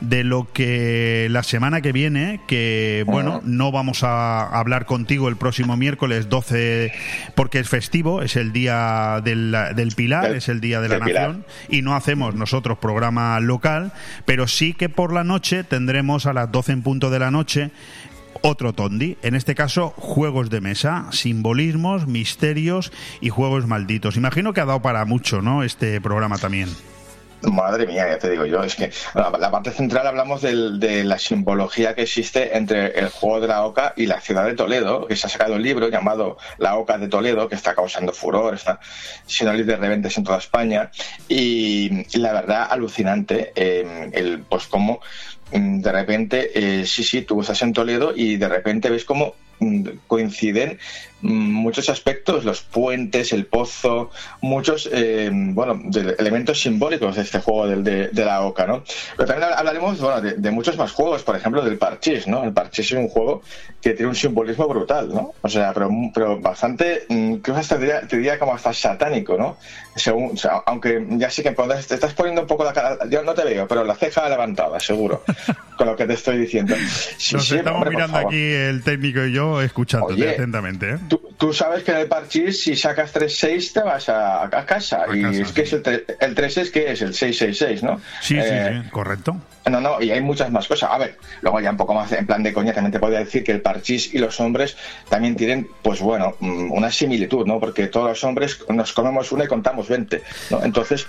de 0.01 0.23
lo 0.23 0.47
que 0.53 1.27
la 1.29 1.43
semana 1.43 1.81
que 1.81 1.91
viene, 1.91 2.41
que 2.47 3.03
bueno, 3.07 3.41
no 3.43 3.71
vamos 3.71 4.03
a 4.03 4.47
hablar 4.47 4.85
contigo 4.85 5.27
el 5.29 5.35
próximo 5.37 5.77
miércoles 5.77 6.29
12, 6.29 6.91
porque 7.35 7.59
es 7.59 7.69
festivo, 7.69 8.21
es 8.21 8.35
el 8.35 8.51
día 8.53 9.21
del, 9.23 9.55
del 9.75 9.91
Pilar, 9.95 10.23
Del- 10.27 10.35
es 10.37 10.49
el 10.49 10.61
día 10.61 10.81
de 10.81 10.89
la 10.89 10.99
Pilar. 11.03 11.27
Nación, 11.29 11.45
y 11.69 11.81
no 11.81 11.95
hacemos 11.95 12.35
nosotros 12.35 12.77
programa 12.79 13.39
local, 13.39 13.91
pero 14.25 14.47
sí 14.47 14.73
que 14.73 14.89
por 14.89 15.13
la 15.13 15.23
noche 15.23 15.63
tendremos 15.63 16.25
a 16.25 16.33
las 16.33 16.51
12 16.51 16.71
en 16.73 16.81
punto 16.83 17.09
de 17.09 17.19
la 17.19 17.31
noche 17.31 17.71
otro 18.41 18.73
Tondi, 18.73 19.17
en 19.23 19.33
este 19.33 19.55
caso 19.55 19.89
juegos 19.97 20.49
de 20.49 20.61
mesa, 20.61 21.07
simbolismos, 21.11 22.05
misterios 22.05 22.91
y 23.21 23.29
juegos 23.29 23.65
malditos. 23.65 24.17
Imagino 24.17 24.53
que 24.53 24.61
ha 24.61 24.65
dado 24.65 24.81
para 24.81 25.03
mucho, 25.05 25.41
¿no? 25.41 25.63
Este 25.63 25.99
programa 26.01 26.37
también. 26.37 26.69
Madre 27.51 27.85
mía, 27.85 28.07
ya 28.09 28.17
te 28.17 28.29
digo 28.29 28.45
yo, 28.45 28.63
es 28.63 28.75
que 28.75 28.91
la, 29.13 29.51
parte 29.51 29.71
central 29.71 30.07
hablamos 30.07 30.41
de 30.41 31.03
la 31.03 31.19
simbología 31.19 31.95
que 31.95 32.03
existe 32.03 32.57
entre 32.57 32.97
el 32.99 33.09
juego 33.09 33.41
de 33.41 33.47
la 33.47 33.65
Oca 33.65 33.93
y 33.95 34.05
la 34.05 34.21
ciudad 34.21 34.45
de 34.45 34.53
Toledo, 34.53 35.07
que 35.07 35.15
se 35.15 35.27
ha 35.27 35.29
sacado 35.29 35.55
un 35.55 35.63
libro 35.63 35.89
llamado 35.89 36.37
La 36.57 36.75
Oca 36.75 36.97
de 36.97 37.07
Toledo, 37.07 37.47
que 37.47 37.55
está 37.55 37.75
causando 37.75 38.13
furor, 38.13 38.55
está 38.55 38.79
siendo 39.25 39.55
líder 39.55 39.79
de 39.79 39.89
ventas 39.89 40.17
en 40.17 40.23
toda 40.23 40.37
España, 40.37 40.91
y 41.27 42.05
la 42.17 42.33
verdad 42.33 42.67
alucinante, 42.69 43.51
eh, 43.55 44.09
el 44.13 44.39
pues 44.39 44.67
cómo 44.67 45.01
mm, 45.51 45.81
de 45.81 45.91
repente, 45.91 46.51
eh, 46.81 46.85
sí, 46.85 47.03
sí, 47.03 47.21
tú 47.21 47.41
estás 47.41 47.61
en 47.61 47.73
Toledo 47.73 48.13
y 48.15 48.37
de 48.37 48.47
repente 48.47 48.89
ves 48.89 49.05
cómo 49.05 49.35
mm, 49.59 49.87
coinciden 50.07 50.79
muchos 51.21 51.89
aspectos, 51.89 52.43
los 52.45 52.61
puentes, 52.61 53.31
el 53.33 53.45
pozo, 53.45 54.11
muchos 54.41 54.89
eh, 54.91 55.29
bueno, 55.31 55.79
de- 55.85 56.15
elementos 56.19 56.59
simbólicos 56.61 57.15
de 57.15 57.21
este 57.21 57.39
juego 57.39 57.67
del, 57.67 57.83
de, 57.83 58.09
de 58.09 58.25
la 58.25 58.41
Oca, 58.41 58.67
¿no? 58.67 58.83
Pero 59.15 59.27
también 59.27 59.49
hablaremos 59.55 59.99
bueno, 59.99 60.21
de, 60.21 60.33
de 60.33 60.51
muchos 60.51 60.77
más 60.77 60.91
juegos, 60.91 61.23
por 61.23 61.35
ejemplo, 61.35 61.63
del 61.63 61.77
parchís, 61.77 62.27
¿no? 62.27 62.43
El 62.43 62.51
parchís 62.53 62.87
es 62.91 62.97
un 62.97 63.07
juego 63.07 63.41
que 63.81 63.91
tiene 63.91 64.09
un 64.09 64.15
simbolismo 64.15 64.67
brutal, 64.67 65.09
¿no? 65.09 65.33
O 65.41 65.47
sea, 65.49 65.73
pero, 65.73 65.89
pero 66.13 66.39
bastante, 66.39 67.05
mm, 67.07 67.35
creo 67.35 67.55
que 67.55 67.61
hasta 67.61 67.75
te 67.77 67.81
diría, 67.85 68.01
te 68.07 68.17
diría 68.17 68.39
como 68.39 68.53
hasta 68.53 68.73
satánico, 68.73 69.37
¿no? 69.37 69.57
Según, 69.95 70.31
o 70.33 70.37
sea, 70.37 70.63
aunque 70.65 71.05
ya 71.11 71.29
sé 71.29 71.41
que 71.43 71.51
te 71.51 71.93
estás 71.95 72.13
poniendo 72.13 72.41
un 72.41 72.47
poco 72.47 72.63
la 72.65 72.73
cara, 72.73 72.97
yo 73.09 73.23
no 73.23 73.33
te 73.33 73.43
veo, 73.45 73.67
pero 73.67 73.83
la 73.85 73.95
ceja 73.95 74.27
levantada, 74.27 74.79
seguro, 74.79 75.23
con 75.77 75.87
lo 75.87 75.95
que 75.95 76.05
te 76.05 76.13
estoy 76.13 76.37
diciendo. 76.39 76.75
Sí, 77.17 77.35
Nos 77.35 77.47
sí, 77.47 77.55
estamos 77.57 77.77
hombre, 77.77 77.91
mirando 77.91 78.17
aquí 78.17 78.35
el 78.51 78.83
técnico 78.83 79.23
y 79.23 79.31
yo 79.31 79.45
yo 79.45 79.61
escuchándote 79.61 80.13
Oye, 80.13 80.29
atentamente. 80.29 80.91
¿eh? 80.91 80.97
Tú, 81.07 81.21
tú 81.37 81.53
sabes 81.53 81.83
que 81.83 81.91
en 81.91 81.97
el 81.97 82.07
parchís, 82.07 82.61
si 82.61 82.75
sacas 82.75 83.13
3-6, 83.13 83.73
te 83.73 83.81
vas 83.81 84.09
a, 84.09 84.43
a 84.43 84.65
casa. 84.65 85.05
y 85.13 85.23
es 85.41 85.51
que 85.51 85.61
es 85.61 85.73
el, 85.73 86.05
el 86.19 86.35
3 86.35 86.57
es 86.57 86.71
que 86.71 86.91
es 86.91 87.01
el 87.01 87.13
666, 87.13 87.83
¿no? 87.83 87.99
Sí, 88.21 88.37
Eh, 88.37 88.69
sí, 88.71 88.81
sí, 88.83 88.89
correcto. 88.89 89.37
No, 89.69 89.81
no, 89.81 89.99
y 89.99 90.11
hay 90.11 90.21
muchas 90.21 90.51
más 90.51 90.67
cosas. 90.67 90.91
A 90.91 90.97
ver, 90.99 91.17
luego 91.41 91.59
ya 91.59 91.71
un 91.71 91.77
poco 91.77 91.95
más 91.95 92.11
en 92.11 92.27
plan 92.27 92.43
de 92.43 92.53
coña, 92.53 92.71
también 92.71 92.91
te 92.91 92.99
podría 92.99 93.19
decir 93.19 93.43
que 93.43 93.51
el 93.51 93.61
parchís 93.61 94.13
y 94.13 94.19
los 94.19 94.39
hombres 94.39 94.77
también 95.09 95.35
tienen, 95.35 95.67
pues 95.81 96.01
bueno, 96.01 96.35
mm, 96.39 96.71
una 96.71 96.91
similitud, 96.91 97.47
¿no? 97.47 97.59
Porque 97.59 97.87
todos 97.87 98.09
los 98.09 98.23
hombres 98.23 98.59
nos 98.69 98.93
comemos 98.93 99.31
una 99.31 99.45
y 99.45 99.47
contamos 99.47 99.87
20, 99.89 100.21
¿no? 100.51 100.63
Entonces, 100.63 101.07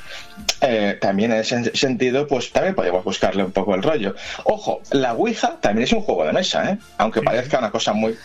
eh, 0.63 0.97
también 1.01 1.33
en 1.33 1.41
ese 1.41 1.77
sentido, 1.77 2.27
pues 2.27 2.51
también 2.51 2.75
podemos 2.75 3.05
buscarle 3.05 3.45
un 3.45 3.53
poco 3.53 3.75
el 3.75 3.83
rollo. 3.83 4.15
Ojo, 4.45 4.81
la 4.91 5.13
Ouija 5.13 5.57
también 5.61 5.85
es 5.85 5.93
un 5.93 6.01
juego 6.01 6.25
de 6.25 6.33
mesa, 6.33 6.71
¿eh? 6.71 6.79
Aunque 6.97 7.21
parezca 7.21 7.59
una 7.59 7.71
cosa 7.71 7.93
muy... 7.93 8.17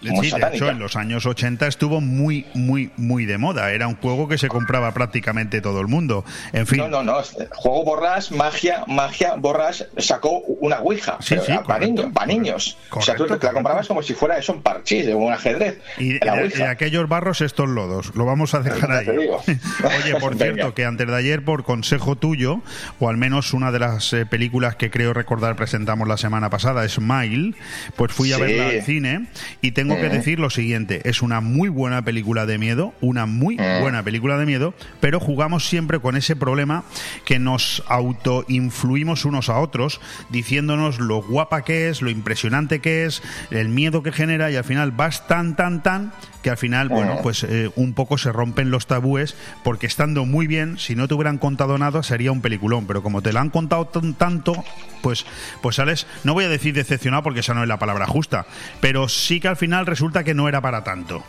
Sí, 0.00 0.30
de 0.30 0.48
hecho, 0.56 0.68
en 0.70 0.78
los 0.78 0.96
años 0.96 1.26
80 1.26 1.66
estuvo 1.66 2.00
muy, 2.00 2.46
muy, 2.54 2.90
muy 2.96 3.26
de 3.26 3.36
moda. 3.38 3.72
Era 3.72 3.88
un 3.88 3.96
juego 3.96 4.28
que 4.28 4.38
se 4.38 4.48
compraba 4.48 4.92
prácticamente 4.92 5.60
todo 5.60 5.80
el 5.80 5.88
mundo. 5.88 6.24
En 6.52 6.66
fin, 6.66 6.78
No, 6.78 6.88
no, 6.88 7.02
no. 7.02 7.18
Juego 7.54 7.84
borrás, 7.84 8.30
magia, 8.30 8.84
magia, 8.86 9.34
borrás, 9.36 9.86
sacó 9.96 10.38
una 10.60 10.78
ouija. 10.80 11.16
Sí, 11.20 11.36
sí, 11.44 11.52
para 11.52 11.62
correcto, 11.62 11.86
niños. 11.86 12.12
Para 12.14 12.26
niños. 12.26 12.76
o 12.90 13.02
sea, 13.02 13.14
tú 13.16 13.24
correcto, 13.24 13.46
la 13.46 13.52
comprabas 13.52 13.88
como 13.88 14.02
si 14.02 14.14
fuera 14.14 14.38
eso 14.38 14.52
un 14.52 14.62
parchís, 14.62 15.06
de 15.06 15.14
un 15.14 15.32
ajedrez. 15.32 15.80
Y 15.98 16.14
de, 16.14 16.50
de- 16.54 16.64
aquellos 16.66 17.08
barros 17.08 17.40
estos 17.40 17.68
lodos. 17.68 18.14
Lo 18.14 18.24
vamos 18.24 18.54
a 18.54 18.60
dejar 18.60 18.92
ahí. 18.92 19.08
Oye, 19.08 20.14
por 20.20 20.36
cierto, 20.38 20.74
que 20.74 20.84
antes 20.84 21.06
de 21.06 21.16
ayer, 21.16 21.44
por 21.44 21.64
consejo 21.64 22.16
tuyo, 22.16 22.60
o 23.00 23.08
al 23.08 23.16
menos 23.16 23.52
una 23.52 23.72
de 23.72 23.78
las 23.80 24.12
eh, 24.12 24.26
películas 24.26 24.76
que 24.76 24.90
creo 24.90 25.12
recordar 25.12 25.56
presentamos 25.56 26.06
la 26.06 26.16
semana 26.16 26.50
pasada, 26.50 26.88
Smile, 26.88 27.54
pues 27.96 28.12
fui 28.12 28.32
a 28.32 28.38
verla 28.38 28.68
al 28.68 28.82
cine 28.82 29.26
y 29.60 29.72
tengo 29.72 29.87
que 29.96 30.08
Mm. 30.08 30.12
decir 30.12 30.38
lo 30.40 30.50
siguiente, 30.50 31.00
es 31.04 31.22
una 31.22 31.40
muy 31.40 31.68
buena 31.68 32.02
película 32.02 32.46
de 32.46 32.58
miedo, 32.58 32.92
una 33.00 33.26
muy 33.26 33.56
Mm. 33.56 33.80
buena 33.80 34.02
película 34.02 34.36
de 34.38 34.46
miedo, 34.46 34.74
pero 35.00 35.20
jugamos 35.20 35.68
siempre 35.68 35.98
con 36.00 36.16
ese 36.16 36.36
problema 36.36 36.84
que 37.24 37.38
nos 37.38 37.82
autoinfluimos 37.88 39.24
unos 39.24 39.48
a 39.48 39.58
otros, 39.58 40.00
diciéndonos 40.30 40.98
lo 41.00 41.22
guapa 41.22 41.62
que 41.62 41.88
es, 41.88 42.02
lo 42.02 42.10
impresionante 42.10 42.80
que 42.80 43.04
es, 43.04 43.22
el 43.50 43.68
miedo 43.68 44.02
que 44.02 44.12
genera 44.12 44.50
y 44.50 44.56
al 44.56 44.64
final 44.64 44.92
vas 44.92 45.26
tan, 45.26 45.56
tan, 45.56 45.82
tan 45.82 46.12
que 46.42 46.50
al 46.50 46.56
final, 46.56 46.88
bueno, 46.88 47.16
Mm. 47.16 47.22
pues 47.22 47.42
eh, 47.44 47.70
un 47.74 47.94
poco 47.94 48.16
se 48.16 48.30
rompen 48.30 48.70
los 48.70 48.86
tabúes 48.86 49.34
porque 49.64 49.86
estando 49.86 50.24
muy 50.24 50.46
bien, 50.46 50.78
si 50.78 50.94
no 50.94 51.08
te 51.08 51.14
hubieran 51.14 51.38
contado 51.38 51.76
nada 51.78 52.02
sería 52.02 52.30
un 52.32 52.40
peliculón, 52.40 52.86
pero 52.86 53.02
como 53.02 53.22
te 53.22 53.32
lo 53.32 53.40
han 53.40 53.50
contado 53.50 53.86
tan- 53.86 54.14
tanto, 54.14 54.52
pues, 55.02 55.26
pues 55.62 55.76
sales, 55.76 56.06
no 56.24 56.34
voy 56.34 56.44
a 56.44 56.48
decir 56.48 56.74
decepcionado 56.74 57.22
porque 57.24 57.40
esa 57.40 57.54
no 57.54 57.62
es 57.62 57.68
la 57.68 57.78
palabra 57.78 58.06
justa, 58.06 58.46
pero 58.80 59.08
sí 59.08 59.40
que 59.40 59.48
al 59.48 59.56
final 59.56 59.77
resulta 59.86 60.24
que 60.24 60.34
no 60.34 60.48
era 60.48 60.60
para 60.60 60.84
tanto. 60.84 61.22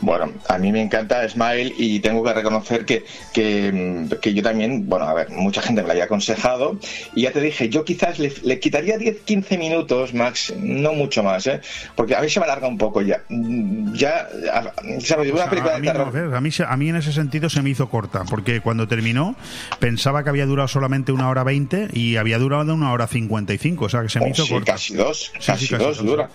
Bueno, 0.00 0.32
a 0.48 0.58
mí 0.58 0.72
me 0.72 0.82
encanta 0.82 1.28
Smile 1.28 1.72
y 1.78 2.00
tengo 2.00 2.24
que 2.24 2.32
reconocer 2.32 2.84
que, 2.84 3.04
que, 3.32 4.08
que 4.20 4.34
yo 4.34 4.42
también, 4.42 4.88
bueno, 4.88 5.04
a 5.04 5.14
ver, 5.14 5.30
mucha 5.30 5.62
gente 5.62 5.82
me 5.82 5.86
la 5.86 5.92
había 5.92 6.04
aconsejado 6.06 6.76
y 7.14 7.22
ya 7.22 7.30
te 7.30 7.40
dije, 7.40 7.68
yo 7.68 7.84
quizás 7.84 8.18
le, 8.18 8.32
le 8.42 8.58
quitaría 8.58 8.96
10-15 8.98 9.58
minutos, 9.58 10.12
Max, 10.12 10.52
no 10.58 10.92
mucho 10.94 11.22
más, 11.22 11.46
¿eh? 11.46 11.60
Porque 11.94 12.16
a 12.16 12.20
mí 12.20 12.28
se 12.28 12.40
me 12.40 12.46
alarga 12.46 12.66
un 12.66 12.78
poco 12.78 13.00
ya. 13.00 13.20
Ya, 13.28 14.28
¿sabes? 15.04 15.32
Una 15.32 15.48
película 15.48 15.74
a, 15.74 15.74
de 15.76 15.80
mí 15.82 15.86
no, 15.86 15.92
terror. 15.92 16.12
¿ves? 16.12 16.34
a, 16.34 16.40
mí, 16.40 16.50
a 16.66 16.76
mí 16.76 16.88
en 16.88 16.96
ese 16.96 17.12
sentido 17.12 17.48
se 17.48 17.62
me 17.62 17.70
hizo 17.70 17.88
corta, 17.88 18.24
porque 18.28 18.60
cuando 18.60 18.88
terminó 18.88 19.36
pensaba 19.78 20.24
que 20.24 20.30
había 20.30 20.46
durado 20.46 20.66
solamente 20.66 21.12
una 21.12 21.28
hora 21.28 21.44
veinte 21.44 21.86
y 21.92 22.16
había 22.16 22.38
durado 22.38 22.74
una 22.74 22.92
hora 22.92 23.06
cincuenta 23.06 23.54
y 23.54 23.58
cinco, 23.58 23.84
o 23.84 23.88
sea 23.88 24.02
que 24.02 24.08
se 24.08 24.18
me 24.18 24.26
Oh, 24.26 24.30
hizo 24.30 24.46
sí, 24.46 24.52
corta. 24.54 24.72
casi 24.72 24.94
dos, 24.94 25.30
Sí, 25.38 25.46
casi, 25.46 25.66
sí, 25.66 25.72
casi 25.74 25.84
dos 25.84 25.96
dos, 25.98 26.06
dura. 26.06 26.28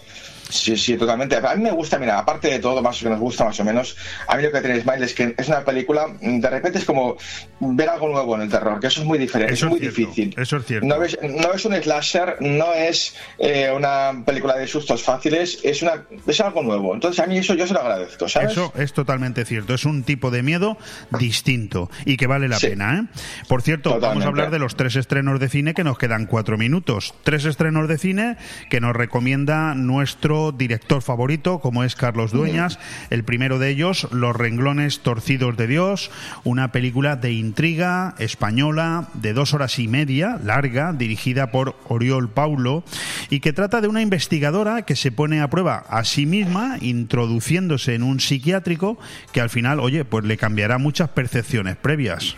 Sí, 0.49 0.77
sí, 0.77 0.95
totalmente. 0.95 1.35
A 1.35 1.55
mí 1.55 1.63
me 1.63 1.71
gusta, 1.71 1.97
mira, 1.97 2.19
aparte 2.19 2.49
de 2.49 2.59
todo, 2.59 2.81
más 2.81 2.99
que 2.99 3.09
nos 3.09 3.19
gusta 3.19 3.45
más 3.45 3.59
o 3.59 3.63
menos, 3.63 3.97
a 4.27 4.35
mí 4.35 4.43
lo 4.43 4.51
que 4.51 4.61
tiene 4.61 4.79
Smile 4.79 5.05
es 5.05 5.13
que 5.13 5.33
es 5.37 5.47
una 5.47 5.65
película, 5.65 6.07
de 6.21 6.49
repente 6.49 6.77
es 6.77 6.85
como 6.85 7.17
ver 7.59 7.89
algo 7.89 8.09
nuevo 8.09 8.35
en 8.35 8.41
el 8.41 8.49
terror, 8.49 8.79
que 8.79 8.87
eso 8.87 9.01
es 9.01 9.07
muy 9.07 9.17
diferente, 9.17 9.53
Eso 9.53 9.65
es 9.67 9.71
muy 9.71 9.79
cierto, 9.79 9.97
difícil. 9.99 10.35
Eso 10.37 10.57
es 10.57 10.65
cierto. 10.65 10.85
No 10.87 11.03
es, 11.03 11.17
no 11.23 11.53
es 11.53 11.65
un 11.65 11.73
slasher, 11.75 12.37
no 12.41 12.73
es 12.73 13.15
eh, 13.39 13.71
una 13.75 14.23
película 14.25 14.55
de 14.57 14.67
sustos 14.67 15.01
fáciles, 15.03 15.59
es 15.63 15.81
una 15.81 16.03
es 16.27 16.39
algo 16.41 16.61
nuevo. 16.63 16.93
Entonces 16.93 17.19
a 17.23 17.27
mí 17.27 17.37
eso 17.37 17.53
yo 17.55 17.65
se 17.67 17.73
lo 17.73 17.81
agradezco, 17.81 18.27
¿sabes? 18.27 18.51
Eso 18.51 18.73
es 18.77 18.93
totalmente 18.93 19.45
cierto. 19.45 19.73
Es 19.73 19.85
un 19.85 20.03
tipo 20.03 20.31
de 20.31 20.43
miedo 20.43 20.77
distinto 21.19 21.89
y 22.05 22.17
que 22.17 22.27
vale 22.27 22.47
la 22.47 22.59
Sí. 22.59 22.67
pena. 22.67 22.99
¿eh? 22.99 23.19
Por 23.47 23.61
cierto, 23.61 23.99
vamos 23.99 24.23
a 24.25 24.27
hablar 24.27 24.51
de 24.51 24.59
los 24.59 24.75
tres 24.75 24.95
estrenos 24.95 25.39
de 25.39 25.49
cine 25.49 25.73
que 25.73 25.83
nos 25.83 25.97
quedan 25.97 26.25
cuatro 26.25 26.57
minutos. 26.57 27.13
Tres 27.23 27.45
estrenos 27.45 27.87
de 27.87 27.97
cine 27.97 28.37
que 28.69 28.81
nos 28.81 28.95
recomienda 28.95 29.75
nuestro 29.75 30.51
director 30.51 31.01
favorito, 31.01 31.59
como 31.59 31.83
es 31.83 31.95
Carlos 31.95 32.31
Dueñas. 32.31 32.79
El 33.09 33.23
primero 33.23 33.59
de 33.59 33.69
ellos, 33.69 34.07
Los 34.11 34.35
renglones 34.35 34.99
torcidos 34.99 35.57
de 35.57 35.67
Dios, 35.67 36.11
una 36.43 36.71
película 36.71 37.15
de 37.15 37.31
intriga 37.55 38.15
española 38.19 39.07
de 39.13 39.31
dos 39.31 39.53
horas 39.53 39.79
y 39.79 39.87
media, 39.87 40.37
larga, 40.43 40.91
dirigida 40.91 41.51
por 41.51 41.77
Oriol 41.87 42.29
Paulo, 42.29 42.83
y 43.29 43.39
que 43.39 43.53
trata 43.53 43.79
de 43.79 43.87
una 43.87 44.01
investigadora 44.01 44.81
que 44.81 44.97
se 44.97 45.09
pone 45.09 45.39
a 45.39 45.49
prueba 45.49 45.85
a 45.87 46.03
sí 46.03 46.25
misma, 46.25 46.77
introduciéndose 46.81 47.95
en 47.95 48.03
un 48.03 48.19
psiquiátrico 48.19 48.99
que 49.31 49.39
al 49.39 49.49
final, 49.49 49.79
oye, 49.79 50.03
pues 50.03 50.25
le 50.25 50.35
cambiará 50.35 50.79
muchas 50.79 51.07
percepciones 51.11 51.77
previas. 51.77 52.35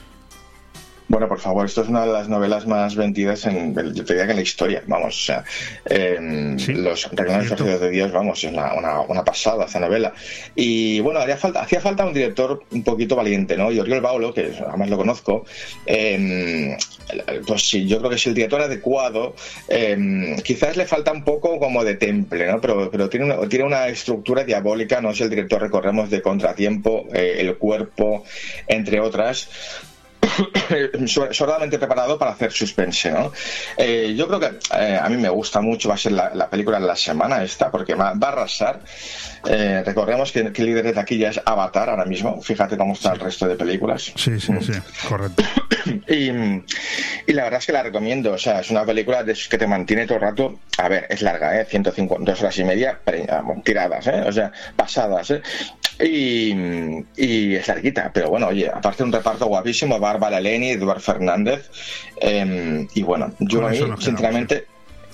Bueno, 1.10 1.30
por 1.30 1.40
favor, 1.40 1.66
esto 1.66 1.84
es 1.84 1.88
una 1.88 2.06
de 2.06 2.12
las 2.12 2.28
novelas 2.28 2.68
más 2.68 2.96
vendidas 2.96 3.46
en, 3.46 3.74
yo 3.94 4.04
te 4.04 4.14
diría 4.14 4.26
que 4.26 4.32
en 4.32 4.36
la 4.36 4.42
historia, 4.42 4.84
vamos, 4.88 5.16
o 5.16 5.26
sea, 5.26 5.44
eh, 5.86 6.18
los 6.68 7.10
torcidos 7.10 7.80
de 7.80 7.90
Dios, 7.90 8.12
vamos, 8.12 8.44
es 8.44 8.52
una, 8.52 8.74
una, 8.74 9.00
una 9.02 9.24
pasada 9.24 9.66
esta 9.66 9.80
novela. 9.80 10.14
Y 10.54 11.00
bueno, 11.00 11.22
haría 11.22 11.38
falta, 11.38 11.62
hacía 11.62 11.80
falta 11.80 12.06
un 12.06 12.14
director 12.14 12.62
un 12.72 12.84
poquito 12.84 13.16
valiente, 13.16 13.56
¿no? 13.56 13.72
Y 13.72 13.80
Oriol 13.80 14.02
Paulo, 14.02 14.34
que 14.34 14.52
además 14.68 14.90
lo 14.90 14.98
conozco, 14.98 15.46
eh, 15.86 16.76
pues 17.48 17.70
sí, 17.70 17.88
yo 17.88 18.00
creo 18.00 18.10
que 18.10 18.18
es 18.18 18.28
el 18.28 18.34
director 18.34 18.62
adecuado. 18.62 19.34
eh, 19.70 20.36
quizás 20.44 20.76
le 20.76 20.86
falta 20.86 21.14
un 21.14 21.24
poco 21.24 21.58
como 21.58 21.86
de 21.86 21.96
temple, 21.96 22.48
¿no? 22.48 22.60
Pero, 22.60 22.92
pero 22.92 23.10
tiene, 23.10 23.28
una, 23.28 23.48
tiene 23.48 23.64
una 23.64 23.88
estructura 23.88 24.44
diabólica, 24.44 25.00
no 25.00 25.12
es 25.12 25.22
el 25.22 25.30
director, 25.30 25.62
recordemos, 25.62 26.10
de 26.10 26.22
Contratiempo, 26.22 27.08
eh, 27.14 27.38
El 27.40 27.58
Cuerpo, 27.58 28.26
entre 28.68 29.00
otras 29.00 29.50
so- 31.08 31.34
sobradamente 31.34 31.78
preparado 31.78 32.18
para 32.18 32.32
hacer 32.32 32.52
suspense, 32.52 33.12
¿no? 33.12 33.32
Eh, 33.78 34.14
yo 34.18 34.28
creo 34.28 34.40
que 34.40 34.60
eh, 34.78 35.00
a 35.02 35.08
mí 35.10 35.18
me 35.18 35.30
gusta 35.30 35.62
mucho, 35.62 35.90
va 35.90 35.96
a 35.96 35.98
ser 35.98 36.12
la, 36.14 36.32
la 36.34 36.50
película 36.50 36.80
de 36.80 36.86
la 36.88 36.96
semana 36.96 37.44
esta, 37.44 37.70
porque 37.72 37.96
va, 37.96 38.14
va 38.14 38.30
a 38.30 38.32
arrasar. 38.32 38.80
Eh, 39.50 39.84
recordemos 39.86 40.32
que, 40.32 40.52
que 40.52 40.62
el 40.62 40.68
líder 40.70 40.86
de 40.86 40.94
taquilla 40.94 41.30
es 41.30 41.42
Avatar 41.46 41.90
ahora 41.90 42.06
mismo, 42.06 42.42
fíjate 42.42 42.78
cómo 42.78 42.94
está 42.94 43.14
el 43.14 43.20
resto 43.20 43.48
de 43.48 43.56
películas. 43.56 44.12
Sí, 44.16 44.40
sí, 44.40 44.54
sí, 44.62 44.74
correcto. 45.08 45.44
Y, 46.10 46.30
y 46.30 47.34
la 47.34 47.44
verdad 47.46 47.60
es 47.60 47.66
que 47.66 47.72
la 47.72 47.82
recomiendo, 47.82 48.34
o 48.34 48.38
sea, 48.38 48.60
es 48.60 48.70
una 48.72 48.84
película 48.86 49.24
de 49.24 49.34
que 49.50 49.58
te 49.58 49.68
mantiene 49.68 50.06
todo 50.06 50.16
el 50.18 50.22
rato, 50.22 50.60
a 50.78 50.90
ver, 50.90 51.08
es 51.10 51.22
larga, 51.22 51.62
¿eh? 51.62 51.66
150, 51.66 52.30
dos 52.30 52.42
horas 52.42 52.58
y 52.58 52.64
media, 52.66 53.00
tiradas, 53.64 54.06
¿eh? 54.08 54.24
O 54.28 54.32
sea, 54.34 54.52
pasadas, 54.76 55.32
¿eh? 55.32 55.42
Y, 56.04 56.52
y 57.16 57.56
es 57.56 57.68
larguita, 57.70 58.12
pero 58.14 58.30
bueno, 58.30 58.48
oye, 58.48 58.70
aparte 58.70 59.04
un 59.04 59.14
reparto 59.14 59.46
guapísimo, 59.48 59.98
Bárbara 59.98 60.27
Leni, 60.30 60.72
Eduard 60.72 61.00
Fernández, 61.00 61.70
eh, 62.22 62.88
y 62.94 63.04
bueno, 63.04 63.34
yo 63.40 63.66
a 63.66 63.70
mí, 63.70 63.80
sinceramente, 64.00 64.68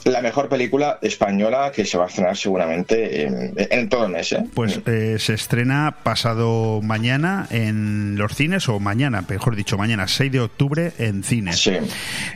la 0.05 0.21
mejor 0.21 0.49
película 0.49 0.99
española 1.01 1.71
que 1.73 1.85
se 1.85 1.97
va 1.97 2.05
a 2.05 2.07
estrenar 2.07 2.35
seguramente 2.37 3.23
en, 3.23 3.53
en 3.57 3.89
todo 3.89 4.05
el 4.05 4.11
mes, 4.11 4.31
¿eh? 4.33 4.43
Pues 4.53 4.79
eh, 4.85 5.15
se 5.19 5.33
estrena 5.33 5.97
pasado 6.03 6.81
mañana 6.81 7.47
en 7.49 8.17
los 8.17 8.35
cines, 8.35 8.67
o 8.69 8.79
mañana, 8.79 9.23
mejor 9.27 9.55
dicho, 9.55 9.77
mañana, 9.77 10.07
6 10.07 10.31
de 10.31 10.39
octubre 10.41 10.91
en 10.99 11.23
cines. 11.23 11.59
Sí. 11.61 11.71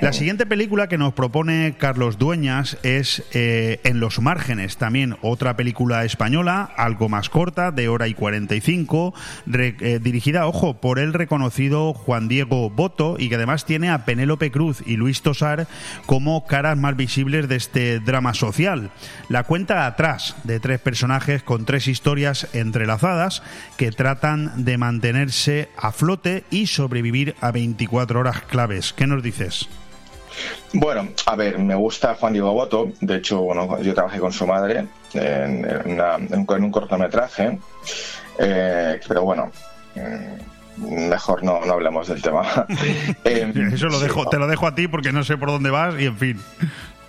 La 0.01 0.13
siguiente 0.13 0.45
película 0.45 0.87
que 0.87 0.97
nos 0.97 1.13
propone 1.13 1.75
Carlos 1.77 2.17
Dueñas 2.17 2.77
es 2.83 3.23
eh, 3.33 3.79
En 3.83 3.99
los 3.99 4.19
márgenes, 4.21 4.77
también 4.77 5.17
otra 5.21 5.55
película 5.57 6.05
española, 6.05 6.69
algo 6.77 7.09
más 7.09 7.29
corta, 7.29 7.71
de 7.71 7.89
hora 7.89 8.07
y 8.07 8.13
45, 8.13 9.13
re- 9.45 9.75
eh, 9.81 9.99
dirigida, 10.01 10.47
ojo, 10.47 10.75
por 10.79 10.99
el 10.99 11.13
reconocido 11.13 11.93
Juan 11.93 12.27
Diego 12.27 12.69
Boto 12.69 13.15
y 13.19 13.29
que 13.29 13.35
además 13.35 13.65
tiene 13.65 13.89
a 13.89 14.05
Penélope 14.05 14.51
Cruz 14.51 14.81
y 14.85 14.95
Luis 14.95 15.21
Tosar 15.21 15.67
como 16.05 16.45
caras 16.47 16.77
más 16.77 16.95
visibles 16.95 17.47
de 17.49 17.56
este 17.57 17.99
drama 17.99 18.33
social. 18.33 18.89
La 19.29 19.43
cuenta 19.43 19.85
atrás 19.85 20.35
de 20.45 20.59
tres 20.61 20.79
personajes 20.79 21.43
con 21.43 21.65
tres 21.65 21.87
historias 21.87 22.47
entrelazadas 22.53 23.43
que 23.75 23.91
tratan 23.91 24.63
de 24.63 24.77
mantenerse 24.77 25.69
a 25.77 25.91
flote 25.91 26.45
y 26.49 26.67
sobrevivir 26.67 27.35
a 27.41 27.51
24 27.51 28.19
horas 28.21 28.41
claves. 28.43 28.93
¿Qué 28.93 29.05
nos 29.07 29.21
dices? 29.21 29.67
Bueno, 30.73 31.07
a 31.25 31.35
ver, 31.35 31.57
me 31.57 31.73
gusta 31.75 32.13
Juan 32.15 32.33
Diego 32.33 32.53
Boto. 32.53 32.91
De 33.01 33.15
hecho, 33.17 33.39
bueno, 33.41 33.81
yo 33.81 33.93
trabajé 33.93 34.19
con 34.19 34.31
su 34.31 34.45
madre 34.45 34.85
en, 35.13 35.65
en 35.65 35.91
una- 35.93 36.15
en 36.15 36.45
un- 36.63 36.71
cortometraje. 36.71 37.57
Eh, 38.37 38.99
pero 39.07 39.23
bueno, 39.23 39.51
mm, 39.95 41.09
mejor 41.09 41.43
no, 41.43 41.65
no 41.65 41.73
hablemos 41.73 42.07
del 42.07 42.21
tema. 42.21 42.43
Eh, 43.23 43.51
Eso 43.73 43.87
lo 43.87 43.97
sí, 43.97 44.03
dejo, 44.03 44.29
te 44.29 44.37
lo 44.37 44.45
dejo 44.47 44.67
a 44.67 44.75
ti 44.75 44.87
porque 44.87 45.11
no 45.11 45.23
sé 45.23 45.37
por 45.37 45.49
dónde 45.49 45.69
vas 45.71 45.95
y 45.99 46.05
en 46.05 46.17
fin. 46.17 46.41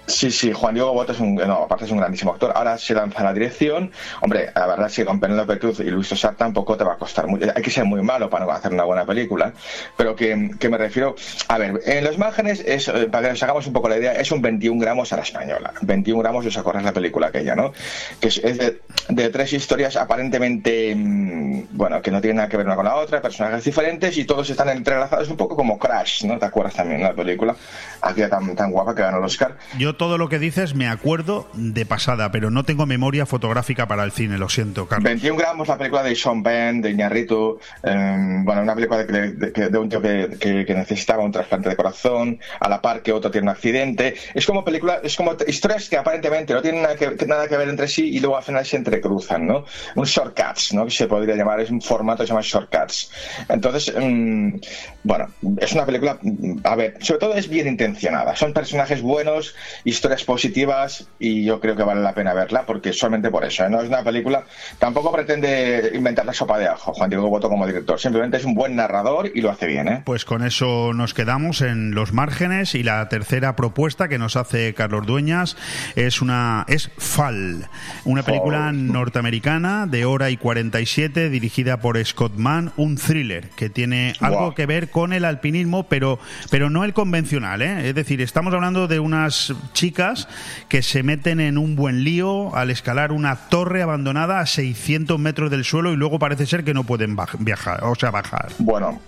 Sí, 0.09 0.31
sí, 0.31 0.53
Juan 0.55 0.73
Diego 0.73 0.95
Boto 0.95 1.13
es 1.13 1.21
un, 1.21 1.35
no, 1.35 1.65
aparte 1.65 1.85
es 1.85 1.91
un 1.91 1.99
grandísimo 1.99 2.33
actor. 2.33 2.51
Ahora 2.55 2.79
se 2.79 2.95
lanza 2.95 3.21
a 3.21 3.25
la 3.25 3.35
dirección. 3.35 3.93
Hombre, 4.23 4.51
la 4.55 4.67
verdad 4.67 4.87
es 4.87 4.97
que 4.97 5.05
con 5.05 5.21
Penélope 5.21 5.59
Cruz 5.59 5.81
y 5.81 5.85
Luis 5.85 6.09
Tosar 6.09 6.35
tampoco 6.35 6.79
te 6.79 6.85
va 6.85 6.95
a 6.95 6.97
costar 6.97 7.27
mucho. 7.27 7.47
Hay 7.55 7.63
que 7.63 7.71
ser 7.71 7.85
muy 7.85 8.01
malo 8.01 8.31
para 8.31 8.51
hacer 8.55 8.73
una 8.73 8.85
buena 8.85 9.05
película. 9.05 9.53
Pero 9.99 10.17
que, 10.17 10.53
que 10.59 10.69
me 10.71 10.79
refiero, 10.79 11.15
a 11.49 11.59
ver, 11.59 11.83
en 11.85 12.05
los 12.05 12.17
márgenes, 12.17 12.61
es, 12.67 12.89
eh, 12.89 13.09
para 13.13 13.25
que 13.25 13.33
nos 13.33 13.43
hagamos 13.43 13.67
un 13.67 13.75
poco 13.75 13.91
la 13.91 13.99
idea, 13.99 14.13
es 14.13 14.33
un 14.33 14.41
21 14.41 14.81
gramos 14.81 15.13
a 15.13 15.17
la 15.17 15.23
española. 15.23 15.75
21 15.83 16.23
gramos, 16.23 16.47
os 16.47 16.57
acordáis 16.57 16.87
la 16.87 16.93
película 16.93 17.27
aquella, 17.27 17.55
¿no? 17.55 17.73
Que 18.19 18.29
es, 18.29 18.39
es 18.39 18.57
de, 18.57 18.81
de 19.11 19.29
tres 19.29 19.53
historias 19.53 19.97
aparentemente, 19.97 20.95
mm, 20.97 21.65
bueno, 21.73 22.01
que 22.01 22.11
no 22.11 22.23
tienen 22.23 22.37
nada 22.37 22.49
que 22.49 22.57
ver 22.57 22.65
una 22.65 22.77
con 22.77 22.87
la 22.87 22.97
otra, 22.97 23.21
personajes 23.21 23.63
diferentes 23.63 24.17
y 24.17 24.25
todos 24.25 24.49
están 24.49 24.71
entrelazados 24.71 25.29
un 25.29 25.37
poco 25.37 25.55
como 25.55 25.79
Crash, 25.79 26.25
¿no? 26.25 26.39
¿Te 26.39 26.47
acuerdas 26.47 26.75
también 26.75 27.03
la 27.03 27.13
película? 27.13 27.55
Aquella 28.01 28.31
tan, 28.31 28.57
tan 28.57 28.71
guapa 28.71 28.95
que 28.95 29.03
ganó 29.03 29.19
el 29.19 29.25
Oscar. 29.25 29.57
Yo 29.77 29.98
todo 29.99 30.17
lo 30.17 30.29
que 30.29 30.39
dices 30.39 30.75
me 30.75 30.89
acuerdo 30.89 31.49
de 31.53 31.85
pasada, 31.85 32.31
pero 32.31 32.51
no 32.51 32.65
tengo 32.65 32.87
memoria 32.87 33.27
fotográfica 33.27 33.87
para 33.87 34.05
el 34.05 34.13
cine, 34.13 34.39
lo 34.39 34.49
siento, 34.49 34.87
Carlos. 34.87 35.05
21 35.05 35.37
gramos, 35.37 35.69
la 35.69 35.77
película 35.77 36.03
de 36.03 36.15
Sean 36.15 36.43
Penn, 36.43 36.81
de 36.81 36.91
Iñárritu, 36.91 37.59
eh, 37.83 38.41
bueno, 38.45 38.63
una 38.63 38.75
película 38.75 39.05
de, 39.05 39.79
un 39.79 39.89
tío 39.89 40.01
que, 40.01 40.65
necesitaba 40.69 41.23
un 41.23 41.33
trasplante 41.33 41.69
de 41.69 41.77
corazón, 41.77 42.41
a 42.61 42.69
la 42.69 42.81
par 42.81 43.03
que 43.03 43.13
otro 43.13 43.31
tiene 43.31 43.47
un 43.47 43.51
accidente. 43.51 44.15
Es 44.33 44.47
como 44.47 44.65
película, 44.65 45.01
es 45.03 45.17
como 45.17 45.37
historias 45.47 45.89
que 45.89 45.97
aparentemente 45.97 46.55
no 46.55 46.63
tienen 46.63 46.83
nada 46.83 46.97
que, 46.97 47.27
nada 47.27 47.49
que 47.49 47.57
ver 47.57 47.69
entre 47.69 47.89
sí 47.89 48.09
y 48.09 48.21
luego 48.21 48.37
al 48.37 48.45
final 48.45 48.65
se 48.65 48.77
entrecruzan, 48.77 49.47
¿no? 49.47 49.65
Un 49.97 50.05
shortcuts, 50.05 50.73
¿no? 50.73 50.85
Que 50.85 50.93
se 50.93 51.09
podría 51.09 51.35
llamar, 51.35 51.61
es 51.61 51.71
un 51.71 51.83
formato 51.83 52.23
que 52.23 52.29
se 52.29 52.33
llama 52.33 52.43
shortcuts. 52.43 53.11
Entonces, 53.49 53.93
mm, 53.99 54.57
bueno, 55.03 55.27
es 55.59 55.73
una 55.73 55.85
película, 55.85 56.19
a 56.63 56.77
ver, 56.77 56.97
sobre 57.01 57.19
todo 57.19 57.35
es 57.35 57.49
bien 57.49 57.67
intencionada. 57.67 58.37
Son 58.37 58.53
personajes 58.53 59.03
buenos, 59.03 59.57
historias 59.89 60.25
positivas 60.25 61.09
y 61.19 61.45
yo 61.45 61.61
creo 61.61 61.77
que 61.77 61.83
vale 61.83 62.01
la 62.01 62.15
pena 62.15 62.35
verla 62.35 62.65
porque 62.67 62.93
solamente 62.93 63.31
por 63.31 63.45
eso, 63.45 63.65
¿eh? 63.65 63.71
no 63.71 63.81
es 63.81 63.89
una 63.89 64.03
película, 64.03 64.45
tampoco 64.79 65.13
pretende 65.13 65.93
inventar 65.95 66.27
la 66.27 66.33
sopa 66.33 66.59
de 66.59 66.67
ajo, 66.69 66.93
Juan 66.93 67.11
Diego 67.11 67.29
Boto 67.29 67.49
como 67.49 67.67
director, 67.67 67.99
simplemente 67.99 68.37
es 68.37 68.45
un 68.45 68.55
buen 68.55 68.77
narrador 68.77 69.31
y 69.35 69.41
lo 69.41 69.51
hace 69.51 69.67
bien, 69.67 69.89
¿eh? 69.89 70.03
Pues 70.05 70.25
con 70.25 70.45
eso 70.45 70.93
nos 70.95 71.15
quedamos 71.15 71.61
en 71.61 71.95
los 71.95 72.13
márgenes 72.13 72.75
y 72.75 72.83
la 72.83 73.09
tercera 73.09 73.57
propuesta 73.57 74.09
que 74.09 74.19
nos 74.19 74.37
hace 74.37 74.75
Carlos 74.75 75.07
Dueñas 75.07 75.57
es 75.97 76.23
una 76.23 76.65
es 76.69 76.91
Fall, 76.99 77.67
una 78.05 78.23
película 78.23 78.73
norteamericana 78.73 79.87
de 79.87 80.05
hora 80.05 80.31
y 80.31 80.37
47 80.37 81.31
dirigida 81.31 81.79
por 81.81 82.05
Scott 82.05 82.35
Mann, 82.37 82.73
un 82.77 82.97
thriller 82.97 83.51
que 83.51 83.71
tiene 83.71 84.15
algo 84.21 84.39
Wow. 84.39 84.55
que 84.55 84.67
ver 84.67 84.91
con 84.91 85.13
el 85.13 85.25
alpinismo, 85.25 85.89
pero 85.89 86.19
pero 86.51 86.71
no 86.71 86.85
el 86.85 86.93
convencional, 86.93 87.61
¿eh? 87.63 87.89
Es 87.89 87.95
decir, 87.95 88.21
estamos 88.21 88.55
hablando 88.55 88.87
de 88.87 89.01
unas 89.01 89.53
chicas 89.79 90.27
que 90.69 90.83
se 90.83 91.05
meten 91.05 91.39
en 91.39 91.57
un 91.57 91.77
buen 91.77 92.03
lío 92.03 92.55
al 92.57 92.71
escalar 92.71 93.13
una 93.13 93.37
torre 93.37 93.81
abandonada 93.81 94.41
a 94.41 94.47
600 94.47 95.21
metros 95.21 95.53
del 95.53 95.65
suelo 95.65 95.93
y 95.93 95.97
luego 95.97 96.19
parece 96.19 96.47
ser 96.47 96.65
que 96.65 96.75
no 96.75 96.83
pueden 96.83 97.17
viajar, 97.39 97.85
o 97.85 97.95
sea, 97.95 98.11
bajar. 98.11 98.49
Bueno, 98.59 99.01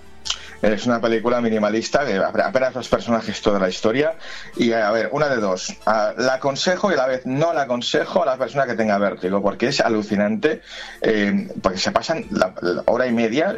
es 0.63 0.87
una 0.87 1.01
película 1.01 1.41
minimalista, 1.41 2.05
que 2.05 2.17
ap- 2.17 2.39
apenas 2.41 2.75
los 2.75 2.89
personajes 2.89 3.41
toda 3.41 3.59
la 3.59 3.69
historia. 3.69 4.15
Y 4.57 4.73
a 4.73 4.91
ver, 4.91 5.09
una 5.13 5.29
de 5.29 5.37
dos. 5.37 5.75
La 5.87 6.35
aconsejo 6.35 6.91
y 6.91 6.95
a 6.95 6.99
la 6.99 7.07
vez 7.07 7.27
no 7.27 7.53
la 7.53 7.63
aconsejo 7.63 8.23
a 8.23 8.27
la 8.27 8.37
persona 8.37 8.67
que 8.67 8.75
tenga 8.75 8.99
vértigo, 8.99 9.43
porque 9.43 9.69
es 9.69 9.81
alucinante, 9.81 10.61
eh, 11.03 11.49
porque 11.63 11.79
se 11.79 11.93
pasan 11.93 12.27
la, 12.31 12.55
la 12.61 12.83
hora 12.87 13.07
y 13.07 13.13
media 13.13 13.55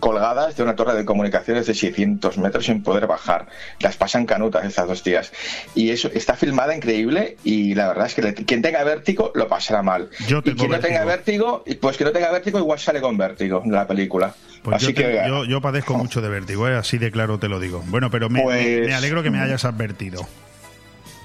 colgadas 0.00 0.56
de 0.56 0.62
una 0.62 0.76
torre 0.76 0.94
de 0.94 1.04
comunicaciones 1.04 1.66
de 1.66 1.74
600 1.74 2.38
metros 2.38 2.66
sin 2.66 2.82
poder 2.82 3.06
bajar. 3.06 3.46
Las 3.80 3.96
pasan 3.96 4.26
canutas 4.26 4.64
estas 4.64 4.86
dos 4.88 5.04
días. 5.04 5.32
Y 5.74 5.90
eso 5.90 6.10
está 6.14 6.34
filmada 6.34 6.74
increíble 6.74 7.36
y 7.44 7.74
la 7.74 7.88
verdad 7.88 8.06
es 8.06 8.14
que 8.14 8.22
le- 8.22 8.34
quien 8.34 8.62
tenga 8.62 8.82
vértigo 8.84 9.32
lo 9.34 9.48
pasará 9.48 9.82
mal. 9.82 10.10
Yo 10.26 10.38
y 10.38 10.42
quien 10.54 10.70
no 10.70 10.78
tenga 10.80 11.04
vértigo, 11.04 11.64
pues 11.80 11.96
que 11.96 12.04
no 12.04 12.12
tenga 12.12 12.30
vértigo 12.30 12.58
igual 12.58 12.78
sale 12.78 13.00
con 13.00 13.16
vértigo 13.16 13.62
la 13.66 13.86
película. 13.86 14.34
Pues 14.64 14.76
Así 14.78 14.86
yo, 14.86 14.94
te- 14.94 15.02
que 15.02 15.22
yo, 15.28 15.44
yo 15.44 15.60
padezco 15.60 15.94
mucho 15.98 16.20
de 16.22 16.28
vértigo, 16.28 16.66
¿eh? 16.68 16.74
así 16.74 16.98
de 16.98 17.10
claro 17.12 17.38
te 17.38 17.48
lo 17.48 17.60
digo. 17.60 17.82
Bueno, 17.86 18.10
pero 18.10 18.28
me, 18.30 18.42
Pues- 18.42 18.86
me- 18.88 18.94
alegro 18.94 19.22
que 19.22 19.30
me 19.30 19.38
hayas 19.38 19.64
advertido. 19.64 20.26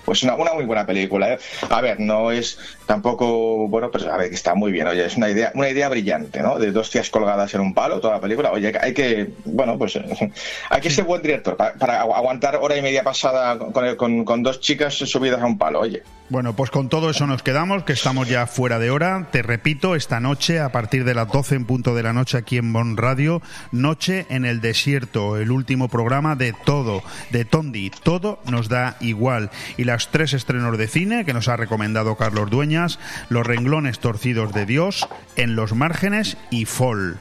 Pues 0.06 0.24
una, 0.24 0.34
una 0.36 0.53
muy 0.53 0.66
buena 0.66 0.86
película. 0.88 1.34
¿eh? 1.34 1.40
A 1.70 1.82
ver, 1.82 1.99
no 1.99 2.32
es 2.32 2.57
tampoco, 2.88 3.68
bueno, 3.68 3.91
pues 3.91 4.06
a 4.06 4.18
ver, 4.18 4.30
que 4.30 4.36
está 4.36 4.56
muy 4.56 4.72
bien. 4.72 4.88
Oye, 4.88 5.06
es 5.06 5.16
una 5.18 5.30
idea, 5.30 5.52
una 5.53 5.70
idea 5.70 5.88
brillante, 5.88 6.41
¿no? 6.41 6.57
De 6.57 6.72
dos 6.72 6.90
tías 6.90 7.10
colgadas 7.11 7.53
en 7.53 7.61
un 7.61 7.74
palo, 7.76 7.99
toda 7.99 8.16
la 8.16 8.20
película. 8.20 8.52
Oye, 8.52 8.74
hay 8.82 8.94
que, 8.94 9.30
bueno, 9.45 9.78
pues 9.78 9.99
hay 10.70 10.82
que 10.82 10.90
ser 10.90 11.03
buen 11.06 11.22
director 11.22 11.56
para, 11.56 11.74
para 11.76 12.03
agu- 12.03 12.16
aguantar 12.16 12.56
hora 12.60 12.76
y 12.76 12.82
media 12.82 13.03
pasada 13.03 13.57
con, 13.60 13.95
con, 13.98 14.26
con 14.26 14.41
dos 14.44 14.60
chicas 14.60 14.95
subidas 14.95 15.41
a 15.41 15.45
un 15.45 15.57
palo. 15.60 15.80
Oye, 15.82 16.02
Bueno, 16.30 16.56
pues 16.56 16.69
con 16.69 16.89
todo 16.89 17.10
eso 17.10 17.26
nos 17.26 17.41
quedamos, 17.41 17.84
que 17.84 17.93
estamos 17.93 18.30
ya 18.30 18.45
fuera 18.45 18.77
de 18.77 18.91
hora. 18.91 19.30
Te 19.31 19.41
repito, 19.41 19.95
esta 19.95 20.19
noche, 20.19 20.60
a 20.60 20.72
partir 20.72 21.03
de 21.03 21.15
las 21.15 21.27
12 21.27 21.56
en 21.56 21.65
punto 21.65 21.95
de 21.95 22.03
la 22.03 22.14
noche 22.14 22.38
aquí 22.38 22.57
en 22.57 22.72
Bon 22.72 22.97
Radio, 22.97 23.41
Noche 23.72 24.27
en 24.30 24.45
el 24.45 24.61
Desierto, 24.61 25.38
el 25.38 25.49
último 25.49 25.88
programa 25.88 26.35
de 26.35 26.53
todo, 26.53 27.01
de 27.31 27.45
Tondi. 27.45 27.89
Todo 28.03 28.39
nos 28.45 28.69
da 28.69 28.95
igual. 28.99 29.49
Y 29.77 29.85
las 29.85 30.10
tres 30.11 30.34
estrenos 30.34 30.77
de 30.77 30.88
cine 30.88 31.26
que 31.26 31.34
nos 31.34 31.47
ha 31.47 31.57
recomendado 31.57 32.15
Carlos 32.15 32.49
Dueñas, 32.51 32.99
Los 33.30 33.47
renglones 33.47 33.97
torcidos 33.99 34.53
de 34.53 34.68
Dios, 34.68 35.07
En 35.35 35.56
los 35.56 35.73
márgenes 35.73 36.38
y 36.51 36.65
Fall. 36.65 37.18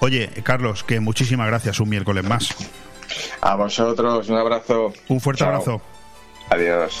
Oye, 0.00 0.28
Carlos, 0.42 0.84
que 0.84 1.00
muchísimas 1.00 1.46
gracias 1.46 1.80
un 1.80 1.88
miércoles 1.88 2.24
más. 2.24 2.54
a 3.40 3.54
vosotros 3.54 4.28
un 4.28 4.36
abrazo. 4.36 4.92
Un 5.08 5.18
fuerte 5.20 5.40
Chao. 5.44 5.48
abrazo. 5.48 5.80
Adiós. 6.50 7.00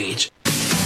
Age. 0.00 0.49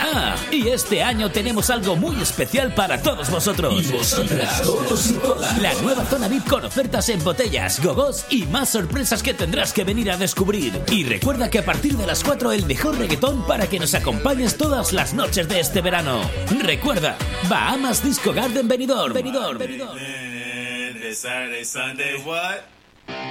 Ah, 0.00 0.36
y 0.50 0.68
este 0.68 1.02
año 1.02 1.30
tenemos 1.30 1.70
algo 1.70 1.96
muy 1.96 2.20
especial 2.20 2.72
para 2.74 3.02
todos 3.02 3.30
vosotros. 3.30 3.74
Y 3.74 3.92
vosotras, 3.92 4.62
todos 4.62 5.10
y 5.10 5.14
todas. 5.14 5.58
La 5.60 5.74
nueva 5.82 6.04
zona 6.04 6.28
VIP 6.28 6.46
con 6.48 6.64
ofertas 6.64 7.08
en 7.08 7.22
botellas, 7.22 7.82
gogos 7.82 8.24
y 8.30 8.44
más 8.44 8.70
sorpresas 8.70 9.22
que 9.22 9.34
tendrás 9.34 9.72
que 9.72 9.84
venir 9.84 10.10
a 10.10 10.16
descubrir. 10.16 10.80
Y 10.90 11.04
recuerda 11.04 11.50
que 11.50 11.58
a 11.58 11.64
partir 11.64 11.96
de 11.96 12.06
las 12.06 12.22
4 12.22 12.52
el 12.52 12.66
mejor 12.66 12.98
reggaetón 12.98 13.46
para 13.46 13.66
que 13.66 13.78
nos 13.78 13.94
acompañes 13.94 14.56
todas 14.56 14.92
las 14.92 15.14
noches 15.14 15.48
de 15.48 15.60
este 15.60 15.80
verano. 15.80 16.20
Recuerda, 16.60 17.16
Bahamas 17.48 18.02
Disco 18.02 18.32
Garden 18.32 18.68
Benidorm. 18.68 19.12
Benidorm. 19.12 19.58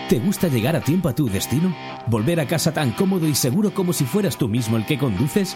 ¿Te 0.09 0.19
gusta 0.19 0.47
llegar 0.47 0.75
a 0.75 0.81
tiempo 0.81 1.09
a 1.09 1.15
tu 1.15 1.29
destino? 1.29 1.75
¿Volver 2.07 2.39
a 2.39 2.47
casa 2.47 2.73
tan 2.73 2.91
cómodo 2.91 3.27
y 3.27 3.35
seguro 3.35 3.73
como 3.73 3.93
si 3.93 4.05
fueras 4.05 4.37
tú 4.37 4.47
mismo 4.47 4.77
el 4.77 4.85
que 4.85 4.97
conduces? 4.97 5.55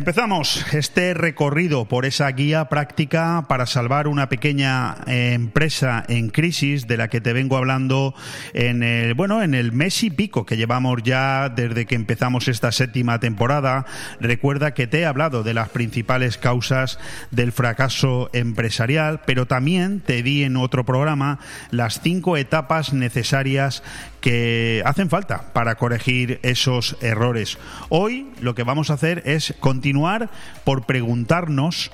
Empezamos 0.00 0.64
este 0.72 1.12
recorrido 1.12 1.84
por 1.84 2.06
esa 2.06 2.26
guía 2.30 2.70
práctica 2.70 3.44
para 3.50 3.66
salvar 3.66 4.08
una 4.08 4.30
pequeña 4.30 4.96
eh, 5.06 5.34
empresa 5.34 6.06
en 6.08 6.30
crisis 6.30 6.86
de 6.86 6.96
la 6.96 7.08
que 7.08 7.20
te 7.20 7.34
vengo 7.34 7.58
hablando 7.58 8.14
en 8.54 8.82
el 8.82 9.12
bueno 9.12 9.42
en 9.42 9.52
el 9.52 9.72
mes 9.72 10.02
y 10.02 10.08
pico 10.08 10.46
que 10.46 10.56
llevamos 10.56 11.02
ya 11.02 11.50
desde 11.50 11.84
que 11.84 11.96
empezamos 11.96 12.48
esta 12.48 12.72
séptima 12.72 13.20
temporada. 13.20 13.84
Recuerda 14.20 14.72
que 14.72 14.86
te 14.86 15.00
he 15.00 15.04
hablado 15.04 15.42
de 15.42 15.52
las 15.52 15.68
principales 15.68 16.38
causas 16.38 16.98
del 17.30 17.52
fracaso 17.52 18.30
empresarial, 18.32 19.20
pero 19.26 19.46
también 19.46 20.00
te 20.00 20.22
di 20.22 20.44
en 20.44 20.56
otro 20.56 20.86
programa 20.86 21.40
las 21.70 22.00
cinco 22.00 22.38
etapas 22.38 22.94
necesarias 22.94 23.82
que 24.20 24.82
hacen 24.84 25.10
falta 25.10 25.52
para 25.52 25.74
corregir 25.76 26.40
esos 26.42 26.96
errores. 27.00 27.58
Hoy 27.88 28.30
lo 28.40 28.54
que 28.54 28.62
vamos 28.62 28.90
a 28.90 28.94
hacer 28.94 29.22
es 29.26 29.54
continuar 29.60 30.30
por 30.64 30.84
preguntarnos 30.84 31.90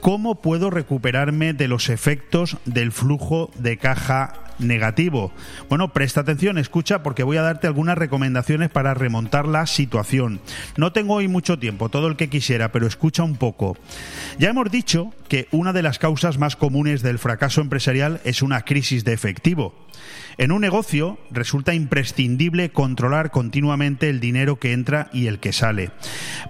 cómo 0.00 0.36
puedo 0.42 0.70
recuperarme 0.70 1.52
de 1.52 1.68
los 1.68 1.88
efectos 1.88 2.56
del 2.64 2.92
flujo 2.92 3.50
de 3.56 3.78
caja 3.78 4.34
negativo. 4.62 5.32
Bueno, 5.68 5.92
presta 5.92 6.20
atención, 6.20 6.58
escucha, 6.58 7.02
porque 7.02 7.22
voy 7.22 7.36
a 7.36 7.42
darte 7.42 7.66
algunas 7.66 7.98
recomendaciones 7.98 8.70
para 8.70 8.94
remontar 8.94 9.46
la 9.46 9.66
situación. 9.66 10.40
No 10.76 10.92
tengo 10.92 11.14
hoy 11.14 11.28
mucho 11.28 11.58
tiempo, 11.58 11.88
todo 11.88 12.08
el 12.08 12.16
que 12.16 12.28
quisiera, 12.28 12.72
pero 12.72 12.86
escucha 12.86 13.22
un 13.22 13.36
poco. 13.36 13.76
Ya 14.38 14.50
hemos 14.50 14.70
dicho 14.70 15.12
que 15.28 15.48
una 15.50 15.72
de 15.72 15.82
las 15.82 15.98
causas 15.98 16.38
más 16.38 16.56
comunes 16.56 17.02
del 17.02 17.18
fracaso 17.18 17.60
empresarial 17.60 18.20
es 18.24 18.42
una 18.42 18.62
crisis 18.62 19.04
de 19.04 19.12
efectivo. 19.12 19.74
En 20.38 20.50
un 20.50 20.62
negocio 20.62 21.18
resulta 21.30 21.74
imprescindible 21.74 22.70
controlar 22.70 23.30
continuamente 23.30 24.08
el 24.08 24.20
dinero 24.20 24.58
que 24.58 24.72
entra 24.72 25.10
y 25.12 25.26
el 25.26 25.38
que 25.38 25.52
sale. 25.52 25.90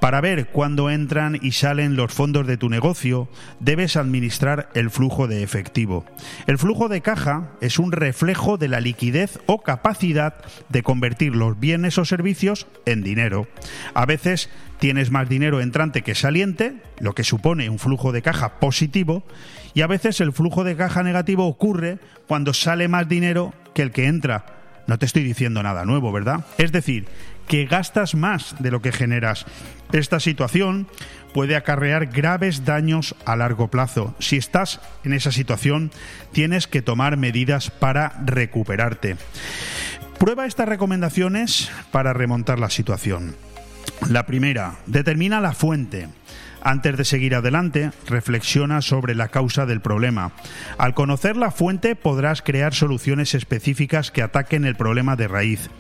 Para 0.01 0.20
ver 0.20 0.48
cuándo 0.48 0.90
entran 0.90 1.39
y 1.43 1.52
salen 1.52 1.97
los 1.97 2.12
fondos 2.12 2.47
de 2.47 2.56
tu 2.56 2.68
negocio, 2.68 3.28
debes 3.60 3.97
administrar 3.97 4.70
el 4.74 4.90
flujo 4.90 5.26
de 5.26 5.43
efectivo. 5.43 6.05
El 6.47 6.59
flujo 6.59 6.89
de 6.89 7.01
caja 7.01 7.51
es 7.60 7.78
un 7.78 7.93
reflejo 8.03 8.59
de 8.59 8.66
la 8.66 8.81
liquidez 8.81 9.39
o 9.47 9.62
capacidad 9.62 10.35
de 10.69 10.83
convertir 10.83 11.37
los 11.37 11.61
bienes 11.61 11.99
o 11.99 12.05
servicios 12.05 12.66
en 12.85 13.05
dinero. 13.05 13.47
A 13.95 14.07
veces 14.07 14.51
tienes 14.81 15.12
más 15.12 15.29
dinero 15.29 15.61
entrante 15.61 16.03
que 16.03 16.16
saliente, 16.16 16.74
lo 16.99 17.15
que 17.15 17.23
supone 17.23 17.70
un 17.70 17.79
flujo 17.79 18.11
de 18.11 18.20
caja 18.20 18.59
positivo, 18.59 19.23
y 19.73 19.83
a 19.83 19.87
veces 19.87 20.20
el 20.20 20.33
flujo 20.33 20.65
de 20.65 20.74
caja 20.74 21.05
negativo 21.05 21.47
ocurre 21.47 22.01
cuando 22.27 22.53
sale 22.55 22.89
más 22.89 23.09
dinero 23.09 23.55
que 23.73 23.83
el 23.83 23.93
que 23.93 24.07
entra. 24.07 24.47
No 24.89 24.99
te 24.99 25.07
estoy 25.07 25.23
diciendo 25.23 25.62
nada 25.62 25.85
nuevo, 25.85 26.11
¿verdad? 26.11 26.45
Es 26.59 26.73
decir, 26.73 27.07
que 27.47 27.66
gastas 27.66 28.16
más 28.16 28.57
de 28.59 28.73
lo 28.73 28.83
que 28.83 28.91
generas. 28.91 29.47
Esta 29.93 30.19
situación 30.19 30.89
puede 31.33 31.57
acarrear 31.57 32.07
graves 32.07 32.65
daños 32.65 33.15
a 33.25 33.37
largo 33.37 33.69
plazo. 33.69 34.15
Si 34.19 34.37
estás 34.37 34.81
en 35.05 35.13
esa 35.13 35.33
situación, 35.33 35.91
tienes 36.33 36.67
que 36.67 36.83
tomar 36.83 37.17
medidas 37.17 37.71
para 37.71 38.21
recuperarte. 38.25 39.17
Prueba 40.19 40.47
estas 40.47 40.69
recomendaciones 40.69 41.71
para 41.91 42.13
remontar 42.13 42.59
la 42.59 42.71
situación. 42.71 43.35
La 44.09 44.27
primera, 44.27 44.75
determina 44.87 45.41
la 45.41 45.53
fuente. 45.53 46.09
Antes 46.65 46.97
de 46.97 47.05
seguir 47.05 47.35
adelante, 47.35 47.91
reflexiona 48.07 48.83
sobre 48.83 49.17
la 49.17 49.29
causa 49.29 49.67
del 49.67 49.81
problema. 49.81 50.31
Al 50.79 50.95
conocer 50.95 51.37
la 51.37 51.51
fuente 51.51 51.97
podrás 51.97 52.41
crear 52.41 52.73
soluciones 52.73 53.35
específicas 53.35 54.13
que 54.13 54.23
ataquen 54.23 54.65
el 54.65 54.77
problema 54.77 55.17
de 55.17 55.27
raíz. 55.27 55.71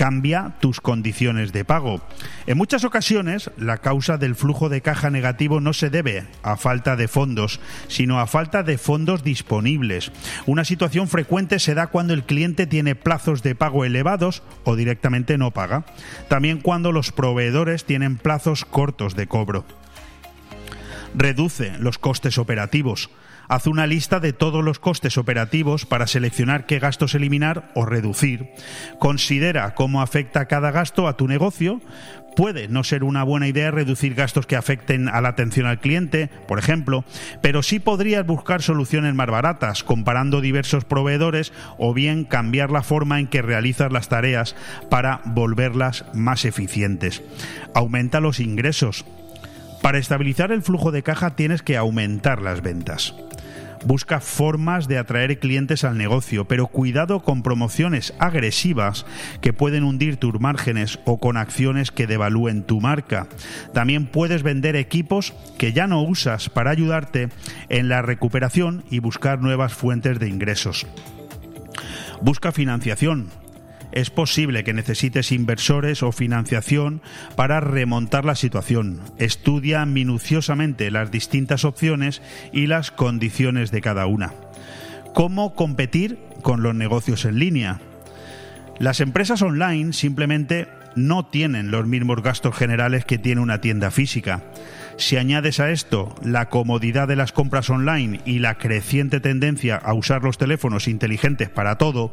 Cambia 0.00 0.54
tus 0.60 0.80
condiciones 0.80 1.52
de 1.52 1.66
pago. 1.66 2.00
En 2.46 2.56
muchas 2.56 2.84
ocasiones, 2.84 3.50
la 3.58 3.76
causa 3.76 4.16
del 4.16 4.34
flujo 4.34 4.70
de 4.70 4.80
caja 4.80 5.10
negativo 5.10 5.60
no 5.60 5.74
se 5.74 5.90
debe 5.90 6.26
a 6.42 6.56
falta 6.56 6.96
de 6.96 7.06
fondos, 7.06 7.60
sino 7.86 8.18
a 8.18 8.26
falta 8.26 8.62
de 8.62 8.78
fondos 8.78 9.22
disponibles. 9.22 10.10
Una 10.46 10.64
situación 10.64 11.06
frecuente 11.06 11.58
se 11.58 11.74
da 11.74 11.88
cuando 11.88 12.14
el 12.14 12.24
cliente 12.24 12.66
tiene 12.66 12.94
plazos 12.94 13.42
de 13.42 13.54
pago 13.54 13.84
elevados 13.84 14.42
o 14.64 14.74
directamente 14.74 15.36
no 15.36 15.50
paga. 15.50 15.84
También 16.28 16.62
cuando 16.62 16.92
los 16.92 17.12
proveedores 17.12 17.84
tienen 17.84 18.16
plazos 18.16 18.64
cortos 18.64 19.14
de 19.16 19.26
cobro. 19.26 19.66
Reduce 21.14 21.76
los 21.78 21.98
costes 21.98 22.38
operativos. 22.38 23.10
Haz 23.50 23.66
una 23.66 23.88
lista 23.88 24.20
de 24.20 24.32
todos 24.32 24.62
los 24.62 24.78
costes 24.78 25.18
operativos 25.18 25.84
para 25.84 26.06
seleccionar 26.06 26.66
qué 26.66 26.78
gastos 26.78 27.16
eliminar 27.16 27.68
o 27.74 27.84
reducir. 27.84 28.52
Considera 29.00 29.74
cómo 29.74 30.02
afecta 30.02 30.46
cada 30.46 30.70
gasto 30.70 31.08
a 31.08 31.16
tu 31.16 31.26
negocio. 31.26 31.80
Puede 32.36 32.68
no 32.68 32.84
ser 32.84 33.02
una 33.02 33.24
buena 33.24 33.48
idea 33.48 33.72
reducir 33.72 34.14
gastos 34.14 34.46
que 34.46 34.54
afecten 34.54 35.08
a 35.08 35.20
la 35.20 35.30
atención 35.30 35.66
al 35.66 35.80
cliente, 35.80 36.30
por 36.46 36.60
ejemplo, 36.60 37.04
pero 37.42 37.64
sí 37.64 37.80
podrías 37.80 38.24
buscar 38.24 38.62
soluciones 38.62 39.16
más 39.16 39.26
baratas, 39.26 39.82
comparando 39.82 40.40
diversos 40.40 40.84
proveedores 40.84 41.52
o 41.76 41.92
bien 41.92 42.22
cambiar 42.22 42.70
la 42.70 42.84
forma 42.84 43.18
en 43.18 43.26
que 43.26 43.42
realizas 43.42 43.90
las 43.90 44.08
tareas 44.08 44.54
para 44.90 45.22
volverlas 45.24 46.04
más 46.14 46.44
eficientes. 46.44 47.20
Aumenta 47.74 48.20
los 48.20 48.38
ingresos. 48.38 49.04
Para 49.82 49.98
estabilizar 49.98 50.52
el 50.52 50.62
flujo 50.62 50.92
de 50.92 51.02
caja 51.02 51.34
tienes 51.34 51.62
que 51.62 51.76
aumentar 51.76 52.42
las 52.42 52.62
ventas. 52.62 53.12
Busca 53.84 54.20
formas 54.20 54.88
de 54.88 54.98
atraer 54.98 55.38
clientes 55.38 55.84
al 55.84 55.96
negocio, 55.96 56.46
pero 56.46 56.66
cuidado 56.66 57.20
con 57.22 57.42
promociones 57.42 58.12
agresivas 58.18 59.06
que 59.40 59.54
pueden 59.54 59.84
hundir 59.84 60.16
tus 60.16 60.38
márgenes 60.38 60.98
o 61.06 61.18
con 61.18 61.38
acciones 61.38 61.90
que 61.90 62.06
devalúen 62.06 62.62
tu 62.62 62.80
marca. 62.80 63.26
También 63.72 64.06
puedes 64.06 64.42
vender 64.42 64.76
equipos 64.76 65.32
que 65.56 65.72
ya 65.72 65.86
no 65.86 66.02
usas 66.02 66.50
para 66.50 66.70
ayudarte 66.70 67.30
en 67.70 67.88
la 67.88 68.02
recuperación 68.02 68.84
y 68.90 68.98
buscar 68.98 69.40
nuevas 69.40 69.72
fuentes 69.72 70.18
de 70.18 70.28
ingresos. 70.28 70.86
Busca 72.20 72.52
financiación 72.52 73.30
es 73.92 74.10
posible 74.10 74.64
que 74.64 74.72
necesites 74.72 75.32
inversores 75.32 76.02
o 76.02 76.12
financiación 76.12 77.02
para 77.36 77.60
remontar 77.60 78.24
la 78.24 78.34
situación. 78.34 79.00
Estudia 79.18 79.84
minuciosamente 79.86 80.90
las 80.90 81.10
distintas 81.10 81.64
opciones 81.64 82.22
y 82.52 82.66
las 82.66 82.90
condiciones 82.90 83.70
de 83.70 83.80
cada 83.80 84.06
una. 84.06 84.32
¿Cómo 85.14 85.54
competir 85.54 86.18
con 86.42 86.62
los 86.62 86.74
negocios 86.74 87.24
en 87.24 87.38
línea? 87.38 87.80
Las 88.78 89.00
empresas 89.00 89.42
online 89.42 89.92
simplemente 89.92 90.68
no 90.96 91.26
tienen 91.26 91.70
los 91.70 91.86
mismos 91.86 92.22
gastos 92.22 92.56
generales 92.56 93.04
que 93.04 93.18
tiene 93.18 93.40
una 93.40 93.60
tienda 93.60 93.90
física. 93.90 94.42
Si 94.96 95.16
añades 95.16 95.60
a 95.60 95.70
esto 95.70 96.14
la 96.22 96.48
comodidad 96.48 97.08
de 97.08 97.16
las 97.16 97.32
compras 97.32 97.70
online 97.70 98.20
y 98.24 98.38
la 98.38 98.58
creciente 98.58 99.20
tendencia 99.20 99.76
a 99.76 99.94
usar 99.94 100.22
los 100.22 100.38
teléfonos 100.38 100.88
inteligentes 100.88 101.48
para 101.48 101.76
todo, 101.76 102.12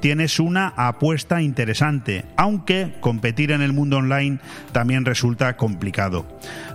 tienes 0.00 0.38
una 0.38 0.68
apuesta 0.76 1.42
interesante, 1.42 2.24
aunque 2.36 2.94
competir 3.00 3.50
en 3.52 3.62
el 3.62 3.72
mundo 3.72 3.98
online 3.98 4.38
también 4.72 5.04
resulta 5.04 5.56
complicado. 5.56 6.26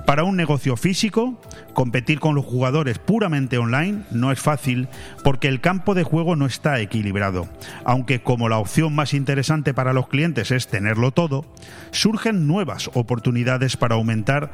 Para 0.06 0.26
un 0.26 0.36
negocio 0.36 0.76
físico, 0.76 1.40
competir 1.74 2.20
con 2.20 2.36
los 2.36 2.46
jugadores 2.46 3.00
puramente 3.00 3.58
online 3.58 4.04
no 4.12 4.32
es 4.32 4.40
fácil 4.40 4.90
porque 5.24 5.48
el 5.48 5.62
campo 5.62 5.96
de 5.96 6.04
juego 6.04 6.36
no 6.36 6.46
está 6.46 6.80
equilibrado. 6.82 7.48
Aunque 7.86 8.22
como 8.22 8.50
la 8.50 8.58
opción 8.58 8.94
más 8.94 9.14
interesante 9.14 9.74
para 9.74 9.94
los 9.94 10.10
clientes 10.10 10.52
es 10.52 10.68
tenerlo 10.68 11.12
todo, 11.12 11.46
surgen 11.92 12.48
nuevas 12.48 12.90
oportunidades 12.94 13.78
para 13.78 13.96
aumentar 13.96 14.52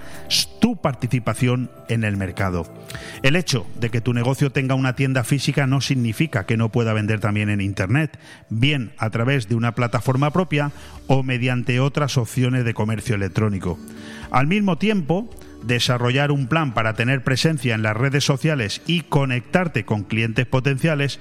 tu 0.59 0.75
participación 0.75 0.88
en 1.87 2.03
el 2.03 2.17
mercado. 2.17 2.65
El 3.23 3.35
hecho 3.35 3.65
de 3.79 3.89
que 3.89 4.01
tu 4.01 4.13
negocio 4.13 4.51
tenga 4.51 4.75
una 4.75 4.95
tienda 4.95 5.23
física 5.23 5.67
no 5.67 5.81
significa 5.81 6.45
que 6.45 6.57
no 6.57 6.69
pueda 6.69 6.93
vender 6.93 7.19
también 7.19 7.49
en 7.49 7.61
Internet, 7.61 8.17
bien 8.49 8.91
a 8.97 9.09
través 9.09 9.47
de 9.47 9.55
una 9.55 9.75
plataforma 9.75 10.31
propia 10.31 10.71
o 11.07 11.23
mediante 11.23 11.79
otras 11.79 12.17
opciones 12.17 12.65
de 12.65 12.73
comercio 12.73 13.15
electrónico. 13.15 13.77
Al 14.31 14.47
mismo 14.47 14.77
tiempo, 14.77 15.29
desarrollar 15.63 16.31
un 16.31 16.47
plan 16.47 16.73
para 16.73 16.93
tener 16.93 17.23
presencia 17.23 17.75
en 17.75 17.83
las 17.83 17.95
redes 17.95 18.23
sociales 18.23 18.81
y 18.87 19.01
conectarte 19.01 19.85
con 19.85 20.03
clientes 20.03 20.45
potenciales 20.45 21.19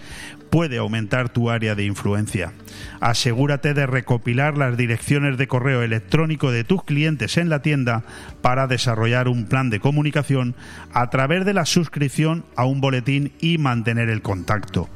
puede 0.51 0.78
aumentar 0.78 1.28
tu 1.28 1.51
área 1.51 1.74
de 1.74 1.85
influencia. 1.85 2.52
Asegúrate 3.01 3.74
de 3.74 3.86
recopilar 3.86 4.56
las 4.56 4.77
direcciones 4.77 5.36
de 5.39 5.47
correo 5.47 5.82
electrónico 5.82 6.51
de 6.51 6.65
tus 6.65 6.85
clientes 6.85 7.36
en 7.36 7.48
la 7.48 7.62
tienda 7.62 8.05
para 8.40 8.66
desarrollar 8.66 9.28
un 9.28 9.47
plan 9.47 9.70
de 9.70 9.81
comunicación 9.81 10.55
a 10.93 11.10
través 11.10 11.44
de 11.44 11.55
la 11.55 11.66
suscripción 11.66 12.44
a 12.56 12.65
un 12.65 12.81
boletín 12.81 13.32
y 13.40 13.59
mantener 13.59 14.09
el 14.09 14.23
contacto. 14.23 14.89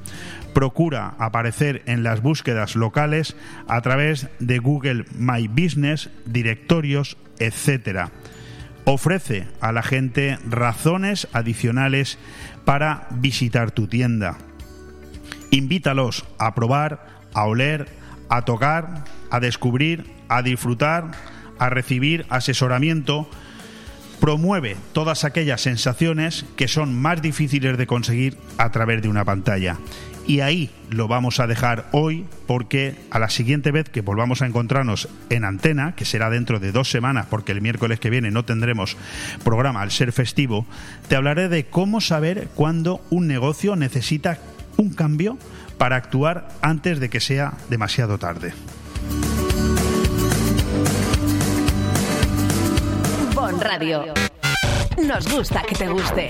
Procura 0.54 1.14
aparecer 1.18 1.82
en 1.86 2.02
las 2.02 2.20
búsquedas 2.20 2.76
locales 2.76 3.36
a 3.68 3.80
través 3.80 4.28
de 4.38 4.58
Google 4.58 5.04
My 5.16 5.48
Business, 5.48 6.10
directorios, 6.26 7.16
etc. 7.38 8.10
Ofrece 8.84 9.46
a 9.60 9.70
la 9.72 9.82
gente 9.82 10.38
razones 10.48 11.28
adicionales 11.32 12.18
para 12.64 13.06
visitar 13.10 13.70
tu 13.70 13.86
tienda. 13.86 14.38
Invítalos 15.50 16.24
a 16.38 16.54
probar, 16.54 17.06
a 17.32 17.44
oler, 17.44 17.86
a 18.28 18.42
tocar, 18.42 19.04
a 19.30 19.38
descubrir, 19.38 20.06
a 20.28 20.42
disfrutar, 20.42 21.12
a 21.58 21.70
recibir 21.70 22.26
asesoramiento. 22.28 23.28
Promueve 24.18 24.76
todas 24.92 25.24
aquellas 25.24 25.60
sensaciones 25.60 26.44
que 26.56 26.68
son 26.68 27.00
más 27.00 27.22
difíciles 27.22 27.78
de 27.78 27.86
conseguir 27.86 28.36
a 28.58 28.70
través 28.70 29.02
de 29.02 29.08
una 29.08 29.24
pantalla. 29.24 29.76
Y 30.26 30.40
ahí 30.40 30.70
lo 30.90 31.08
vamos 31.08 31.40
a 31.40 31.46
dejar 31.46 31.86
hoy 31.92 32.24
porque 32.46 32.94
a 33.10 33.18
la 33.18 33.28
siguiente 33.28 33.72
vez 33.72 33.88
que 33.88 34.02
volvamos 34.02 34.40
a 34.40 34.46
encontrarnos 34.46 35.08
en 35.30 35.44
antena, 35.44 35.94
que 35.96 36.04
será 36.04 36.30
dentro 36.30 36.60
de 36.60 36.70
dos 36.70 36.90
semanas 36.90 37.26
porque 37.28 37.52
el 37.52 37.60
miércoles 37.60 37.98
que 37.98 38.10
viene 38.10 38.30
no 38.30 38.44
tendremos 38.44 38.96
programa 39.44 39.82
al 39.82 39.90
ser 39.90 40.12
festivo, 40.12 40.66
te 41.08 41.16
hablaré 41.16 41.48
de 41.48 41.66
cómo 41.66 42.00
saber 42.00 42.48
cuándo 42.54 43.04
un 43.10 43.26
negocio 43.26 43.74
necesita 43.74 44.38
un 44.76 44.94
cambio 44.94 45.38
para 45.76 45.96
actuar 45.96 46.48
antes 46.62 47.00
de 47.00 47.10
que 47.10 47.20
sea 47.20 47.54
demasiado 47.68 48.18
tarde. 48.18 48.52
Bon 53.34 53.60
Radio. 53.60 54.04
Nos 55.04 55.26
gusta 55.32 55.62
que 55.62 55.74
te 55.74 55.88
guste. 55.88 56.28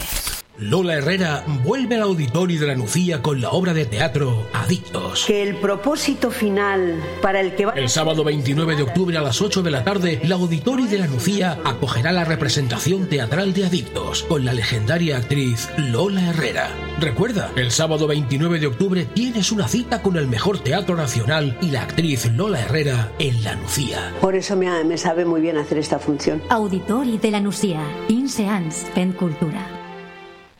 Lola 0.63 0.95
Herrera 0.95 1.45
vuelve 1.65 1.97
al 1.97 2.03
auditorio 2.03 2.61
de 2.61 2.69
la 2.69 2.77
Nucía 2.77 3.21
con 3.21 3.41
la 3.41 3.51
obra 3.51 3.75
de 3.75 3.85
teatro 3.85 4.47
Adictos. 4.53 5.25
Que 5.27 5.43
el 5.43 5.57
propósito 5.57 6.31
final 6.31 7.03
para 7.21 7.41
el 7.41 7.57
que 7.57 7.67
va... 7.67 7.73
El 7.73 7.89
sábado 7.89 8.23
29 8.23 8.77
de 8.77 8.83
octubre 8.85 9.19
a 9.19 9.23
las 9.23 9.43
8 9.43 9.63
de 9.63 9.71
la 9.73 9.83
tarde, 9.83 10.21
la 10.25 10.37
auditorio 10.37 10.87
de 10.87 10.99
la 10.99 11.09
Nucía 11.09 11.59
acogerá 11.65 12.13
la 12.13 12.25
representación 12.25 13.09
teatral 13.09 13.53
de 13.55 13.67
Adictos 13.67 14.23
con 14.23 14.45
la 14.45 14.53
legendaria 14.53 15.17
actriz 15.17 15.69
Lola 15.77 16.31
Herrera. 16.31 16.71
Recuerda, 17.01 17.51
el 17.57 17.73
sábado 17.73 18.07
29 18.07 18.61
de 18.61 18.69
octubre 18.69 19.05
tienes 19.05 19.51
una 19.51 19.67
cita 19.67 20.01
con 20.01 20.17
el 20.17 20.29
mejor 20.29 20.61
teatro 20.61 20.95
nacional 20.95 21.59
y 21.61 21.71
la 21.73 21.83
actriz 21.83 22.31
Lola 22.37 22.61
Herrera 22.61 23.11
en 23.19 23.43
la 23.43 23.57
Nucía. 23.57 24.15
Por 24.21 24.37
eso 24.37 24.55
me, 24.55 24.85
me 24.85 24.97
sabe 24.97 25.25
muy 25.25 25.41
bien 25.41 25.57
hacer 25.57 25.79
esta 25.79 25.99
función. 25.99 26.41
Auditori 26.51 27.19
de 27.19 27.33
la 27.33 27.41
Nucía, 27.41 27.81
Inseans, 28.09 28.87
Pen 28.95 29.13
Cultura. 29.13 29.82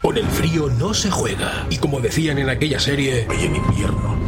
Con 0.00 0.16
el 0.16 0.26
frío 0.26 0.68
no 0.78 0.94
se 0.94 1.10
juega. 1.10 1.66
Y 1.70 1.78
como 1.78 2.00
decían 2.00 2.38
en 2.38 2.48
aquella 2.48 2.78
serie, 2.78 3.26
y 3.40 3.46
en 3.46 3.56
invierno 3.56 4.27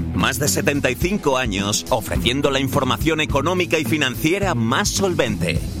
Más 0.13 0.39
de 0.39 0.47
75 0.47 1.37
años 1.37 1.85
ofreciendo 1.89 2.51
la 2.51 2.59
información 2.59 3.21
económica 3.21 3.79
y 3.79 3.85
financiera 3.85 4.53
más 4.55 4.89
solvente. 4.89 5.80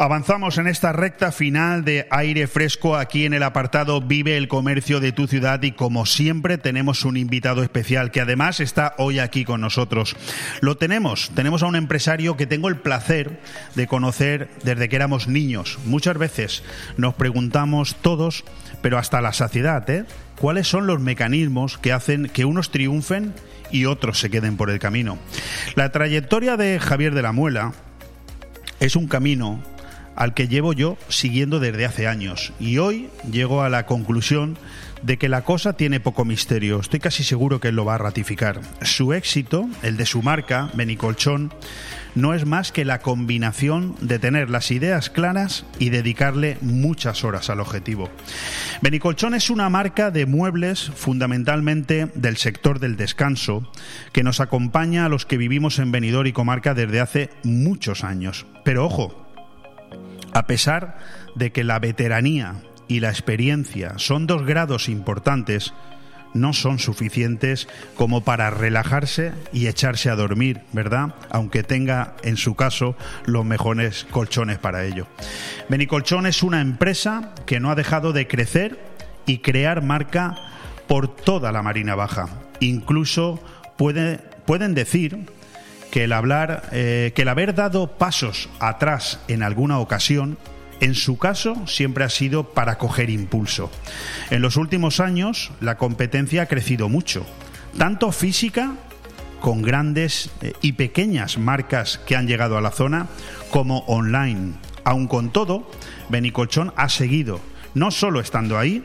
Avanzamos 0.00 0.58
en 0.58 0.68
esta 0.68 0.92
recta 0.92 1.32
final 1.32 1.84
de 1.84 2.06
aire 2.10 2.46
fresco 2.46 2.94
aquí 2.94 3.24
en 3.24 3.34
el 3.34 3.42
apartado 3.42 4.00
Vive 4.00 4.36
el 4.36 4.46
comercio 4.46 5.00
de 5.00 5.10
tu 5.10 5.26
ciudad 5.26 5.60
y 5.64 5.72
como 5.72 6.06
siempre 6.06 6.56
tenemos 6.56 7.04
un 7.04 7.16
invitado 7.16 7.64
especial 7.64 8.12
que 8.12 8.20
además 8.20 8.60
está 8.60 8.94
hoy 8.98 9.18
aquí 9.18 9.44
con 9.44 9.60
nosotros. 9.60 10.14
Lo 10.60 10.76
tenemos, 10.76 11.32
tenemos 11.34 11.64
a 11.64 11.66
un 11.66 11.74
empresario 11.74 12.36
que 12.36 12.46
tengo 12.46 12.68
el 12.68 12.76
placer 12.76 13.40
de 13.74 13.88
conocer 13.88 14.48
desde 14.62 14.88
que 14.88 14.94
éramos 14.94 15.26
niños. 15.26 15.80
Muchas 15.84 16.16
veces 16.16 16.62
nos 16.96 17.14
preguntamos 17.14 17.96
todos, 17.96 18.44
pero 18.80 18.98
hasta 18.98 19.20
la 19.20 19.32
saciedad, 19.32 19.90
¿eh? 19.90 20.04
¿Cuáles 20.38 20.68
son 20.68 20.86
los 20.86 21.00
mecanismos 21.00 21.76
que 21.76 21.92
hacen 21.92 22.28
que 22.28 22.44
unos 22.44 22.70
triunfen 22.70 23.34
y 23.72 23.86
otros 23.86 24.20
se 24.20 24.30
queden 24.30 24.56
por 24.56 24.70
el 24.70 24.78
camino? 24.78 25.18
La 25.74 25.90
trayectoria 25.90 26.56
de 26.56 26.78
Javier 26.78 27.16
de 27.16 27.22
la 27.22 27.32
Muela 27.32 27.72
es 28.78 28.94
un 28.94 29.08
camino 29.08 29.60
al 30.18 30.34
que 30.34 30.48
llevo 30.48 30.72
yo 30.72 30.98
siguiendo 31.08 31.60
desde 31.60 31.86
hace 31.86 32.08
años. 32.08 32.52
Y 32.58 32.78
hoy 32.78 33.08
llego 33.30 33.62
a 33.62 33.68
la 33.68 33.86
conclusión 33.86 34.58
de 35.00 35.16
que 35.16 35.28
la 35.28 35.44
cosa 35.44 35.74
tiene 35.74 36.00
poco 36.00 36.24
misterio. 36.24 36.80
Estoy 36.80 36.98
casi 36.98 37.22
seguro 37.22 37.60
que 37.60 37.68
él 37.68 37.76
lo 37.76 37.84
va 37.84 37.94
a 37.94 37.98
ratificar. 37.98 38.60
Su 38.82 39.12
éxito, 39.12 39.68
el 39.84 39.96
de 39.96 40.06
su 40.06 40.20
marca, 40.20 40.70
Benicolchón, 40.74 41.52
no 42.16 42.34
es 42.34 42.46
más 42.46 42.72
que 42.72 42.84
la 42.84 43.00
combinación 43.00 43.94
de 44.00 44.18
tener 44.18 44.50
las 44.50 44.72
ideas 44.72 45.08
claras 45.08 45.64
y 45.78 45.90
dedicarle 45.90 46.58
muchas 46.62 47.22
horas 47.22 47.48
al 47.48 47.60
objetivo. 47.60 48.10
Benicolchón 48.82 49.34
es 49.34 49.50
una 49.50 49.70
marca 49.70 50.10
de 50.10 50.26
muebles 50.26 50.90
fundamentalmente 50.96 52.10
del 52.16 52.38
sector 52.38 52.80
del 52.80 52.96
descanso 52.96 53.70
que 54.12 54.24
nos 54.24 54.40
acompaña 54.40 55.04
a 55.04 55.08
los 55.08 55.26
que 55.26 55.36
vivimos 55.36 55.78
en 55.78 55.92
Benidorm 55.92 56.26
y 56.26 56.32
comarca 56.32 56.74
desde 56.74 56.98
hace 56.98 57.30
muchos 57.44 58.02
años. 58.02 58.46
Pero 58.64 58.84
ojo, 58.84 59.27
a 60.38 60.46
pesar 60.46 60.96
de 61.34 61.50
que 61.50 61.64
la 61.64 61.80
veteranía 61.80 62.54
y 62.86 63.00
la 63.00 63.08
experiencia 63.08 63.94
son 63.96 64.28
dos 64.28 64.46
grados 64.46 64.88
importantes, 64.88 65.74
no 66.32 66.52
son 66.52 66.78
suficientes 66.78 67.66
como 67.96 68.22
para 68.22 68.48
relajarse 68.50 69.32
y 69.52 69.66
echarse 69.66 70.10
a 70.10 70.14
dormir, 70.14 70.60
¿verdad? 70.72 71.16
Aunque 71.30 71.64
tenga 71.64 72.14
en 72.22 72.36
su 72.36 72.54
caso 72.54 72.96
los 73.26 73.44
mejores 73.44 74.06
colchones 74.12 74.58
para 74.58 74.84
ello. 74.84 75.08
Benicolchón 75.68 76.26
es 76.26 76.44
una 76.44 76.60
empresa 76.60 77.34
que 77.44 77.58
no 77.58 77.72
ha 77.72 77.74
dejado 77.74 78.12
de 78.12 78.28
crecer 78.28 78.78
y 79.26 79.38
crear 79.38 79.82
marca 79.82 80.36
por 80.86 81.08
toda 81.08 81.50
la 81.50 81.62
Marina 81.62 81.96
Baja. 81.96 82.28
Incluso 82.60 83.42
puede, 83.76 84.18
pueden 84.46 84.74
decir 84.74 85.26
que 85.90 86.04
el 86.04 86.12
hablar, 86.12 86.68
eh, 86.72 87.12
que 87.14 87.22
el 87.22 87.28
haber 87.28 87.54
dado 87.54 87.98
pasos 87.98 88.48
atrás 88.60 89.20
en 89.28 89.42
alguna 89.42 89.78
ocasión 89.78 90.38
en 90.80 90.94
su 90.94 91.18
caso, 91.18 91.66
siempre 91.66 92.04
ha 92.04 92.08
sido 92.08 92.44
para 92.44 92.78
coger 92.78 93.10
impulso. 93.10 93.70
En 94.30 94.42
los 94.42 94.56
últimos 94.56 95.00
años, 95.00 95.50
la 95.60 95.76
competencia 95.76 96.42
ha 96.42 96.46
crecido 96.46 96.88
mucho, 96.88 97.26
tanto 97.76 98.12
física, 98.12 98.74
con 99.40 99.62
grandes 99.62 100.30
eh, 100.40 100.52
y 100.62 100.72
pequeñas 100.72 101.38
marcas 101.38 101.98
que 102.06 102.16
han 102.16 102.26
llegado 102.26 102.56
a 102.56 102.60
la 102.60 102.70
zona, 102.70 103.06
como 103.50 103.78
online. 103.86 104.54
Aun 104.84 105.08
con 105.08 105.30
todo, 105.30 105.70
Benicolchón 106.08 106.72
ha 106.76 106.88
seguido, 106.88 107.40
no 107.74 107.90
solo 107.90 108.20
estando 108.20 108.58
ahí, 108.58 108.84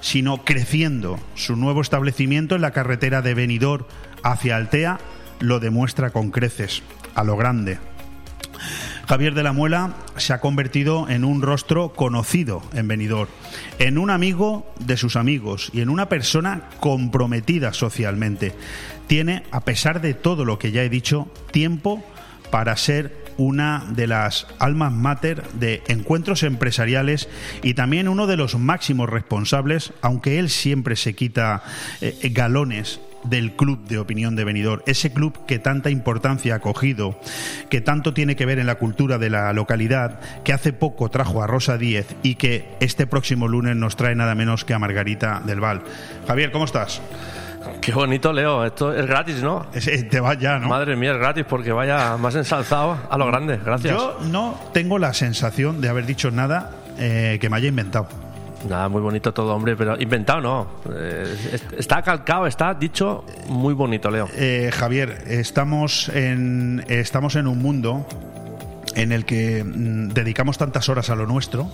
sino 0.00 0.44
creciendo. 0.44 1.18
Su 1.34 1.56
nuevo 1.56 1.80
establecimiento 1.80 2.56
en 2.56 2.62
la 2.62 2.72
carretera 2.72 3.22
de 3.22 3.34
Benidorm 3.34 3.86
hacia 4.22 4.56
Altea 4.56 4.98
lo 5.42 5.60
demuestra 5.60 6.10
con 6.10 6.30
creces, 6.30 6.82
a 7.14 7.24
lo 7.24 7.36
grande. 7.36 7.78
Javier 9.08 9.34
de 9.34 9.42
la 9.42 9.52
Muela 9.52 9.94
se 10.16 10.32
ha 10.32 10.40
convertido 10.40 11.08
en 11.08 11.24
un 11.24 11.42
rostro 11.42 11.92
conocido 11.92 12.62
en 12.72 12.88
Benidorm, 12.88 13.28
en 13.78 13.98
un 13.98 14.10
amigo 14.10 14.72
de 14.78 14.96
sus 14.96 15.16
amigos 15.16 15.70
y 15.74 15.80
en 15.80 15.90
una 15.90 16.08
persona 16.08 16.62
comprometida 16.80 17.72
socialmente. 17.72 18.54
Tiene, 19.08 19.42
a 19.50 19.64
pesar 19.64 20.00
de 20.00 20.14
todo 20.14 20.44
lo 20.44 20.58
que 20.58 20.70
ya 20.70 20.82
he 20.82 20.88
dicho, 20.88 21.28
tiempo 21.50 22.02
para 22.50 22.76
ser 22.76 23.20
una 23.38 23.84
de 23.90 24.06
las 24.06 24.46
almas 24.58 24.92
mater 24.92 25.42
de 25.54 25.82
encuentros 25.88 26.42
empresariales 26.42 27.28
y 27.62 27.74
también 27.74 28.08
uno 28.08 28.26
de 28.26 28.36
los 28.36 28.58
máximos 28.58 29.10
responsables, 29.10 29.92
aunque 30.00 30.38
él 30.38 30.48
siempre 30.48 30.96
se 30.96 31.14
quita 31.14 31.62
eh, 32.00 32.30
galones 32.30 33.00
del 33.24 33.52
club 33.52 33.86
de 33.86 33.98
opinión 33.98 34.36
de 34.36 34.44
Benidorm, 34.44 34.82
ese 34.86 35.12
club 35.12 35.44
que 35.46 35.58
tanta 35.58 35.90
importancia 35.90 36.54
ha 36.54 36.58
cogido, 36.60 37.18
que 37.70 37.80
tanto 37.80 38.14
tiene 38.14 38.36
que 38.36 38.46
ver 38.46 38.58
en 38.58 38.66
la 38.66 38.76
cultura 38.76 39.18
de 39.18 39.30
la 39.30 39.52
localidad, 39.52 40.20
que 40.44 40.52
hace 40.52 40.72
poco 40.72 41.08
trajo 41.08 41.42
a 41.42 41.46
Rosa 41.46 41.78
Díez 41.78 42.14
y 42.22 42.36
que 42.36 42.68
este 42.80 43.06
próximo 43.06 43.48
lunes 43.48 43.76
nos 43.76 43.96
trae 43.96 44.14
nada 44.14 44.34
menos 44.34 44.64
que 44.64 44.74
a 44.74 44.78
Margarita 44.78 45.42
del 45.44 45.60
Val. 45.60 45.82
Javier, 46.26 46.52
¿cómo 46.52 46.64
estás? 46.64 47.00
Qué 47.80 47.92
bonito, 47.92 48.32
Leo. 48.32 48.64
Esto 48.64 48.92
es 48.92 49.06
gratis, 49.06 49.42
¿no? 49.42 49.66
te 50.10 50.20
va 50.20 50.34
ya, 50.34 50.58
¿no? 50.58 50.68
Madre 50.68 50.96
mía, 50.96 51.12
es 51.12 51.18
gratis 51.18 51.44
porque 51.48 51.72
vaya 51.72 52.16
más 52.16 52.34
ensalzado 52.34 52.98
a 53.08 53.18
lo 53.18 53.26
grande. 53.26 53.58
Gracias. 53.64 53.94
Yo 53.94 54.18
no 54.30 54.58
tengo 54.72 54.98
la 54.98 55.12
sensación 55.14 55.80
de 55.80 55.88
haber 55.88 56.06
dicho 56.06 56.30
nada 56.30 56.70
eh, 56.98 57.38
que 57.40 57.48
me 57.48 57.56
haya 57.56 57.68
inventado. 57.68 58.08
Nada, 58.68 58.88
muy 58.88 59.02
bonito 59.02 59.34
todo, 59.34 59.54
hombre, 59.54 59.76
pero 59.76 60.00
inventado 60.00 60.40
no. 60.40 60.66
Eh, 60.94 61.58
está 61.76 62.02
calcado, 62.02 62.46
está 62.46 62.74
dicho 62.74 63.24
muy 63.48 63.74
bonito, 63.74 64.10
Leo. 64.10 64.28
Eh, 64.36 64.70
Javier, 64.72 65.24
estamos 65.26 66.08
en, 66.08 66.84
estamos 66.88 67.34
en 67.36 67.48
un 67.48 67.58
mundo 67.58 68.06
en 68.94 69.10
el 69.10 69.24
que 69.24 69.64
mm, 69.64 70.08
dedicamos 70.10 70.58
tantas 70.58 70.88
horas 70.88 71.10
a 71.10 71.16
lo 71.16 71.26
nuestro 71.26 71.70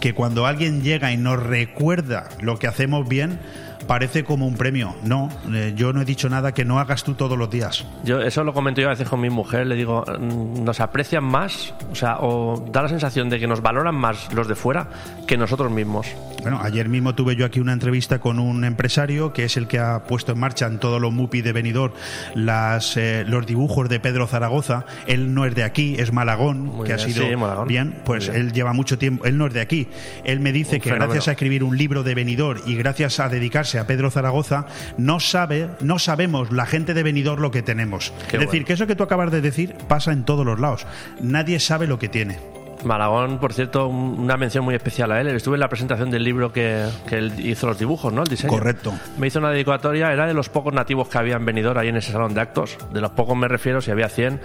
que 0.00 0.14
cuando 0.14 0.46
alguien 0.46 0.82
llega 0.82 1.12
y 1.12 1.16
nos 1.16 1.42
recuerda 1.42 2.28
lo 2.40 2.58
que 2.58 2.66
hacemos 2.66 3.08
bien, 3.08 3.38
parece 3.86 4.24
como 4.24 4.46
un 4.46 4.56
premio. 4.56 4.94
No, 5.02 5.28
eh, 5.52 5.72
yo 5.76 5.92
no 5.92 6.02
he 6.02 6.04
dicho 6.04 6.28
nada 6.28 6.52
que 6.52 6.64
no 6.64 6.78
hagas 6.78 7.04
tú 7.04 7.14
todos 7.14 7.38
los 7.38 7.50
días. 7.50 7.84
Yo 8.04 8.20
eso 8.20 8.44
lo 8.44 8.52
comento 8.52 8.80
yo 8.80 8.88
a 8.88 8.90
veces 8.90 9.08
con 9.08 9.20
mi 9.20 9.30
mujer, 9.30 9.66
le 9.66 9.74
digo, 9.74 10.04
mm, 10.06 10.64
nos 10.64 10.80
aprecian 10.80 11.24
más, 11.24 11.74
o 11.90 11.94
sea, 11.94 12.18
o 12.20 12.64
da 12.70 12.82
la 12.82 12.88
sensación 12.88 13.28
de 13.28 13.38
que 13.38 13.46
nos 13.46 13.62
valoran 13.62 13.94
más 13.94 14.32
los 14.32 14.48
de 14.48 14.54
fuera 14.54 14.88
que 15.26 15.36
nosotros 15.36 15.70
mismos. 15.70 16.06
Bueno, 16.42 16.60
ayer 16.60 16.88
mismo 16.88 17.14
tuve 17.14 17.36
yo 17.36 17.46
aquí 17.46 17.60
una 17.60 17.72
entrevista 17.72 18.18
con 18.18 18.40
un 18.40 18.64
empresario 18.64 19.32
que 19.32 19.44
es 19.44 19.56
el 19.56 19.68
que 19.68 19.78
ha 19.78 20.02
puesto 20.04 20.32
en 20.32 20.40
marcha 20.40 20.66
en 20.66 20.78
todos 20.78 21.00
los 21.00 21.12
MUPI 21.12 21.40
de 21.40 21.52
Benidorm 21.52 21.92
las, 22.34 22.96
eh, 22.96 23.24
los 23.26 23.46
dibujos 23.46 23.88
de 23.88 24.00
Pedro 24.00 24.26
Zaragoza. 24.26 24.84
Él 25.06 25.34
no 25.34 25.44
es 25.44 25.54
de 25.54 25.62
aquí, 25.62 25.94
es 25.98 26.12
Malagón, 26.12 26.84
que 26.84 26.92
ha 26.92 26.98
sido 26.98 27.24
bien. 27.66 27.94
Pues 28.04 28.28
él 28.28 28.52
lleva 28.52 28.72
mucho 28.72 28.98
tiempo, 28.98 29.24
él 29.24 29.38
no 29.38 29.46
es 29.46 29.54
de 29.54 29.60
aquí. 29.60 29.88
Él 30.24 30.40
me 30.40 30.52
dice 30.52 30.80
que 30.80 30.90
gracias 30.90 31.28
a 31.28 31.32
escribir 31.32 31.62
un 31.62 31.76
libro 31.76 32.02
de 32.02 32.14
Benidorm 32.14 32.60
y 32.66 32.74
gracias 32.74 33.20
a 33.20 33.28
dedicarse 33.28 33.71
a 33.78 33.86
Pedro 33.86 34.10
Zaragoza, 34.10 34.66
no 34.96 35.20
sabe, 35.20 35.68
no 35.80 35.98
sabemos 35.98 36.52
la 36.52 36.66
gente 36.66 36.94
de 36.94 37.02
Benidorm 37.02 37.42
lo 37.42 37.50
que 37.50 37.62
tenemos. 37.62 38.12
es 38.32 38.40
decir, 38.40 38.64
que 38.64 38.72
eso 38.72 38.86
que 38.86 38.96
tú 38.96 39.04
acabas 39.04 39.30
de 39.30 39.40
decir 39.40 39.74
pasa 39.88 40.12
en 40.12 40.24
todos 40.24 40.46
los 40.46 40.58
lados. 40.60 40.86
Nadie 41.20 41.60
sabe 41.60 41.86
lo 41.86 41.98
que 41.98 42.08
tiene. 42.08 42.38
Malagón, 42.84 43.38
por 43.38 43.52
cierto, 43.52 43.86
una 43.86 44.36
mención 44.36 44.64
muy 44.64 44.74
especial 44.74 45.12
a 45.12 45.20
él. 45.20 45.28
Estuve 45.28 45.56
en 45.56 45.60
la 45.60 45.68
presentación 45.68 46.10
del 46.10 46.24
libro 46.24 46.52
que, 46.52 46.84
él 47.10 47.32
hizo 47.38 47.66
los 47.66 47.78
dibujos, 47.78 48.12
¿no? 48.12 48.22
El 48.22 48.28
diseño. 48.28 48.52
Correcto. 48.52 48.92
Me 49.18 49.26
hizo 49.26 49.38
una 49.38 49.50
dedicatoria, 49.50 50.12
era 50.12 50.26
de 50.26 50.34
los 50.34 50.48
pocos 50.48 50.72
nativos 50.72 51.08
que 51.08 51.18
habían 51.18 51.44
venido 51.44 51.78
ahí 51.78 51.88
en 51.88 51.96
ese 51.96 52.12
salón 52.12 52.34
de 52.34 52.40
actos. 52.40 52.78
De 52.92 53.00
los 53.00 53.12
pocos 53.12 53.36
me 53.36 53.48
refiero, 53.48 53.80
si 53.80 53.90
había 53.90 54.08
100, 54.08 54.40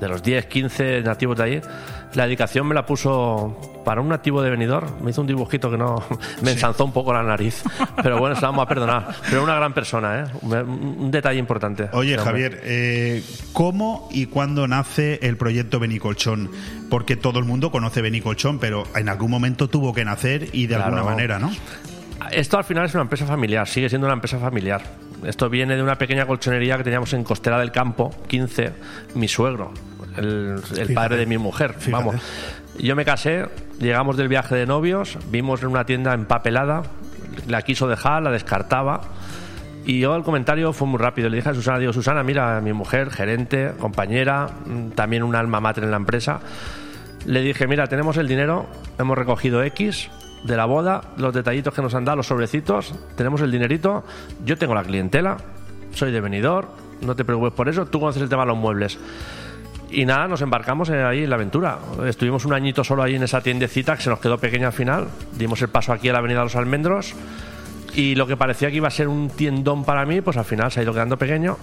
de 0.00 0.08
los 0.08 0.22
10, 0.22 0.46
15 0.46 1.02
nativos 1.02 1.36
de 1.38 1.42
allí. 1.42 1.60
La 2.14 2.24
dedicación 2.24 2.66
me 2.66 2.74
la 2.74 2.86
puso 2.86 3.56
para 3.84 4.00
un 4.00 4.08
nativo 4.08 4.42
de 4.42 4.50
Benidorm. 4.50 5.02
Me 5.02 5.10
hizo 5.10 5.20
un 5.20 5.26
dibujito 5.26 5.70
que 5.70 5.76
no 5.76 6.02
me 6.42 6.52
ensanzó 6.52 6.84
un 6.84 6.92
poco 6.92 7.12
la 7.12 7.22
nariz. 7.22 7.62
Pero 8.02 8.18
bueno, 8.18 8.34
se 8.34 8.42
la 8.42 8.48
vamos 8.48 8.64
a 8.64 8.68
perdonar. 8.68 9.14
Pero 9.28 9.42
una 9.42 9.54
gran 9.54 9.72
persona, 9.72 10.20
¿eh? 10.20 10.24
Un, 10.42 11.10
detalle 11.10 11.38
importante. 11.38 11.88
Oye, 11.92 12.16
Javier, 12.16 12.60
eh, 12.64 13.22
¿cómo 13.52 14.08
y 14.12 14.26
cuándo 14.26 14.68
nace 14.68 15.18
el 15.22 15.36
proyecto 15.36 15.78
Benicolchón? 15.80 16.50
Porque 16.88 17.16
todo 17.16 17.38
el 17.38 17.44
mundo 17.44 17.70
conoce 17.70 18.02
Benicolchón, 18.02 18.58
pero 18.58 18.84
en 18.94 19.08
algún 19.08 19.30
momento 19.30 19.68
tuvo 19.68 19.92
que 19.92 20.04
nacer 20.04 20.48
y 20.52 20.66
de 20.66 20.76
alguna 20.76 21.02
manera, 21.02 21.38
¿no? 21.38 21.50
Esto 22.30 22.58
al 22.58 22.64
final 22.64 22.84
es 22.84 22.94
una 22.94 23.02
empresa 23.02 23.26
familiar, 23.26 23.66
sigue 23.66 23.88
siendo 23.88 24.06
una 24.06 24.14
empresa 24.14 24.38
familiar. 24.38 24.82
Esto 25.24 25.50
viene 25.50 25.76
de 25.76 25.82
una 25.82 25.96
pequeña 25.96 26.26
colchonería 26.26 26.76
que 26.76 26.84
teníamos 26.84 27.12
en 27.12 27.24
Costera 27.24 27.58
del 27.58 27.72
Campo, 27.72 28.14
15, 28.28 28.72
mi 29.14 29.26
suegro 29.26 29.72
el, 30.16 30.94
padre 30.94 31.16
de 31.16 31.26
mi 31.26 31.38
mujer. 31.38 31.74
Vamos. 31.90 32.16
Yo 32.82 32.96
me 32.96 33.04
casé, 33.04 33.46
llegamos 33.78 34.16
del 34.16 34.28
viaje 34.28 34.54
de 34.54 34.64
novios, 34.64 35.18
vimos 35.30 35.62
en 35.62 35.68
una 35.68 35.84
tienda 35.84 36.14
empapelada, 36.14 36.82
la 37.46 37.60
quiso 37.60 37.88
dejar, 37.88 38.22
la 38.22 38.30
descartaba. 38.30 39.02
Y 39.84 40.00
yo 40.00 40.16
el 40.16 40.22
comentario 40.22 40.72
fue 40.72 40.88
muy 40.88 40.98
rápido. 40.98 41.28
Le 41.28 41.36
dije 41.36 41.50
a 41.50 41.54
Susana, 41.54 41.78
digo, 41.78 41.92
Susana, 41.92 42.22
mira, 42.22 42.60
mi 42.62 42.72
mujer, 42.72 43.10
gerente, 43.10 43.72
compañera, 43.78 44.48
mm, 44.64 44.90
también 44.90 45.22
un 45.22 45.36
alma 45.36 45.60
mater 45.60 45.84
en 45.84 45.90
la 45.90 45.98
empresa. 45.98 46.40
Le 47.26 47.42
dije, 47.42 47.66
mira, 47.66 47.86
tenemos 47.86 48.16
el 48.16 48.26
dinero, 48.26 48.66
hemos 48.98 49.18
recogido 49.18 49.62
X 49.62 50.08
de 50.44 50.56
la 50.56 50.64
boda, 50.64 51.02
los 51.18 51.34
detallitos 51.34 51.74
que 51.74 51.82
nos 51.82 51.94
han 51.94 52.06
dado, 52.06 52.16
los 52.16 52.28
sobrecitos, 52.28 52.94
tenemos 53.14 53.42
el 53.42 53.50
dinerito, 53.50 54.04
yo 54.46 54.56
tengo 54.56 54.74
la 54.74 54.84
clientela, 54.84 55.36
soy 55.92 56.12
de 56.12 56.20
venidor, 56.22 56.68
no 57.02 57.14
te 57.14 57.26
preocupes 57.26 57.52
por 57.52 57.68
eso, 57.68 57.84
tú 57.84 58.00
conoces 58.00 58.22
el 58.22 58.30
tema 58.30 58.42
de 58.42 58.48
los 58.48 58.56
muebles. 58.56 58.98
Y 59.92 60.06
nada, 60.06 60.28
nos 60.28 60.40
embarcamos 60.40 60.88
ahí 60.90 61.24
en 61.24 61.30
la 61.30 61.36
aventura. 61.36 61.78
Estuvimos 62.06 62.44
un 62.44 62.52
añito 62.52 62.84
solo 62.84 63.02
ahí 63.02 63.16
en 63.16 63.24
esa 63.24 63.40
tiendecita 63.40 63.96
que 63.96 64.02
se 64.02 64.10
nos 64.10 64.20
quedó 64.20 64.38
pequeña 64.38 64.68
al 64.68 64.72
final. 64.72 65.08
Dimos 65.36 65.60
el 65.62 65.68
paso 65.68 65.92
aquí 65.92 66.08
a 66.08 66.12
la 66.12 66.18
Avenida 66.20 66.42
los 66.42 66.54
Almendros. 66.54 67.14
Y 67.94 68.14
lo 68.14 68.26
que 68.26 68.36
parecía 68.36 68.70
que 68.70 68.76
iba 68.76 68.86
a 68.86 68.92
ser 68.92 69.08
un 69.08 69.30
tiendón 69.30 69.84
para 69.84 70.06
mí, 70.06 70.20
pues 70.20 70.36
al 70.36 70.44
final 70.44 70.70
se 70.70 70.80
ha 70.80 70.82
ido 70.84 70.92
quedando 70.92 71.16
pequeño 71.16 71.56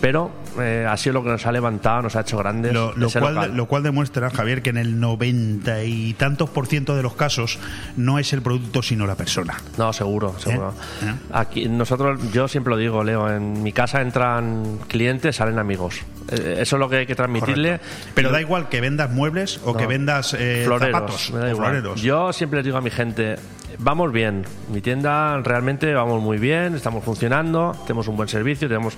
pero 0.00 0.30
eh, 0.58 0.86
ha 0.88 0.96
sido 0.96 1.14
lo 1.14 1.22
que 1.22 1.30
nos 1.30 1.46
ha 1.46 1.52
levantado, 1.52 2.02
nos 2.02 2.16
ha 2.16 2.20
hecho 2.20 2.38
grandes. 2.38 2.72
Lo, 2.72 2.94
cual, 3.10 3.56
lo 3.56 3.66
cual 3.66 3.82
demuestra, 3.82 4.30
Javier, 4.30 4.62
que 4.62 4.70
en 4.70 4.78
el 4.78 4.98
noventa 4.98 5.84
y 5.84 6.14
tantos 6.14 6.50
por 6.50 6.66
ciento 6.66 6.96
de 6.96 7.02
los 7.02 7.14
casos 7.14 7.58
no 7.96 8.18
es 8.18 8.32
el 8.32 8.42
producto 8.42 8.82
sino 8.82 9.06
la 9.06 9.14
persona. 9.14 9.54
No, 9.76 9.92
seguro, 9.92 10.34
¿Eh? 10.38 10.42
seguro. 10.42 10.74
¿Eh? 11.02 11.14
Aquí 11.32 11.68
nosotros, 11.68 12.32
yo 12.32 12.48
siempre 12.48 12.70
lo 12.72 12.76
digo, 12.76 13.04
Leo, 13.04 13.30
en 13.30 13.62
mi 13.62 13.72
casa 13.72 14.00
entran 14.00 14.78
clientes, 14.88 15.36
salen 15.36 15.58
amigos. 15.58 16.00
Eso 16.30 16.76
es 16.76 16.80
lo 16.80 16.88
que 16.88 16.98
hay 16.98 17.06
que 17.06 17.14
transmitirle. 17.16 17.80
Pero 18.14 18.30
da 18.30 18.40
igual 18.40 18.68
que 18.68 18.80
vendas 18.80 19.10
muebles 19.10 19.60
o 19.64 19.74
que 19.76 19.86
vendas 19.86 20.36
zapatos 20.78 21.32
floreros. 21.32 22.00
Yo 22.00 22.32
siempre 22.32 22.58
les 22.58 22.64
digo 22.64 22.78
a 22.78 22.80
mi 22.80 22.90
gente, 22.90 23.36
vamos 23.78 24.12
bien. 24.12 24.44
Mi 24.72 24.80
tienda 24.80 25.38
realmente 25.38 25.92
vamos 25.92 26.22
muy 26.22 26.38
bien, 26.38 26.74
estamos 26.74 27.04
funcionando, 27.04 27.76
tenemos 27.86 28.08
un 28.08 28.16
buen 28.16 28.28
servicio, 28.28 28.68
tenemos 28.68 28.96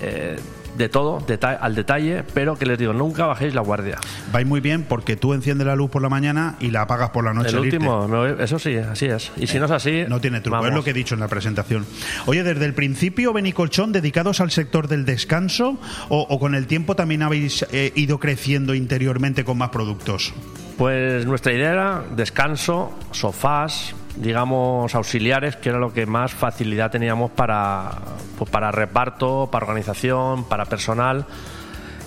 eh, 0.00 0.38
de 0.76 0.88
todo, 0.88 1.24
al 1.60 1.74
detalle, 1.74 2.22
pero 2.34 2.56
que 2.56 2.66
les 2.66 2.78
digo, 2.78 2.92
nunca 2.92 3.26
bajéis 3.26 3.54
la 3.54 3.62
guardia. 3.62 3.98
Vais 4.32 4.46
muy 4.46 4.60
bien 4.60 4.82
porque 4.82 5.16
tú 5.16 5.32
enciendes 5.32 5.66
la 5.66 5.76
luz 5.76 5.90
por 5.90 6.02
la 6.02 6.08
mañana 6.08 6.56
y 6.60 6.70
la 6.70 6.82
apagas 6.82 7.10
por 7.10 7.24
la 7.24 7.32
noche. 7.32 7.50
El 7.50 7.58
último, 7.58 8.26
eso 8.38 8.58
sí, 8.58 8.76
así 8.76 9.06
es. 9.06 9.32
Y 9.36 9.46
si 9.46 9.58
no 9.58 9.64
es 9.64 9.70
así. 9.70 10.04
No 10.08 10.20
tiene 10.20 10.40
truco, 10.40 10.66
es 10.66 10.74
lo 10.74 10.84
que 10.84 10.90
he 10.90 10.94
dicho 10.94 11.14
en 11.14 11.20
la 11.20 11.28
presentación. 11.28 11.86
Oye, 12.26 12.42
desde 12.42 12.64
el 12.64 12.74
principio, 12.74 13.32
Benicolchón, 13.32 13.92
dedicados 13.92 14.40
al 14.40 14.50
sector 14.50 14.88
del 14.88 15.04
descanso 15.04 15.78
o, 16.08 16.38
con 16.38 16.54
el 16.54 16.66
tiempo 16.66 16.94
también 16.94 17.22
habéis 17.22 17.64
eh, 17.72 17.92
ido 17.94 18.18
creciendo 18.18 18.74
interiormente 18.74 19.44
con 19.44 19.58
más 19.58 19.70
productos? 19.70 20.34
Pues 20.76 21.24
nuestra 21.24 21.52
idea 21.52 21.72
era 21.72 22.04
descanso, 22.14 22.92
sofás, 23.12 23.94
digamos, 24.16 24.94
auxiliares, 24.94 25.56
que 25.56 25.68
era 25.68 25.78
lo 25.78 25.92
que 25.92 26.06
más 26.06 26.32
facilidad 26.32 26.90
teníamos 26.90 27.30
para, 27.30 27.90
pues, 28.38 28.50
para 28.50 28.72
reparto, 28.72 29.48
para 29.50 29.66
organización, 29.66 30.44
para 30.44 30.64
personal. 30.64 31.26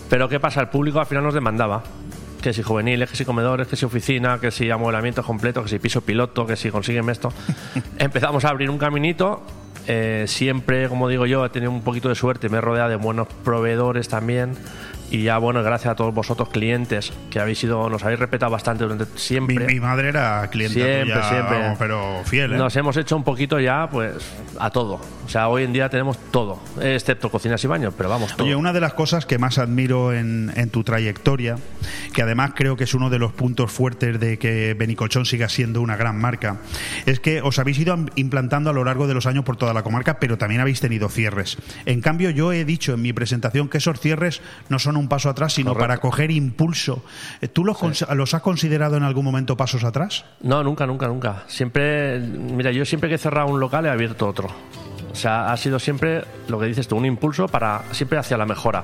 Pero 0.10 0.28
¿qué 0.28 0.40
pasa? 0.40 0.62
El 0.62 0.70
público 0.70 1.00
al 1.00 1.06
final 1.06 1.24
nos 1.24 1.34
demandaba. 1.34 1.84
Que 2.42 2.54
si 2.54 2.64
juveniles, 2.64 3.10
que 3.10 3.18
si 3.18 3.26
comedores, 3.26 3.68
que 3.68 3.76
si 3.76 3.86
oficina, 3.86 4.40
que 4.40 4.50
si 4.50 4.72
amueblamientos 4.72 5.26
completos, 5.26 5.64
que 5.64 5.70
si 5.70 5.80
piso 5.80 6.02
piloto, 6.02 6.46
que 6.46 6.56
si 6.56 6.72
consiguen 6.72 7.10
esto. 7.10 7.32
Empezamos 8.00 8.46
a 8.46 8.50
abrir 8.50 8.70
un 8.70 8.78
caminito. 8.78 9.44
Eh, 9.88 10.26
siempre, 10.28 10.88
como 10.88 11.10
digo 11.10 11.26
yo, 11.26 11.46
he 11.46 11.50
tenido 11.50 11.72
un 11.72 11.82
poquito 11.82 12.10
de 12.10 12.16
suerte, 12.16 12.48
me 12.48 12.60
he 12.60 12.62
rodeado 12.62 12.90
de 12.90 12.96
buenos 12.96 13.28
proveedores 13.44 14.08
también. 14.08 14.56
Y 15.12 15.24
ya, 15.24 15.38
bueno, 15.38 15.64
gracias 15.64 15.92
a 15.92 15.96
todos 15.96 16.14
vosotros 16.14 16.50
clientes 16.50 17.12
que 17.30 17.40
habéis 17.40 17.60
sido, 17.60 17.90
nos 17.90 18.04
habéis 18.04 18.20
respetado 18.20 18.52
bastante 18.52 18.84
durante 18.84 19.06
siempre. 19.18 19.60
Mi, 19.60 19.74
mi 19.74 19.80
madre 19.80 20.10
era 20.10 20.48
cliente 20.52 20.74
Siempre, 20.76 21.14
tuya, 21.14 21.30
siempre. 21.30 21.60
vamos, 21.60 21.78
pero 21.80 22.22
fiel, 22.26 22.54
¿eh? 22.54 22.58
Nos 22.58 22.76
hemos 22.76 22.96
hecho 22.98 23.16
un 23.16 23.24
poquito 23.24 23.60
ya, 23.60 23.90
pues, 23.90 24.14
a 24.60 24.70
todo. 24.70 25.02
O 25.26 25.30
sea, 25.32 25.48
hoy 25.48 25.64
en 25.64 25.74
día 25.74 25.90
tenemos 25.90 26.18
todo, 26.32 26.60
excepto 26.82 27.30
cocinas 27.30 27.64
y 27.64 27.68
baños, 27.68 27.94
pero 27.98 28.10
vamos, 28.10 28.36
todo. 28.36 28.46
Oye, 28.46 28.56
una 28.56 28.74
de 28.74 28.82
las 28.82 28.94
cosas 28.94 29.26
que 29.26 29.38
más 29.38 29.58
admiro 29.58 30.14
en, 30.14 30.52
en 30.56 30.70
tu 30.70 30.84
trayectoria, 30.84 31.56
que 32.14 32.22
además 32.24 32.52
creo 32.56 32.76
que 32.76 32.84
es 32.84 32.94
uno 32.94 33.10
de 33.10 33.20
los 33.20 33.32
puntos 33.32 33.72
fuertes 33.72 34.20
de 34.20 34.38
que 34.40 34.74
Benicolchón 34.74 35.26
siga 35.26 35.50
siendo 35.50 35.82
una 35.82 35.96
gran 35.98 36.18
marca, 36.20 36.58
es 37.06 37.20
que 37.20 37.42
os 37.42 37.60
habéis 37.60 37.80
ido 37.80 37.96
implantando 38.16 38.70
a 38.70 38.74
lo 38.74 38.84
largo 38.84 39.08
de 39.08 39.14
los 39.14 39.26
años 39.26 39.44
por 39.44 39.56
toda 39.58 39.74
la 39.74 39.84
comarca, 39.84 40.20
pero 40.20 40.38
también 40.38 40.62
habéis 40.62 40.80
tenido 40.82 41.10
cierres. 41.10 41.58
En 41.86 42.02
cambio, 42.02 42.30
yo 42.30 42.52
he 42.52 42.66
dicho 42.66 42.94
en 42.94 43.02
mi 43.02 43.14
presentación 43.14 43.70
que 43.70 43.78
esos 43.80 44.00
cierres 44.00 44.42
no 44.70 44.80
son 44.80 44.99
un 45.00 45.08
paso 45.08 45.30
atrás, 45.30 45.54
sino 45.54 45.72
Correcto. 45.74 45.88
para 45.88 45.98
coger 46.00 46.32
impulso. 46.32 47.04
Eh, 47.42 47.48
¿Tú 47.48 47.66
los, 47.66 47.78
los 48.14 48.34
has 48.34 48.42
considerado 48.42 48.98
en 48.98 49.04
algún 49.04 49.26
momento 49.26 49.58
pasos 49.58 49.84
atrás? 49.84 50.26
No, 50.42 50.64
nunca, 50.64 50.86
nunca, 50.86 51.08
nunca. 51.08 51.44
Siempre, 51.48 52.20
mira, 52.20 52.72
yo 52.72 52.86
siempre 52.86 53.10
que 53.10 53.16
he 53.16 53.20
cerrado 53.20 53.48
un 53.48 53.60
local 53.60 53.86
he 53.86 53.90
abierto 53.90 54.28
otro. 54.28 54.50
O 55.12 55.16
sea, 55.16 55.52
ha 55.52 55.58
sido 55.58 55.80
siempre 55.80 56.24
lo 56.48 56.60
que 56.60 56.68
dices 56.68 56.88
tú, 56.88 56.96
un 56.96 57.06
impulso 57.06 57.48
para 57.48 57.82
siempre 57.92 58.20
hacia 58.20 58.38
la 58.38 58.46
mejora. 58.46 58.84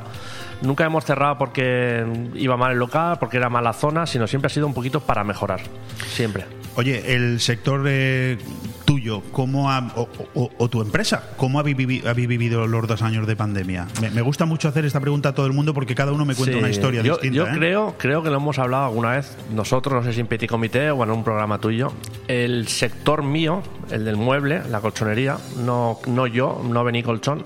Nunca 0.61 0.85
hemos 0.85 1.05
cerrado 1.05 1.37
porque 1.37 2.05
iba 2.33 2.57
mal 2.57 2.71
el 2.71 2.79
local, 2.79 3.17
porque 3.19 3.37
era 3.37 3.49
mala 3.49 3.73
zona, 3.73 4.05
sino 4.05 4.25
siempre 4.25 4.47
ha 4.47 4.49
sido 4.49 4.65
un 4.65 4.73
poquito 4.73 4.99
para 5.01 5.23
mejorar. 5.23 5.61
Siempre. 6.07 6.45
Oye, 6.77 7.15
el 7.15 7.39
sector 7.39 7.85
eh, 7.87 8.37
tuyo, 8.83 9.21
¿cómo 9.31 9.71
ha- 9.71 9.93
o, 9.95 10.09
o- 10.33 10.51
o 10.57 10.69
tu 10.69 10.81
empresa, 10.81 11.29
¿cómo 11.37 11.57
habéis, 11.59 11.77
vivi- 11.77 12.05
habéis 12.05 12.27
vivido 12.27 12.67
los 12.67 12.85
dos 12.85 13.01
años 13.01 13.25
de 13.27 13.35
pandemia? 13.37 13.87
Me, 14.01 14.09
me 14.09 14.21
gusta 14.21 14.45
mucho 14.45 14.67
hacer 14.67 14.83
esta 14.83 14.99
pregunta 14.99 15.29
a 15.29 15.33
todo 15.33 15.45
el 15.45 15.53
mundo 15.53 15.73
porque 15.73 15.95
cada 15.95 16.11
uno 16.11 16.25
me 16.25 16.35
cuenta 16.35 16.53
Sí, 16.57 16.59
una 16.59 16.69
historia 16.69 17.01
yo, 17.01 17.13
distinta. 17.13 17.35
Yo 17.37 17.47
¿eh? 17.47 17.51
creo, 17.55 17.95
creo 17.97 18.23
que 18.23 18.29
lo 18.29 18.35
hemos 18.37 18.59
hablado 18.59 18.85
alguna 18.87 19.11
vez, 19.11 19.37
nosotros, 19.53 19.93
no 19.95 20.03
sé 20.03 20.13
si 20.13 20.19
en 20.19 20.27
Petit 20.27 20.49
Comité 20.49 20.91
o 20.91 21.01
en 21.03 21.11
un 21.11 21.23
programa 21.23 21.59
tuyo. 21.59 21.93
El 22.27 22.67
sector 22.67 23.23
mío, 23.23 23.63
el 23.89 24.03
del 24.03 24.17
mueble, 24.17 24.61
la 24.69 24.81
colchonería, 24.81 25.37
no, 25.63 25.99
no 26.07 26.27
yo, 26.27 26.61
no 26.69 26.83
Bení 26.83 27.03
Colchón, 27.03 27.45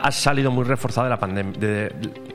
ha 0.00 0.10
salido 0.12 0.50
muy 0.50 0.64
reforzado 0.64 1.04
de 1.04 1.10
la 1.10 1.20
pandemia, 1.20 1.60
de, 1.60 1.92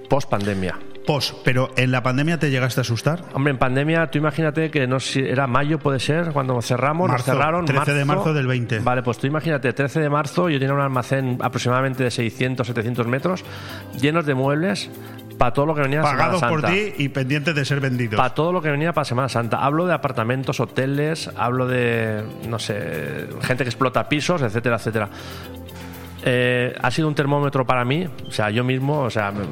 post 0.08 0.30
pandemia. 0.30 0.78
Post, 1.06 1.36
pero 1.44 1.70
en 1.76 1.92
la 1.92 2.04
pandemia 2.04 2.40
te 2.40 2.50
llegaste 2.50 2.80
a 2.80 2.82
asustar. 2.82 3.24
Hombre, 3.34 3.52
en 3.52 3.58
pandemia, 3.58 4.10
tú 4.12 4.18
imagínate 4.18 4.72
que 4.72 4.88
no 4.88 4.98
era 5.16 5.48
mayo, 5.48 5.80
puede 5.80 6.00
ser, 6.00 6.32
cuando 6.32 6.62
cerramos, 6.62 7.10
Marzo, 7.10 7.32
nos 7.32 7.38
cerraron. 7.38 7.66
13 7.66 7.94
de 7.94 8.06
marzo 8.06 8.34
del 8.34 8.48
20. 8.48 8.80
Vale, 8.80 9.04
pues 9.04 9.18
tú 9.18 9.28
imagínate, 9.28 9.72
13 9.72 10.00
de 10.02 10.10
marzo, 10.10 10.50
yo 10.50 10.60
tenía 10.60 10.74
un 10.74 10.82
almacén 10.82 11.38
aproximadamente 11.42 12.04
de 12.04 12.12
600, 12.12 12.66
700 12.68 13.08
metros, 13.08 13.46
llenos 14.00 14.26
de 14.26 14.34
muebles 14.36 14.90
para 15.38 15.52
todo 15.52 15.66
lo 15.66 15.76
que 15.76 15.82
venía 15.82 16.02
Pagados 16.02 16.40
Semana 16.40 16.50
por 16.50 16.62
Santa. 16.62 16.76
ti 16.76 17.04
y 17.04 17.10
pendientes 17.10 17.56
de 17.56 17.66
ser 17.66 17.80
vendidos. 17.80 18.16
Para 18.18 18.34
todo 18.34 18.52
lo 18.52 18.62
que 18.62 18.72
venía 18.72 18.94
para 18.94 19.06
Semana 19.06 19.30
Santa. 19.30 19.58
Hablo 19.58 19.86
de 19.86 19.94
apartamentos, 19.94 20.60
hoteles, 20.60 21.30
hablo 21.36 21.68
de, 21.68 22.24
no 22.48 22.60
sé, 22.60 23.28
gente 23.42 23.64
que 23.64 23.70
explota 23.70 24.08
pisos, 24.08 24.42
etcétera, 24.42 24.78
etcétera. 24.78 25.10
Eh, 26.28 26.76
ha 26.82 26.90
sido 26.92 27.08
un 27.08 27.14
termómetro 27.16 27.66
para 27.68 27.86
mí, 27.86 28.08
o 28.28 28.32
sea, 28.32 28.50
yo 28.50 28.64
mismo, 28.64 29.02
o 29.02 29.10
sea, 29.12 29.32
me, 29.32 29.46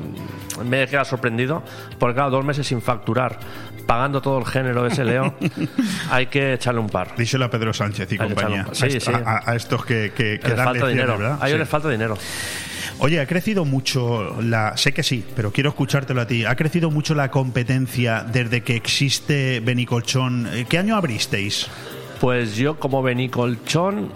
me 0.63 0.83
he 0.83 0.87
quedado 0.87 1.05
sorprendido, 1.05 1.61
porque 1.99 2.15
claro, 2.15 2.31
dos 2.31 2.43
meses 2.43 2.65
sin 2.65 2.81
facturar, 2.81 3.37
pagando 3.85 4.21
todo 4.21 4.39
el 4.39 4.45
género 4.45 4.81
de 4.81 4.89
ese 4.89 5.03
Leo, 5.05 5.35
hay 6.09 6.25
que 6.27 6.53
echarle 6.53 6.79
un 6.81 6.89
par. 6.89 7.15
Díselo 7.15 7.45
a 7.45 7.49
Pedro 7.51 7.73
Sánchez 7.73 8.11
y 8.11 8.15
Hay 8.19 8.27
compañía. 8.27 8.65
Sí, 8.71 8.85
a, 8.87 8.99
sí. 8.99 9.11
a- 9.13 9.51
a 9.51 9.55
estos 9.55 9.85
que, 9.85 10.13
que, 10.15 10.39
que 10.39 10.47
les 10.47 10.57
dan 10.57 10.65
falta 10.65 10.71
lecciones, 10.87 10.95
dinero, 10.95 11.17
¿verdad? 11.19 11.37
a 11.41 11.45
ellos 11.47 11.57
Sí. 11.57 11.59
les 11.59 11.69
falta 11.69 11.89
dinero. 11.89 12.17
Oye, 12.99 13.19
ha 13.19 13.25
crecido 13.27 13.65
mucho 13.65 14.39
la. 14.41 14.77
Sé 14.77 14.93
que 14.93 15.03
sí, 15.03 15.25
pero 15.35 15.51
quiero 15.51 15.69
escuchártelo 15.71 16.21
a 16.21 16.27
ti. 16.27 16.45
¿Ha 16.45 16.55
crecido 16.55 16.89
mucho 16.89 17.13
la 17.15 17.29
competencia 17.31 18.23
desde 18.23 18.61
que 18.61 18.75
existe 18.75 19.59
Benicolchón? 19.59 20.47
Eh, 20.53 20.65
¿Qué 20.69 20.77
año 20.77 20.95
abristeis? 20.95 21.67
Pues 22.21 22.55
yo 22.55 22.79
como 22.79 23.01
Benicolchón 23.03 24.09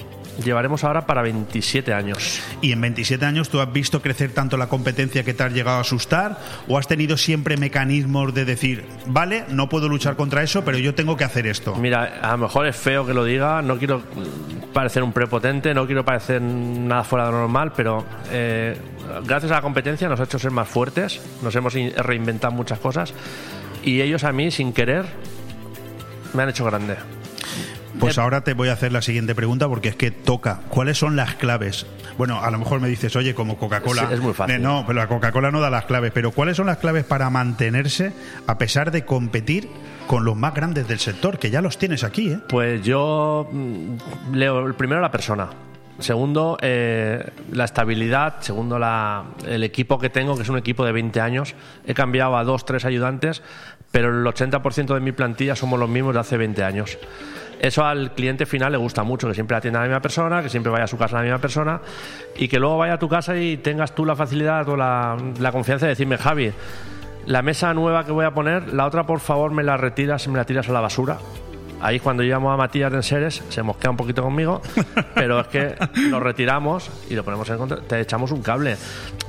llevaremos 0.43 0.83
ahora 0.83 1.05
para 1.05 1.21
27 1.21 1.93
años. 1.93 2.41
¿Y 2.61 2.71
en 2.71 2.81
27 2.81 3.25
años 3.25 3.49
tú 3.49 3.59
has 3.59 3.71
visto 3.71 4.01
crecer 4.01 4.31
tanto 4.33 4.57
la 4.57 4.67
competencia 4.67 5.23
que 5.23 5.33
te 5.33 5.43
has 5.43 5.51
llegado 5.53 5.77
a 5.77 5.81
asustar? 5.81 6.37
¿O 6.67 6.77
has 6.77 6.87
tenido 6.87 7.17
siempre 7.17 7.57
mecanismos 7.57 8.33
de 8.33 8.45
decir, 8.45 8.85
vale, 9.07 9.45
no 9.49 9.69
puedo 9.69 9.89
luchar 9.89 10.15
contra 10.15 10.43
eso, 10.43 10.63
pero 10.65 10.77
yo 10.77 10.93
tengo 10.95 11.17
que 11.17 11.23
hacer 11.23 11.47
esto? 11.47 11.75
Mira, 11.75 12.19
a 12.21 12.31
lo 12.31 12.37
mejor 12.39 12.67
es 12.67 12.75
feo 12.75 13.05
que 13.05 13.13
lo 13.13 13.23
diga, 13.23 13.61
no 13.61 13.77
quiero 13.77 14.01
parecer 14.73 15.03
un 15.03 15.11
prepotente, 15.13 15.73
no 15.73 15.85
quiero 15.85 16.05
parecer 16.05 16.41
nada 16.41 17.03
fuera 17.03 17.25
de 17.25 17.31
lo 17.31 17.37
normal, 17.39 17.73
pero 17.75 18.05
eh, 18.31 18.77
gracias 19.25 19.51
a 19.51 19.55
la 19.55 19.61
competencia 19.61 20.07
nos 20.07 20.19
ha 20.19 20.23
hecho 20.23 20.37
ser 20.39 20.51
más 20.51 20.67
fuertes, 20.67 21.19
nos 21.41 21.55
hemos 21.55 21.75
in- 21.75 21.93
reinventado 21.95 22.53
muchas 22.53 22.77
cosas 22.79 23.13
y 23.83 24.01
ellos 24.01 24.23
a 24.23 24.31
mí, 24.31 24.51
sin 24.51 24.73
querer, 24.73 25.05
me 26.33 26.43
han 26.43 26.49
hecho 26.49 26.65
grande. 26.65 26.95
Pues 27.99 28.17
ahora 28.17 28.41
te 28.41 28.53
voy 28.53 28.69
a 28.69 28.73
hacer 28.73 28.91
la 28.91 29.01
siguiente 29.01 29.33
pregunta 29.35 29.67
porque 29.67 29.89
es 29.89 29.95
que 29.95 30.11
toca. 30.11 30.61
¿Cuáles 30.69 30.97
son 30.97 31.15
las 31.15 31.35
claves? 31.35 31.85
Bueno, 32.17 32.41
a 32.41 32.49
lo 32.51 32.57
mejor 32.57 32.79
me 32.79 32.87
dices, 32.87 33.15
oye, 33.15 33.33
como 33.33 33.57
Coca-Cola. 33.57 34.07
Sí, 34.07 34.13
es 34.13 34.19
muy 34.19 34.33
fácil. 34.33 34.55
Eh, 34.55 34.59
No, 34.59 34.83
pero 34.85 34.99
la 34.99 35.07
Coca-Cola 35.07 35.51
no 35.51 35.59
da 35.59 35.69
las 35.69 35.85
claves. 35.85 36.11
Pero 36.13 36.31
¿cuáles 36.31 36.57
son 36.57 36.67
las 36.67 36.77
claves 36.77 37.05
para 37.05 37.29
mantenerse 37.29 38.13
a 38.45 38.57
pesar 38.57 38.91
de 38.91 39.05
competir 39.05 39.67
con 40.07 40.25
los 40.25 40.35
más 40.35 40.53
grandes 40.53 40.87
del 40.87 40.99
sector? 40.99 41.39
Que 41.39 41.49
ya 41.49 41.61
los 41.61 41.77
tienes 41.77 42.03
aquí, 42.03 42.31
¿eh? 42.31 42.39
Pues 42.47 42.81
yo 42.83 43.47
mm, 43.51 44.33
leo 44.33 44.65
el 44.65 44.75
primero 44.75 45.01
la 45.01 45.11
persona. 45.11 45.49
Segundo, 45.99 46.57
eh, 46.61 47.23
la 47.51 47.65
estabilidad. 47.65 48.35
Segundo, 48.41 48.77
la, 48.77 49.23
el 49.47 49.63
equipo 49.63 49.97
que 49.97 50.09
tengo, 50.09 50.35
que 50.35 50.43
es 50.43 50.49
un 50.49 50.57
equipo 50.57 50.85
de 50.85 50.91
20 50.91 51.19
años. 51.21 51.55
He 51.85 51.93
cambiado 51.95 52.37
a 52.37 52.43
dos, 52.43 52.65
tres 52.65 52.85
ayudantes, 52.85 53.41
pero 53.91 54.09
el 54.09 54.23
80% 54.25 54.93
de 54.93 54.99
mi 54.99 55.11
plantilla 55.11 55.55
somos 55.55 55.79
los 55.79 55.89
mismos 55.89 56.13
de 56.13 56.19
hace 56.19 56.37
20 56.37 56.63
años. 56.63 56.97
Eso 57.59 57.83
al 57.83 58.13
cliente 58.13 58.45
final 58.45 58.71
le 58.71 58.77
gusta 58.77 59.03
mucho, 59.03 59.27
que 59.27 59.33
siempre 59.33 59.57
atienda 59.57 59.79
a 59.79 59.83
la 59.83 59.87
misma 59.87 60.01
persona, 60.01 60.43
que 60.43 60.49
siempre 60.49 60.71
vaya 60.71 60.85
a 60.85 60.87
su 60.87 60.97
casa 60.97 61.17
la 61.17 61.23
misma 61.23 61.39
persona 61.39 61.81
y 62.35 62.47
que 62.47 62.59
luego 62.59 62.77
vaya 62.77 62.93
a 62.93 62.99
tu 62.99 63.09
casa 63.09 63.35
y 63.35 63.57
tengas 63.57 63.95
tú 63.95 64.05
la 64.05 64.15
facilidad 64.15 64.67
o 64.69 64.77
la, 64.77 65.17
la 65.39 65.51
confianza 65.51 65.85
de 65.85 65.91
decirme, 65.91 66.17
Javi, 66.17 66.51
la 67.25 67.41
mesa 67.41 67.73
nueva 67.73 68.05
que 68.05 68.11
voy 68.11 68.25
a 68.25 68.31
poner, 68.31 68.73
la 68.73 68.85
otra 68.85 69.05
por 69.05 69.19
favor 69.19 69.51
me 69.51 69.63
la 69.63 69.75
retiras 69.75 70.25
y 70.27 70.29
me 70.29 70.37
la 70.37 70.45
tiras 70.45 70.69
a 70.69 70.71
la 70.71 70.81
basura. 70.81 71.17
Ahí 71.81 71.99
cuando 71.99 72.23
llamo 72.23 72.51
a 72.51 72.57
Matías 72.57 72.89
de 72.91 72.97
Enseres 72.97 73.43
se 73.49 73.61
mosquea 73.61 73.91
un 73.91 73.97
poquito 73.97 74.23
conmigo, 74.23 74.61
pero 75.13 75.39
es 75.41 75.47
que 75.47 75.75
lo 76.09 76.19
retiramos 76.19 76.89
y 77.09 77.13
lo 77.15 77.23
ponemos 77.23 77.47
en 77.49 77.57
contra, 77.57 77.81
te 77.81 77.99
echamos 78.01 78.31
un 78.31 78.41
cable. 78.41 78.77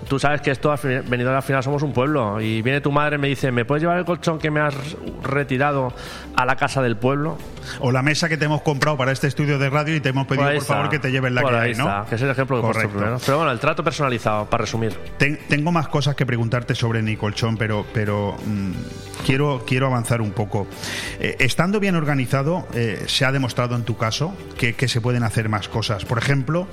Tú 0.09 0.19
sabes 0.19 0.41
que 0.41 0.51
esto 0.51 0.75
venido 1.09 1.35
al 1.37 1.43
final 1.43 1.63
somos 1.63 1.83
un 1.83 1.93
pueblo 1.93 2.41
y 2.41 2.63
viene 2.63 2.81
tu 2.81 2.91
madre 2.91 3.17
y 3.17 3.19
me 3.19 3.29
dice, 3.29 3.53
¿me 3.53 3.65
puedes 3.65 3.83
llevar 3.83 3.99
el 3.99 4.05
colchón 4.05 4.39
que 4.39 4.51
me 4.51 4.61
has 4.61 4.75
retirado 5.23 5.93
a 6.37 6.47
la 6.47 6.57
casa 6.57 6.81
del 6.83 6.97
pueblo? 6.97 7.37
O 7.81 7.93
la 7.93 8.03
mesa 8.03 8.29
que 8.31 8.37
te 8.39 8.47
hemos 8.47 8.63
comprado 8.63 8.97
para 8.97 9.13
este 9.13 9.27
estudio 9.27 9.59
de 9.59 9.69
radio 9.69 9.95
y 9.97 10.01
te 10.01 10.09
hemos 10.11 10.27
pedido, 10.27 10.47
Por 10.47 10.55
por 10.55 10.65
favor, 10.65 10.89
que 10.89 10.99
te 10.99 11.11
lleves 11.11 11.33
la 11.33 11.43
Por 11.43 11.51
que 11.51 11.57
ahí 11.59 11.71
hay, 11.73 11.75
¿no? 11.77 11.85
está, 11.87 12.07
que 12.09 12.15
es 12.15 12.23
el 12.23 12.31
ejemplo 12.31 12.57
que 12.57 12.63
Correcto. 12.63 12.89
primero. 12.91 13.19
Pero 13.25 13.37
bueno, 13.37 13.53
el 13.53 13.59
trato 13.61 13.85
personalizado, 13.85 14.47
para 14.47 14.63
resumir. 14.63 14.95
Ten- 15.19 15.39
tengo 15.49 15.71
más 15.71 15.89
cosas 15.89 16.15
que 16.15 16.25
preguntarte 16.25 16.75
sobre 16.75 17.03
Nicolchón, 17.03 17.59
pero, 17.59 17.85
pero 17.93 18.37
mm, 18.47 18.73
quiero, 19.27 19.65
quiero 19.67 19.89
avanzar 19.89 20.23
un 20.23 20.31
poco. 20.31 20.67
Eh, 21.21 21.37
estando 21.41 21.79
bien 21.79 21.95
organizado, 21.95 22.38
eh, 22.75 23.05
se 23.07 23.25
ha 23.25 23.33
demostrado 23.33 23.77
en 23.77 23.85
tu 23.85 23.97
caso 23.97 24.35
que, 24.57 24.75
que 24.75 24.89
se 24.89 25.01
pueden 25.01 25.23
hacer 25.23 25.49
más 25.49 25.69
cosas. 25.69 26.05
Por 26.05 26.19
ejemplo, 26.19 26.67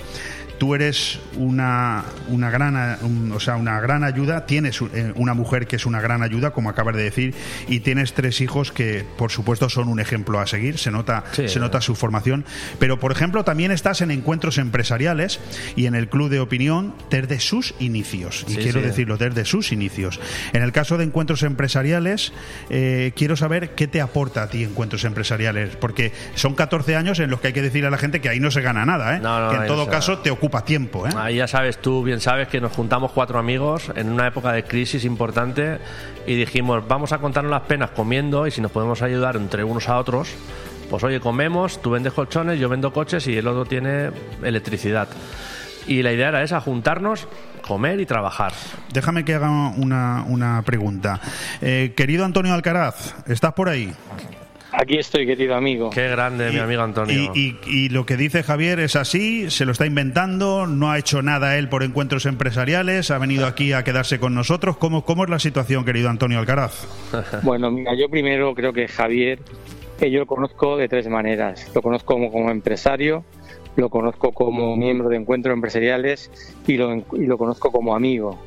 tú 0.58 0.76
eres 0.76 1.20
una, 1.38 2.04
una 2.30 2.50
gran, 2.50 2.98
un- 3.02 3.32
o 3.34 3.40
sea, 3.40 3.56
una 3.58 3.80
gran 3.80 4.04
ayuda, 4.04 4.46
tienes 4.46 4.80
eh, 4.94 5.12
una 5.16 5.34
mujer 5.34 5.68
que 5.68 5.76
es 5.76 5.86
una 5.86 6.02
gran 6.02 6.24
ayuda, 6.24 6.52
como 6.52 6.70
acabas 6.70 6.96
de 6.96 7.04
decir, 7.04 7.34
y 7.68 7.82
tienes 7.82 8.14
tres 8.14 8.42
hijos 8.42 8.72
que, 8.72 9.06
por 9.18 9.32
supuesto, 9.32 9.70
son 9.70 9.88
un 9.90 10.00
ejemplo 10.00 10.40
a 10.40 10.48
seguir. 10.48 10.78
Se 10.78 10.92
nota, 10.92 11.24
Sí. 11.34 11.48
se 11.50 11.60
nota 11.60 11.82
su 11.82 11.96
formación. 11.96 12.46
Pero, 12.80 13.00
por 13.00 13.12
ejemplo, 13.12 13.44
también 13.44 13.72
estás 13.72 14.02
en 14.02 14.12
encuentros 14.12 14.58
empresariales 14.58 15.40
y 15.76 15.86
en 15.88 15.96
el 15.96 16.08
club 16.10 16.30
de 16.30 16.40
opinión 16.40 16.94
desde 17.10 17.40
sus 17.40 17.74
inicios. 17.80 18.46
Y 18.48 18.52
Sí, 18.54 18.58
quiero 18.58 18.80
sí. 18.82 18.88
decirlo, 18.88 19.18
desde 19.18 19.46
sus 19.46 19.72
inicios. 19.72 20.20
En 20.54 20.64
el 20.64 20.72
caso 20.72 20.98
de 20.98 21.04
encuentros 21.06 21.44
empresariales, 21.44 22.32
eh, 22.70 23.12
quiero 23.16 23.36
saber 23.36 23.72
qué 23.76 23.88
te 23.88 24.02
aporta 24.02 24.44
a 24.44 24.50
ti 24.50 24.64
encuentros 24.64 25.04
empresariales. 25.06 25.76
Porque 25.76 26.12
son 26.36 26.56
14 26.56 26.96
años 26.96 27.20
en 27.20 27.30
los 27.30 27.40
que 27.42 27.48
hay 27.48 27.54
que 27.54 27.62
decirle 27.62 27.88
a 27.88 27.92
la 27.92 27.98
gente 27.98 28.22
que 28.22 28.30
ahí 28.30 28.40
no 28.40 28.52
se 28.52 28.62
gana 28.62 28.86
nada. 28.86 29.18
¿eh? 29.18 29.20
No, 29.20 29.40
no, 29.40 29.50
que 29.52 29.58
en 29.58 29.68
todo 29.68 29.86
no 29.86 29.92
caso 29.92 30.20
te 30.20 30.30
ocupa 30.32 30.45
tiempo. 30.64 31.08
¿eh? 31.08 31.12
Ahí 31.18 31.36
ya 31.36 31.48
sabes, 31.48 31.78
tú 31.82 32.04
bien 32.04 32.20
sabes 32.22 32.48
que 32.48 32.62
nos 32.62 32.72
juntamos 32.72 33.12
cuatro 33.12 33.40
amigos 33.40 33.92
en 33.96 34.10
una 34.10 34.28
época 34.28 34.52
de 34.52 34.64
crisis 34.64 35.04
importante 35.06 35.80
y 36.26 36.36
dijimos, 36.36 36.88
vamos 36.88 37.12
a 37.12 37.18
contarnos 37.18 37.52
las 37.52 37.64
penas 37.64 37.92
comiendo 37.92 38.48
y 38.48 38.52
si 38.52 38.62
nos 38.62 38.72
podemos 38.72 39.02
ayudar 39.02 39.36
entre 39.36 39.64
unos 39.64 39.90
a 39.90 39.98
otros, 39.98 40.30
Pues 40.90 41.04
oye, 41.04 41.20
comemos, 41.20 41.82
tú 41.82 41.90
vendes 41.92 42.14
colchones, 42.14 42.60
yo 42.60 42.70
vendo 42.70 42.94
coches 42.94 43.26
y 43.28 43.36
el 43.38 43.48
otro 43.48 43.66
tiene 43.66 44.12
electricidad. 44.44 45.08
Y 45.88 46.02
la 46.04 46.12
idea 46.12 46.30
era 46.30 46.44
esa, 46.44 46.62
juntarnos, 46.62 47.28
comer 47.68 48.00
y 48.00 48.06
trabajar. 48.06 48.54
Déjame 48.94 49.26
que 49.26 49.34
haga 49.34 49.50
una, 49.50 50.24
una 50.28 50.62
pregunta. 50.64 51.20
Eh, 51.62 51.94
querido 51.96 52.26
Antonio 52.26 52.54
Alcaraz, 52.54 53.16
¿estás 53.28 53.54
por 53.54 53.70
ahí? 53.70 53.94
Aquí 54.78 54.98
estoy, 54.98 55.26
querido 55.26 55.56
amigo. 55.56 55.90
Qué 55.90 56.08
grande, 56.10 56.52
mi 56.52 56.60
amigo 56.60 56.82
Antonio. 56.82 57.32
Y, 57.34 57.40
y- 57.40 57.58
y 57.66 57.90
lo 57.90 58.06
que 58.06 58.18
dice 58.18 58.44
Javier 58.44 58.80
es 58.80 58.96
así, 58.96 59.50
se 59.50 59.66
lo 59.66 59.72
está 59.72 59.86
inventando, 59.86 60.68
no 60.68 60.92
ha 60.92 60.98
hecho 61.00 61.22
nada 61.22 61.58
él 61.58 61.70
por 61.70 61.82
encuentros 61.84 62.26
empresariales, 62.26 63.10
ha 63.12 63.18
venido 63.18 63.48
aquí 63.48 63.72
a 63.74 63.84
quedarse 63.84 64.20
con 64.20 64.34
nosotros. 64.36 64.76
¿Cómo, 64.78 65.06
cómo 65.06 65.24
es 65.24 65.30
la 65.30 65.40
situación, 65.40 65.86
querido 65.86 66.10
Antonio 66.10 66.40
Alcaraz? 66.40 66.86
Bueno, 67.44 67.72
mira, 67.72 67.92
yo 67.98 68.10
primero 68.10 68.54
creo 68.54 68.74
que 68.74 68.88
Javier, 68.88 69.40
que 70.00 70.12
yo 70.12 70.20
lo 70.20 70.26
conozco 70.26 70.76
de 70.78 70.90
tres 70.90 71.08
maneras. 71.08 71.72
Lo 71.74 71.82
conozco 71.82 72.14
como, 72.16 72.32
como 72.32 72.52
empresario, 72.52 73.24
lo 73.78 73.90
conozco 73.90 74.32
como 74.34 74.76
miembro 74.76 75.10
de 75.10 75.18
encuentros 75.18 75.54
empresariales 75.54 76.32
y 76.68 76.78
lo, 76.78 76.94
y 77.14 77.26
lo 77.26 77.38
conozco 77.38 77.72
como 77.72 77.96
amigo. 77.96 78.38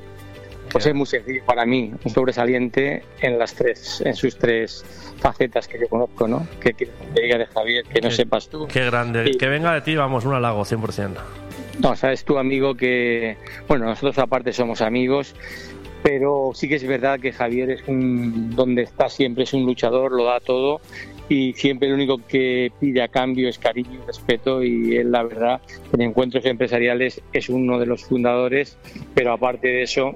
Pues 0.70 0.86
es 0.86 0.94
muy 0.94 1.06
sencillo 1.06 1.42
para 1.46 1.64
mí, 1.64 1.92
un 2.04 2.10
sobresaliente 2.12 3.02
en 3.20 3.38
las 3.38 3.54
tres, 3.54 4.02
en 4.04 4.14
sus 4.14 4.36
tres 4.36 4.84
facetas 5.18 5.66
que 5.66 5.78
yo 5.80 5.88
conozco, 5.88 6.28
¿no? 6.28 6.46
Que, 6.60 6.74
que 6.74 6.86
te 7.14 7.22
diga 7.22 7.38
de 7.38 7.46
Javier, 7.46 7.84
que 7.84 8.00
no 8.00 8.08
Qué- 8.10 8.14
sepas 8.14 8.48
tú. 8.48 8.66
Qué 8.68 8.84
grande. 8.84 9.24
Sí. 9.32 9.38
Que 9.38 9.48
venga 9.48 9.72
de 9.72 9.80
ti, 9.80 9.96
vamos, 9.96 10.24
un 10.24 10.34
halago, 10.34 10.64
100%. 10.64 11.10
No, 11.80 11.96
sabes 11.96 12.24
tú, 12.24 12.38
amigo, 12.38 12.74
que, 12.74 13.36
bueno, 13.68 13.86
nosotros 13.86 14.18
aparte 14.18 14.52
somos 14.52 14.80
amigos, 14.82 15.34
pero 16.02 16.50
sí 16.54 16.68
que 16.68 16.74
es 16.76 16.86
verdad 16.86 17.18
que 17.20 17.32
Javier 17.32 17.70
es 17.70 17.82
un, 17.88 18.50
donde 18.54 18.82
está 18.82 19.08
siempre, 19.08 19.44
es 19.44 19.52
un 19.54 19.64
luchador, 19.64 20.12
lo 20.12 20.24
da 20.24 20.40
todo 20.40 20.80
y 21.30 21.52
siempre 21.54 21.88
lo 21.88 21.94
único 21.94 22.18
que 22.26 22.72
pide 22.80 23.02
a 23.02 23.08
cambio 23.08 23.48
es 23.50 23.58
cariño 23.58 24.00
y 24.02 24.06
respeto 24.06 24.62
y 24.62 24.96
él, 24.96 25.12
la 25.12 25.22
verdad, 25.24 25.60
en 25.92 26.00
encuentros 26.00 26.44
empresariales 26.46 27.20
es 27.32 27.48
uno 27.50 27.78
de 27.78 27.86
los 27.86 28.04
fundadores, 28.04 28.78
pero 29.14 29.32
aparte 29.32 29.68
de 29.68 29.82
eso, 29.82 30.14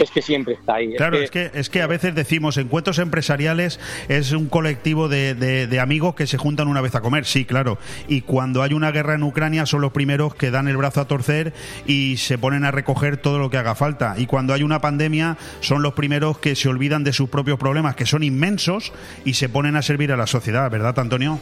es 0.00 0.10
que 0.10 0.22
siempre 0.22 0.54
está 0.54 0.76
ahí. 0.76 0.94
Claro, 0.96 1.18
es 1.18 1.30
que, 1.30 1.50
es 1.54 1.70
que 1.70 1.82
a 1.82 1.86
veces 1.86 2.14
decimos 2.14 2.56
encuentros 2.56 2.98
empresariales 2.98 3.78
es 4.08 4.32
un 4.32 4.48
colectivo 4.48 5.08
de, 5.08 5.34
de- 5.34 5.66
de 5.66 5.80
amigos 5.80 6.14
que 6.14 6.26
se 6.26 6.36
juntan 6.38 6.68
una 6.68 6.80
vez 6.80 6.94
a 6.94 7.00
comer, 7.00 7.24
sí, 7.24 7.44
claro. 7.44 7.78
Y 8.08 8.22
cuando 8.22 8.62
hay 8.62 8.72
una 8.72 8.90
guerra 8.90 9.14
en 9.14 9.22
Ucrania 9.22 9.66
son 9.66 9.80
los 9.80 9.92
primeros 9.92 10.34
que 10.34 10.50
dan 10.50 10.68
el 10.68 10.76
brazo 10.76 11.00
a 11.00 11.06
torcer 11.08 11.52
y 11.86 12.16
se 12.18 12.38
ponen 12.38 12.64
a 12.64 12.70
recoger 12.70 13.16
todo 13.16 13.38
lo 13.38 13.50
que 13.50 13.56
haga 13.58 13.74
falta. 13.74 14.14
Y 14.18 14.26
cuando 14.26 14.52
hay 14.54 14.62
una 14.62 14.80
pandemia 14.80 15.36
son 15.60 15.82
los 15.82 15.94
primeros 15.94 16.38
que 16.38 16.56
se 16.56 16.68
olvidan 16.68 17.04
de 17.04 17.12
sus 17.12 17.28
propios 17.28 17.58
problemas, 17.58 17.94
que 17.96 18.06
son 18.06 18.22
inmensos, 18.22 18.92
y 19.24 19.34
se 19.34 19.48
ponen 19.48 19.76
a 19.76 19.82
servir 19.82 20.12
a 20.12 20.16
la 20.16 20.26
sociedad, 20.26 20.70
¿verdad, 20.70 20.98
Antonio? 20.98 21.38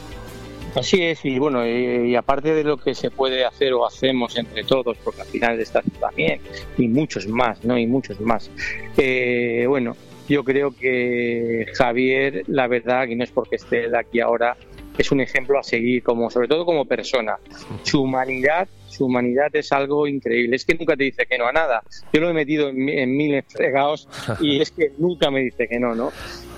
Así 0.75 1.03
es, 1.03 1.25
y 1.25 1.39
bueno, 1.39 1.67
y, 1.67 2.11
y 2.11 2.17
aparte 2.17 2.55
de 2.55 2.65
lo 2.65 2.77
que 2.77 2.95
se 2.95 3.11
puede 3.11 3.45
hacer 3.45 3.73
o 3.75 3.87
hacemos 3.87 4.37
entre 4.39 4.65
todos, 4.65 4.97
porque 5.05 5.21
al 5.21 5.27
final 5.27 5.61
está 5.61 5.83
también, 6.01 6.41
y 6.79 6.89
muchos 6.89 7.27
más, 7.27 7.63
¿no? 7.65 7.79
Y 7.79 7.87
muchos 7.87 8.21
más. 8.21 8.51
Eh, 8.97 9.67
bueno, 9.69 9.97
yo 10.29 10.45
creo 10.45 10.75
que 10.75 11.67
Javier, 11.75 12.45
la 12.47 12.69
verdad, 12.69 13.07
y 13.07 13.17
no 13.17 13.25
es 13.25 13.31
porque 13.31 13.57
esté 13.57 13.89
de 13.89 13.99
aquí 13.99 14.21
ahora, 14.21 14.57
es 14.97 15.11
un 15.11 15.21
ejemplo 15.21 15.59
a 15.59 15.63
seguir, 15.63 16.03
como 16.03 16.31
sobre 16.31 16.49
todo 16.49 16.65
como 16.65 16.85
persona. 16.85 17.37
Su 17.83 18.03
humanidad, 18.03 18.69
su 18.89 19.07
humanidad 19.07 19.49
es 19.55 19.73
algo 19.73 20.07
increíble. 20.07 20.57
Es 20.57 20.65
que 20.65 20.75
nunca 20.75 20.97
te 20.97 21.05
dice 21.05 21.27
que 21.27 21.39
no 21.39 21.47
a 21.47 21.53
nada. 21.53 21.83
Yo 22.13 22.21
lo 22.21 22.31
he 22.31 22.35
metido 22.35 22.69
en, 22.69 22.89
en 22.89 23.17
mil 23.17 23.43
fregados 23.43 24.09
y 24.41 24.61
es 24.61 24.71
que 24.71 24.93
nunca 24.99 25.31
me 25.31 25.41
dice 25.41 25.67
que 25.67 25.79
no, 25.79 25.95
¿no? 25.95 26.13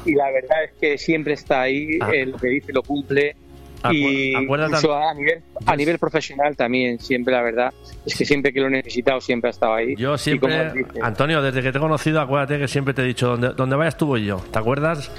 Y 0.05 0.15
la 0.15 0.31
verdad 0.31 0.65
es 0.65 0.73
que 0.81 0.99
siempre 0.99 1.35
está 1.35 1.63
ahí, 1.63 1.99
eh, 2.13 2.27
lo 2.27 2.37
que 2.37 2.49
dice 2.49 2.73
lo 2.73 2.83
cumple. 2.83 3.37
Y 3.93 4.33
incluso 4.37 4.95
a 4.95 5.13
nivel, 5.15 5.43
a 5.67 5.77
nivel 5.77 5.99
profesional 5.99 6.57
también, 6.57 6.99
siempre 6.99 7.35
la 7.35 7.43
verdad, 7.43 7.73
es 8.07 8.17
que 8.17 8.25
siempre 8.25 8.53
que 8.53 8.61
lo 8.61 8.69
he 8.69 8.71
necesitado 8.71 9.21
siempre 9.21 9.49
ha 9.49 9.51
estado 9.51 9.75
ahí. 9.75 9.95
Yo 9.97 10.17
siempre, 10.17 10.73
Antonio, 11.03 11.43
desde 11.43 11.63
que 11.63 11.73
te 11.73 11.79
he 11.79 11.81
conocido, 11.81 12.21
acuérdate 12.21 12.59
que 12.59 12.69
siempre 12.69 12.95
te 12.95 13.03
he 13.03 13.05
dicho, 13.07 13.29
donde, 13.29 13.51
donde 13.51 13.77
vayas 13.77 13.97
tú 13.97 14.07
voy 14.07 14.25
yo. 14.25 14.39
¿Te 14.51 14.59
acuerdas? 14.59 15.11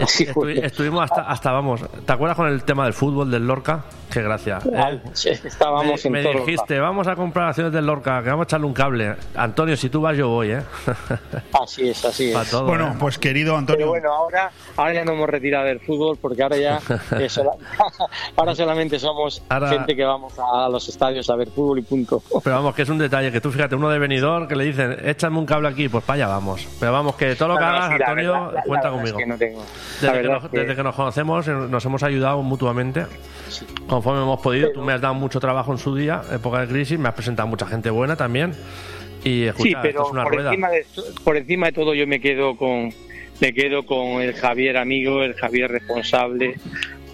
Est- 0.00 0.20
estu- 0.20 0.64
estuvimos 0.64 1.02
hasta, 1.04 1.22
hasta, 1.22 1.52
vamos, 1.52 1.80
¿te 2.04 2.12
acuerdas 2.12 2.36
con 2.36 2.48
el 2.48 2.62
tema 2.64 2.84
del 2.84 2.92
fútbol, 2.92 3.30
del 3.30 3.46
Lorca? 3.46 3.84
Qué 4.12 4.22
gracia. 4.22 4.58
Ay, 4.76 5.00
¿eh? 5.24 5.40
estábamos 5.44 6.04
me, 6.04 6.06
en 6.06 6.12
me 6.12 6.22
todo. 6.22 6.44
dijiste, 6.44 6.78
vamos 6.78 7.06
a 7.08 7.16
comprar 7.16 7.48
acciones 7.48 7.72
del 7.72 7.86
Lorca, 7.86 8.22
que 8.22 8.28
vamos 8.30 8.44
a 8.44 8.48
echarle 8.48 8.66
un 8.66 8.72
cable. 8.72 9.16
Antonio, 9.34 9.76
si 9.76 9.88
tú 9.90 10.00
vas, 10.00 10.16
yo 10.16 10.28
voy, 10.28 10.52
¿eh? 10.52 10.62
Así 11.62 11.88
es, 11.88 12.04
así 12.04 12.32
es. 12.32 12.50
Todo, 12.50 12.66
bueno, 12.66 12.88
¿eh? 12.88 12.96
pues 13.00 13.18
querido 13.18 13.56
Antonio. 13.56 13.78
Pero 13.78 13.88
bueno, 13.90 14.12
ahora, 14.12 14.50
ahora 14.76 14.92
ya 14.94 15.04
nos 15.04 15.14
hemos 15.14 15.28
retirado 15.28 15.64
del 15.66 15.80
fútbol 15.80 16.16
porque 16.20 16.42
ahora 16.42 16.56
ya 16.56 16.78
eh, 17.18 17.28
sola- 17.28 17.52
ahora 18.36 18.54
solamente 18.54 18.98
somos 18.98 19.42
Ahora- 19.48 19.68
gente 19.70 19.96
que 19.96 20.04
vamos 20.04 20.34
a 20.38 20.68
los 20.68 20.88
estadios 20.88 21.28
a 21.30 21.36
ver 21.36 21.48
fútbol 21.48 21.78
y 21.80 21.82
punto. 21.82 22.22
Pero 22.44 22.56
vamos, 22.56 22.74
que 22.74 22.82
es 22.82 22.88
un 22.88 22.98
detalle, 22.98 23.32
que 23.32 23.40
tú 23.40 23.50
fíjate, 23.50 23.74
uno 23.74 23.88
de 23.88 23.98
venidor 23.98 24.46
que 24.46 24.54
le 24.56 24.64
dicen, 24.64 24.96
échame 25.04 25.38
un 25.38 25.46
cable 25.46 25.68
aquí, 25.68 25.88
pues 25.88 26.04
para 26.04 26.14
allá 26.24 26.28
vamos. 26.28 26.66
Pero 26.78 26.92
vamos, 26.92 27.16
que 27.16 27.34
todo 27.34 27.48
lo 27.48 27.54
que 27.56 27.64
No, 27.64 27.70
no, 27.70 27.76
hagas, 27.76 27.90
Antonio, 28.00 28.32
verdad- 28.32 28.46
la- 28.46 28.52
la 28.52 28.62
cuenta 28.62 28.90
verdad 28.90 29.04
es 29.06 29.12
conmigo. 29.12 29.18
que 29.18 29.26
no 29.26 29.36
tengo. 29.38 29.64
Desde 30.00 30.22
que, 30.22 30.28
nos, 30.28 30.44
es 30.44 30.50
que- 30.50 30.58
desde 30.60 30.76
que 30.76 30.82
nos 30.82 30.94
conocemos, 30.94 31.48
eh, 31.48 31.52
nos 31.52 31.84
hemos 31.84 32.02
ayudado 32.02 32.42
mutuamente. 32.42 33.06
Conforme 33.88 34.22
hemos 34.22 34.40
podido, 34.40 34.72
tú 34.72 34.82
me 34.82 34.92
has 34.92 35.00
dado 35.00 35.14
mucho 35.14 35.40
trabajo 35.40 35.72
en 35.72 35.78
su 35.78 35.94
día, 35.94 36.22
época 36.32 36.60
de 36.60 36.68
crisis, 36.68 36.98
me 36.98 37.08
has 37.08 37.14
presentado 37.14 37.48
mucha 37.48 37.66
gente 37.66 37.90
buena 37.90 38.16
también. 38.16 38.52
Y 39.24 39.44
escucha, 39.44 39.68
sí, 39.68 39.74
pero 39.82 39.88
esto 40.00 40.06
es 40.06 40.12
una 40.12 40.22
por 40.24 40.34
rueda. 40.34 40.50
encima, 40.50 40.70
de, 40.70 40.86
por 41.24 41.36
encima 41.36 41.66
de 41.66 41.72
todo 41.72 41.94
yo 41.94 42.06
me 42.06 42.20
quedo 42.20 42.56
con 42.56 42.92
me 43.40 43.52
quedo 43.52 43.84
con 43.84 44.22
el 44.22 44.32
Javier 44.34 44.78
amigo, 44.78 45.22
el 45.22 45.34
Javier 45.34 45.70
responsable 45.70 46.54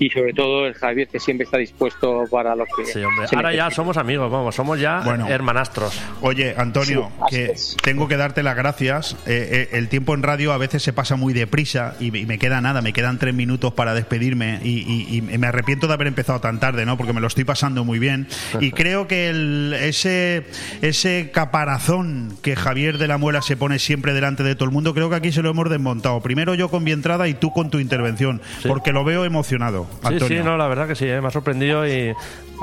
y 0.05 0.11
sobre 0.11 0.33
todo 0.33 0.67
el 0.67 0.75
Javier 0.75 1.07
que 1.09 1.21
siempre 1.21 1.45
está 1.45 1.59
dispuesto 1.59 2.25
para 2.31 2.57
lo 2.57 2.65
que 2.65 2.85
Sí, 2.87 3.03
hombre. 3.05 3.29
se 3.29 3.37
Ahora 3.37 3.55
ya 3.55 3.71
somos 3.71 3.97
amigos, 3.97 4.31
vamos, 4.31 4.55
somos 4.55 4.81
ya 4.81 5.01
Bueno. 5.05 5.29
hermanastros. 5.29 5.97
Oye, 6.23 6.55
Antonio, 6.57 7.11
Sí, 7.31 7.37
que 7.37 7.55
tengo 7.83 8.09
que 8.09 8.17
darte 8.17 8.43
las 8.43 8.57
gracias. 8.57 9.13
Eh, 9.27 9.69
eh, 9.73 9.77
el 9.79 9.89
tiempo 9.89 10.15
en 10.15 10.23
radio 10.23 10.53
a 10.53 10.59
veces 10.59 10.83
se 10.83 10.93
pasa 10.93 11.15
muy 11.17 11.33
deprisa 11.33 11.95
y, 12.01 12.17
y 12.17 12.27
me 12.27 12.39
queda 12.39 12.61
nada, 12.61 12.83
me 12.83 12.93
quedan 12.93 13.19
tres 13.19 13.33
minutos 13.35 13.75
para 13.75 13.95
despedirme 13.95 14.59
y, 14.65 14.81
y- 14.81 15.19
y 15.19 15.39
me 15.39 15.47
arrepiento 15.47 15.87
de 15.87 15.95
haber 15.95 16.09
empezado 16.09 16.41
tan 16.41 16.59
tarde, 16.59 16.85
¿no? 16.85 16.97
Porque 16.97 17.13
me 17.13 17.21
lo 17.21 17.27
estoy 17.29 17.45
pasando 17.45 17.85
muy 17.85 17.99
bien. 17.99 18.27
Y 18.61 18.73
creo 18.73 19.07
que 19.07 19.29
el- 19.29 19.75
ese, 19.79 20.47
ese 20.83 21.31
caparazón 21.33 22.37
que 22.43 22.57
Javier 22.57 22.99
de 22.99 23.07
la 23.07 23.19
Muela 23.19 23.41
se 23.43 23.57
pone 23.57 23.79
siempre 23.79 24.13
delante 24.15 24.43
de 24.43 24.55
todo 24.57 24.65
el 24.65 24.73
mundo, 24.73 24.95
creo 24.95 25.09
que 25.11 25.17
aquí 25.17 25.31
se 25.33 25.43
lo 25.43 25.51
hemos 25.51 25.71
desmontado. 25.71 26.21
Primero 26.21 26.55
yo 26.55 26.69
con 26.69 26.83
mi 26.83 26.91
entrada 26.91 27.29
y 27.29 27.35
tú 27.35 27.53
con 27.53 27.71
tu 27.71 27.79
intervención, 27.79 28.41
porque 28.67 28.93
lo 28.93 29.05
veo 29.05 29.25
emocionado, 29.25 29.87
Antonio. 30.03 30.27
sí, 30.29 30.45
no, 30.45 30.57
la 30.57 30.69
verdad 30.69 30.87
que 30.89 30.95
sí, 30.95 31.07
eh, 31.07 31.21
me 31.21 31.29
ha 31.29 31.31
sorprendido 31.31 31.87
y 31.87 32.15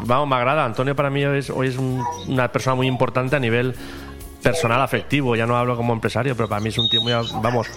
vamos, 0.05 0.27
me 0.27 0.35
agrada. 0.35 0.65
Antonio 0.65 0.95
para 0.95 1.09
mí 1.09 1.23
hoy 1.25 1.39
es, 1.39 1.49
hoy 1.49 1.67
es 1.67 1.77
un- 1.77 2.03
una 2.27 2.51
persona 2.51 2.75
muy 2.75 2.87
importante 2.87 3.35
a 3.35 3.39
nivel 3.39 3.75
personal 4.41 4.81
afectivo, 4.81 5.35
ya 5.35 5.45
no 5.45 5.57
hablo 5.57 5.75
como 5.75 5.93
empresario, 5.93 6.35
pero 6.35 6.47
para 6.47 6.61
mí 6.61 6.69
es 6.69 6.77
un 6.77 6.89
tío 6.89 7.01
muy, 7.01 7.11
vamos, 7.41 7.67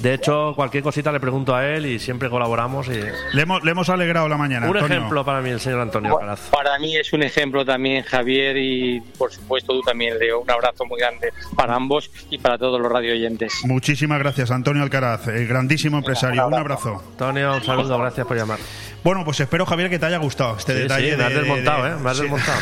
de 0.00 0.14
hecho 0.14 0.52
cualquier 0.56 0.82
cosita 0.82 1.12
le 1.12 1.20
pregunto 1.20 1.54
a 1.54 1.66
él 1.66 1.86
y 1.86 1.98
siempre 1.98 2.28
colaboramos 2.28 2.88
y 2.88 3.00
Le 3.34 3.42
hemos, 3.42 3.62
le 3.64 3.70
hemos 3.70 3.88
alegrado 3.88 4.28
la 4.28 4.36
mañana. 4.36 4.68
un 4.68 4.76
Antonio. 4.76 4.96
ejemplo 4.98 5.24
para 5.24 5.40
mí 5.40 5.50
el 5.50 5.60
señor 5.60 5.80
Antonio 5.80 6.10
Bueno, 6.12 6.30
Alcaraz. 6.30 6.50
para 6.50 6.78
mí 6.78 6.96
es 6.96 7.12
un 7.12 7.22
ejemplo 7.22 7.64
también 7.64 8.02
Javier 8.04 8.56
y 8.56 9.00
por 9.16 9.30
supuesto 9.32 9.72
tú 9.74 9.82
también 9.82 10.18
Leo. 10.18 10.40
Un 10.40 10.50
abrazo 10.50 10.84
muy 10.86 10.98
grande 11.00 11.32
para 11.56 11.74
ambos 11.76 12.10
y 12.30 12.38
para 12.38 12.58
todos 12.58 12.80
los 12.80 12.90
radio 12.90 13.12
oyentes. 13.12 13.52
Muchísimas 13.64 14.18
gracias, 14.18 14.50
Antonio 14.50 14.82
Alcaraz, 14.82 15.28
el 15.28 15.46
grandísimo 15.46 15.98
empresario. 15.98 16.46
Un 16.46 16.54
abrazo. 16.54 17.02
Antonio, 17.12 17.54
un 17.54 17.62
saludo, 17.64 17.98
gracias 17.98 18.26
por 18.26 18.36
llamar. 18.36 18.58
Bueno, 19.04 19.24
pues 19.24 19.38
espero, 19.38 19.64
Javier, 19.64 19.88
que 19.90 19.98
te 19.98 20.06
haya 20.06 20.18
gustado 20.18 20.56
este 20.56 20.72
Sí, 20.74 20.78
detalle. 20.80 21.10
sí, 21.12 21.16
me 21.16 21.24
has 21.24 21.30
de- 21.30 21.38
desmontado, 21.40 21.84
de- 21.84 21.90
¿eh? 21.90 21.94
Me 22.02 22.10
has 22.10 22.16
Sí. 22.16 22.22
desmontado. 22.24 22.58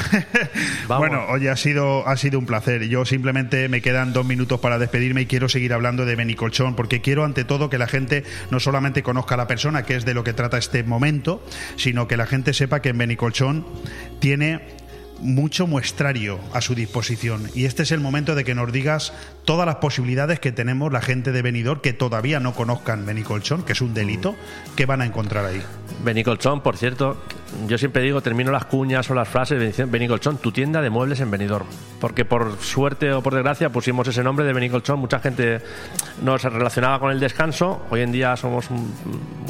Bueno, 0.99 1.25
oye, 1.31 1.51
ha 1.51 1.57
sido, 1.57 2.07
ha 2.07 2.17
sido 2.17 2.39
un 2.39 2.47
placer. 2.47 2.87
Yo 2.89 3.05
simplemente 3.05 3.46
me 3.69 3.81
quedan 3.81 4.13
dos 4.13 4.27
minutos 4.27 4.61
para 4.61 4.79
despedirme 4.79 5.23
y 5.23 5.27
quiero 5.27 5.49
seguir 5.49 5.73
hablando 5.73 6.05
de 6.05 6.17
Benicolchón, 6.17 6.75
porque 6.75 7.01
quiero 7.01 7.25
ante 7.25 7.45
todo 7.45 7.71
que 7.71 7.79
la 7.79 7.87
gente 7.87 8.25
no 8.51 8.61
solamente 8.61 9.03
conozca 9.03 9.35
a 9.35 9.39
la 9.39 9.47
persona, 9.47 9.85
que 9.85 9.97
es 9.97 10.05
de 10.05 10.15
lo 10.15 10.25
que 10.25 10.33
trata 10.33 10.59
este 10.59 10.83
momento, 10.83 11.45
sino 11.77 12.09
que 12.09 12.17
la 12.17 12.27
gente 12.27 12.53
sepa 12.53 12.83
que 12.83 12.91
en 12.91 12.99
Benicolchón 12.99 13.67
tiene 14.19 14.61
mucho 15.21 15.67
muestrario 15.67 16.39
a 16.53 16.61
su 16.61 16.75
disposición 16.75 17.49
y 17.55 17.65
este 17.65 17.83
es 17.85 17.93
el 17.93 18.01
momento 18.01 18.35
de 18.35 18.45
que 18.45 18.55
nos 18.55 18.71
digas 18.73 19.13
todas 19.45 19.67
las 19.67 19.77
posibilidades 19.77 20.41
que 20.41 20.53
tenemos 20.53 20.93
la 20.93 21.01
gente 21.01 21.33
de 21.33 21.43
Benidorm 21.43 21.81
que 21.81 21.93
todavía 21.93 22.41
no 22.41 22.53
conozcan 22.55 23.07
Benicolchón, 23.07 23.63
que 23.63 23.73
es 23.73 23.81
un 23.81 23.95
delito, 23.95 24.35
que 24.77 24.87
van 24.87 25.01
a 25.01 25.07
encontrar 25.07 25.45
ahí. 25.47 25.63
Benicolchón, 26.05 26.61
por 26.63 26.77
cierto, 26.77 27.17
yo 27.67 27.79
siempre 27.79 28.03
digo, 28.03 28.21
termino 28.21 28.51
las 28.53 28.67
cuñas 28.67 29.09
o 29.11 29.15
las 29.15 29.29
frases 29.29 29.91
Benicolchón, 29.91 30.39
tu 30.39 30.53
tienda 30.53 30.83
de 30.83 30.91
muebles 30.91 31.21
en 31.21 31.31
Benidorm. 31.31 31.67
Porque 32.01 32.25
por 32.25 32.59
suerte 32.61 33.13
o 33.13 33.23
por 33.23 33.35
desgracia 33.35 33.71
pusimos 33.71 34.07
ese 34.09 34.23
nombre 34.23 34.45
de 34.45 34.53
Benicolchón. 34.53 34.99
Mucha 34.99 35.21
gente 35.21 35.61
nos 36.23 36.43
relacionaba 36.43 36.99
con 37.01 37.11
el 37.11 37.21
descanso. 37.21 37.87
Hoy 37.91 38.03
en 38.03 38.13
día 38.13 38.37
somos 38.37 38.71
un- 38.71 38.93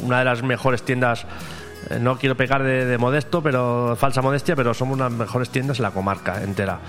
una 0.03 0.19
de 0.19 0.25
las 0.25 0.43
mejores 0.43 0.83
tiendas 0.83 1.25
no 1.99 2.17
quiero 2.17 2.35
pecar 2.35 2.63
de, 2.63 2.85
de 2.85 2.97
modesto, 2.97 3.41
pero 3.41 3.95
falsa 3.99 4.21
modestia, 4.21 4.55
pero 4.55 4.73
somos 4.73 4.97
las 4.97 5.11
mejores 5.11 5.49
tiendas 5.49 5.79
en 5.79 5.83
la 5.83 5.91
comarca 5.91 6.43
entera. 6.43 6.79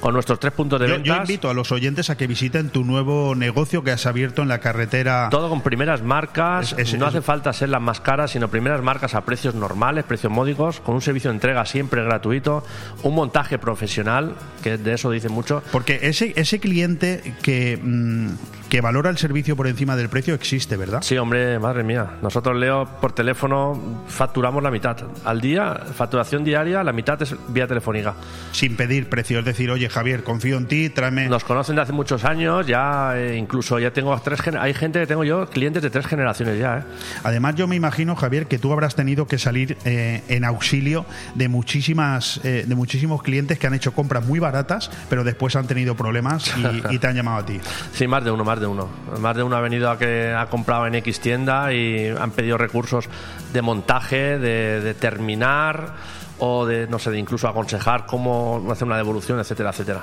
Con 0.00 0.14
nuestros 0.14 0.38
tres 0.38 0.52
puntos 0.52 0.78
de 0.80 0.86
Yo, 0.86 0.94
ventas. 0.94 1.08
yo 1.16 1.20
invito 1.22 1.50
a 1.50 1.54
los 1.54 1.72
oyentes 1.72 2.08
a 2.08 2.16
que 2.16 2.26
visiten 2.28 2.70
tu 2.70 2.84
nuevo 2.84 3.34
negocio 3.34 3.82
que 3.82 3.90
has 3.90 4.06
abierto 4.06 4.42
en 4.42 4.48
la 4.48 4.58
carretera. 4.60 5.28
Todo 5.30 5.48
con 5.48 5.60
primeras 5.60 6.02
marcas, 6.02 6.72
Es- 6.72 6.92
es- 6.92 6.98
no 6.98 7.06
es- 7.06 7.14
hace 7.14 7.22
falta 7.22 7.52
ser 7.52 7.68
las 7.70 7.82
más 7.82 8.00
caras, 8.00 8.30
sino 8.30 8.48
primeras 8.48 8.80
marcas 8.80 9.14
a 9.16 9.22
precios 9.22 9.54
normales, 9.56 10.04
precios 10.04 10.32
módicos, 10.32 10.78
con 10.80 10.94
un 10.94 11.00
servicio 11.02 11.30
de 11.30 11.36
entrega 11.36 11.64
siempre 11.66 12.04
gratuito, 12.04 12.62
un 13.02 13.14
montaje 13.14 13.58
profesional, 13.58 14.34
que 14.62 14.78
de 14.78 14.94
eso 14.94 15.10
dice 15.10 15.28
mucho. 15.28 15.62
Porque 15.72 15.98
ese, 16.02 16.32
ese 16.36 16.60
cliente 16.60 17.34
que, 17.42 17.76
mm, 17.82 18.67
que 18.68 18.80
valora 18.80 19.10
el 19.10 19.18
servicio 19.18 19.56
por 19.56 19.66
encima 19.66 19.96
del 19.96 20.08
precio 20.08 20.34
existe, 20.34 20.76
¿verdad? 20.76 21.00
Sí, 21.02 21.16
hombre, 21.16 21.58
madre 21.58 21.82
mía. 21.82 22.06
Nosotros, 22.22 22.56
Leo, 22.56 22.86
por 23.00 23.12
teléfono 23.12 24.02
facturamos 24.08 24.62
la 24.62 24.70
mitad. 24.70 24.96
Al 25.24 25.40
día, 25.40 25.80
facturación 25.94 26.44
diaria, 26.44 26.84
la 26.84 26.92
mitad 26.92 27.20
es 27.22 27.34
vía 27.48 27.66
telefónica. 27.66 28.14
Sin 28.52 28.76
pedir 28.76 29.08
precio, 29.08 29.38
es 29.38 29.44
decir, 29.44 29.70
oye 29.70 29.88
Javier, 29.88 30.22
confío 30.22 30.58
en 30.58 30.66
ti, 30.66 30.90
tráeme. 30.90 31.28
Nos 31.28 31.44
conocen 31.44 31.76
de 31.76 31.82
hace 31.82 31.92
muchos 31.92 32.24
años, 32.24 32.66
ya 32.66 33.18
eh, 33.18 33.36
incluso 33.36 33.78
ya 33.78 33.90
tengo 33.92 34.18
tres 34.20 34.38
hay 34.60 34.74
gente 34.74 35.00
que 35.00 35.06
tengo 35.06 35.24
yo, 35.24 35.48
clientes 35.48 35.82
de 35.82 35.90
tres 35.90 36.06
generaciones 36.06 36.58
ya, 36.58 36.78
¿eh? 36.78 36.82
Además, 37.24 37.54
yo 37.54 37.66
me 37.66 37.76
imagino, 37.76 38.16
Javier, 38.16 38.46
que 38.46 38.58
tú 38.58 38.72
habrás 38.72 38.94
tenido 38.94 39.26
que 39.26 39.38
salir 39.38 39.76
eh, 39.84 40.22
en 40.28 40.44
auxilio 40.44 41.06
de 41.34 41.48
muchísimas, 41.48 42.40
eh, 42.44 42.64
de 42.66 42.74
muchísimos 42.74 43.22
clientes 43.22 43.58
que 43.58 43.66
han 43.66 43.74
hecho 43.74 43.92
compras 43.92 44.24
muy 44.26 44.38
baratas, 44.38 44.90
pero 45.08 45.24
después 45.24 45.56
han 45.56 45.66
tenido 45.66 45.96
problemas 45.96 46.52
y, 46.56 46.82
y 46.94 46.98
te 46.98 47.06
han 47.06 47.14
llamado 47.14 47.38
a 47.38 47.46
ti. 47.46 47.60
Sí, 47.92 48.06
más 48.06 48.24
de 48.24 48.30
uno, 48.30 48.44
más 48.44 48.57
de 48.58 48.66
uno. 48.66 48.88
Más 49.18 49.36
de 49.36 49.42
uno 49.42 49.56
ha 49.56 49.60
venido 49.60 49.90
a 49.90 49.98
que 49.98 50.32
ha 50.32 50.46
comprado 50.46 50.86
en 50.86 50.94
X 50.96 51.20
tienda 51.20 51.72
y 51.72 52.08
han 52.08 52.30
pedido 52.30 52.58
recursos 52.58 53.08
de 53.52 53.62
montaje, 53.62 54.38
de, 54.38 54.80
de 54.80 54.94
terminar 54.94 55.94
o 56.38 56.66
de, 56.66 56.86
no 56.86 56.98
sé, 56.98 57.10
de 57.10 57.18
incluso 57.18 57.48
aconsejar 57.48 58.06
cómo 58.06 58.64
hacer 58.70 58.86
una 58.86 58.96
devolución, 58.96 59.38
etcétera, 59.40 59.70
etcétera. 59.70 60.02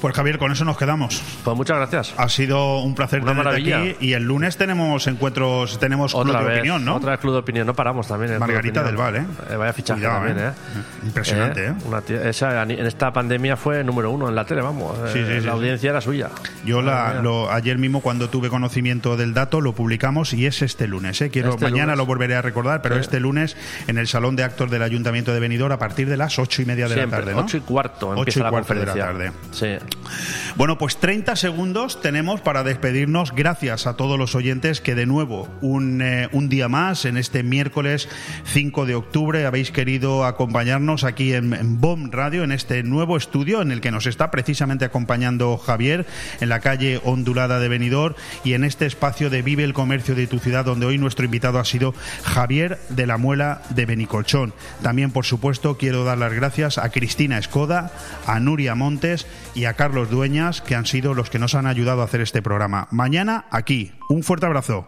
Pues 0.00 0.14
Javier, 0.16 0.38
con 0.38 0.50
eso 0.50 0.64
nos 0.64 0.76
quedamos. 0.76 1.22
Pues 1.44 1.56
muchas 1.56 1.76
gracias. 1.76 2.14
Ha 2.16 2.28
sido 2.28 2.80
un 2.80 2.94
placer 2.94 3.22
Una 3.22 3.32
tenerte 3.32 3.48
maravilla. 3.48 3.78
aquí 3.78 3.96
y 4.06 4.12
el 4.14 4.24
lunes 4.24 4.56
tenemos 4.56 5.06
encuentros, 5.06 5.78
tenemos 5.78 6.12
club 6.12 6.26
Otra 6.28 6.40
de 6.40 6.46
vez, 6.46 6.58
opinión, 6.58 6.84
¿no? 6.84 6.96
Otra 6.96 7.12
vez 7.12 7.20
Club 7.20 7.34
de 7.34 7.38
Opinión, 7.38 7.66
no 7.66 7.74
paramos 7.74 8.08
también. 8.08 8.32
el 8.32 8.38
Club 8.38 8.46
de 8.48 8.52
Margarita 8.54 8.82
del 8.82 8.96
Opinión. 8.96 9.28
Val, 9.38 9.52
¿eh? 9.52 9.56
vaya 9.56 9.72
fichaje 9.72 10.00
Cuidado, 10.00 10.24
también, 10.26 10.38
¿eh? 10.46 10.50
¿eh? 10.50 11.06
Impresionante, 11.06 11.66
¿eh? 11.66 11.72
Una 11.84 12.00
tía- 12.00 12.28
esa, 12.28 12.62
en 12.62 12.70
esta 12.86 13.12
pandemia 13.12 13.56
fue 13.56 13.84
número 13.84 14.10
uno 14.10 14.28
en 14.28 14.34
la 14.34 14.44
tele, 14.44 14.62
vamos. 14.62 14.96
Sí, 15.12 15.18
Eh, 15.20 15.26
sí, 15.26 15.34
la 15.36 15.40
sí. 15.42 15.48
audiencia 15.48 15.90
era 15.90 16.00
suya. 16.00 16.30
Yo 16.64 16.82
la, 16.82 17.20
lo- 17.22 17.50
ayer 17.52 17.78
mismo 17.78 18.00
cuando 18.00 18.28
tuve 18.28 18.48
conocimiento 18.48 19.16
del 19.16 19.34
dato 19.34 19.60
lo 19.60 19.72
publicamos 19.74 20.32
y 20.32 20.46
es 20.46 20.62
este 20.62 20.88
lunes. 20.88 21.20
¿eh? 21.20 21.30
Quiero 21.30 21.50
Este 21.50 21.64
mañana 21.64 21.82
lunes. 21.92 21.98
lo 21.98 22.06
volveré 22.06 22.34
a 22.34 22.42
recordar, 22.42 22.82
pero 22.82 22.96
este 22.96 23.20
lunes 23.20 23.56
en 23.86 23.98
el 23.98 24.08
salón 24.08 24.34
de 24.36 24.42
actos 24.44 24.70
del 24.70 24.82
Ayuntamiento 24.82 25.32
de 25.32 25.40
Benidorm 25.40 25.72
a 25.72 25.78
partir 25.78 26.08
de 26.08 26.16
las 26.16 26.38
ocho 26.38 26.62
y 26.62 26.64
media 26.64 26.88
de 26.88 26.94
Siempre, 26.94 27.18
la 27.20 27.24
tarde, 27.24 27.34
¿no? 27.36 27.42
ocho 27.46 27.56
y 27.56 27.60
cuarto 27.60 28.08
Ocho 28.10 28.18
empieza 28.20 28.40
y 28.40 28.42
la 28.42 28.50
cuarto 28.50 28.74
de 28.74 28.80
la 28.80 28.86
conferencia. 28.92 29.30
tarde. 29.30 29.32
Sí. 29.52 29.81
Bueno, 30.56 30.78
pues 30.78 30.98
30 30.98 31.36
segundos 31.36 32.00
tenemos 32.00 32.40
para 32.40 32.62
despedirnos. 32.62 33.32
Gracias 33.34 33.86
a 33.86 33.96
todos 33.96 34.18
los 34.18 34.34
oyentes 34.34 34.80
que 34.80 34.94
de 34.94 35.06
nuevo 35.06 35.48
un, 35.60 36.02
eh, 36.02 36.28
día 36.32 36.68
más 36.68 37.04
en 37.04 37.16
este 37.16 37.42
miércoles 37.42 38.08
5 38.44 38.84
de 38.84 38.94
octubre 38.94 39.46
habéis 39.46 39.70
querido 39.70 40.26
acompañarnos 40.26 41.04
aquí 41.04 41.32
en, 41.32 41.54
en 41.54 41.80
BOM 41.80 42.10
Radio, 42.10 42.44
en 42.44 42.52
este 42.52 42.82
nuevo 42.82 43.16
estudio 43.16 43.62
en 43.62 43.72
el 43.72 43.80
que 43.80 43.90
nos 43.90 44.06
está 44.06 44.30
precisamente 44.30 44.84
acompañando 44.84 45.56
Javier 45.56 46.06
en 46.40 46.48
la 46.48 46.60
calle 46.60 47.00
ondulada 47.04 47.58
de 47.58 47.68
Benidorm 47.68 48.14
y 48.44 48.52
en 48.52 48.64
este 48.64 48.86
espacio 48.86 49.30
de 49.30 49.42
Vive 49.42 49.64
el 49.64 49.72
Comercio 49.72 50.14
de 50.14 50.26
tu 50.26 50.38
ciudad 50.38 50.64
donde 50.64 50.86
hoy 50.86 50.98
nuestro 50.98 51.24
invitado 51.24 51.58
ha 51.58 51.64
sido 51.64 51.94
Javier 52.24 52.78
de 52.88 53.06
la 53.06 53.16
Muela 53.16 53.62
de 53.70 53.86
Benicolchón. 53.86 54.52
También, 54.82 55.10
por 55.10 55.24
supuesto, 55.24 55.78
quiero 55.78 56.04
dar 56.04 56.18
las 56.18 56.32
gracias 56.32 56.78
a 56.78 56.90
Cristina 56.90 57.38
Escoda, 57.38 57.92
a 58.26 58.40
Nuria 58.40 58.74
Montes 58.74 59.26
y 59.54 59.64
a 59.72 59.74
Carlos 59.74 60.10
Dueñas, 60.10 60.60
que 60.60 60.74
han 60.74 60.84
sido 60.84 61.14
los 61.14 61.30
que 61.30 61.38
nos 61.38 61.54
han 61.54 61.66
ayudado 61.66 62.02
a 62.02 62.04
hacer 62.04 62.20
este 62.20 62.42
programa. 62.42 62.88
Mañana 62.90 63.46
aquí. 63.50 63.92
Un 64.10 64.22
fuerte 64.22 64.44
abrazo. 64.44 64.86